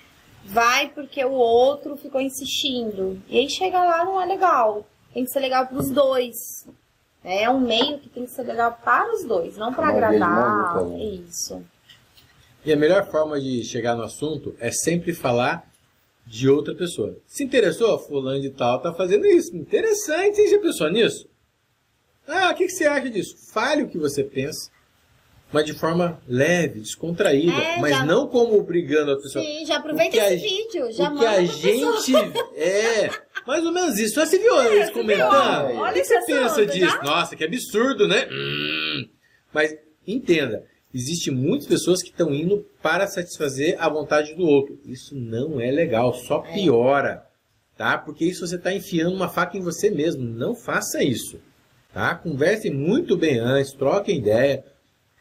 vai 0.45 0.89
porque 0.89 1.23
o 1.23 1.31
outro 1.33 1.95
ficou 1.97 2.21
insistindo. 2.21 3.21
E 3.27 3.37
aí 3.39 3.49
chega 3.49 3.83
lá, 3.83 4.03
não 4.05 4.21
é 4.21 4.25
legal. 4.25 4.85
Tem 5.13 5.25
que 5.25 5.31
ser 5.31 5.39
legal 5.39 5.67
para 5.67 5.77
os 5.77 5.89
dois. 5.89 6.35
né? 7.23 7.43
É 7.43 7.49
um 7.49 7.59
meio 7.59 7.99
que 7.99 8.09
tem 8.09 8.25
que 8.25 8.31
ser 8.31 8.43
legal 8.43 8.77
para 8.83 9.13
os 9.13 9.23
dois, 9.25 9.57
não 9.57 9.73
para 9.73 9.89
agradar. 9.89 10.83
né? 10.85 11.03
Isso. 11.03 11.63
E 12.63 12.71
a 12.71 12.75
melhor 12.75 13.09
forma 13.09 13.39
de 13.41 13.63
chegar 13.63 13.95
no 13.95 14.03
assunto 14.03 14.55
é 14.59 14.71
sempre 14.71 15.13
falar 15.13 15.67
de 16.25 16.47
outra 16.49 16.75
pessoa. 16.75 17.17
Se 17.27 17.43
interessou, 17.43 17.97
fulano 17.99 18.39
de 18.39 18.51
tal 18.51 18.79
tá 18.79 18.93
fazendo 18.93 19.25
isso. 19.25 19.55
Interessante, 19.55 20.39
hein? 20.39 20.47
Já 20.47 20.59
pensou 20.59 20.89
nisso? 20.89 21.27
Ah, 22.27 22.51
o 22.51 22.55
que, 22.55 22.65
que 22.67 22.71
você 22.71 22.85
acha 22.85 23.09
disso? 23.09 23.35
Fale 23.51 23.81
o 23.83 23.89
que 23.89 23.97
você 23.97 24.23
pensa, 24.23 24.69
mas 25.51 25.65
de 25.65 25.73
forma 25.73 26.21
leve, 26.27 26.79
descontraída. 26.79 27.51
É, 27.51 27.79
mas 27.79 27.97
já- 27.97 28.05
não 28.05 28.27
como 28.27 28.57
obrigando 28.59 29.11
a 29.11 29.15
pessoa. 29.17 29.43
Sim, 29.43 29.65
já 29.65 29.77
aproveita 29.77 30.21
a 30.21 30.31
esse 30.33 30.47
gen- 30.47 30.57
vídeo, 30.63 30.91
já 30.93 31.11
o 31.11 31.17
que 31.17 31.25
a 31.25 31.43
gente 31.43 32.11
pessoa. 32.13 32.33
é 32.55 33.09
mais 33.45 33.65
ou 33.65 33.71
menos 33.71 33.97
isso. 33.99 34.15
Você 34.15 34.37
viu 34.37 34.61
eles 34.61 34.87
você 34.87 34.91
comentando? 34.93 35.67
viu? 35.67 35.77
O 35.77 35.79
Olha 35.79 35.93
que 35.93 36.03
você 36.05 36.25
pensa 36.25 36.65
disso? 36.65 36.79
já? 36.79 37.03
Nossa, 37.03 37.35
que 37.35 37.43
absurdo, 37.43 38.07
né? 38.07 38.27
Hum. 38.31 39.09
Mas 39.53 39.75
entenda 40.07 40.65
Existem 40.93 41.33
muitas 41.33 41.67
pessoas 41.67 42.03
que 42.03 42.09
estão 42.09 42.33
indo 42.33 42.65
para 42.81 43.07
satisfazer 43.07 43.77
a 43.79 43.87
vontade 43.87 44.35
do 44.35 44.45
outro. 44.45 44.77
Isso 44.85 45.15
não 45.15 45.59
é 45.59 45.71
legal, 45.71 46.13
só 46.13 46.39
piora, 46.39 47.25
tá? 47.77 47.97
Porque 47.97 48.25
isso 48.25 48.45
você 48.45 48.57
está 48.57 48.73
enfiando 48.73 49.15
uma 49.15 49.29
faca 49.29 49.57
em 49.57 49.61
você 49.61 49.89
mesmo. 49.89 50.21
Não 50.21 50.53
faça 50.53 51.01
isso, 51.01 51.39
tá? 51.93 52.13
Conversem 52.15 52.73
muito 52.73 53.15
bem 53.15 53.39
antes, 53.39 53.71
troquem 53.71 54.17
ideia, 54.17 54.65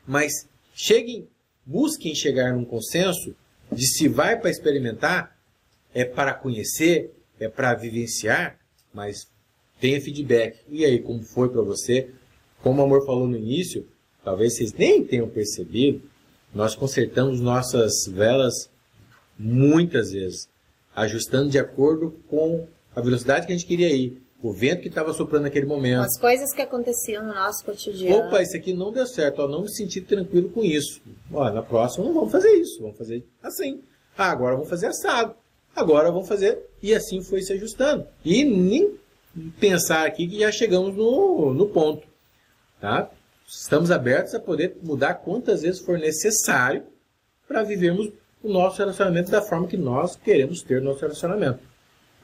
mas 0.04 0.48
cheguem, 0.74 1.28
busquem 1.64 2.16
chegar 2.16 2.52
num 2.52 2.64
consenso 2.64 3.36
de 3.70 3.86
se 3.86 4.08
vai 4.08 4.40
para 4.40 4.50
experimentar, 4.50 5.38
é 5.94 6.04
para 6.04 6.34
conhecer, 6.34 7.12
é 7.41 7.49
para 7.49 7.74
vivenciar, 7.74 8.59
mas 8.93 9.26
tenha 9.80 10.01
feedback. 10.01 10.61
E 10.68 10.84
aí, 10.84 11.01
como 11.01 11.22
foi 11.22 11.49
para 11.49 11.62
você? 11.62 12.11
Como 12.62 12.80
o 12.80 12.84
Amor 12.84 13.05
falou 13.07 13.26
no 13.26 13.36
início, 13.36 13.88
talvez 14.22 14.55
vocês 14.55 14.72
nem 14.74 15.03
tenham 15.03 15.28
percebido, 15.28 16.03
nós 16.55 16.74
consertamos 16.74 17.41
nossas 17.41 18.07
velas 18.07 18.70
muitas 19.38 20.12
vezes, 20.12 20.49
ajustando 20.95 21.49
de 21.49 21.59
acordo 21.59 22.14
com 22.28 22.66
a 22.95 23.01
velocidade 23.01 23.47
que 23.47 23.53
a 23.53 23.57
gente 23.57 23.66
queria 23.66 23.91
ir, 23.91 24.20
o 24.43 24.53
vento 24.53 24.82
que 24.82 24.88
estava 24.88 25.12
soprando 25.12 25.45
naquele 25.45 25.66
momento. 25.66 26.03
As 26.03 26.18
coisas 26.18 26.53
que 26.53 26.61
aconteciam 26.61 27.24
no 27.24 27.34
nosso 27.34 27.64
cotidiano. 27.64 28.26
Opa, 28.26 28.43
isso 28.43 28.57
aqui 28.57 28.74
não 28.74 28.93
deu 28.93 29.07
certo, 29.07 29.41
ó, 29.41 29.49
não 29.49 29.62
me 29.62 29.70
senti 29.70 30.01
tranquilo 30.01 30.51
com 30.51 30.62
isso. 30.62 31.01
Ó, 31.32 31.51
na 31.51 31.62
próxima 31.62 32.05
não 32.05 32.12
vamos 32.12 32.32
fazer 32.32 32.51
isso, 32.53 32.80
vamos 32.80 32.99
fazer 32.99 33.24
assim. 33.43 33.82
Ah, 34.16 34.30
agora 34.30 34.57
vamos 34.57 34.68
fazer 34.68 34.88
assado. 34.88 35.34
Agora 35.74 36.11
vamos 36.11 36.28
fazer. 36.28 36.69
E 36.83 36.95
assim 36.95 37.22
foi 37.22 37.43
se 37.43 37.53
ajustando. 37.53 38.07
E 38.24 38.45
nem 38.45 38.99
pensar 39.59 40.07
aqui 40.07 40.26
que 40.26 40.41
já 40.41 40.51
chegamos 40.51 40.97
no, 40.97 41.53
no 41.53 41.68
ponto. 41.68 42.07
Tá? 42.81 43.11
Estamos 43.47 43.91
abertos 43.91 44.35
a 44.35 44.41
poder 44.41 44.76
mudar 44.83 45.14
quantas 45.14 45.62
vezes 45.62 45.81
for 45.81 45.99
necessário 45.99 46.85
para 47.47 47.62
vivermos 47.62 48.11
o 48.43 48.49
nosso 48.49 48.78
relacionamento 48.78 49.31
da 49.31 49.43
forma 49.43 49.66
que 49.66 49.76
nós 49.76 50.16
queremos 50.16 50.62
ter 50.62 50.81
o 50.81 50.85
nosso 50.85 51.01
relacionamento. 51.01 51.61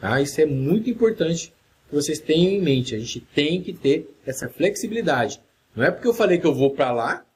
Tá? 0.01 0.21
Isso 0.21 0.41
é 0.41 0.47
muito 0.47 0.89
importante 0.89 1.53
que 1.89 1.95
vocês 1.95 2.19
tenham 2.19 2.53
em 2.53 2.61
mente. 2.61 2.95
A 2.95 2.99
gente 2.99 3.21
tem 3.21 3.63
que 3.63 3.73
ter 3.73 4.09
essa 4.25 4.49
flexibilidade. 4.49 5.41
Não 5.75 5.85
é 5.85 5.91
porque 5.91 6.09
eu 6.09 6.15
falei 6.15 6.39
que 6.39 6.47
eu 6.47 6.55
vou 6.55 6.71
para 6.71 6.91
lá, 6.91 7.27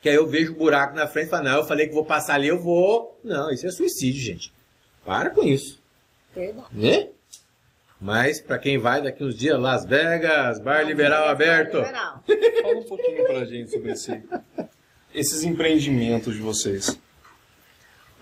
que 0.00 0.08
aí 0.08 0.14
eu 0.14 0.26
vejo 0.26 0.52
o 0.52 0.56
buraco 0.56 0.94
na 0.94 1.06
frente 1.06 1.26
e 1.26 1.30
falo, 1.30 1.44
não, 1.44 1.56
eu 1.56 1.64
falei 1.64 1.86
que 1.86 1.94
vou 1.94 2.04
passar 2.04 2.34
ali, 2.34 2.48
eu 2.48 2.62
vou. 2.62 3.18
Não, 3.22 3.50
isso 3.50 3.66
é 3.66 3.70
suicídio, 3.70 4.22
gente. 4.22 4.52
Para 5.04 5.30
com 5.30 5.42
isso. 5.42 5.80
Né? 6.72 7.08
Mas 8.00 8.40
para 8.40 8.58
quem 8.58 8.76
vai 8.78 9.02
daqui 9.02 9.24
uns 9.24 9.36
dias, 9.36 9.58
Las 9.58 9.84
Vegas, 9.86 10.58
bar 10.60 10.82
liberal 10.82 11.28
aberto. 11.28 11.78
Liberal. 11.78 12.22
Fala 12.62 12.78
um 12.78 12.82
pouquinho 12.84 13.24
pra 13.26 13.44
gente 13.46 13.70
sobre 13.70 13.92
esse, 13.92 14.22
esses 15.14 15.42
empreendimentos 15.44 16.34
de 16.34 16.40
vocês. 16.40 16.98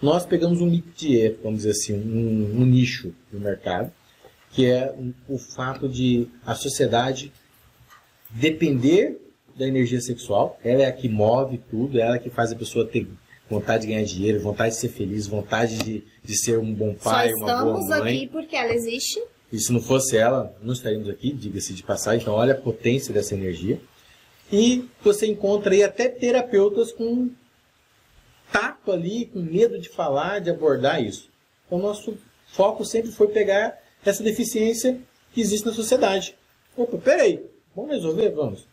Nós 0.00 0.24
pegamos 0.26 0.60
um 0.60 0.70
métier, 0.70 1.36
vamos 1.42 1.58
dizer 1.62 1.70
assim, 1.72 1.94
um, 1.94 2.60
um 2.62 2.64
nicho 2.66 3.12
do 3.32 3.40
mercado, 3.40 3.90
que 4.52 4.66
é 4.66 4.92
um- 4.92 5.12
o 5.28 5.38
fato 5.38 5.88
de 5.88 6.28
a 6.46 6.54
sociedade 6.54 7.32
depender 8.30 9.20
da 9.56 9.66
energia 9.66 10.00
sexual. 10.00 10.58
Ela 10.64 10.82
é 10.82 10.86
a 10.86 10.92
que 10.92 11.08
move 11.08 11.58
tudo, 11.70 11.98
ela 12.00 12.14
é 12.14 12.18
a 12.18 12.20
que 12.20 12.30
faz 12.30 12.52
a 12.52 12.56
pessoa 12.56 12.86
ter 12.86 13.08
vontade 13.48 13.82
de 13.86 13.92
ganhar 13.92 14.04
dinheiro, 14.04 14.40
vontade 14.40 14.74
de 14.74 14.80
ser 14.80 14.88
feliz, 14.88 15.26
vontade 15.26 15.78
de, 15.78 16.04
de 16.22 16.36
ser 16.36 16.58
um 16.58 16.72
bom 16.72 16.94
pai, 16.94 17.30
Só 17.30 17.36
uma 17.36 17.46
boa 17.46 17.80
estamos 17.80 17.88
mãe. 17.88 18.16
aqui 18.16 18.26
porque 18.28 18.56
ela 18.56 18.72
existe. 18.72 19.22
E 19.52 19.58
se 19.58 19.72
não 19.72 19.80
fosse 19.80 20.16
ela, 20.16 20.56
não 20.62 20.72
estaríamos 20.72 21.08
aqui, 21.08 21.32
diga-se 21.32 21.74
de 21.74 21.82
passagem. 21.82 22.22
Então, 22.22 22.34
olha 22.34 22.54
a 22.54 22.60
potência 22.60 23.12
dessa 23.12 23.34
energia. 23.34 23.80
E 24.52 24.88
você 25.02 25.26
encontra 25.26 25.72
aí 25.74 25.82
até 25.82 26.08
terapeutas 26.08 26.92
com 26.92 27.30
tato 28.52 28.92
ali, 28.92 29.26
com 29.26 29.40
medo 29.40 29.78
de 29.78 29.88
falar, 29.88 30.40
de 30.40 30.50
abordar 30.50 31.02
isso. 31.02 31.28
Então, 31.66 31.78
nosso 31.78 32.16
foco 32.48 32.84
sempre 32.84 33.10
foi 33.12 33.28
pegar 33.28 33.78
essa 34.04 34.22
deficiência 34.22 35.00
que 35.32 35.40
existe 35.40 35.66
na 35.66 35.72
sociedade. 35.72 36.36
Opa, 36.76 36.98
peraí, 36.98 37.44
vamos 37.74 37.92
resolver? 37.92 38.30
Vamos. 38.30 38.66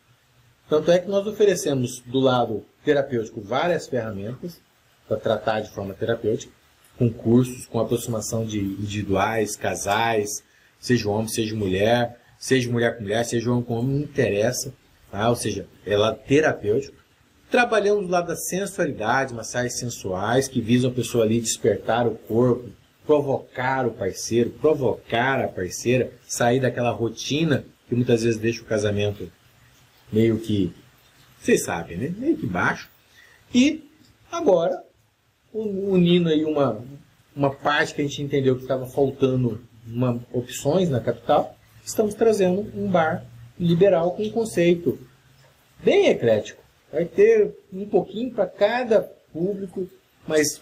Tanto 0.71 0.89
é 0.89 0.99
que 0.99 1.09
nós 1.09 1.27
oferecemos 1.27 1.99
do 2.05 2.21
lado 2.21 2.63
terapêutico 2.85 3.41
várias 3.41 3.89
ferramentas 3.89 4.61
para 5.05 5.17
tratar 5.17 5.59
de 5.59 5.69
forma 5.69 5.93
terapêutica, 5.93 6.53
com 6.97 7.11
cursos, 7.11 7.65
com 7.65 7.77
aproximação 7.77 8.45
de 8.45 8.57
individuais, 8.57 9.57
casais, 9.57 10.41
seja 10.79 11.09
homem, 11.09 11.27
seja 11.27 11.53
mulher, 11.53 12.17
seja 12.39 12.71
mulher 12.71 12.95
com 12.95 13.03
mulher, 13.03 13.25
seja 13.25 13.51
homem 13.51 13.65
com 13.65 13.73
homem, 13.73 13.95
não 13.97 14.03
interessa. 14.03 14.73
Tá? 15.11 15.27
Ou 15.27 15.35
seja, 15.35 15.67
é 15.85 15.97
lado 15.97 16.21
terapêutico. 16.25 16.95
Trabalhamos 17.49 18.05
do 18.05 18.11
lado 18.13 18.27
da 18.27 18.37
sensualidade, 18.37 19.33
massagens 19.33 19.77
sensuais, 19.77 20.47
que 20.47 20.61
visam 20.61 20.89
a 20.89 20.93
pessoa 20.93 21.25
ali 21.25 21.41
despertar 21.41 22.07
o 22.07 22.15
corpo, 22.15 22.69
provocar 23.05 23.85
o 23.85 23.91
parceiro, 23.91 24.51
provocar 24.51 25.43
a 25.43 25.49
parceira, 25.49 26.13
sair 26.25 26.61
daquela 26.61 26.91
rotina 26.91 27.65
que 27.89 27.93
muitas 27.93 28.23
vezes 28.23 28.39
deixa 28.39 28.61
o 28.61 28.65
casamento 28.65 29.29
meio 30.11 30.37
que, 30.39 30.73
vocês 31.39 31.63
sabem, 31.63 31.97
né? 31.97 32.13
Meio 32.17 32.37
que 32.37 32.45
baixo. 32.45 32.89
E 33.53 33.83
agora, 34.31 34.83
un- 35.53 35.91
unindo 35.91 36.29
aí 36.29 36.43
uma, 36.45 36.81
uma 37.35 37.49
parte 37.53 37.93
que 37.95 38.01
a 38.01 38.03
gente 38.05 38.21
entendeu 38.21 38.55
que 38.55 38.61
estava 38.63 38.85
faltando 38.85 39.61
uma, 39.87 40.19
opções 40.31 40.89
na 40.89 40.99
capital, 40.99 41.55
estamos 41.83 42.13
trazendo 42.13 42.61
um 42.75 42.87
bar 42.89 43.25
liberal 43.59 44.11
com 44.11 44.23
um 44.23 44.31
conceito 44.31 44.99
bem 45.83 46.07
eclético. 46.07 46.61
Vai 46.91 47.05
ter 47.05 47.55
um 47.71 47.85
pouquinho 47.87 48.31
para 48.31 48.45
cada 48.45 49.01
público, 49.33 49.89
mas 50.27 50.61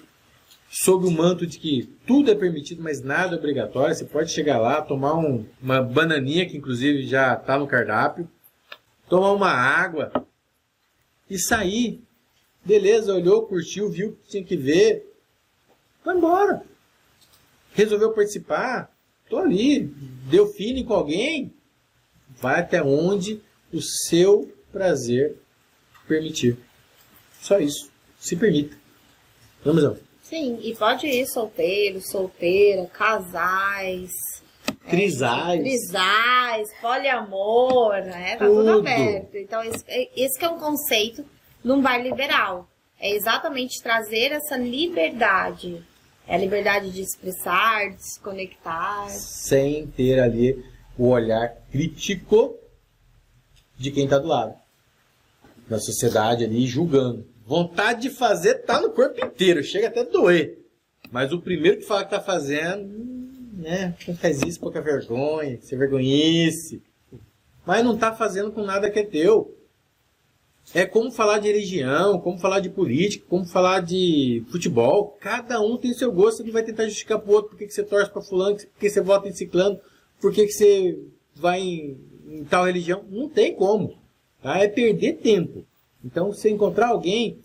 sob 0.72 1.08
o 1.08 1.12
manto 1.12 1.46
de 1.48 1.58
que 1.58 1.90
tudo 2.06 2.30
é 2.32 2.36
permitido, 2.36 2.82
mas 2.84 3.02
nada 3.02 3.36
é 3.36 3.40
obrigatório. 3.40 3.96
Você 3.96 4.06
pode 4.06 4.32
chegar 4.32 4.60
lá, 4.60 4.82
tomar 4.82 5.16
um- 5.16 5.46
uma 5.62 5.82
bananinha, 5.82 6.46
que 6.48 6.56
inclusive 6.58 7.06
já 7.08 7.34
está 7.34 7.58
no 7.58 7.66
cardápio, 7.68 8.30
tomar 9.10 9.32
uma 9.32 9.50
água 9.50 10.12
e 11.30 11.38
sair. 11.38 12.02
Beleza, 12.64 13.14
olhou, 13.14 13.48
curtiu, 13.48 13.90
viu 13.90 14.10
o 14.10 14.16
que 14.16 14.30
tinha 14.30 14.44
que 14.44 14.56
ver. 14.56 15.12
Vai 16.06 16.16
embora. 16.16 16.64
Resolveu 17.74 18.14
participar? 18.14 18.94
Tô 19.30 19.38
ali. 19.38 19.86
Deu 20.30 20.48
feeling 20.54 20.86
com 20.86 20.94
alguém? 20.94 21.54
Vai 22.30 22.60
até 22.60 22.82
onde 22.82 23.42
o 23.74 23.82
seu 23.82 24.54
prazer 24.72 25.38
permitir. 26.08 26.58
Só 27.42 27.60
isso. 27.60 27.90
Se 28.20 28.36
permita. 28.36 28.78
Vamos 29.64 29.84
lá. 29.84 29.96
Sim, 30.22 30.60
e 30.62 30.76
pode 30.76 31.08
ir 31.08 31.26
solteiro, 31.26 32.02
solteira, 32.02 32.86
casais, 32.88 34.12
Trisais. 34.90 35.62
trisais, 35.62 36.70
poliamor, 36.82 37.94
né? 38.04 38.36
Tá 38.36 38.46
tudo, 38.46 38.66
Tudo. 38.66 38.80
aberto. 38.80 39.36
Então, 39.36 39.64
esse, 39.64 39.84
esse 40.16 40.38
que 40.40 40.46
é 40.46 40.50
um 40.50 40.60
conceito 40.60 41.26
de 41.64 41.72
um 41.72 41.82
bar 41.82 41.98
liberal. 42.02 42.68
É 43.00 43.16
exatamente 43.16 43.82
trazer 43.82 44.32
essa 44.32 44.58
liberdade. 44.58 45.82
É 46.28 46.36
a 46.36 46.38
liberdade 46.38 46.92
de 46.92 47.02
expressar, 47.02 47.90
de 47.92 48.04
se 48.04 48.20
conectar. 48.20 49.08
Sem 49.10 49.88
ter 49.88 50.20
ali 50.20 50.64
o 50.98 51.08
olhar 51.08 51.56
crítico 51.72 52.56
de 53.78 53.90
quem 53.90 54.04
está 54.04 54.20
do 54.20 54.28
lado. 54.28 54.54
Na 55.70 55.80
sociedade 55.80 56.44
ali 56.44 56.68
julgando. 56.68 57.26
Vontade 57.46 58.02
de 58.02 58.10
fazer 58.10 58.56
tá 58.66 58.80
no 58.82 58.92
corpo 58.92 59.26
inteiro, 59.26 59.64
chega 59.64 59.88
até 59.88 60.02
a 60.02 60.04
doer. 60.04 60.60
Mas 61.12 61.32
o 61.32 61.42
primeiro 61.42 61.78
que 61.78 61.86
fala 61.86 62.04
que 62.04 62.12
tá 62.12 62.20
fazendo, 62.22 63.19
né? 63.60 63.96
Quem 64.00 64.16
faz 64.16 64.42
isso, 64.42 64.60
pouca 64.60 64.82
vergonha, 64.82 65.60
você 65.62 65.76
vergonhice. 65.76 66.82
Mas 67.66 67.84
não 67.84 67.98
tá 67.98 68.14
fazendo 68.16 68.52
com 68.52 68.64
nada 68.64 68.90
que 68.90 69.00
é 69.00 69.04
teu. 69.04 69.56
É 70.74 70.86
como 70.86 71.12
falar 71.12 71.40
de 71.40 71.48
religião, 71.48 72.20
como 72.20 72.38
falar 72.38 72.60
de 72.60 72.70
política, 72.70 73.26
como 73.28 73.46
falar 73.46 73.82
de 73.82 74.44
futebol. 74.52 75.18
Cada 75.20 75.60
um 75.62 75.78
tem 75.78 75.94
seu 75.94 76.12
gosto, 76.12 76.42
ele 76.42 76.52
vai 76.52 76.64
tentar 76.64 76.86
justificar 76.86 77.20
pro 77.20 77.34
outro 77.34 77.52
por 77.52 77.58
que 77.58 77.70
você 77.70 77.84
torce 77.84 78.12
pra 78.12 78.22
fulano, 78.22 78.56
por 78.56 78.80
que 78.80 78.90
você 78.90 79.02
vota 79.02 79.28
em 79.28 79.34
ciclano, 79.34 79.80
por 80.22 80.32
que 80.32 80.48
você 80.48 80.98
vai 81.36 81.60
em, 81.60 81.98
em 82.28 82.44
tal 82.44 82.66
religião. 82.66 83.04
Não 83.10 83.28
tem 83.28 83.54
como. 83.54 83.96
Tá? 84.42 84.60
É 84.60 84.68
perder 84.68 85.14
tempo. 85.18 85.66
Então, 86.06 86.32
se 86.32 86.42
você 86.42 86.50
encontrar 86.50 86.90
alguém, 86.90 87.40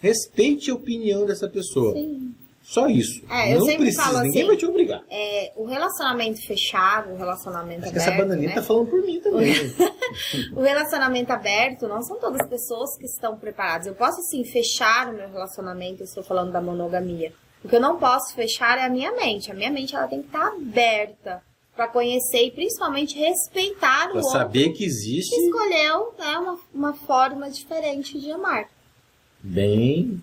respeite 0.00 0.70
a 0.70 0.74
opinião 0.74 1.26
dessa 1.26 1.48
pessoa. 1.48 1.92
Sim. 1.92 2.31
Só 2.62 2.86
isso. 2.86 3.22
É, 3.28 3.54
eu 3.54 3.58
não 3.58 3.66
sempre 3.66 3.82
precisa, 3.82 4.02
falo 4.04 4.20
ninguém 4.20 4.42
assim, 4.42 4.48
vai 4.48 4.56
te 4.56 4.66
obrigar. 4.66 5.02
É, 5.10 5.52
o 5.56 5.64
relacionamento 5.66 6.46
fechado, 6.46 7.12
o 7.12 7.16
relacionamento 7.16 7.82
Acho 7.82 7.92
que 7.92 7.98
aberto. 7.98 8.08
essa 8.08 8.22
bananinha 8.22 8.48
né? 8.48 8.54
tá 8.54 8.62
falando 8.62 8.88
por 8.88 9.02
mim 9.02 9.20
também. 9.20 9.52
O 10.54 10.60
relacionamento 10.60 11.32
aberto 11.32 11.88
não 11.88 12.02
são 12.02 12.18
todas 12.18 12.40
as 12.42 12.46
pessoas 12.46 12.98
que 12.98 13.06
estão 13.06 13.38
preparadas. 13.38 13.86
Eu 13.86 13.94
posso 13.94 14.20
sim 14.24 14.44
fechar 14.44 15.08
o 15.08 15.16
meu 15.16 15.28
relacionamento, 15.30 16.02
eu 16.02 16.04
estou 16.04 16.22
falando 16.22 16.52
da 16.52 16.60
monogamia. 16.60 17.32
O 17.64 17.68
que 17.68 17.76
eu 17.76 17.80
não 17.80 17.98
posso 17.98 18.34
fechar 18.34 18.76
é 18.78 18.84
a 18.84 18.90
minha 18.90 19.10
mente. 19.12 19.50
A 19.50 19.54
minha 19.54 19.70
mente 19.70 19.96
ela 19.96 20.06
tem 20.06 20.20
que 20.20 20.26
estar 20.26 20.48
aberta 20.48 21.42
para 21.74 21.88
conhecer 21.88 22.44
e 22.44 22.50
principalmente 22.50 23.18
respeitar 23.18 24.08
o 24.08 24.12
pra 24.12 24.20
outro 24.20 24.32
saber 24.32 24.68
que 24.70 24.78
que 24.78 24.84
existe. 24.84 25.34
escolheu 25.34 26.12
né, 26.18 26.36
uma, 26.38 26.58
uma 26.74 26.92
forma 26.92 27.50
diferente 27.50 28.20
de 28.20 28.30
amar. 28.30 28.68
bem 29.42 30.22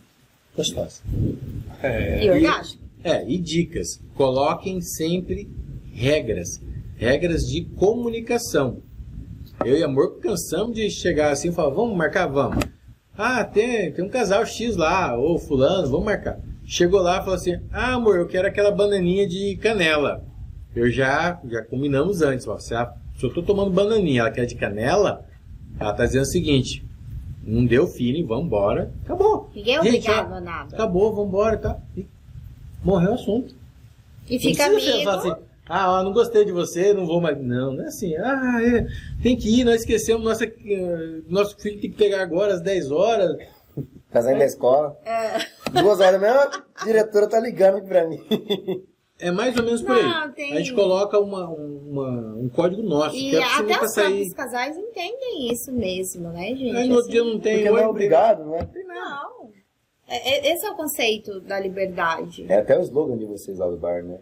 gostosa. 0.56 1.02
E 2.24 2.30
orgasmo. 2.30 2.82
É, 3.04 3.28
e 3.28 3.38
dicas. 3.38 4.02
Coloquem 4.16 4.82
sempre 4.82 5.50
regras. 5.94 6.62
Regras 6.96 7.48
de 7.48 7.64
comunicação. 7.64 8.82
Eu 9.66 9.78
e 9.78 9.84
amor 9.84 10.20
cansamos 10.20 10.76
de 10.76 10.90
chegar 10.90 11.32
assim 11.32 11.50
e 11.50 11.52
falar, 11.52 11.70
vamos 11.70 11.96
marcar? 11.96 12.28
Vamos. 12.28 12.64
Ah, 13.18 13.44
tem, 13.44 13.92
tem 13.92 14.06
um 14.06 14.10
casal 14.10 14.46
X 14.46 14.78
lá, 14.78 15.18
ou 15.18 15.38
fulano, 15.38 15.90
vamos 15.90 16.06
marcar. 16.06 16.40
Chegou 16.66 17.02
lá 17.02 17.18
e 17.18 17.20
falou 17.20 17.36
assim, 17.36 17.60
ah 17.72 17.94
amor, 17.94 18.18
eu 18.18 18.28
quero 18.28 18.48
aquela 18.48 18.72
bananinha 18.72 19.28
de 19.28 19.58
canela. 19.58 20.24
Eu 20.74 20.90
já, 20.90 21.40
já 21.50 21.64
combinamos 21.64 22.22
antes, 22.22 22.48
ó, 22.48 22.58
se, 22.58 22.74
a, 22.74 22.94
se 23.18 23.26
eu 23.26 23.34
tô 23.34 23.42
tomando 23.42 23.72
bananinha, 23.72 24.22
ela 24.22 24.32
quer 24.32 24.46
de 24.46 24.56
canela, 24.56 25.26
ela 25.80 25.94
tá 25.94 26.06
dizendo 26.06 26.24
o 26.24 26.28
seguinte, 26.28 26.86
não 27.50 27.66
deu 27.66 27.88
feeling, 27.88 28.26
vamos 28.26 28.46
embora, 28.46 28.92
acabou. 29.04 29.50
Ninguém 29.56 29.78
é 29.78 29.84
Gente, 29.84 29.98
obrigado 29.98 30.32
ó, 30.32 30.36
a 30.36 30.42
nada. 30.42 30.76
Acabou, 30.76 31.12
vamos 31.12 31.28
embora, 31.28 31.58
tá? 31.58 31.80
E 31.96 32.06
morreu 32.84 33.12
o 33.12 33.16
assunto. 33.16 33.56
E 34.30 34.34
Não 34.36 34.40
fica 34.40 34.66
amigo. 34.66 35.10
assim, 35.10 35.34
ah, 35.68 36.02
não 36.04 36.14
gostei 36.14 36.46
de 36.46 36.52
você, 36.52 36.94
não 36.94 37.06
vou 37.06 37.22
mais. 37.22 37.38
Não, 37.40 37.74
não 37.74 37.84
é 37.84 37.88
assim. 37.88 38.16
Ah, 38.16 38.60
é, 38.62 38.88
tem 39.22 39.36
que 39.38 39.60
ir, 39.60 39.64
nós 39.64 39.82
esquecemos, 39.82 40.24
nossa, 40.24 40.46
eh, 40.46 41.22
nosso 41.28 41.56
filho 41.58 41.80
tem 41.80 41.92
que 41.92 41.98
pegar 41.98 42.22
agora 42.22 42.54
às 42.56 42.62
10 42.62 42.92
horas. 42.92 43.38
Tá 44.12 44.22
saindo 44.22 44.40
da 44.40 44.46
escola. 44.46 44.98
Duas 45.72 46.00
horas 46.00 46.20
mesmo, 46.20 46.40
a 46.76 46.86
diretora 46.86 47.28
tá 47.28 47.40
ligando 47.40 47.78
aqui 47.78 47.88
pra 47.88 48.08
mim. 48.08 48.20
É 49.20 49.32
mais 49.32 49.56
ou 49.58 49.64
menos 49.64 49.82
por 49.82 49.96
Não, 50.02 50.24
aí. 50.24 50.32
tem- 50.32 50.54
A 50.54 50.58
gente 50.60 50.74
coloca 50.74 51.20
uma, 51.20 51.50
uma- 51.50 52.36
um 52.38 52.48
código 52.48 52.82
nosso, 52.82 53.16
E 53.18 53.32
que 53.32 53.36
é 53.36 53.44
até 53.44 53.84
os 53.84 53.94
sair. 53.94 54.06
próprios 54.06 54.34
casais 54.34 54.78
entendem 54.78 55.52
isso 55.52 55.72
mesmo, 55.74 56.30
né, 56.30 56.48
gente? 56.56 56.76
Aí 56.76 56.88
no 56.88 56.96
outro 56.96 57.10
Assim, 57.10 57.12
dia 57.12 57.24
não 57.24 57.40
tem. 57.40 57.56
Porque 57.58 57.70
não 57.70 57.78
é 57.78 57.88
obrigado, 57.88 58.46
não 58.46 58.56
é? 58.56 58.68
Não. 58.88 59.50
É- 60.08 60.48
é- 60.48 60.54
esse 60.54 60.66
é 60.66 60.72
o 60.72 60.76
conceito 60.76 61.42
da 61.42 61.60
liberdade. 61.60 62.46
É 62.48 62.58
até 62.60 62.78
o 62.80 62.82
slogan 62.82 63.18
de 63.18 63.26
vocês 63.26 63.58
lá 63.58 63.68
do 63.70 63.76
bar, 63.78 64.02
né? 64.04 64.20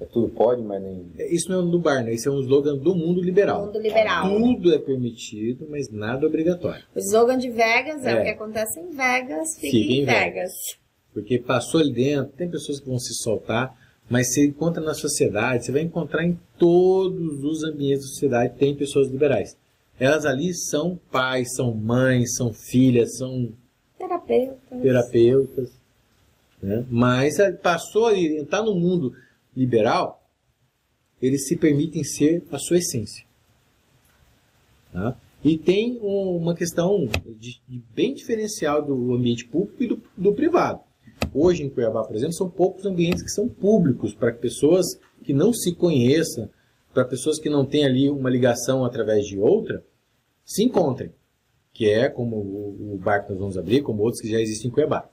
É 0.00 0.06
tudo 0.06 0.30
pode, 0.30 0.62
mas 0.62 0.82
nem. 0.82 1.12
Isso 1.30 1.50
não 1.50 1.60
é 1.60 1.70
do 1.70 1.78
bar, 1.78 2.02
né? 2.02 2.14
Isso 2.14 2.26
é 2.26 2.32
um 2.32 2.40
slogan 2.40 2.74
do 2.78 2.94
mundo 2.94 3.20
liberal. 3.20 3.66
Mundo 3.66 3.78
liberal. 3.78 4.26
Tudo 4.26 4.74
é 4.74 4.78
permitido, 4.78 5.66
mas 5.68 5.90
nada 5.90 6.24
é 6.24 6.26
obrigatório. 6.26 6.82
O 6.96 6.98
slogan 6.98 7.36
de 7.36 7.50
Vegas 7.50 8.06
é, 8.06 8.12
É. 8.12 8.20
o 8.20 8.24
que 8.24 8.30
acontece 8.30 8.80
em 8.80 8.88
Vegas, 8.88 9.54
fica 9.56 9.70
Fica 9.70 9.92
em 9.92 10.00
em 10.00 10.04
Vegas. 10.06 10.52
Porque 11.12 11.38
passou 11.38 11.80
ali 11.80 11.92
dentro, 11.92 12.32
tem 12.34 12.48
pessoas 12.48 12.80
que 12.80 12.86
vão 12.88 12.98
se 12.98 13.12
soltar, 13.14 13.76
mas 14.10 14.34
você 14.34 14.44
encontra 14.46 14.82
na 14.82 14.92
sociedade, 14.92 15.64
você 15.64 15.72
vai 15.72 15.82
encontrar 15.82 16.24
em 16.26 16.38
todos 16.58 17.42
os 17.44 17.62
ambientes 17.64 18.02
da 18.02 18.08
sociedade, 18.08 18.58
tem 18.58 18.74
pessoas 18.74 19.08
liberais. 19.08 19.56
Elas 19.98 20.26
ali 20.26 20.52
são 20.52 20.98
pais, 21.10 21.54
são 21.54 21.72
mães, 21.74 22.34
são 22.34 22.52
filhas, 22.52 23.16
são 23.18 23.52
Terapeutas. 23.96 24.80
terapeutas, 24.82 25.70
né? 26.62 26.84
mas 26.90 27.36
passou 27.62 28.06
ali, 28.06 28.38
entrar 28.38 28.62
no 28.62 28.74
mundo 28.74 29.14
liberal, 29.56 30.26
eles 31.22 31.46
se 31.46 31.56
permitem 31.56 32.02
ser 32.02 32.42
a 32.50 32.58
sua 32.58 32.78
essência. 32.78 33.24
Tá? 34.92 35.16
E 35.44 35.56
tem 35.56 35.98
um- 36.02 36.36
uma 36.36 36.54
questão 36.54 37.06
de- 37.38 37.60
de 37.68 37.82
bem 37.94 38.12
diferencial 38.14 38.84
do 38.84 39.14
ambiente 39.14 39.44
público 39.46 39.82
e 39.82 39.86
do, 39.86 40.02
do 40.16 40.32
privado. 40.34 40.80
Hoje 41.32 41.62
em 41.62 41.70
Cuiabá, 41.70 42.04
por 42.04 42.16
exemplo, 42.16 42.34
são 42.34 42.50
poucos 42.50 42.84
ambientes 42.84 43.22
que 43.22 43.30
são 43.30 43.48
públicos 43.48 44.14
para 44.14 44.32
pessoas 44.32 44.98
que 45.22 45.32
não 45.32 45.52
se 45.52 45.74
conheçam, 45.74 46.50
para 46.92 47.04
pessoas 47.04 47.38
que 47.38 47.48
não 47.48 47.64
têm 47.64 47.84
ali 47.84 48.10
uma 48.10 48.28
ligação 48.28 48.84
através 48.84 49.26
de 49.26 49.38
outra, 49.38 49.84
se 50.44 50.64
encontrem. 50.64 51.12
Que 51.72 51.88
é 51.88 52.08
como 52.08 52.36
o, 52.36 52.98
bar 53.00 53.24
que 53.24 53.30
nós 53.30 53.38
vamos 53.38 53.56
abrir, 53.56 53.82
como 53.82 54.02
outros 54.02 54.20
que 54.20 54.30
já 54.30 54.40
existem 54.40 54.68
em 54.68 54.74
Cuiabá. 54.74 55.08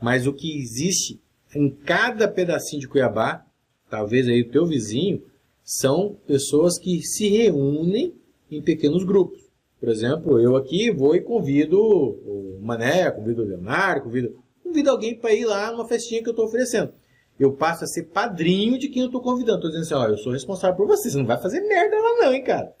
Mas 0.00 0.26
o 0.26 0.32
que 0.32 0.60
existe 0.60 1.20
em 1.54 1.70
cada 1.70 2.28
pedacinho 2.28 2.80
de 2.80 2.88
Cuiabá, 2.88 3.46
talvez 3.88 4.28
aí 4.28 4.42
o 4.42 4.50
teu 4.50 4.66
vizinho, 4.66 5.22
são 5.64 6.16
pessoas 6.26 6.78
que 6.78 7.02
se 7.02 7.28
reúnem 7.28 8.14
em 8.50 8.60
pequenos 8.60 9.04
grupos. 9.04 9.40
Por 9.80 9.88
exemplo, 9.88 10.38
eu 10.38 10.54
aqui 10.54 10.90
vou 10.90 11.16
e 11.16 11.20
convido 11.20 11.80
o 11.80 12.58
Mané, 12.60 13.10
convido 13.10 13.42
o 13.42 13.46
Leonardo, 13.46 14.04
convido, 14.04 14.41
convido 14.72 14.90
alguém 14.90 15.14
para 15.14 15.34
ir 15.34 15.44
lá 15.44 15.70
numa 15.70 15.86
festinha 15.86 16.22
que 16.22 16.28
eu 16.28 16.32
estou 16.32 16.46
oferecendo. 16.46 16.94
Eu 17.38 17.52
passo 17.52 17.84
a 17.84 17.86
ser 17.86 18.04
padrinho 18.04 18.78
de 18.78 18.88
quem 18.88 19.02
eu 19.02 19.06
estou 19.06 19.20
convidando. 19.20 19.58
Estou 19.58 19.70
dizendo 19.70 19.82
assim, 19.82 19.94
ó, 19.94 20.08
eu 20.08 20.18
sou 20.18 20.32
responsável 20.32 20.76
por 20.76 20.86
você, 20.86 21.10
você 21.10 21.18
não 21.18 21.26
vai 21.26 21.40
fazer 21.40 21.60
merda 21.60 21.96
lá 21.96 22.16
não, 22.24 22.32
hein, 22.32 22.42
cara. 22.42 22.74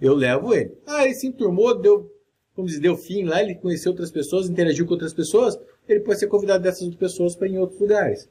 Eu 0.00 0.14
levo 0.14 0.54
ele. 0.54 0.76
Ah, 0.86 1.04
ele 1.04 1.14
se 1.14 1.26
enturmou, 1.26 1.78
deu, 1.78 2.10
como 2.54 2.68
diz, 2.68 2.78
deu 2.78 2.96
fim 2.96 3.24
lá, 3.24 3.42
ele 3.42 3.54
conheceu 3.54 3.92
outras 3.92 4.10
pessoas, 4.10 4.48
interagiu 4.48 4.86
com 4.86 4.92
outras 4.92 5.14
pessoas, 5.14 5.58
ele 5.88 6.00
pode 6.00 6.18
ser 6.18 6.28
convidado 6.28 6.62
dessas 6.62 6.82
outras 6.82 6.98
pessoas 6.98 7.34
para 7.36 7.48
ir 7.48 7.52
em 7.52 7.58
outros 7.58 7.80
lugares. 7.80 8.28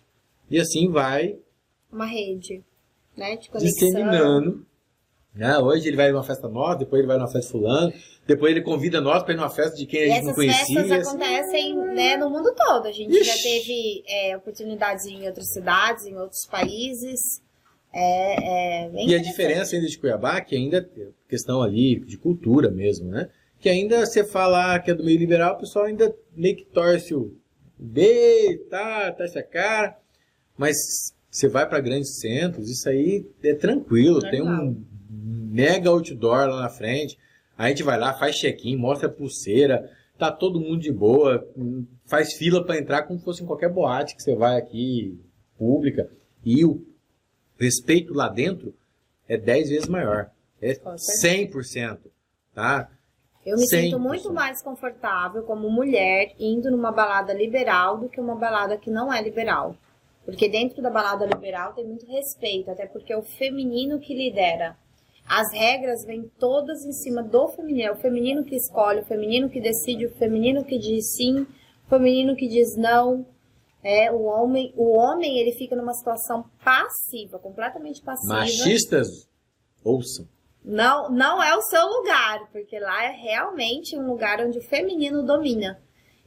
E 0.49 0.59
assim 0.59 0.89
vai 0.89 1.37
Uma 1.91 2.05
rede, 2.05 2.63
né, 3.15 3.35
de 3.35 3.49
conexão. 3.49 3.89
disseminando. 3.89 4.65
Né? 5.37 5.57
Hoje 5.59 5.87
ele 5.87 5.95
vai 5.95 6.11
numa 6.11 6.23
festa 6.23 6.47
nova, 6.49 6.75
depois 6.75 6.99
ele 6.99 7.07
vai 7.07 7.17
numa 7.17 7.27
festa 7.31 7.51
fulano, 7.51 7.93
depois 8.25 8.51
ele 8.51 8.61
convida 8.61 8.99
nós 8.99 9.21
para 9.23 9.33
ir 9.33 9.37
numa 9.37 9.49
festa 9.49 9.77
de 9.77 9.85
quem 9.85 10.01
a 10.01 10.05
E 10.05 10.09
gente 10.09 10.23
não 10.23 10.31
essas 10.31 10.35
conhecia. 10.35 10.65
festas 10.65 10.89
e 10.89 10.93
assim- 10.93 11.09
acontecem 11.09 11.75
né, 11.93 12.17
no 12.17 12.29
mundo 12.29 12.53
todo. 12.55 12.87
A 12.87 12.91
gente 12.91 13.13
já 13.23 13.33
Ixi. 13.35 13.43
teve 13.43 14.03
é, 14.07 14.35
oportunidades 14.35 15.05
em 15.05 15.27
outras 15.27 15.53
cidades, 15.53 16.05
em 16.07 16.15
outros 16.17 16.45
países. 16.45 17.41
É, 17.93 18.85
é 18.85 19.05
E 19.05 19.15
a 19.15 19.19
diferença 19.21 19.75
ainda 19.75 19.87
de 19.87 19.97
Cuiabá, 19.97 20.41
que 20.41 20.55
ainda 20.55 20.81
tem 20.81 21.07
questão 21.29 21.61
ali 21.61 21.99
de 21.99 22.17
cultura 22.17 22.69
mesmo, 22.71 23.09
né? 23.09 23.29
Que 23.59 23.69
ainda 23.69 24.05
você 24.05 24.23
falar 24.23 24.79
que 24.83 24.91
é 24.91 24.93
do 24.93 25.03
meio 25.03 25.17
liberal, 25.17 25.55
o 25.55 25.59
pessoal 25.59 25.85
ainda 25.85 26.13
meio 26.35 26.55
que 26.55 26.65
torce 26.65 27.13
o 27.15 27.35
B, 27.77 28.65
tá, 28.69 29.11
torce 29.11 29.37
a 29.37 29.43
cara. 29.43 29.97
Mas 30.57 31.13
você 31.29 31.47
vai 31.47 31.67
para 31.67 31.79
grandes 31.79 32.19
centros, 32.19 32.69
isso 32.69 32.89
aí 32.89 33.25
é 33.43 33.53
tranquilo, 33.53 34.19
tem 34.19 34.41
um 34.41 34.75
mega 35.47 35.89
outdoor 35.89 36.47
lá 36.47 36.61
na 36.61 36.69
frente. 36.69 37.17
A 37.57 37.69
gente 37.69 37.83
vai 37.83 37.97
lá, 37.97 38.13
faz 38.13 38.35
check-in, 38.35 38.75
mostra 38.75 39.07
a 39.07 39.11
pulseira, 39.11 39.89
tá 40.17 40.31
todo 40.31 40.59
mundo 40.59 40.79
de 40.79 40.91
boa, 40.91 41.47
faz 42.05 42.33
fila 42.33 42.63
para 42.63 42.77
entrar 42.77 43.03
como 43.03 43.19
se 43.19 43.25
fosse 43.25 43.43
em 43.43 43.47
qualquer 43.47 43.71
boate 43.71 44.15
que 44.15 44.21
você 44.21 44.35
vai 44.35 44.57
aqui 44.57 45.19
pública. 45.57 46.09
E 46.45 46.63
o 46.63 46.85
respeito 47.59 48.13
lá 48.13 48.29
dentro 48.29 48.73
é 49.27 49.37
10 49.37 49.69
vezes 49.69 49.87
maior. 49.87 50.29
É 50.61 50.75
Com 50.75 50.95
100%. 50.95 51.99
Tá? 52.53 52.89
Eu 53.45 53.57
me 53.57 53.63
100%. 53.63 53.67
sinto 53.67 53.99
muito 53.99 54.33
mais 54.33 54.61
confortável 54.61 55.43
como 55.43 55.69
mulher 55.69 56.33
indo 56.39 56.69
numa 56.69 56.91
balada 56.91 57.33
liberal 57.33 57.97
do 57.97 58.09
que 58.09 58.19
uma 58.19 58.35
balada 58.35 58.77
que 58.77 58.89
não 58.89 59.13
é 59.13 59.21
liberal. 59.21 59.75
Porque 60.25 60.49
dentro 60.49 60.81
da 60.81 60.89
balada 60.89 61.25
liberal 61.25 61.73
tem 61.73 61.85
muito 61.85 62.05
respeito, 62.05 62.69
até 62.69 62.85
porque 62.85 63.13
é 63.13 63.17
o 63.17 63.23
feminino 63.23 63.99
que 63.99 64.13
lidera. 64.13 64.75
As 65.27 65.51
regras 65.51 66.05
vêm 66.05 66.31
todas 66.39 66.85
em 66.85 66.91
cima 66.93 67.21
do 67.21 67.49
feminino. 67.49 67.89
É 67.89 67.91
o 67.91 67.97
feminino 67.97 68.43
que 68.43 68.55
escolhe, 68.55 69.01
o 69.01 69.05
feminino 69.05 69.49
que 69.49 69.59
decide, 69.59 70.05
o 70.05 70.15
feminino 70.15 70.63
que 70.63 70.79
diz 70.79 71.15
sim, 71.15 71.41
o 71.41 71.89
feminino 71.89 72.35
que 72.35 72.47
diz 72.47 72.75
não. 72.77 73.25
É, 73.83 74.11
o 74.11 74.23
homem, 74.23 74.73
o 74.75 74.97
homem 74.97 75.39
ele 75.39 75.51
fica 75.53 75.75
numa 75.75 75.93
situação 75.93 76.45
passiva, 76.63 77.39
completamente 77.39 78.01
passiva. 78.01 78.33
Machistas, 78.33 79.29
ouçam. 79.83 80.27
Não, 80.63 81.09
não 81.09 81.41
é 81.41 81.55
o 81.55 81.61
seu 81.61 81.85
lugar, 81.85 82.49
porque 82.51 82.77
lá 82.79 83.05
é 83.05 83.11
realmente 83.11 83.97
um 83.97 84.07
lugar 84.07 84.41
onde 84.41 84.57
o 84.57 84.63
feminino 84.63 85.23
domina. 85.23 85.79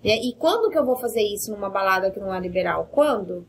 E, 0.03 0.31
e 0.31 0.35
quando 0.37 0.71
que 0.71 0.79
eu 0.79 0.85
vou 0.85 0.97
fazer 0.97 1.23
isso 1.23 1.51
numa 1.51 1.69
balada 1.69 2.11
que 2.11 2.21
não 2.21 2.35
é 2.35 2.41
liberal? 2.41 2.89
Quando? 2.91 3.47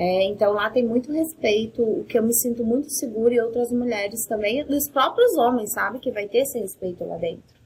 É, 0.00 0.26
então 0.26 0.52
lá 0.52 0.70
tem 0.70 0.86
muito 0.86 1.10
respeito, 1.10 1.82
o 1.82 2.04
que 2.04 2.16
eu 2.16 2.22
me 2.22 2.32
sinto 2.32 2.64
muito 2.64 2.88
segura 2.88 3.34
e 3.34 3.40
outras 3.40 3.72
mulheres 3.72 4.26
também, 4.26 4.64
dos 4.64 4.88
próprios 4.88 5.36
homens, 5.36 5.72
sabe? 5.72 5.98
Que 5.98 6.12
vai 6.12 6.28
ter 6.28 6.38
esse 6.38 6.56
respeito 6.56 7.04
lá 7.04 7.16
dentro. 7.16 7.58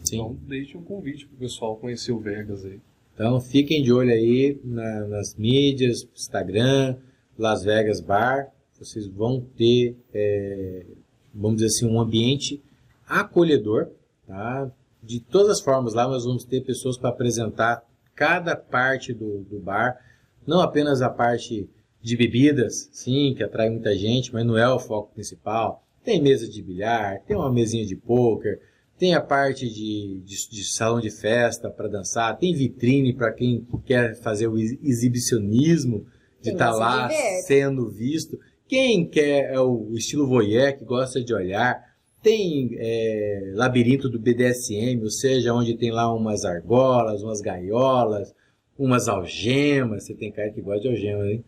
Então, 0.00 0.34
deixe 0.48 0.78
um 0.78 0.82
convite 0.82 1.26
pro 1.26 1.36
pessoal 1.36 1.76
conhecer 1.76 2.10
o 2.10 2.18
Vegas 2.18 2.64
aí. 2.64 2.80
Então 3.14 3.38
fiquem 3.38 3.82
de 3.82 3.92
olho 3.92 4.10
aí 4.10 4.58
na- 4.64 5.06
nas 5.06 5.34
mídias, 5.34 6.08
Instagram, 6.16 6.96
Las 7.38 7.62
Vegas 7.62 8.00
Bar. 8.00 8.50
Vocês 8.78 9.06
vão 9.06 9.42
ter, 9.56 9.94
é, 10.12 10.86
vamos 11.34 11.56
dizer 11.56 11.66
assim, 11.66 11.86
um 11.86 12.00
ambiente 12.00 12.62
acolhedor. 13.06 13.88
Tá? 14.26 14.70
De 15.02 15.20
todas 15.20 15.50
as 15.50 15.60
formas, 15.60 15.92
lá 15.92 16.08
nós 16.08 16.24
vamos 16.24 16.44
ter 16.44 16.62
pessoas 16.62 16.96
para 16.96 17.10
apresentar 17.10 17.84
cada 18.14 18.56
parte 18.56 19.12
do, 19.12 19.40
do 19.44 19.58
bar. 19.60 20.00
Não 20.46 20.60
apenas 20.60 21.02
a 21.02 21.08
parte 21.08 21.68
de 22.02 22.16
bebidas, 22.16 22.88
sim, 22.92 23.34
que 23.34 23.42
atrai 23.42 23.70
muita 23.70 23.96
gente, 23.96 24.32
mas 24.32 24.44
não 24.44 24.58
é 24.58 24.68
o 24.68 24.78
foco 24.78 25.14
principal. 25.14 25.82
Tem 26.04 26.20
mesa 26.20 26.46
de 26.46 26.62
bilhar, 26.62 27.22
tem 27.26 27.34
uma 27.34 27.50
mesinha 27.50 27.86
de 27.86 27.96
pôquer, 27.96 28.60
tem 28.98 29.14
a 29.14 29.20
parte 29.20 29.68
de, 29.68 30.20
de, 30.24 30.50
de 30.50 30.64
salão 30.64 31.00
de 31.00 31.10
festa 31.10 31.70
para 31.70 31.88
dançar, 31.88 32.38
tem 32.38 32.54
vitrine 32.54 33.12
para 33.14 33.32
quem 33.32 33.66
quer 33.86 34.14
fazer 34.16 34.46
o 34.46 34.58
ex- 34.58 34.78
exibicionismo 34.82 36.06
de 36.40 36.50
estar 36.50 36.72
de 36.72 36.78
lá 36.78 37.10
sendo 37.46 37.88
visto. 37.88 38.38
Quem 38.68 39.06
quer 39.06 39.52
é 39.52 39.58
o 39.58 39.92
estilo 39.94 40.26
voyeur, 40.26 40.76
que 40.76 40.84
gosta 40.84 41.22
de 41.22 41.34
olhar. 41.34 41.82
Tem 42.22 42.70
é, 42.78 43.52
labirinto 43.54 44.08
do 44.08 44.18
BDSM, 44.18 45.02
ou 45.02 45.10
seja, 45.10 45.52
onde 45.52 45.76
tem 45.76 45.90
lá 45.90 46.12
umas 46.14 46.44
argolas, 46.44 47.22
umas 47.22 47.40
gaiolas, 47.40 48.34
umas 48.78 49.08
algemas. 49.08 50.04
Você 50.04 50.14
tem 50.14 50.32
cara 50.32 50.50
que 50.50 50.60
gosta 50.60 50.82
de 50.82 50.88
algema, 50.88 51.26
hein? 51.26 51.44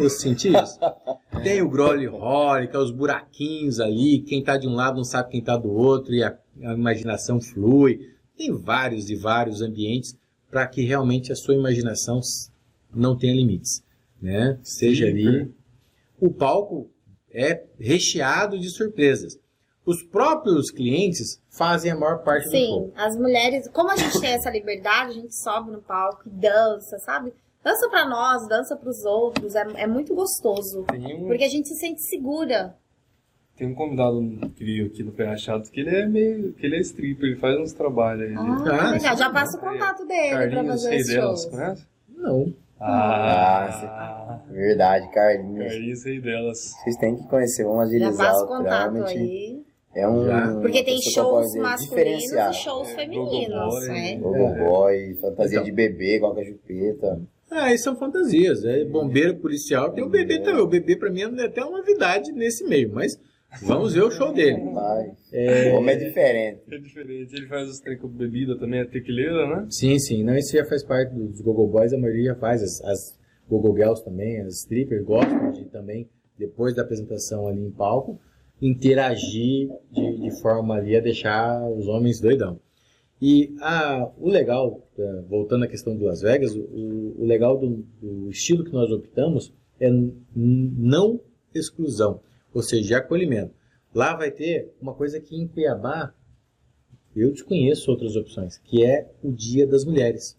Eu 0.00 0.10
senti 0.10 0.48
isso. 0.48 0.78
Tem 1.42 1.60
o 1.60 1.68
Grolly 1.68 2.06
Holly, 2.06 2.68
que 2.68 2.76
é 2.76 2.78
os 2.78 2.90
buraquinhos 2.90 3.78
ali. 3.78 4.20
Quem 4.20 4.42
tá 4.42 4.56
de 4.56 4.66
um 4.66 4.74
lado 4.74 4.96
não 4.96 5.04
sabe 5.04 5.30
quem 5.30 5.42
tá 5.42 5.56
do 5.56 5.70
outro 5.70 6.14
e 6.14 6.22
a, 6.22 6.36
a 6.62 6.72
imaginação 6.72 7.40
flui. 7.40 8.10
Tem 8.36 8.52
vários 8.52 9.10
e 9.10 9.14
vários 9.14 9.60
ambientes 9.60 10.16
para 10.50 10.66
que 10.66 10.82
realmente 10.82 11.32
a 11.32 11.36
sua 11.36 11.54
imaginação 11.54 12.20
não 12.94 13.16
tenha 13.16 13.34
limites, 13.34 13.84
né? 14.20 14.58
Seja 14.62 15.06
ali. 15.06 15.52
O 16.18 16.30
palco 16.30 16.90
é 17.30 17.64
recheado 17.78 18.58
de 18.58 18.70
surpresas. 18.70 19.38
Os 19.86 20.02
próprios 20.02 20.70
clientes 20.70 21.40
fazem 21.48 21.92
a 21.92 21.96
maior 21.96 22.18
parte 22.24 22.44
do 22.46 22.50
Sim, 22.50 22.66
show. 22.66 22.92
as 22.96 23.16
mulheres, 23.16 23.68
como 23.68 23.88
a 23.90 23.96
gente 23.96 24.20
tem 24.20 24.32
essa 24.32 24.50
liberdade, 24.50 25.10
a 25.10 25.14
gente 25.14 25.34
sobe 25.34 25.70
no 25.70 25.80
palco 25.80 26.22
e 26.26 26.30
dança, 26.30 26.98
sabe? 26.98 27.32
Dança 27.62 27.88
pra 27.88 28.04
nós, 28.08 28.48
dança 28.48 28.76
pros 28.76 29.04
outros, 29.04 29.54
é, 29.54 29.64
é 29.76 29.86
muito 29.86 30.12
gostoso. 30.14 30.82
Tem 30.90 31.16
um, 31.16 31.26
Porque 31.28 31.44
a 31.44 31.48
gente 31.48 31.68
se 31.68 31.76
sente 31.76 32.02
segura. 32.02 32.76
tem 33.56 33.68
um 33.68 33.74
convidado 33.74 34.20
que 34.56 34.64
veio 34.64 34.86
aqui 34.86 35.02
no 35.04 35.12
Pé 35.12 35.24
Rachado 35.26 35.70
que 35.70 35.80
ele 35.80 35.90
é 35.96 36.06
meio. 36.06 36.52
que 36.54 36.66
ele 36.66 36.76
é 36.76 36.80
stripper, 36.80 37.30
ele 37.30 37.36
faz 37.40 37.56
uns 37.58 37.72
trabalhos 37.72 38.28
aí. 38.28 38.34
Ah, 38.36 38.40
Ah, 38.40 38.56
que 38.56 38.68
legal. 38.98 39.00
sim. 39.00 39.18
Já 39.22 39.30
passa 39.30 39.56
o 39.56 39.60
contato 39.60 40.04
dele 40.06 40.30
pra 40.30 40.38
Carlinhos 40.50 40.82
fazer 40.82 40.90
Rei 40.90 41.00
os 41.00 41.06
delas, 41.08 41.40
shows. 41.42 41.54
conhece? 41.54 41.86
Não. 42.16 42.54
Ah, 42.78 44.40
Verdade, 44.50 45.08
Carlinhos. 45.10 45.72
Carlinhos 45.72 46.04
Rei 46.04 46.20
delas. 46.20 46.74
Vocês 46.82 46.96
têm 46.96 47.16
que 47.16 47.26
conhecer 47.28 47.66
um 47.66 47.76
Já 47.76 47.82
agilizado. 47.82 48.16
passa 48.18 48.44
o 48.44 48.48
contato 48.48 48.92
realmente 48.92 49.18
aí. 49.18 49.65
É 49.96 50.06
um. 50.08 50.26
Já. 50.26 50.54
Porque 50.60 50.84
tem 50.84 51.00
shows 51.00 51.54
masculinos 51.54 52.30
e 52.32 52.52
shows 52.52 52.88
É, 52.90 52.94
femininos, 52.94 53.48
gogoboy, 53.48 53.88
né? 53.88 54.16
Gogo 54.16 54.54
boy, 54.54 55.14
fantasia 55.20 55.54
Então. 55.56 55.64
de 55.64 55.72
bebê, 55.72 56.16
igual 56.16 56.34
com 56.34 56.40
a 56.40 56.44
chupeta. 56.44 57.20
Ah, 57.50 57.72
isso 57.72 57.84
são 57.84 57.96
fantasias. 57.96 58.64
É 58.64 58.84
bombeiro 58.84 59.36
policial. 59.36 59.92
Tem 59.92 60.04
o 60.04 60.08
bebê 60.08 60.40
também. 60.40 60.60
O 60.60 60.66
bebê, 60.66 60.96
pra 60.96 61.10
mim, 61.10 61.22
é 61.22 61.44
até 61.44 61.64
uma 61.64 61.78
novidade 61.78 62.30
nesse 62.32 62.64
meio. 62.64 62.90
Mas 62.92 63.18
vamos 63.62 63.94
ver 63.94 64.02
o 64.02 64.10
show 64.10 64.32
dele. 64.32 64.60
Vai. 64.72 65.12
O 65.72 65.76
homem 65.76 65.94
é 65.94 65.98
diferente. 65.98 66.60
É 66.70 66.76
diferente. 66.76 67.34
Ele 67.34 67.46
faz 67.46 67.68
os 67.68 67.78
trem 67.80 67.96
com 67.96 68.08
bebida 68.08 68.58
também, 68.58 68.80
é 68.80 68.84
tequileira, 68.84 69.46
né? 69.48 69.66
Sim, 69.70 69.98
sim. 69.98 70.22
Não, 70.24 70.36
isso 70.36 70.52
já 70.56 70.64
faz 70.66 70.82
parte 70.82 71.14
dos 71.14 71.40
Gogo 71.40 71.66
Boys. 71.68 71.92
A 71.92 71.98
maioria 71.98 72.32
já 72.32 72.34
faz. 72.34 72.62
As, 72.62 72.84
as 72.84 73.18
Gogo 73.48 73.74
Girls 73.76 74.04
também, 74.04 74.40
as 74.40 74.58
strippers 74.62 75.04
gostam 75.04 75.52
de 75.52 75.64
também, 75.66 76.08
depois 76.36 76.74
da 76.74 76.82
apresentação 76.82 77.46
ali 77.46 77.60
em 77.62 77.70
palco, 77.70 78.20
interagir 78.60 79.68
de, 79.92 80.18
de 80.18 80.40
forma 80.40 80.76
ali 80.76 80.96
a 80.96 81.00
deixar 81.00 81.62
os 81.70 81.86
homens 81.86 82.20
doidão. 82.20 82.58
E 83.20 83.54
ah, 83.60 84.10
o 84.18 84.28
legal, 84.28 84.86
eh, 84.98 85.22
voltando 85.28 85.64
à 85.64 85.68
questão 85.68 85.96
do 85.96 86.04
Las 86.04 86.20
Vegas, 86.20 86.54
o, 86.54 87.14
o 87.18 87.24
legal 87.24 87.58
do, 87.58 87.84
do 88.00 88.30
estilo 88.30 88.64
que 88.64 88.72
nós 88.72 88.90
optamos 88.90 89.54
é 89.80 89.88
não 90.34 91.20
exclusão, 91.54 92.20
ou 92.52 92.62
seja, 92.62 92.98
acolhimento. 92.98 93.54
Lá 93.94 94.14
vai 94.14 94.30
ter 94.30 94.74
uma 94.80 94.92
coisa 94.92 95.18
que 95.18 95.34
em 95.34 95.48
Cuiabá 95.48 96.12
eu 97.14 97.32
desconheço 97.32 97.90
outras 97.90 98.14
opções, 98.16 98.58
que 98.58 98.84
é 98.84 99.10
o 99.22 99.32
Dia 99.32 99.66
das 99.66 99.86
Mulheres. 99.86 100.36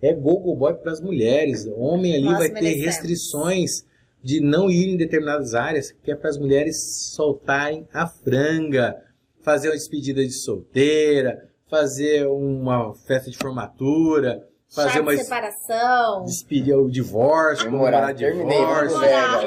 É 0.00 0.12
gogo 0.12 0.56
boy 0.56 0.74
para 0.74 0.90
as 0.90 1.00
mulheres. 1.00 1.64
Homem 1.76 2.14
ali 2.14 2.24
Nós 2.24 2.38
vai 2.38 2.48
ter 2.48 2.60
merecemos. 2.60 2.86
restrições 2.86 3.86
de 4.22 4.40
não 4.40 4.70
ir 4.70 4.88
em 4.94 4.96
determinadas 4.96 5.54
áreas, 5.54 5.90
que 5.92 6.10
é 6.12 6.16
para 6.16 6.30
as 6.30 6.38
mulheres 6.38 7.10
soltarem 7.14 7.86
a 7.92 8.06
franga, 8.06 8.96
fazer 9.42 9.68
uma 9.68 9.74
despedida 9.76 10.22
de 10.24 10.32
solteira, 10.32 11.48
fazer 11.68 12.26
uma 12.28 12.94
festa 12.94 13.30
de 13.30 13.36
formatura, 13.36 14.46
fazer 14.72 14.90
Chá 14.90 15.00
uma 15.00 15.14
de 15.16 15.22
separação. 15.24 16.24
despedir 16.24 16.74
o 16.76 16.88
divórcio, 16.88 17.70
Memorar, 17.70 18.14
comemorar 18.14 18.14
terminei, 18.14 18.58
divórcio. 18.58 19.00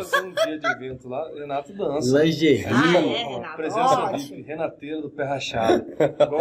Fazer 0.04 0.26
um 0.28 0.34
dia 0.34 0.60
de 0.60 0.68
evento 0.68 1.08
lá, 1.08 1.30
Renato 1.34 1.74
dança. 1.74 2.24
lingerie. 2.24 2.66
Ah, 2.66 2.98
é, 2.98 3.24
Renato, 3.36 3.56
Presença. 3.56 4.12
VIP, 4.18 4.42
Renateira 4.42 5.02
do 5.02 5.10
Pé 5.10 5.24
Rachado. 5.24 5.86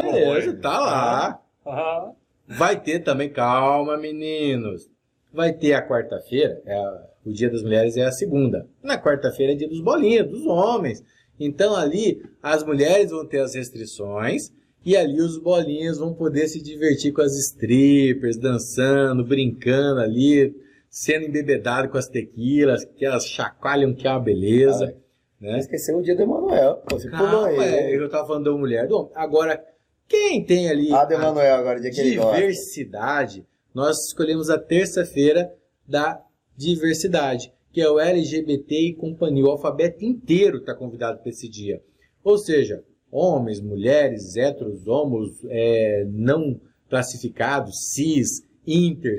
Beleza, 0.02 0.54
tá 0.60 0.78
lá. 0.80 1.40
Ah, 1.66 2.10
Vai 2.46 2.78
ter 2.78 2.98
também, 3.00 3.30
calma 3.30 3.96
meninos. 3.96 4.90
Vai 5.34 5.52
ter 5.52 5.72
a 5.74 5.86
quarta-feira, 5.86 6.62
é 6.64 6.78
o 7.26 7.32
Dia 7.32 7.50
das 7.50 7.62
Mulheres 7.62 7.96
é 7.96 8.04
a 8.04 8.12
segunda. 8.12 8.66
Na 8.82 8.96
quarta-feira 9.02 9.52
é 9.52 9.56
dia 9.56 9.68
dos 9.68 9.80
bolinhos, 9.80 10.28
dos 10.28 10.46
homens. 10.46 11.02
Então 11.40 11.74
ali 11.74 12.22
as 12.42 12.62
mulheres 12.62 13.10
vão 13.10 13.26
ter 13.26 13.40
as 13.40 13.54
restrições 13.54 14.52
e 14.86 14.96
ali 14.96 15.20
os 15.20 15.36
bolinhos 15.38 15.98
vão 15.98 16.14
poder 16.14 16.46
se 16.46 16.62
divertir 16.62 17.12
com 17.12 17.22
as 17.22 17.36
strippers, 17.36 18.36
dançando, 18.36 19.24
brincando 19.24 20.00
ali, 20.00 20.54
sendo 20.88 21.24
embebedado 21.26 21.88
com 21.88 21.98
as 21.98 22.06
tequilas, 22.08 22.84
que 22.84 23.04
elas 23.04 23.26
chacoalham 23.26 23.94
que 23.94 24.06
é 24.06 24.10
uma 24.10 24.20
beleza. 24.20 24.94
né? 25.40 25.58
Esqueceu 25.58 25.98
o 25.98 26.02
dia 26.02 26.14
do 26.14 26.22
Emanuel. 26.22 26.82
Você 26.90 27.10
pulou 27.10 27.28
Calma, 27.46 27.48
aí. 27.48 27.58
é, 27.74 27.96
eu 27.96 28.08
tava 28.08 28.26
falando 28.28 28.44
da 28.44 28.52
mulher, 28.52 28.86
do 28.86 28.96
homem. 28.98 29.10
Agora, 29.16 29.64
quem 30.06 30.44
tem 30.44 30.68
ali 30.68 30.92
Ah, 30.92 31.04
do 31.04 31.14
Emanuel 31.14 31.56
agora, 31.56 31.80
dia 31.80 31.90
que 31.90 32.02
diversidade, 32.10 33.44
nós 33.74 34.06
escolhemos 34.06 34.48
a 34.48 34.58
terça-feira 34.58 35.52
da 35.86 36.22
diversidade, 36.56 37.52
que 37.72 37.80
é 37.80 37.90
o 37.90 37.98
LGBT 37.98 38.78
e 38.78 38.94
companhia. 38.94 39.44
O 39.44 39.50
alfabeto 39.50 40.04
inteiro 40.04 40.58
está 40.58 40.74
convidado 40.74 41.18
para 41.18 41.30
esse 41.30 41.48
dia. 41.48 41.82
Ou 42.22 42.38
seja, 42.38 42.84
homens, 43.10 43.60
mulheres, 43.60 44.36
héteros, 44.36 44.86
homos, 44.86 45.44
é, 45.48 46.06
não 46.08 46.60
classificados, 46.88 47.90
cis, 47.90 48.44
inter, 48.64 49.18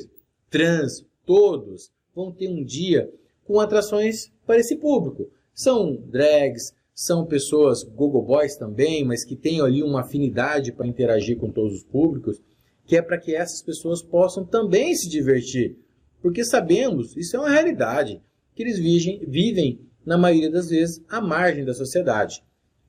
trans, 0.50 1.06
todos 1.26 1.92
vão 2.16 2.32
ter 2.32 2.48
um 2.48 2.64
dia 2.64 3.12
com 3.44 3.60
atrações 3.60 4.32
para 4.46 4.60
esse 4.60 4.78
público. 4.78 5.30
São 5.54 5.96
drags, 5.96 6.74
são 6.94 7.26
pessoas 7.26 7.84
gogo 7.84 8.22
boys 8.22 8.56
também, 8.56 9.04
mas 9.04 9.26
que 9.26 9.36
têm 9.36 9.60
ali 9.60 9.84
uma 9.84 10.02
afinidade 10.02 10.72
para 10.72 10.88
interagir 10.88 11.38
com 11.38 11.52
todos 11.52 11.74
os 11.74 11.84
públicos, 11.84 12.42
que 12.86 12.96
é 12.96 13.02
para 13.02 13.18
que 13.18 13.36
essas 13.36 13.62
pessoas 13.62 14.02
possam 14.02 14.46
também 14.46 14.94
se 14.96 15.10
divertir. 15.10 15.78
Porque 16.22 16.44
sabemos, 16.44 17.16
isso 17.16 17.36
é 17.36 17.40
uma 17.40 17.50
realidade, 17.50 18.22
que 18.56 18.64
eles 18.64 18.80
vivem, 18.80 19.22
vivem 19.28 19.80
na 20.06 20.18
maioria 20.18 20.52
das 20.52 20.70
vezes, 20.70 21.04
à 21.10 21.20
margem 21.20 21.66
da 21.66 21.74
sociedade. 21.74 22.44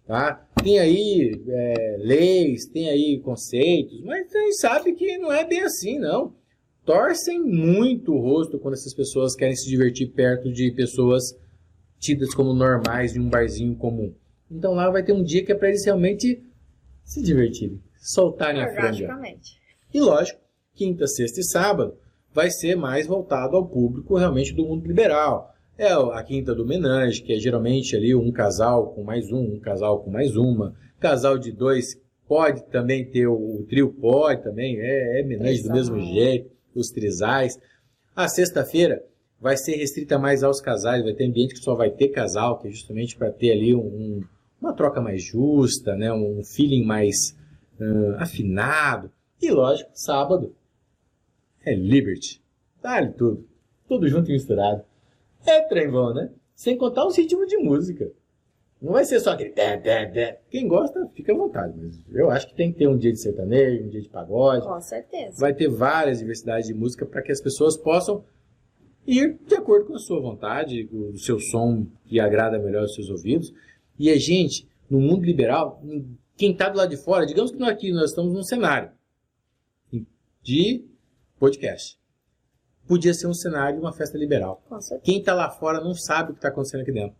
Tá? 0.06 0.46
Tem 0.62 0.78
aí 0.78 1.42
é, 1.48 1.96
leis, 1.98 2.66
tem 2.66 2.88
aí 2.88 3.18
conceitos, 3.18 4.00
mas 4.04 4.32
a 4.34 4.38
gente 4.38 4.60
sabe 4.60 4.92
que 4.92 5.18
não 5.18 5.32
é 5.32 5.44
bem 5.44 5.60
assim, 5.60 5.98
não. 5.98 6.32
Torcem 6.84 7.40
muito 7.40 8.14
o 8.14 8.20
rosto 8.20 8.58
quando 8.58 8.74
essas 8.74 8.94
pessoas 8.94 9.34
querem 9.34 9.56
se 9.56 9.68
divertir 9.68 10.12
perto 10.12 10.52
de 10.52 10.70
pessoas 10.70 11.36
tidas 11.98 12.32
como 12.32 12.54
normais 12.54 13.16
em 13.16 13.20
um 13.20 13.28
barzinho 13.28 13.74
comum. 13.74 14.14
Então 14.48 14.74
lá 14.74 14.88
vai 14.88 15.02
ter 15.02 15.12
um 15.12 15.24
dia 15.24 15.44
que 15.44 15.50
é 15.50 15.54
para 15.54 15.68
eles 15.68 15.84
realmente 15.84 16.40
se 17.02 17.20
divertirem, 17.20 17.82
soltarem 17.96 18.62
a 18.62 18.72
franja. 18.72 19.08
E 19.96 20.00
lógico, 20.00 20.38
quinta, 20.74 21.06
sexta 21.06 21.40
e 21.40 21.42
sábado 21.42 21.94
vai 22.30 22.50
ser 22.50 22.76
mais 22.76 23.06
voltado 23.06 23.56
ao 23.56 23.66
público 23.66 24.18
realmente 24.18 24.52
do 24.52 24.62
mundo 24.66 24.86
liberal. 24.86 25.54
É 25.78 25.90
a 25.90 26.22
quinta 26.22 26.54
do 26.54 26.66
menage, 26.66 27.22
que 27.22 27.32
é 27.32 27.38
geralmente 27.38 27.96
ali 27.96 28.14
um 28.14 28.30
casal 28.30 28.88
com 28.92 29.02
mais 29.02 29.32
um, 29.32 29.54
um 29.54 29.58
casal 29.58 30.00
com 30.00 30.10
mais 30.10 30.36
uma. 30.36 30.74
Casal 31.00 31.38
de 31.38 31.50
dois 31.50 31.98
pode 32.28 32.62
também 32.66 33.06
ter 33.10 33.26
o, 33.26 33.32
o 33.32 33.64
trio, 33.66 33.88
pode 33.90 34.42
também, 34.42 34.78
é, 34.78 35.20
é 35.20 35.22
menage 35.24 35.62
do 35.62 35.72
mesmo 35.72 35.98
jeito, 35.98 36.50
os 36.74 36.90
trisais. 36.90 37.58
A 38.14 38.28
sexta-feira 38.28 39.02
vai 39.40 39.56
ser 39.56 39.76
restrita 39.76 40.18
mais 40.18 40.42
aos 40.44 40.60
casais, 40.60 41.04
vai 41.04 41.14
ter 41.14 41.24
ambiente 41.24 41.54
que 41.54 41.60
só 41.60 41.74
vai 41.74 41.88
ter 41.90 42.08
casal, 42.08 42.58
que 42.58 42.68
é 42.68 42.70
justamente 42.70 43.16
para 43.16 43.30
ter 43.30 43.50
ali 43.50 43.74
um- 43.74 43.78
um- 43.80 44.24
uma 44.60 44.74
troca 44.74 45.00
mais 45.00 45.22
justa, 45.22 45.96
né? 45.96 46.12
um 46.12 46.44
feeling 46.44 46.84
mais 46.84 47.34
ah, 47.80 48.16
afinado. 48.24 49.10
E 49.40 49.50
lógico, 49.50 49.90
sábado 49.92 50.54
é 51.64 51.74
Liberty. 51.74 52.40
Dá-lhe 52.80 53.10
tudo. 53.10 53.46
Tudo 53.88 54.08
junto 54.08 54.30
e 54.30 54.32
misturado. 54.32 54.82
É 55.44 55.60
trem 55.62 55.90
bom, 55.90 56.14
né? 56.14 56.30
Sem 56.54 56.76
contar 56.76 57.06
os 57.06 57.16
ritmos 57.16 57.48
de 57.48 57.58
música. 57.58 58.10
Não 58.80 58.92
vai 58.92 59.04
ser 59.04 59.20
só 59.20 59.32
aquele. 59.32 59.52
Dé, 59.52 59.76
dé, 59.76 60.06
dé. 60.06 60.40
Quem 60.50 60.68
gosta, 60.68 61.08
fica 61.14 61.32
à 61.32 61.36
vontade. 61.36 61.74
Mas 61.76 62.00
eu 62.14 62.30
acho 62.30 62.48
que 62.48 62.54
tem 62.54 62.72
que 62.72 62.78
ter 62.78 62.88
um 62.88 62.96
dia 62.96 63.12
de 63.12 63.18
sertanejo, 63.18 63.84
um 63.84 63.88
dia 63.88 64.00
de 64.00 64.08
pagode. 64.08 64.66
Com 64.66 64.80
certeza. 64.80 65.40
Vai 65.40 65.54
ter 65.54 65.68
várias 65.68 66.18
diversidades 66.18 66.68
de 66.68 66.74
música 66.74 67.04
para 67.04 67.22
que 67.22 67.32
as 67.32 67.40
pessoas 67.40 67.76
possam 67.76 68.24
ir 69.06 69.38
de 69.46 69.54
acordo 69.54 69.86
com 69.86 69.94
a 69.94 69.98
sua 69.98 70.20
vontade, 70.20 70.84
com 70.84 71.10
o 71.10 71.18
seu 71.18 71.38
som 71.38 71.86
que 72.06 72.20
agrada 72.20 72.58
melhor 72.58 72.82
aos 72.82 72.94
seus 72.94 73.10
ouvidos. 73.10 73.52
E 73.98 74.10
a 74.10 74.16
gente, 74.16 74.68
no 74.88 75.00
mundo 75.00 75.24
liberal, 75.24 75.82
quem 76.36 76.52
está 76.52 76.68
do 76.68 76.78
lado 76.78 76.90
de 76.90 76.96
fora, 76.96 77.26
digamos 77.26 77.50
que 77.50 77.58
nós 77.58 77.70
aqui 77.70 77.92
nós 77.92 78.10
estamos 78.10 78.32
num 78.32 78.42
cenário 78.42 78.95
de 80.46 80.84
podcast. 81.40 81.98
Podia 82.86 83.12
ser 83.12 83.26
um 83.26 83.34
cenário 83.34 83.74
de 83.78 83.84
uma 83.84 83.92
festa 83.92 84.16
liberal. 84.16 84.62
Com 84.68 84.80
certeza. 84.80 85.02
Quem 85.04 85.18
está 85.18 85.34
lá 85.34 85.50
fora 85.50 85.80
não 85.80 85.92
sabe 85.92 86.30
o 86.30 86.34
que 86.34 86.38
está 86.38 86.48
acontecendo 86.48 86.82
aqui 86.82 86.92
dentro. 86.92 87.16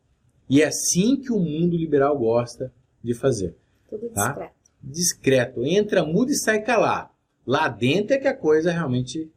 E 0.49 0.63
é 0.63 0.67
assim 0.67 1.17
que 1.21 1.33
o 1.33 1.39
mundo 1.41 1.77
liberal 1.77 2.17
gosta 2.17 2.73
de 3.03 3.15
fazer. 3.15 3.57
Tudo 3.91 4.09
Tá. 4.11 4.29
discreto. 4.29 4.55
Discreto. 4.81 5.65
Entra 5.65 6.05
mudo 6.05 6.31
e 6.31 6.37
sai 6.37 6.63
calado. 6.63 7.11
Lá 7.45 7.67
dentro 7.69 8.15
é 8.15 8.19
que 8.19 8.29
a 8.29 8.37
coisa 8.37 8.71
realmente 8.71 9.29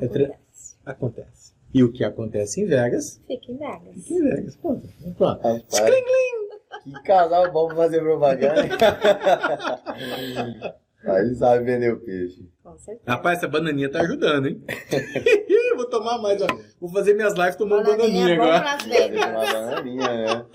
É 0.00 0.08
tra- 0.08 0.24
Acontece. 0.24 0.76
acontece. 0.84 1.52
E 1.72 1.84
o 1.84 1.92
que 1.92 2.02
acontece 2.02 2.60
em 2.60 2.66
Vegas, 2.66 3.20
Fica 3.26 3.52
em 3.52 3.56
Vegas. 3.56 3.94
fica 4.04 4.14
em 4.14 4.22
Vegas. 4.24 4.56
Pronto. 4.56 4.88
Pronto. 5.16 5.40
Que 6.82 6.92
casal 7.04 7.52
bom 7.52 7.68
pra 7.68 7.76
fazer 7.76 8.00
propaganda. 8.00 8.62
Aí 11.06 11.34
sabe 11.34 11.64
vender 11.64 11.92
o 11.92 12.00
peixe. 12.00 12.48
Com 12.62 12.76
certeza. 12.78 13.04
Rapaz, 13.10 13.38
essa 13.38 13.48
bananinha 13.48 13.90
tá 13.90 14.00
ajudando, 14.00 14.48
hein? 14.48 14.62
Vou 15.76 15.86
tomar 15.88 16.18
mais, 16.18 16.40
ó. 16.42 16.46
Vou 16.80 16.90
fazer 16.90 17.14
minhas 17.14 17.34
lives 17.34 17.54
tomando 17.56 17.84
Bananinha 17.84 18.36
bananinha 18.38 19.20
é 19.20 19.22
agora. 19.22 19.30
uma 19.30 19.52
bananinha, 19.52 20.08
né? 20.08 20.46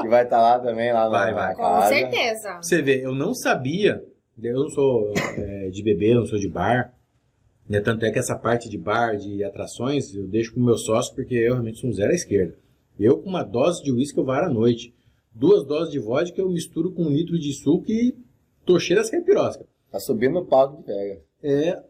Que 0.00 0.08
vai 0.08 0.24
estar 0.24 0.40
lá 0.42 0.58
também, 0.60 0.92
lá 0.92 1.08
Vai, 1.08 1.30
na, 1.30 1.36
vai. 1.36 1.54
Com 1.54 1.62
casa. 1.62 1.88
certeza. 1.88 2.56
Você 2.60 2.82
vê, 2.82 3.04
eu 3.04 3.14
não 3.14 3.32
sabia, 3.32 4.04
eu 4.40 4.54
não 4.54 4.68
sou 4.68 5.12
é, 5.38 5.68
de 5.70 5.82
beber, 5.82 6.10
eu 6.12 6.20
não 6.20 6.26
sou 6.26 6.38
de 6.38 6.48
bar. 6.48 6.92
Né? 7.68 7.80
Tanto 7.80 8.04
é 8.04 8.10
que 8.12 8.18
essa 8.18 8.36
parte 8.36 8.68
de 8.68 8.76
bar, 8.78 9.16
de 9.16 9.42
atrações, 9.42 10.14
eu 10.14 10.28
deixo 10.28 10.52
com 10.54 10.60
o 10.60 10.64
meu 10.64 10.76
sócio 10.76 11.14
porque 11.14 11.34
eu 11.34 11.54
realmente 11.54 11.80
sou 11.80 11.88
um 11.90 11.94
zero 11.94 12.12
à 12.12 12.14
esquerda. 12.14 12.54
Eu 13.00 13.18
com 13.18 13.28
uma 13.28 13.42
dose 13.42 13.82
de 13.82 13.90
uísque 13.90 14.18
eu 14.18 14.24
varo 14.24 14.46
à 14.46 14.50
noite. 14.50 14.94
Duas 15.34 15.64
doses 15.64 15.90
de 15.92 15.98
vodka 15.98 16.40
eu 16.40 16.48
misturo 16.48 16.92
com 16.92 17.04
um 17.04 17.10
litro 17.10 17.38
de 17.38 17.52
suco 17.54 17.90
e 17.90 18.14
tô 18.66 18.78
cheio 18.78 18.98
das 18.98 19.08
caipiroscas. 19.08 19.66
Tá 19.90 19.98
subindo 20.00 20.34
no 20.34 20.44
palco 20.46 20.82
de 20.82 20.86
Vegas. 20.92 21.22
É, 21.42 21.82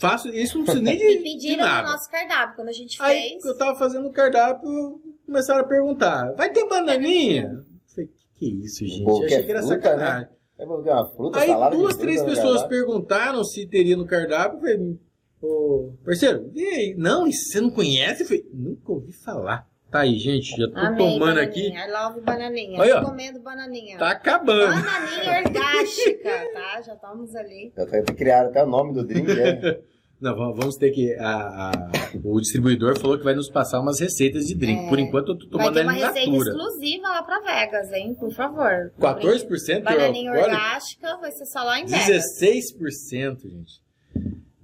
faço 0.00 0.28
isso 0.30 0.56
não 0.58 0.64
precisa 0.64 0.82
nem 0.84 0.96
de, 0.96 1.04
E 1.04 1.16
de 1.18 1.22
pediram 1.22 1.58
no 1.58 1.70
nada. 1.70 1.88
nosso 1.92 2.10
cardápio. 2.10 2.56
Quando 2.56 2.68
a 2.68 2.72
gente 2.72 2.96
Aí 3.00 3.30
fez. 3.30 3.44
eu 3.44 3.56
tava 3.56 3.78
fazendo 3.78 4.08
o 4.08 4.12
cardápio, 4.12 5.00
começaram 5.26 5.60
a 5.60 5.68
perguntar, 5.68 6.32
vai 6.34 6.50
ter 6.50 6.66
bananinha? 6.66 7.52
Eu 7.52 7.64
falei, 7.94 8.08
que 8.08 8.26
que 8.38 8.46
é 8.46 8.64
isso, 8.64 8.86
gente? 8.86 9.04
Pô, 9.04 9.16
Eu 9.16 9.18
que 9.20 9.24
achei 9.26 9.38
é 9.38 9.42
que 9.42 9.50
era 9.50 9.60
fruta, 9.62 9.74
sacanagem. 9.82 10.28
É 10.58 10.66
porque 10.66 10.90
uma 10.90 11.06
fruta, 11.06 11.38
Aí 11.40 11.48
salada 11.48 11.70
de 11.76 11.80
duas, 11.80 11.92
fruta 11.92 12.04
três 12.06 12.20
no 12.22 12.26
pessoas 12.28 12.62
perguntaram 12.64 13.44
se 13.44 13.66
teria 13.66 13.96
no 13.96 14.06
cardápio. 14.06 14.56
Eu 14.56 14.60
falei, 14.60 14.98
ô, 15.42 15.92
parceiro, 16.04 16.50
e 16.54 16.64
aí? 16.64 16.94
Não, 16.98 17.26
e 17.26 17.32
você 17.32 17.60
não 17.60 17.70
conhece? 17.70 18.22
Eu 18.22 18.26
falei, 18.26 18.46
nunca 18.52 18.92
ouvi 18.92 19.12
falar. 19.12 19.66
Tá 19.90 20.00
aí, 20.00 20.16
gente, 20.18 20.56
já 20.56 20.68
tô 20.68 20.78
Amei 20.78 20.98
tomando 20.98 21.18
bananinha. 21.34 21.42
aqui. 21.42 21.68
I 21.68 21.90
love 21.90 22.20
bananinha. 22.20 22.82
Aí, 22.82 22.92
ó. 22.92 23.04
Comendo 23.04 23.40
bananinha. 23.40 23.98
Tá 23.98 24.10
acabando. 24.10 24.72
Bananinha 24.72 25.42
orgástica, 25.44 26.30
tá? 26.54 26.82
Já 26.82 26.94
estamos 26.94 27.34
ali. 27.34 27.72
Já 27.76 27.86
tá- 27.86 28.14
criaram 28.14 28.50
até 28.50 28.62
o 28.62 28.66
nome 28.68 28.94
do 28.94 29.04
drink, 29.04 29.28
é. 29.30 29.80
Não, 30.20 30.36
va- 30.36 30.52
vamos 30.52 30.76
ter 30.76 30.90
que. 30.90 31.14
a- 31.14 31.70
a- 31.72 31.90
o 32.22 32.38
distribuidor 32.40 32.98
falou 33.00 33.16
que 33.18 33.24
vai 33.24 33.34
nos 33.34 33.48
passar 33.48 33.80
umas 33.80 33.98
receitas 33.98 34.46
de 34.46 34.54
drink. 34.54 34.84
É. 34.84 34.88
Por 34.90 34.98
enquanto 34.98 35.32
eu 35.32 35.38
tô 35.38 35.56
Vai 35.56 35.66
tomando 35.68 35.74
ter 35.74 35.80
ela 35.80 35.92
uma 35.92 36.06
receita 36.06 36.30
natura. 36.30 36.50
exclusiva 36.50 37.08
lá 37.08 37.22
pra 37.22 37.40
Vegas, 37.40 37.92
hein? 37.92 38.14
Por 38.20 38.30
favor. 38.32 38.92
14% 39.00 39.82
Bananinha 39.82 40.30
olha, 40.30 40.42
orgástica 40.44 41.16
vai 41.16 41.32
ser 41.32 41.46
só 41.46 41.62
lá 41.62 41.80
em 41.80 41.86
Vegas. 41.86 42.06
16%, 42.38 43.40
gente. 43.48 43.80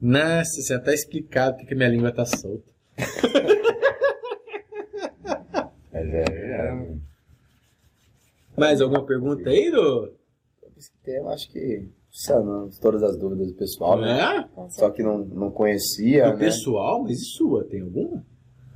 Nossa, 0.01 0.62
já 0.69 0.78
tá 0.78 0.93
explicado 0.93 1.55
porque 1.57 1.69
que 1.69 1.74
a 1.74 1.77
minha 1.77 1.89
língua 1.89 2.12
tá 2.12 2.24
solta. 2.27 2.62
Mas 5.97 6.14
é, 6.14 6.24
é. 6.28 6.94
Mais 8.56 8.81
alguma 8.81 9.05
pergunta 9.05 9.48
aí, 9.48 9.70
do? 9.70 10.12
Esse 10.77 10.93
tema, 11.02 11.32
acho 11.32 11.51
que 11.51 11.89
sanando 12.10 12.70
todas 12.81 13.02
as 13.02 13.16
dúvidas 13.18 13.48
do 13.48 13.55
pessoal, 13.55 13.98
né? 14.01 14.47
É? 14.56 14.68
Só 14.70 14.90
que 14.90 15.02
não, 15.02 15.18
não 15.18 15.51
conhecia, 15.51 16.24
Do 16.27 16.32
né? 16.32 16.39
pessoal, 16.39 17.02
mas 17.02 17.12
e 17.20 17.24
sua? 17.24 17.64
Tem 17.64 17.81
alguma? 17.81 18.24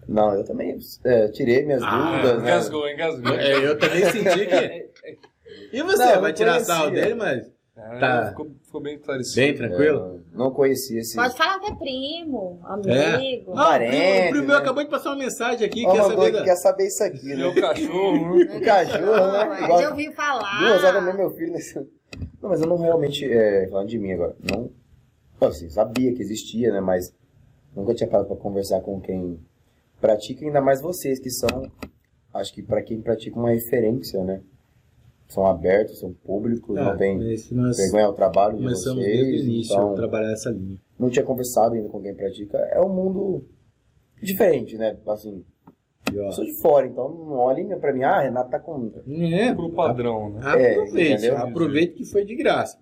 Não, 0.09 0.35
eu 0.35 0.45
também 0.45 0.77
é, 1.05 1.29
tirei 1.29 1.65
minhas 1.65 1.83
Ah, 1.83 2.11
dúvidas, 2.13 2.43
né? 2.43 2.49
Engasgou, 2.51 2.89
engasgou. 2.89 3.33
É, 3.35 3.67
eu 3.67 3.79
também 3.79 4.05
senti 4.07 4.47
que. 4.47 4.91
E 5.73 5.83
você? 5.83 6.05
Não, 6.05 6.13
eu 6.15 6.21
vai 6.21 6.33
tirar 6.33 6.53
conhecia. 6.53 6.75
sarro 6.75 6.91
dele, 6.91 7.15
mas. 7.15 7.51
Ah, 7.83 7.99
Tá. 7.99 8.29
ficou, 8.31 8.51
ficou 8.63 8.81
bem 8.81 8.97
esclarecido. 8.97 9.37
Bem 9.37 9.55
tranquilo? 9.57 10.21
É, 10.33 10.37
não 10.37 10.51
conhecia 10.51 11.01
esse... 11.01 11.17
Pode 11.17 11.37
falar 11.37 11.59
que 11.61 11.67
é 11.73 11.75
primo, 11.75 12.61
É. 12.87 13.15
amigo. 13.15 13.51
Ah, 13.51 13.53
o 13.53 13.57
Parente, 13.57 13.91
primo, 13.97 14.27
o 14.27 14.31
primo 14.31 14.47
meu 14.47 14.57
né? 14.57 14.63
acabou 14.63 14.85
de 14.85 14.91
passar 14.91 15.11
uma 15.11 15.19
mensagem 15.19 15.67
aqui, 15.67 15.85
Ó, 15.87 15.93
quer 15.93 16.03
saber 16.05 16.27
que 16.27 16.39
da... 16.39 16.45
quer 16.45 16.57
saber 16.57 16.87
isso 16.87 17.03
aqui, 17.05 17.27
né? 17.29 17.37
Meu 17.37 17.55
cachorro. 17.55 18.37
né? 18.45 18.57
O 18.57 18.61
cachorro, 18.63 19.33
né? 19.33 19.45
Não, 19.45 19.65
Igual- 19.65 19.83
já 19.83 19.91
ouvi 19.91 20.13
falar. 20.13 20.59
Duas 20.61 20.85
horas 20.85 20.95
também 21.01 21.15
meu 21.17 21.31
filho 21.31 21.53
nesse... 21.53 21.75
Não, 22.43 22.49
mas 22.51 22.61
eu 22.61 22.67
não 22.67 22.77
realmente, 22.77 23.25
é, 23.31 23.69
falando 23.69 23.89
de 23.89 23.99
mim 23.99 24.13
agora, 24.13 24.35
não, 24.51 24.71
assim, 25.41 25.69
sabia 25.69 26.13
que 26.15 26.23
existia, 26.23 26.73
né, 26.73 26.81
mas 26.81 27.15
nunca 27.77 27.95
tinha 27.95 28.09
parado 28.09 28.29
pra 28.29 28.37
conversar 28.37 28.81
com 28.81 29.01
quem 29.01 29.39
pratica, 30.01 30.45
ainda 30.45 30.61
mais 30.61 30.81
vocês 30.81 31.19
que 31.19 31.31
são, 31.31 31.71
acho 32.35 32.53
que 32.53 32.63
pra 32.63 32.83
quem 32.83 33.01
pratica 33.01 33.39
uma 33.39 33.51
referência, 33.51 34.23
né, 34.25 34.41
são 35.33 35.47
abertos, 35.47 35.99
são 35.99 36.13
públicos, 36.13 36.77
Ah, 36.77 36.85
não 36.85 36.97
tem 36.97 37.19
vergonha 37.19 38.07
ao 38.07 38.13
trabalho 38.15 38.57
de 38.57 38.63
começamos 38.63 39.05
desde 39.05 39.23
o 39.23 39.27
vocês, 39.27 39.45
início 39.45 39.75
a 39.77 39.79
então 39.83 39.95
trabalhar 39.95 40.33
essa 40.33 40.51
linha. 40.51 40.79
não 40.99 41.09
tinha 41.11 41.25
conversado 41.25 41.75
ainda 41.75 41.89
com 41.89 42.01
quem 42.01 42.15
pratica, 42.15 42.59
é 42.59 42.81
um 42.81 42.89
mundo 42.89 43.45
diferente, 44.23 44.77
né, 44.77 44.97
assim, 45.07 45.45
eu 46.13 46.33
sou 46.33 46.45
de 46.45 46.53
fora, 46.55 46.87
então 46.87 47.09
não 47.09 47.33
olhem 47.37 47.69
pra 47.79 47.93
mim, 47.93 48.03
ah, 48.03 48.21
Renato 48.21 48.51
tá 48.51 48.59
com... 48.59 48.91
é, 49.09 49.55
Pro 49.55 49.71
padrão, 49.71 50.31
né? 50.31 50.41
Aproveite, 50.43 51.27
É, 51.27 51.31
aproveite 51.37 51.95
que 51.95 52.05
foi 52.05 52.25
de 52.25 52.35
graça. 52.35 52.79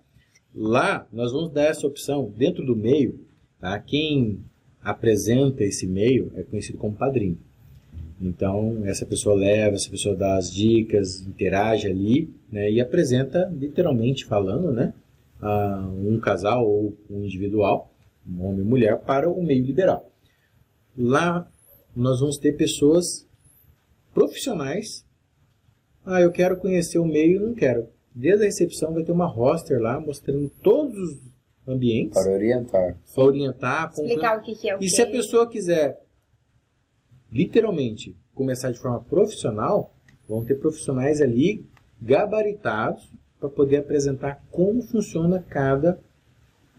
Lá, 0.55 1.07
nós 1.11 1.31
vamos 1.31 1.51
dar 1.51 1.65
essa 1.65 1.85
opção 1.85 2.33
dentro 2.35 2.65
do 2.65 2.75
meio, 2.75 3.19
tá? 3.59 3.77
Quem 3.79 4.43
apresenta 4.81 5.63
esse 5.63 5.85
meio 5.85 6.31
é 6.35 6.43
conhecido 6.43 6.77
como 6.79 6.95
padrinho. 6.95 7.37
Então, 8.21 8.81
essa 8.85 9.05
pessoa 9.05 9.35
leva, 9.35 9.75
essa 9.75 9.89
pessoa 9.89 10.15
dá 10.15 10.35
as 10.35 10.51
dicas, 10.51 11.21
interage 11.21 11.87
ali, 11.87 12.33
né? 12.51 12.69
E 12.69 12.81
apresenta, 12.81 13.49
literalmente 13.53 14.25
falando, 14.25 14.71
né? 14.71 14.93
a 15.41 15.87
um 15.95 16.19
casal 16.19 16.67
ou 16.67 16.93
um 17.09 17.23
individual, 17.23 17.89
um 18.27 18.45
homem 18.45 18.59
e 18.59 18.63
mulher, 18.63 18.99
para 18.99 19.29
o 19.29 19.41
meio 19.41 19.63
liberal. 19.63 20.11
Lá, 20.97 21.49
nós 21.95 22.19
vamos 22.19 22.37
ter 22.37 22.57
pessoas 22.57 23.25
profissionais 24.13 25.05
ah, 26.09 26.21
eu 26.21 26.31
quero 26.31 26.57
conhecer 26.57 26.97
o 26.97 27.05
meio, 27.05 27.39
não 27.39 27.53
quero. 27.53 27.87
Desde 28.15 28.43
a 28.43 28.45
recepção 28.45 28.93
vai 28.93 29.03
ter 29.03 29.11
uma 29.11 29.27
roster 29.27 29.79
lá 29.79 29.99
mostrando 29.99 30.49
todos 30.63 30.97
os 30.97 31.19
ambientes 31.67 32.19
para 32.19 32.31
orientar. 32.31 32.97
para 33.13 33.23
orientar. 33.23 33.91
Explicar 33.91 34.37
o 34.39 34.41
que, 34.41 34.55
que 34.55 34.69
é 34.69 34.75
o 34.75 34.77
E 34.77 34.79
que. 34.81 34.89
se 34.89 35.03
a 35.03 35.07
pessoa 35.07 35.47
quiser 35.47 36.01
literalmente 37.31 38.15
começar 38.33 38.71
de 38.71 38.79
forma 38.79 39.01
profissional, 39.01 39.93
vão 40.27 40.43
ter 40.43 40.55
profissionais 40.55 41.21
ali 41.21 41.65
gabaritados 42.01 43.09
para 43.39 43.49
poder 43.49 43.77
apresentar 43.77 44.43
como 44.51 44.81
funciona 44.81 45.43
cada 45.49 45.99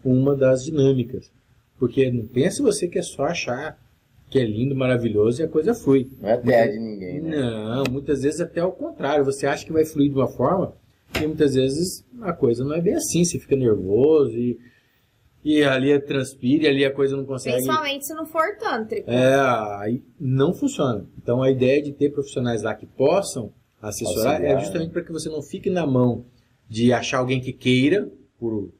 uma 0.03 0.35
das 0.35 0.63
dinâmicas. 0.63 1.31
Porque 1.77 2.11
não 2.11 2.25
pense 2.25 2.61
você 2.61 2.87
que 2.87 2.99
é 2.99 3.01
só 3.01 3.25
achar 3.25 3.79
que 4.29 4.39
é 4.39 4.45
lindo, 4.45 4.75
maravilhoso 4.75 5.41
e 5.41 5.45
a 5.45 5.47
coisa 5.47 5.73
flui. 5.73 6.09
Não 6.21 6.29
é 6.29 6.37
terra 6.37 6.71
de 6.71 6.79
ninguém, 6.79 7.21
né? 7.21 7.35
Não, 7.37 7.83
muitas 7.91 8.21
vezes 8.23 8.39
até 8.39 8.63
o 8.63 8.71
contrário. 8.71 9.25
Você 9.25 9.45
acha 9.45 9.65
que 9.65 9.73
vai 9.73 9.83
fluir 9.83 10.09
de 10.09 10.15
uma 10.15 10.27
forma 10.27 10.73
e 11.21 11.27
muitas 11.27 11.55
vezes 11.55 12.05
a 12.21 12.31
coisa 12.31 12.63
não 12.63 12.73
é 12.73 12.81
bem 12.81 12.93
assim. 12.93 13.25
Você 13.25 13.37
fica 13.37 13.55
nervoso 13.55 14.37
e, 14.37 14.57
e 15.43 15.63
ali 15.63 15.99
transpira 15.99 16.65
e 16.65 16.67
ali 16.67 16.85
a 16.85 16.93
coisa 16.93 17.17
não 17.17 17.25
consegue. 17.25 17.55
Principalmente 17.55 18.05
se 18.05 18.13
não 18.13 18.25
for 18.25 18.57
tântrico. 18.57 19.09
É, 19.09 19.35
aí 19.79 20.03
não 20.19 20.53
funciona. 20.53 21.05
Então 21.21 21.41
a 21.41 21.49
ideia 21.49 21.81
de 21.81 21.91
ter 21.91 22.11
profissionais 22.11 22.61
lá 22.61 22.75
que 22.75 22.85
possam 22.85 23.51
assessorar 23.81 24.33
Auxiliar, 24.33 24.57
é 24.57 24.59
justamente 24.59 24.91
para 24.91 25.01
que 25.01 25.11
você 25.11 25.29
não 25.29 25.41
fique 25.41 25.69
na 25.69 25.85
mão 25.85 26.25
de 26.69 26.93
achar 26.93 27.17
alguém 27.17 27.41
que 27.41 27.51
queira, 27.51 28.09
por, 28.39 28.71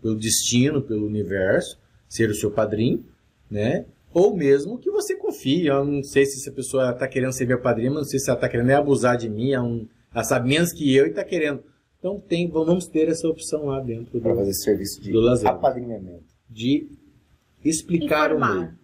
pelo 0.00 0.16
destino, 0.16 0.80
pelo 0.80 1.06
universo, 1.06 1.78
ser 2.08 2.30
o 2.30 2.34
seu 2.34 2.50
padrinho, 2.50 3.04
né? 3.50 3.84
Ou 4.14 4.34
mesmo 4.34 4.78
que 4.78 4.90
você 4.90 5.14
confie. 5.14 5.66
Eu 5.66 5.84
não 5.84 6.02
sei 6.02 6.24
se 6.24 6.40
essa 6.40 6.50
pessoa 6.50 6.90
está 6.90 7.06
querendo 7.06 7.32
ser 7.32 7.44
minha 7.44 7.58
padrinha, 7.58 7.90
mas 7.90 8.02
não 8.02 8.08
sei 8.08 8.18
se 8.18 8.30
ela 8.30 8.38
está 8.38 8.48
querendo 8.48 8.70
é 8.70 8.74
abusar 8.74 9.16
de 9.16 9.28
mim, 9.28 9.52
é 9.52 9.60
um, 9.60 9.86
ela 10.14 10.24
sabe 10.24 10.48
menos 10.48 10.72
que 10.72 10.94
eu 10.94 11.06
e 11.06 11.10
está 11.10 11.24
querendo. 11.24 11.62
Então 11.98 12.20
tem, 12.20 12.48
vamos 12.48 12.86
ter 12.86 13.08
essa 13.08 13.28
opção 13.28 13.66
lá 13.66 13.80
dentro 13.80 14.20
Para 14.20 14.32
do, 14.32 14.38
fazer 14.38 14.54
serviço 14.54 15.00
de 15.00 15.10
Do 15.12 15.20
lazer. 15.20 15.48
apadrinhamento. 15.48 16.24
de 16.48 16.88
explicar 17.64 18.32
o 18.32 18.38
meio. 18.38 18.50
Informar. 18.52 18.78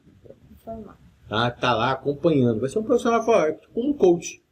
Informar. 0.53 0.99
tá, 1.29 1.51
tá 1.51 1.75
lá 1.75 1.93
acompanhando. 1.93 2.61
Vai 2.61 2.69
ser 2.69 2.79
um 2.79 2.83
profissional 2.83 3.25
forte, 3.25 3.67
como 3.73 3.91
um 3.91 3.93
coach. 3.93 4.43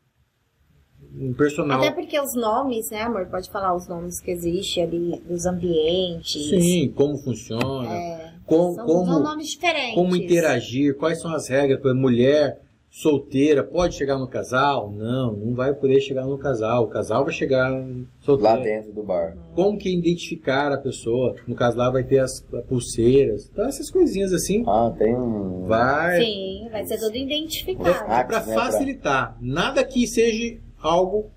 Um 1.15 1.35
personal. 1.35 1.79
Até 1.79 1.91
porque 1.91 2.19
os 2.19 2.35
nomes, 2.35 2.89
né, 2.91 3.03
amor? 3.03 3.27
Pode 3.27 3.51
falar 3.51 3.75
os 3.77 3.87
nomes 3.87 4.19
que 4.21 4.31
existem 4.31 4.83
ali, 4.85 5.21
dos 5.29 5.45
ambientes. 5.45 6.49
Sim, 6.49 6.91
como 6.95 7.19
funciona, 7.19 7.93
É, 7.95 8.35
com- 8.47 8.75
são, 8.75 8.87
como, 8.87 9.05
são 9.07 9.23
nomes 9.23 9.49
diferentes. 9.49 9.95
como 9.95 10.17
interagir, 10.17 10.97
quais 10.97 11.21
são 11.21 11.35
as 11.35 11.49
regras. 11.49 11.81
Exemplo, 11.81 11.95
mulher 12.01 12.61
solteira 12.95 13.65
pode 13.65 13.95
chegar 13.95 14.19
no 14.19 14.29
casal? 14.29 14.91
Não, 14.93 15.33
não 15.33 15.55
vai 15.55 15.73
poder 15.73 15.99
chegar 16.03 16.27
no 16.27 16.37
casal. 16.37 16.85
O 16.85 16.89
casal 16.89 17.25
vai 17.25 17.33
chegar 17.33 17.71
Lá 17.71 17.85
solteiro. 18.21 18.63
dentro 18.63 18.93
do 18.93 19.03
bar. 19.03 19.35
Como 19.55 19.79
que 19.79 19.89
identificar 19.97 20.71
a 20.71 20.77
pessoa? 20.77 21.35
No 21.49 21.55
caso 21.55 21.79
lá 21.79 21.89
vai 21.91 22.05
ter 22.05 22.19
as 22.19 22.43
pulseiras. 22.69 23.49
Então 23.51 23.67
essas 23.67 23.91
coisinhas 23.91 24.31
assim. 24.35 24.63
Ah, 24.67 24.95
tem 24.97 25.17
um. 25.17 25.65
Vai 25.65 26.21
Sim, 26.23 26.69
vai 26.71 26.85
ser 26.85 26.99
tudo 26.99 27.17
identificado. 27.17 27.89
Ah, 28.07 28.23
para 28.25 28.41
né, 28.45 28.53
pra- 28.55 28.65
facilitar. 28.65 29.39
Nada 29.41 29.83
que 29.85 30.07
seja 30.07 30.59
algo 30.79 31.31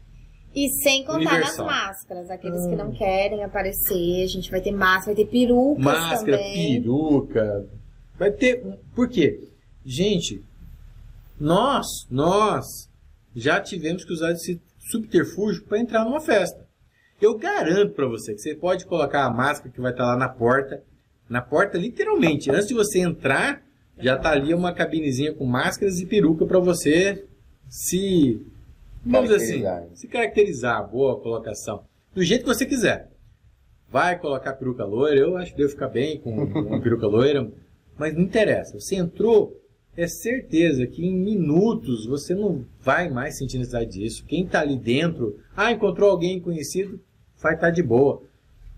E 0.54 0.68
sem 0.84 1.06
contar 1.06 1.20
Universal. 1.20 1.66
nas 1.66 1.76
máscaras, 1.76 2.30
aqueles 2.30 2.68
que 2.68 2.76
não 2.76 2.92
querem 2.92 3.44
aparecer, 3.46 4.24
a 4.24 4.28
gente 4.28 4.52
vai 4.52 4.60
ter 4.60 4.72
máscara, 4.72 5.16
vai 5.16 5.24
ter 5.24 5.32
perucas 5.32 5.84
Máscara, 5.86 6.38
também. 6.38 6.82
peruca. 6.82 7.66
Vai 8.20 8.32
ter. 8.32 8.62
Por 8.94 9.08
quê? 9.08 9.40
Gente, 9.86 10.44
nós, 11.40 12.08
nós 12.10 12.90
já 13.36 13.60
tivemos 13.60 14.04
que 14.06 14.14
usar 14.14 14.32
esse 14.32 14.62
subterfúgio 14.80 15.64
para 15.64 15.80
entrar 15.80 16.06
numa 16.06 16.22
festa. 16.22 16.66
Eu 17.22 17.38
garanto 17.38 17.94
para 17.94 18.08
você 18.08 18.34
que 18.34 18.42
você 18.42 18.56
pode 18.56 18.86
colocar 18.86 19.26
a 19.26 19.30
máscara 19.30 19.72
que 19.72 19.82
vai 19.82 19.92
estar 19.92 20.06
lá 20.06 20.18
na 20.18 20.30
porta, 20.30 20.84
na 21.30 21.42
porta 21.42 21.78
literalmente, 21.78 22.52
antes 22.52 22.68
de 22.68 22.74
você 22.74 23.00
entrar, 23.00 23.64
já 23.98 24.18
tá 24.18 24.32
ali 24.32 24.54
uma 24.54 24.74
cabinezinha 24.74 25.34
com 25.34 25.46
máscaras 25.46 26.00
e 26.00 26.06
peruca 26.06 26.46
para 26.46 26.60
você 26.60 27.26
se 27.70 28.42
vamos 29.04 29.32
assim, 29.32 29.62
Caracterizar. 29.62 29.98
se 29.98 30.08
caracterizar, 30.08 30.90
boa 30.90 31.20
colocação, 31.20 31.84
do 32.14 32.24
jeito 32.24 32.42
que 32.42 32.54
você 32.54 32.66
quiser. 32.66 33.10
Vai 33.90 34.20
colocar 34.20 34.54
peruca 34.54 34.84
loira, 34.84 35.18
eu 35.18 35.38
acho 35.38 35.52
que 35.52 35.58
devo 35.58 35.70
ficar 35.70 35.88
bem 35.88 36.20
com 36.20 36.32
uma 36.32 36.82
peruca 36.82 37.08
loira, 37.08 37.50
mas 37.98 38.14
não 38.14 38.22
interessa. 38.22 38.80
Você 38.80 38.96
entrou, 38.96 39.56
é 39.98 40.08
certeza 40.08 40.86
que 40.86 41.06
em 41.06 41.16
minutos 41.16 42.06
você 42.06 42.36
não 42.36 42.66
vai 42.82 43.10
mais 43.10 43.38
sentir 43.38 43.58
necessidade 43.58 43.92
disso. 43.92 44.26
Quem 44.26 44.44
está 44.44 44.62
ali 44.62 44.78
dentro, 44.78 45.40
ah, 45.56 45.72
encontrou 45.72 46.10
alguém 46.10 46.40
conhecido, 46.40 47.00
vai 47.42 47.56
estar 47.56 47.72
de 47.72 47.82
boa. 47.82 48.22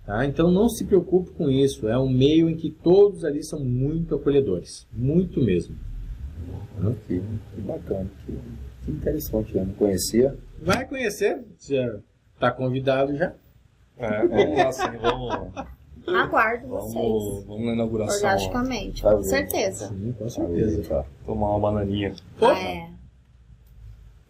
Tá? 0.05 0.25
Então 0.25 0.51
não 0.51 0.69
se 0.69 0.85
preocupe 0.85 1.31
com 1.31 1.49
isso. 1.49 1.87
É 1.87 1.97
um 1.97 2.09
meio 2.09 2.49
em 2.49 2.55
que 2.55 2.69
todos 2.69 3.25
ali 3.25 3.43
são 3.43 3.59
muito 3.59 4.15
acolhedores. 4.15 4.87
Muito 4.93 5.41
mesmo. 5.41 5.75
Que, 7.07 7.19
que 7.19 7.61
bacana, 7.61 8.09
que, 8.25 8.39
que 8.85 8.91
interessante, 8.91 9.55
eu 9.55 9.65
não 9.65 9.73
conhecia. 9.73 10.37
Vai 10.61 10.87
conhecer, 10.87 11.43
já 11.59 11.99
está 12.35 12.51
convidado 12.51 13.17
já. 13.17 13.33
É, 13.97 14.27
vamos 14.27 14.57
lá 14.57 14.71
sim, 14.71 14.97
vamos, 15.01 15.53
Aguardo 16.07 16.67
vamos, 16.67 16.93
vocês. 16.93 17.45
vamos 17.45 17.65
na 17.65 17.73
inauguração. 17.73 18.15
ó, 18.15 18.31
Orgasticamente, 18.33 19.01
Tá 19.03 19.11
com 19.15 19.23
certeza. 19.23 19.87
Sim, 19.89 20.15
com 20.17 20.29
certeza. 20.29 20.83
Tá. 20.87 21.05
tomar 21.25 21.49
uma 21.55 21.59
bananinha. 21.59 22.13
Opa, 22.39 22.57
É. 22.57 22.89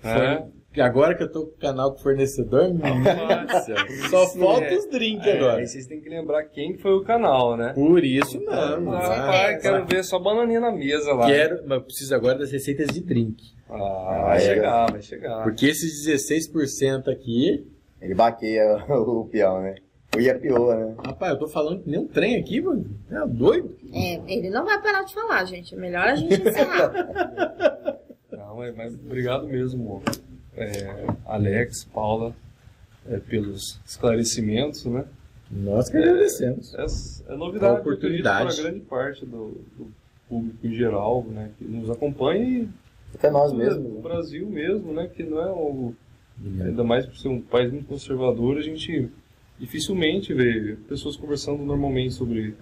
É? 0.04 0.48
Agora 0.82 1.16
que 1.16 1.24
eu 1.24 1.32
tô 1.32 1.48
com 1.48 1.54
o 1.56 1.58
canal 1.58 1.92
com 1.94 1.98
fornecedor, 2.00 2.72
Nossa, 2.72 3.76
só 4.12 4.24
isso 4.26 4.38
falta 4.40 4.66
é- 4.66 4.78
os 4.78 4.88
drinks 4.90 5.26
É, 5.26 5.38
agora. 5.38 5.58
aí 5.58 5.68
vocês 5.68 5.88
têm 5.88 6.00
que 6.00 6.08
lembrar 6.08 6.44
quem 6.44 6.78
foi 6.78 6.92
o 6.94 7.04
canal, 7.04 7.58
né? 7.58 7.74
Por 7.74 8.04
isso 8.04 8.40
não. 8.42 8.94
Ah, 8.94 9.26
pai, 9.28 9.58
quero 9.60 9.86
ver 9.88 10.04
só 10.04 10.20
bananinha 10.20 10.60
na 10.60 10.72
mesa 10.72 11.14
lá. 11.14 11.26
Quero, 11.26 11.64
mas 11.68 11.80
eu 11.80 11.84
preciso 11.84 12.14
agora 12.14 12.38
das 12.38 12.52
receitas 12.52 12.88
de 12.90 13.02
drink. 13.02 13.44
Ah, 13.68 14.22
vai 14.28 14.38
é. 14.38 14.40
chegar, 14.40 14.92
vai 14.92 15.02
chegar. 15.02 15.44
Porque 15.44 15.66
esses 15.66 16.06
16% 16.08 17.08
aqui. 17.12 17.68
Ele 18.00 18.14
baqueia 18.14 18.86
o 18.88 19.26
peão, 19.26 19.60
né? 19.64 19.76
O 20.16 20.20
Iapioa, 20.20 20.76
né? 20.76 20.96
Rapaz, 21.06 21.34
eu 21.34 21.40
tô 21.40 21.48
falando 21.48 21.84
que 21.84 21.90
nem 21.90 22.00
um 22.00 22.08
trem 22.08 22.38
aqui, 22.38 22.62
mano. 22.62 22.86
É 23.12 23.28
doido. 23.28 23.76
É, 23.94 24.22
ele 24.34 24.50
não 24.50 24.66
vai 24.66 24.82
parar 24.82 25.04
de 25.04 25.14
falar, 25.14 25.46
gente. 25.46 25.76
É 25.76 25.78
melhor 25.78 26.08
a 26.08 26.16
gente 26.16 26.34
encerrar. 26.42 26.92
Não, 28.32 28.56
mas, 28.58 28.76
mas 28.76 28.94
obrigado 28.94 29.48
mesmo, 29.48 30.02
é, 30.56 31.06
Alex, 31.26 31.84
Paula, 31.86 32.34
é, 33.08 33.18
pelos 33.20 33.80
esclarecimentos, 33.86 34.86
né? 34.86 35.06
Nós 35.52 35.90
que 35.90 35.98
agradecemos. 35.98 36.74
É, 36.76 37.34
é 37.34 37.36
novidade, 37.36 37.74
Uma 37.74 37.80
oportunidade. 37.82 38.56
para 38.56 38.64
grande 38.64 38.80
parte 38.82 39.26
do, 39.26 39.62
do 39.78 39.92
público 40.28 40.66
em 40.66 40.74
geral, 40.74 41.24
né? 41.28 41.52
Que 41.58 41.66
nos 41.66 41.90
acompanha 41.90 42.44
e 42.44 42.70
Até 43.14 43.30
nós 43.30 43.52
do 43.52 43.58
mesmos. 43.58 43.94
né? 43.94 44.02
Brasil 44.02 44.48
mesmo, 44.48 44.94
né? 44.94 45.08
Que 45.08 45.24
não 45.24 45.42
é 45.42 45.50
algo 45.50 45.96
Ainda 46.40 46.84
mais 46.84 47.06
por 47.06 47.16
ser 47.18 47.30
um 47.30 47.42
país 47.42 47.72
muito 47.72 47.88
conservador, 47.88 48.58
a 48.58 48.62
gente 48.62 49.10
dificilmente 49.60 50.34
vê 50.34 50.78
pessoas 50.88 51.16
conversando 51.16 51.64
normalmente 51.64 52.14
sobre 52.14 52.56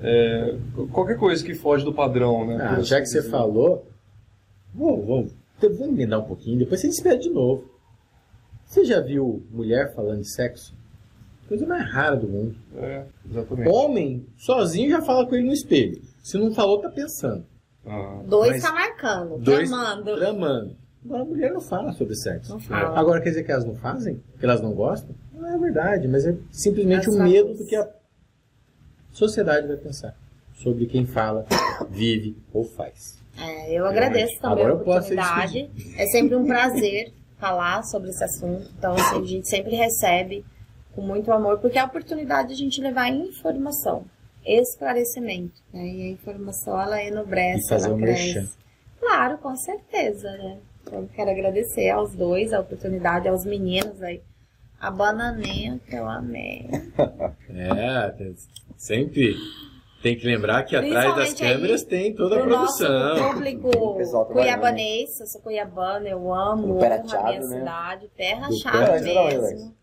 é, 0.00 0.56
qualquer 0.92 1.16
coisa 1.16 1.44
que 1.44 1.54
foge 1.54 1.84
do 1.84 1.92
padrão, 1.92 2.46
né? 2.46 2.58
Ah, 2.60 2.80
já 2.80 3.00
que 3.00 3.06
você 3.06 3.18
dizer. 3.18 3.30
falou, 3.30 3.86
vou, 4.74 5.04
vou, 5.04 5.30
vou 5.60 5.88
emendar 5.88 6.20
um 6.20 6.24
pouquinho, 6.24 6.58
depois 6.58 6.80
você 6.80 6.88
despede 6.88 7.24
de 7.24 7.30
novo. 7.30 7.72
Você 8.64 8.84
já 8.84 9.00
viu 9.00 9.42
mulher 9.50 9.94
falando 9.94 10.20
de 10.20 10.32
sexo? 10.32 10.74
Coisa 11.48 11.66
mais 11.66 11.90
rara 11.92 12.16
do 12.16 12.26
mundo. 12.26 12.56
É, 12.76 13.04
exatamente. 13.30 13.68
Homem, 13.68 14.26
sozinho, 14.36 14.90
já 14.90 15.02
fala 15.02 15.26
com 15.26 15.34
ele 15.34 15.46
no 15.46 15.52
espelho. 15.52 16.00
Se 16.22 16.38
não 16.38 16.52
falou, 16.54 16.80
tá 16.80 16.88
pensando. 16.88 17.44
Ah, 17.86 18.22
Dois 18.26 18.62
tá 18.62 18.72
marcando, 18.72 19.38
Dois 19.38 19.68
tramando. 19.68 20.16
Tramando. 20.16 20.76
Agora 21.04 21.22
a 21.22 21.24
mulher 21.24 21.52
não 21.52 21.60
fala 21.60 21.92
sobre 21.92 22.14
sexo. 22.14 22.52
Não 22.52 22.60
fala. 22.60 22.98
Agora 22.98 23.20
quer 23.20 23.30
dizer 23.30 23.44
que 23.44 23.52
elas 23.52 23.64
não 23.64 23.74
fazem? 23.74 24.22
Que 24.38 24.44
elas 24.44 24.60
não 24.60 24.72
gostam? 24.72 25.14
Não 25.32 25.46
é 25.54 25.58
verdade, 25.58 26.08
mas 26.08 26.26
é 26.26 26.34
simplesmente 26.50 27.10
o 27.10 27.22
medo 27.22 27.54
do 27.54 27.66
que 27.66 27.76
a 27.76 27.88
sociedade 29.12 29.66
vai 29.66 29.76
pensar 29.76 30.16
sobre 30.54 30.86
quem 30.86 31.04
fala, 31.04 31.44
vive 31.90 32.36
ou 32.52 32.64
faz. 32.64 33.18
É, 33.38 33.72
eu 33.72 33.84
agradeço 33.84 34.40
também 34.40 34.64
Agora 34.64 34.72
a 34.72 34.76
oportunidade. 34.76 35.70
É 35.98 36.06
sempre 36.06 36.36
um 36.36 36.46
prazer 36.46 37.12
falar 37.38 37.82
sobre 37.82 38.10
esse 38.10 38.24
assunto. 38.24 38.70
Então, 38.78 38.94
assim, 38.94 39.20
a 39.20 39.24
gente 39.26 39.48
sempre 39.48 39.74
recebe 39.74 40.44
com 40.94 41.02
muito 41.02 41.30
amor, 41.32 41.58
porque 41.58 41.76
é 41.76 41.80
a 41.80 41.86
oportunidade 41.86 42.48
de 42.48 42.54
a 42.54 42.56
gente 42.56 42.80
levar 42.80 43.08
informação, 43.08 44.04
esclarecimento. 44.46 45.60
Né? 45.72 45.84
E 45.86 46.02
a 46.02 46.08
informação, 46.12 46.80
ela 46.80 47.02
enobrece, 47.02 47.66
E 47.66 47.68
fazer 47.68 47.86
ela 47.88 47.96
um 47.96 48.00
cresce. 48.00 48.34
merchan. 48.34 48.48
Claro, 49.00 49.38
com 49.38 49.54
certeza, 49.56 50.30
né? 50.30 50.58
Eu 50.92 51.08
quero 51.14 51.30
agradecer 51.30 51.90
aos 51.90 52.14
dois 52.14 52.52
a 52.52 52.60
oportunidade, 52.60 53.28
aos 53.28 53.44
meninos 53.44 54.02
aí. 54.02 54.20
A 54.80 54.90
bananinha 54.90 55.80
que 55.88 55.94
eu 55.96 56.08
amei. 56.08 56.68
É, 57.56 58.32
sempre 58.76 59.34
tem 60.02 60.16
que 60.18 60.26
lembrar 60.26 60.64
que 60.64 60.74
atrás 60.76 60.92
das 60.92 61.04
Principalmente 61.14 61.44
aí, 61.44 61.52
câmeras 61.54 61.82
tem 61.84 62.14
toda 62.14 62.36
a 62.36 62.40
Pro 62.40 62.50
nosso 62.50 62.84
produção. 62.84 63.32
público 63.32 63.70
cuiabanês, 64.32 65.20
eu 65.20 65.26
sou 65.26 65.40
cuiabana, 65.40 66.08
eu 66.08 66.34
amo, 66.34 66.76
honro 66.76 66.84
a 66.84 66.98
minha 67.02 67.40
né? 67.40 67.58
cidade, 67.58 68.08
terra 68.16 68.50
chata 68.52 69.00
mesmo. 69.00 69.74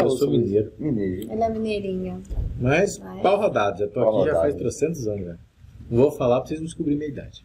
Eu 0.00 0.10
sou 0.10 0.30
mineiro. 0.30 0.72
Mineiro. 0.78 1.30
Ele 1.30 1.42
é 1.42 1.48
mineirinho. 1.50 2.22
Mas 2.58 2.96
Vai. 2.98 3.20
pau 3.20 3.36
rodado, 3.38 3.78
já 3.80 3.86
tô 3.86 4.00
Pau 4.00 4.08
aqui 4.22 4.30
já 4.30 4.34
rodado. 4.36 4.40
faz 4.40 4.54
300 4.54 5.06
anos, 5.08 5.24
velho. 5.26 5.38
Não 5.90 5.98
vou 6.02 6.10
falar 6.10 6.40
pra 6.40 6.48
vocês 6.48 6.58
não 6.60 6.66
descobrirem 6.66 6.98
minha 6.98 7.10
idade. 7.10 7.44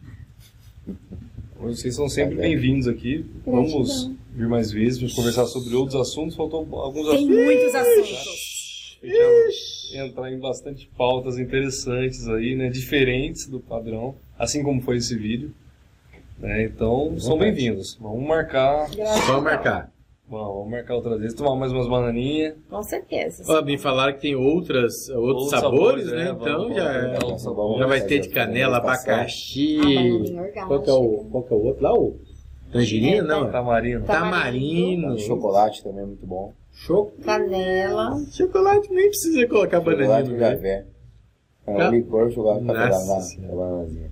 Vocês 1.64 1.94
são 1.94 2.08
sempre 2.08 2.36
Tá 2.36 2.42
bem. 2.42 2.50
bem-vindos 2.52 2.86
aqui. 2.88 3.24
Vamos 3.46 4.10
vir 4.34 4.48
mais 4.48 4.70
vezes, 4.70 4.98
vamos 4.98 5.14
conversar 5.14 5.46
sobre 5.46 5.74
outros 5.74 5.98
assuntos. 6.00 6.36
Faltou 6.36 6.66
alguns 6.72 7.06
Tem 7.06 7.14
assuntos. 7.16 7.36
muitos 7.36 7.74
assuntos. 7.74 8.98
A 9.02 9.06
gente 9.06 9.94
ia 9.94 10.06
entrar 10.06 10.32
em 10.32 10.38
bastante 10.38 10.88
pautas 10.96 11.38
interessantes 11.38 12.26
aí, 12.28 12.54
né? 12.54 12.68
Diferentes 12.70 13.46
do 13.46 13.60
padrão, 13.60 14.14
assim 14.38 14.62
como 14.62 14.80
foi 14.82 14.96
esse 14.96 15.16
vídeo. 15.16 15.54
né? 16.38 16.64
Então, 16.64 17.18
são 17.20 17.38
bem-vindos. 17.38 17.96
Vamos 18.00 18.26
marcar. 18.26 18.88
Só 19.26 19.40
marcar. 19.40 19.92
Vamos, 20.34 20.54
vamos 20.54 20.70
marcar 20.70 20.94
outra 20.96 21.16
vez. 21.16 21.32
Tomar 21.34 21.56
mais 21.56 21.72
umas 21.72 21.88
bananinhas. 21.88 22.54
Com 22.68 22.82
certeza. 22.82 23.42
Ó, 23.48 23.62
me 23.62 23.78
falaram 23.78 24.12
que 24.14 24.20
tem 24.20 24.34
outras, 24.34 25.08
outros, 25.10 25.50
sabores, 25.50 26.06
né? 26.10 26.26
Vamos, 26.32 26.42
então 26.42 26.72
já, 26.74 26.92
é- 26.92 27.18
vamos. 27.18 27.78
já 27.78 27.86
vai 27.86 28.00
ter 28.00 28.18
de 28.20 28.28
canela, 28.28 28.78
abacaxi. 28.78 29.78
orgástica. 29.78 30.66
Qual 30.66 30.82
que, 30.82 30.90
é 30.90 30.92
o, 30.92 31.24
qual 31.30 31.42
que 31.44 31.52
é 31.52 31.56
o 31.56 31.64
outro 31.64 31.82
lá? 31.82 31.94
O 31.94 32.16
tangerina? 32.72 33.16
É, 33.18 33.22
não, 33.22 33.50
Tamarino. 33.50 34.04
tamarino. 34.04 35.18
Chocolate 35.18 35.82
também 35.84 36.02
é 36.02 36.06
muito 36.06 36.26
bom. 36.26 36.52
Cho- 36.72 37.12
Canela. 37.24 38.16
Chocolate 38.32 38.92
nem 38.92 39.06
precisa 39.08 39.46
colocar 39.46 39.80
bananinha 39.80 40.06
Chocolate 40.08 40.28
meio. 40.30 40.40
javé. 40.40 40.86
É, 41.66 41.76
Tá. 41.76 41.88
o 41.88 41.92
licor, 41.92 42.30
chocolate 42.32 42.60
com 42.60 42.66
bananazinha. 42.66 44.10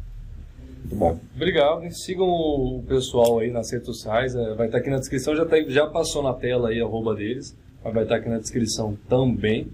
Muito 0.82 0.96
bom. 0.96 1.18
Obrigado. 1.36 1.90
Sigam 1.92 2.26
o 2.28 2.82
pessoal 2.86 3.38
aí 3.38 3.50
nas 3.50 3.70
redes 3.70 3.86
sociais. 3.86 4.34
é, 4.34 4.54
Vai 4.54 4.66
estar 4.66 4.78
aqui 4.78 4.90
na 4.90 4.98
descrição. 4.98 5.34
Já, 5.34 5.44
tá, 5.46 5.56
já 5.66 5.86
passou 5.86 6.22
na 6.22 6.34
tela 6.34 6.68
aí 6.70 6.80
a 6.80 6.84
arroba 6.84 7.14
deles. 7.14 7.56
Mas 7.84 7.94
vai 7.94 8.02
estar 8.04 8.16
aqui 8.16 8.28
na 8.28 8.38
descrição 8.38 8.96
também. 9.08 9.68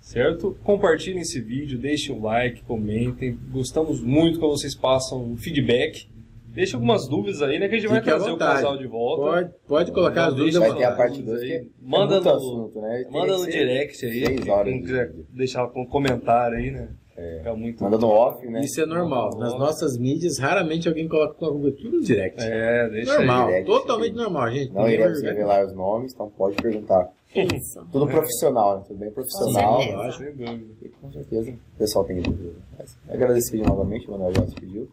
Certo? 0.00 0.56
Compartilhem 0.64 1.20
esse 1.20 1.40
vídeo, 1.40 1.78
deixem 1.78 2.14
o 2.16 2.20
like, 2.22 2.62
comentem. 2.62 3.38
Gostamos 3.52 4.00
muito 4.00 4.38
quando 4.40 4.52
vocês 4.56 4.74
passam 4.74 5.32
o 5.32 5.36
feedback. 5.36 6.08
Deixem 6.48 6.74
algumas 6.74 7.06
dúvidas 7.06 7.42
aí, 7.42 7.58
né? 7.60 7.68
Que 7.68 7.76
a 7.76 7.78
gente 7.78 7.88
vai 7.88 7.98
Fique 8.00 8.10
à 8.10 8.16
trazer 8.16 8.32
o 8.32 8.36
casal 8.36 8.76
de 8.76 8.86
volta. 8.86 9.22
Pode, 9.22 9.50
pode 9.68 9.92
colocar 9.92 10.26
as 10.26 10.34
dúvidas. 10.34 10.54
Deixa 10.60 10.68
Vai 10.68 10.78
ter 10.78 10.84
a 10.84 10.92
parte 10.96 11.18
dúvidas 11.22 11.40
2 11.42 11.52
aí. 11.52 11.58
que 11.60 11.70
Manda 11.80 12.14
é 12.16 12.20
muito 12.20 12.24
no- 12.24 12.34
assunto, 12.36 12.80
né? 12.80 13.04
Manda 13.10 13.38
no 13.38 13.46
direct 13.46 14.04
aí. 14.06 14.24
seis 14.26 14.40
Quem 14.40 14.50
horas 14.50 14.74
quiser 14.80 15.08
de- 15.12 15.22
deixar 15.32 15.66
com 15.68 15.86
comentário 15.86 16.56
aí, 16.58 16.70
né? 16.72 16.88
Fica 17.38 17.54
muito. 17.56 17.82
Manda 17.82 17.98
no 17.98 18.08
off, 18.08 18.46
né? 18.46 18.60
Isso 18.62 18.80
é 18.80 18.86
normal. 18.86 19.36
Nas 19.38 19.58
nossas 19.58 19.96
mídias, 19.98 20.38
raramente 20.38 20.88
alguém 20.88 21.08
coloca 21.08 21.36
uma 21.44 21.50
ruga 21.52 21.72
tudo 21.72 21.96
no 21.98 22.02
direct. 22.02 22.40
É, 22.42 22.88
deixa 22.88 23.16
normal, 23.16 23.46
direct, 23.46 23.66
totalmente 23.66 24.12
sim. 24.12 24.16
normal, 24.16 24.50
gente. 24.50 24.72
Não 24.72 24.88
iremos 24.88 25.22
revelar 25.22 25.66
os 25.66 25.72
nomes, 25.74 26.12
então 26.12 26.30
pode 26.30 26.56
perguntar. 26.56 27.10
Isso. 27.34 27.86
Tudo 27.92 28.06
profissional, 28.08 28.78
né? 28.78 28.84
Tudo 28.88 28.98
bem 28.98 29.10
profissional. 29.10 29.76
Com 29.76 29.82
certeza. 29.82 30.12
Sem 30.18 30.32
dúvida. 30.34 30.74
E 30.82 30.88
com 30.88 31.12
certeza 31.12 31.50
o 31.50 31.78
pessoal 31.78 32.04
tem 32.04 32.20
dúvida. 32.20 32.54
Mas 32.78 32.96
agradecer 33.08 33.56
novamente, 33.58 34.08
o 34.08 34.10
Manuel 34.12 34.34
já 34.34 34.46
se 34.46 34.54
pediu. 34.54 34.88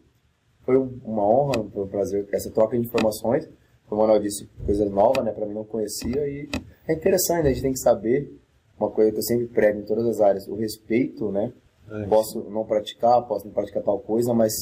Foi 0.64 0.76
um- 0.76 1.00
uma 1.04 1.26
honra, 1.26 1.64
foi 1.72 1.82
um 1.84 1.88
prazer 1.88 2.28
essa 2.32 2.50
troca 2.50 2.78
de 2.78 2.84
informações. 2.86 3.48
como 3.88 4.02
o 4.02 4.04
Manuel 4.04 4.20
disse, 4.22 4.46
coisa 4.66 4.84
nova, 4.84 5.22
né? 5.22 5.32
Pra 5.32 5.46
mim 5.46 5.54
não 5.54 5.64
conhecia 5.64 6.28
e 6.28 6.46
é 6.86 6.92
interessante, 6.92 7.44
né? 7.44 7.48
a 7.48 7.52
gente 7.54 7.62
tem 7.62 7.72
que 7.72 7.78
saber 7.78 8.30
uma 8.78 8.90
coisa 8.90 9.10
que 9.10 9.16
eu 9.16 9.22
sempre 9.22 9.46
prego 9.46 9.80
em 9.80 9.84
todas 9.84 10.06
as 10.06 10.20
áreas, 10.20 10.46
o 10.46 10.54
respeito, 10.54 11.32
né? 11.32 11.50
É, 11.90 12.06
Posso 12.06 12.40
não 12.50 12.64
praticar, 12.64 13.22
posso 13.22 13.46
não 13.46 13.52
praticar 13.54 13.82
tal 13.82 13.98
coisa, 13.98 14.32
mas 14.34 14.52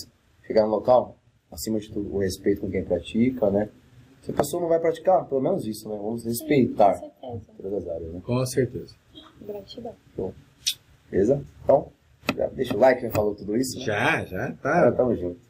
chegar 0.47 0.63
no 0.65 0.71
local, 0.71 1.17
acima 1.51 1.79
de 1.81 1.91
tudo, 1.93 2.15
o 2.15 2.19
respeito 2.19 2.61
com 2.61 2.71
quem 2.71 2.85
pratica, 2.85 3.51
né? 3.51 3.69
Se 4.23 4.31
a 4.31 4.35
pessoa 4.35 4.61
não 4.61 4.69
vai 4.69 4.81
praticar, 4.81 5.25
pelo 5.29 5.41
menos 5.41 5.67
isso, 5.67 5.89
né? 5.89 5.97
Vamos 5.97 6.25
respeitar 6.25 6.95
Com 7.21 7.39
certeza. 7.41 7.53
todas 7.63 7.73
as 7.75 7.89
áreas, 7.89 8.13
né? 8.13 8.23
Com 8.25 8.47
certeza. 8.47 8.95
Gratidão. 9.41 9.95
Beleza? 11.11 11.45
Então, 11.63 11.89
já 12.37 12.47
deixa 12.49 12.77
o 12.77 12.81
like, 12.81 13.03
já 13.03 13.11
falou 13.11 13.35
tudo 13.35 13.57
isso. 13.57 13.79
né? 13.79 13.85
Já, 13.85 14.25
já, 14.25 14.45
Agora 14.47 14.91
tá. 14.91 14.97
tamo 14.97 15.15
junto. 15.15 15.46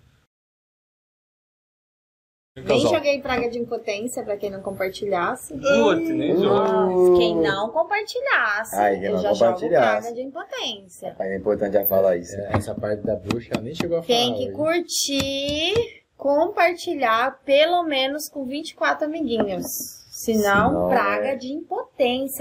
Nem 2.65 2.81
joguei 2.81 3.21
praga 3.21 3.51
de 3.51 3.59
impotência 3.59 4.23
pra 4.23 4.37
quem 4.37 4.51
não 4.51 4.63
compartilhasse. 4.63 5.53
Putz, 5.55 6.09
nem 6.09 6.37
joga. 6.37 6.73
Mas 6.87 7.19
quem 7.19 7.37
não 7.37 7.69
compartilhasse, 7.71 8.75
Ai, 8.77 8.95
quem 8.97 9.05
eu 9.05 9.13
não 9.13 9.19
já 9.23 9.33
jogo 9.35 9.45
compartilhasse. 9.53 10.01
praga 10.03 10.15
de 10.15 10.23
impotência. 10.23 11.17
Aí 11.19 11.29
é 11.33 11.37
importante 11.37 11.73
já 11.75 11.85
falar 11.87 12.17
isso. 12.17 12.35
É, 12.35 12.57
Essa 12.57 12.75
parte 12.75 13.03
da 13.03 13.15
bruxa 13.17 13.51
ela 13.55 13.63
nem 13.63 13.75
chegou 13.75 13.99
a 13.99 14.03
falar. 14.03 14.19
Tem 14.19 14.35
que 14.35 14.45
hoje. 14.47 14.53
curtir, 14.53 16.03
compartilhar 16.17 17.41
pelo 17.45 17.83
menos 17.83 18.29
com 18.29 18.45
24 18.47 19.05
amiguinhos. 19.05 19.65
Senão, 20.11 20.69
Senão, 20.71 20.89
praga 20.89 21.29
é- 21.33 21.37
de 21.37 21.53
impotência. 21.53 22.35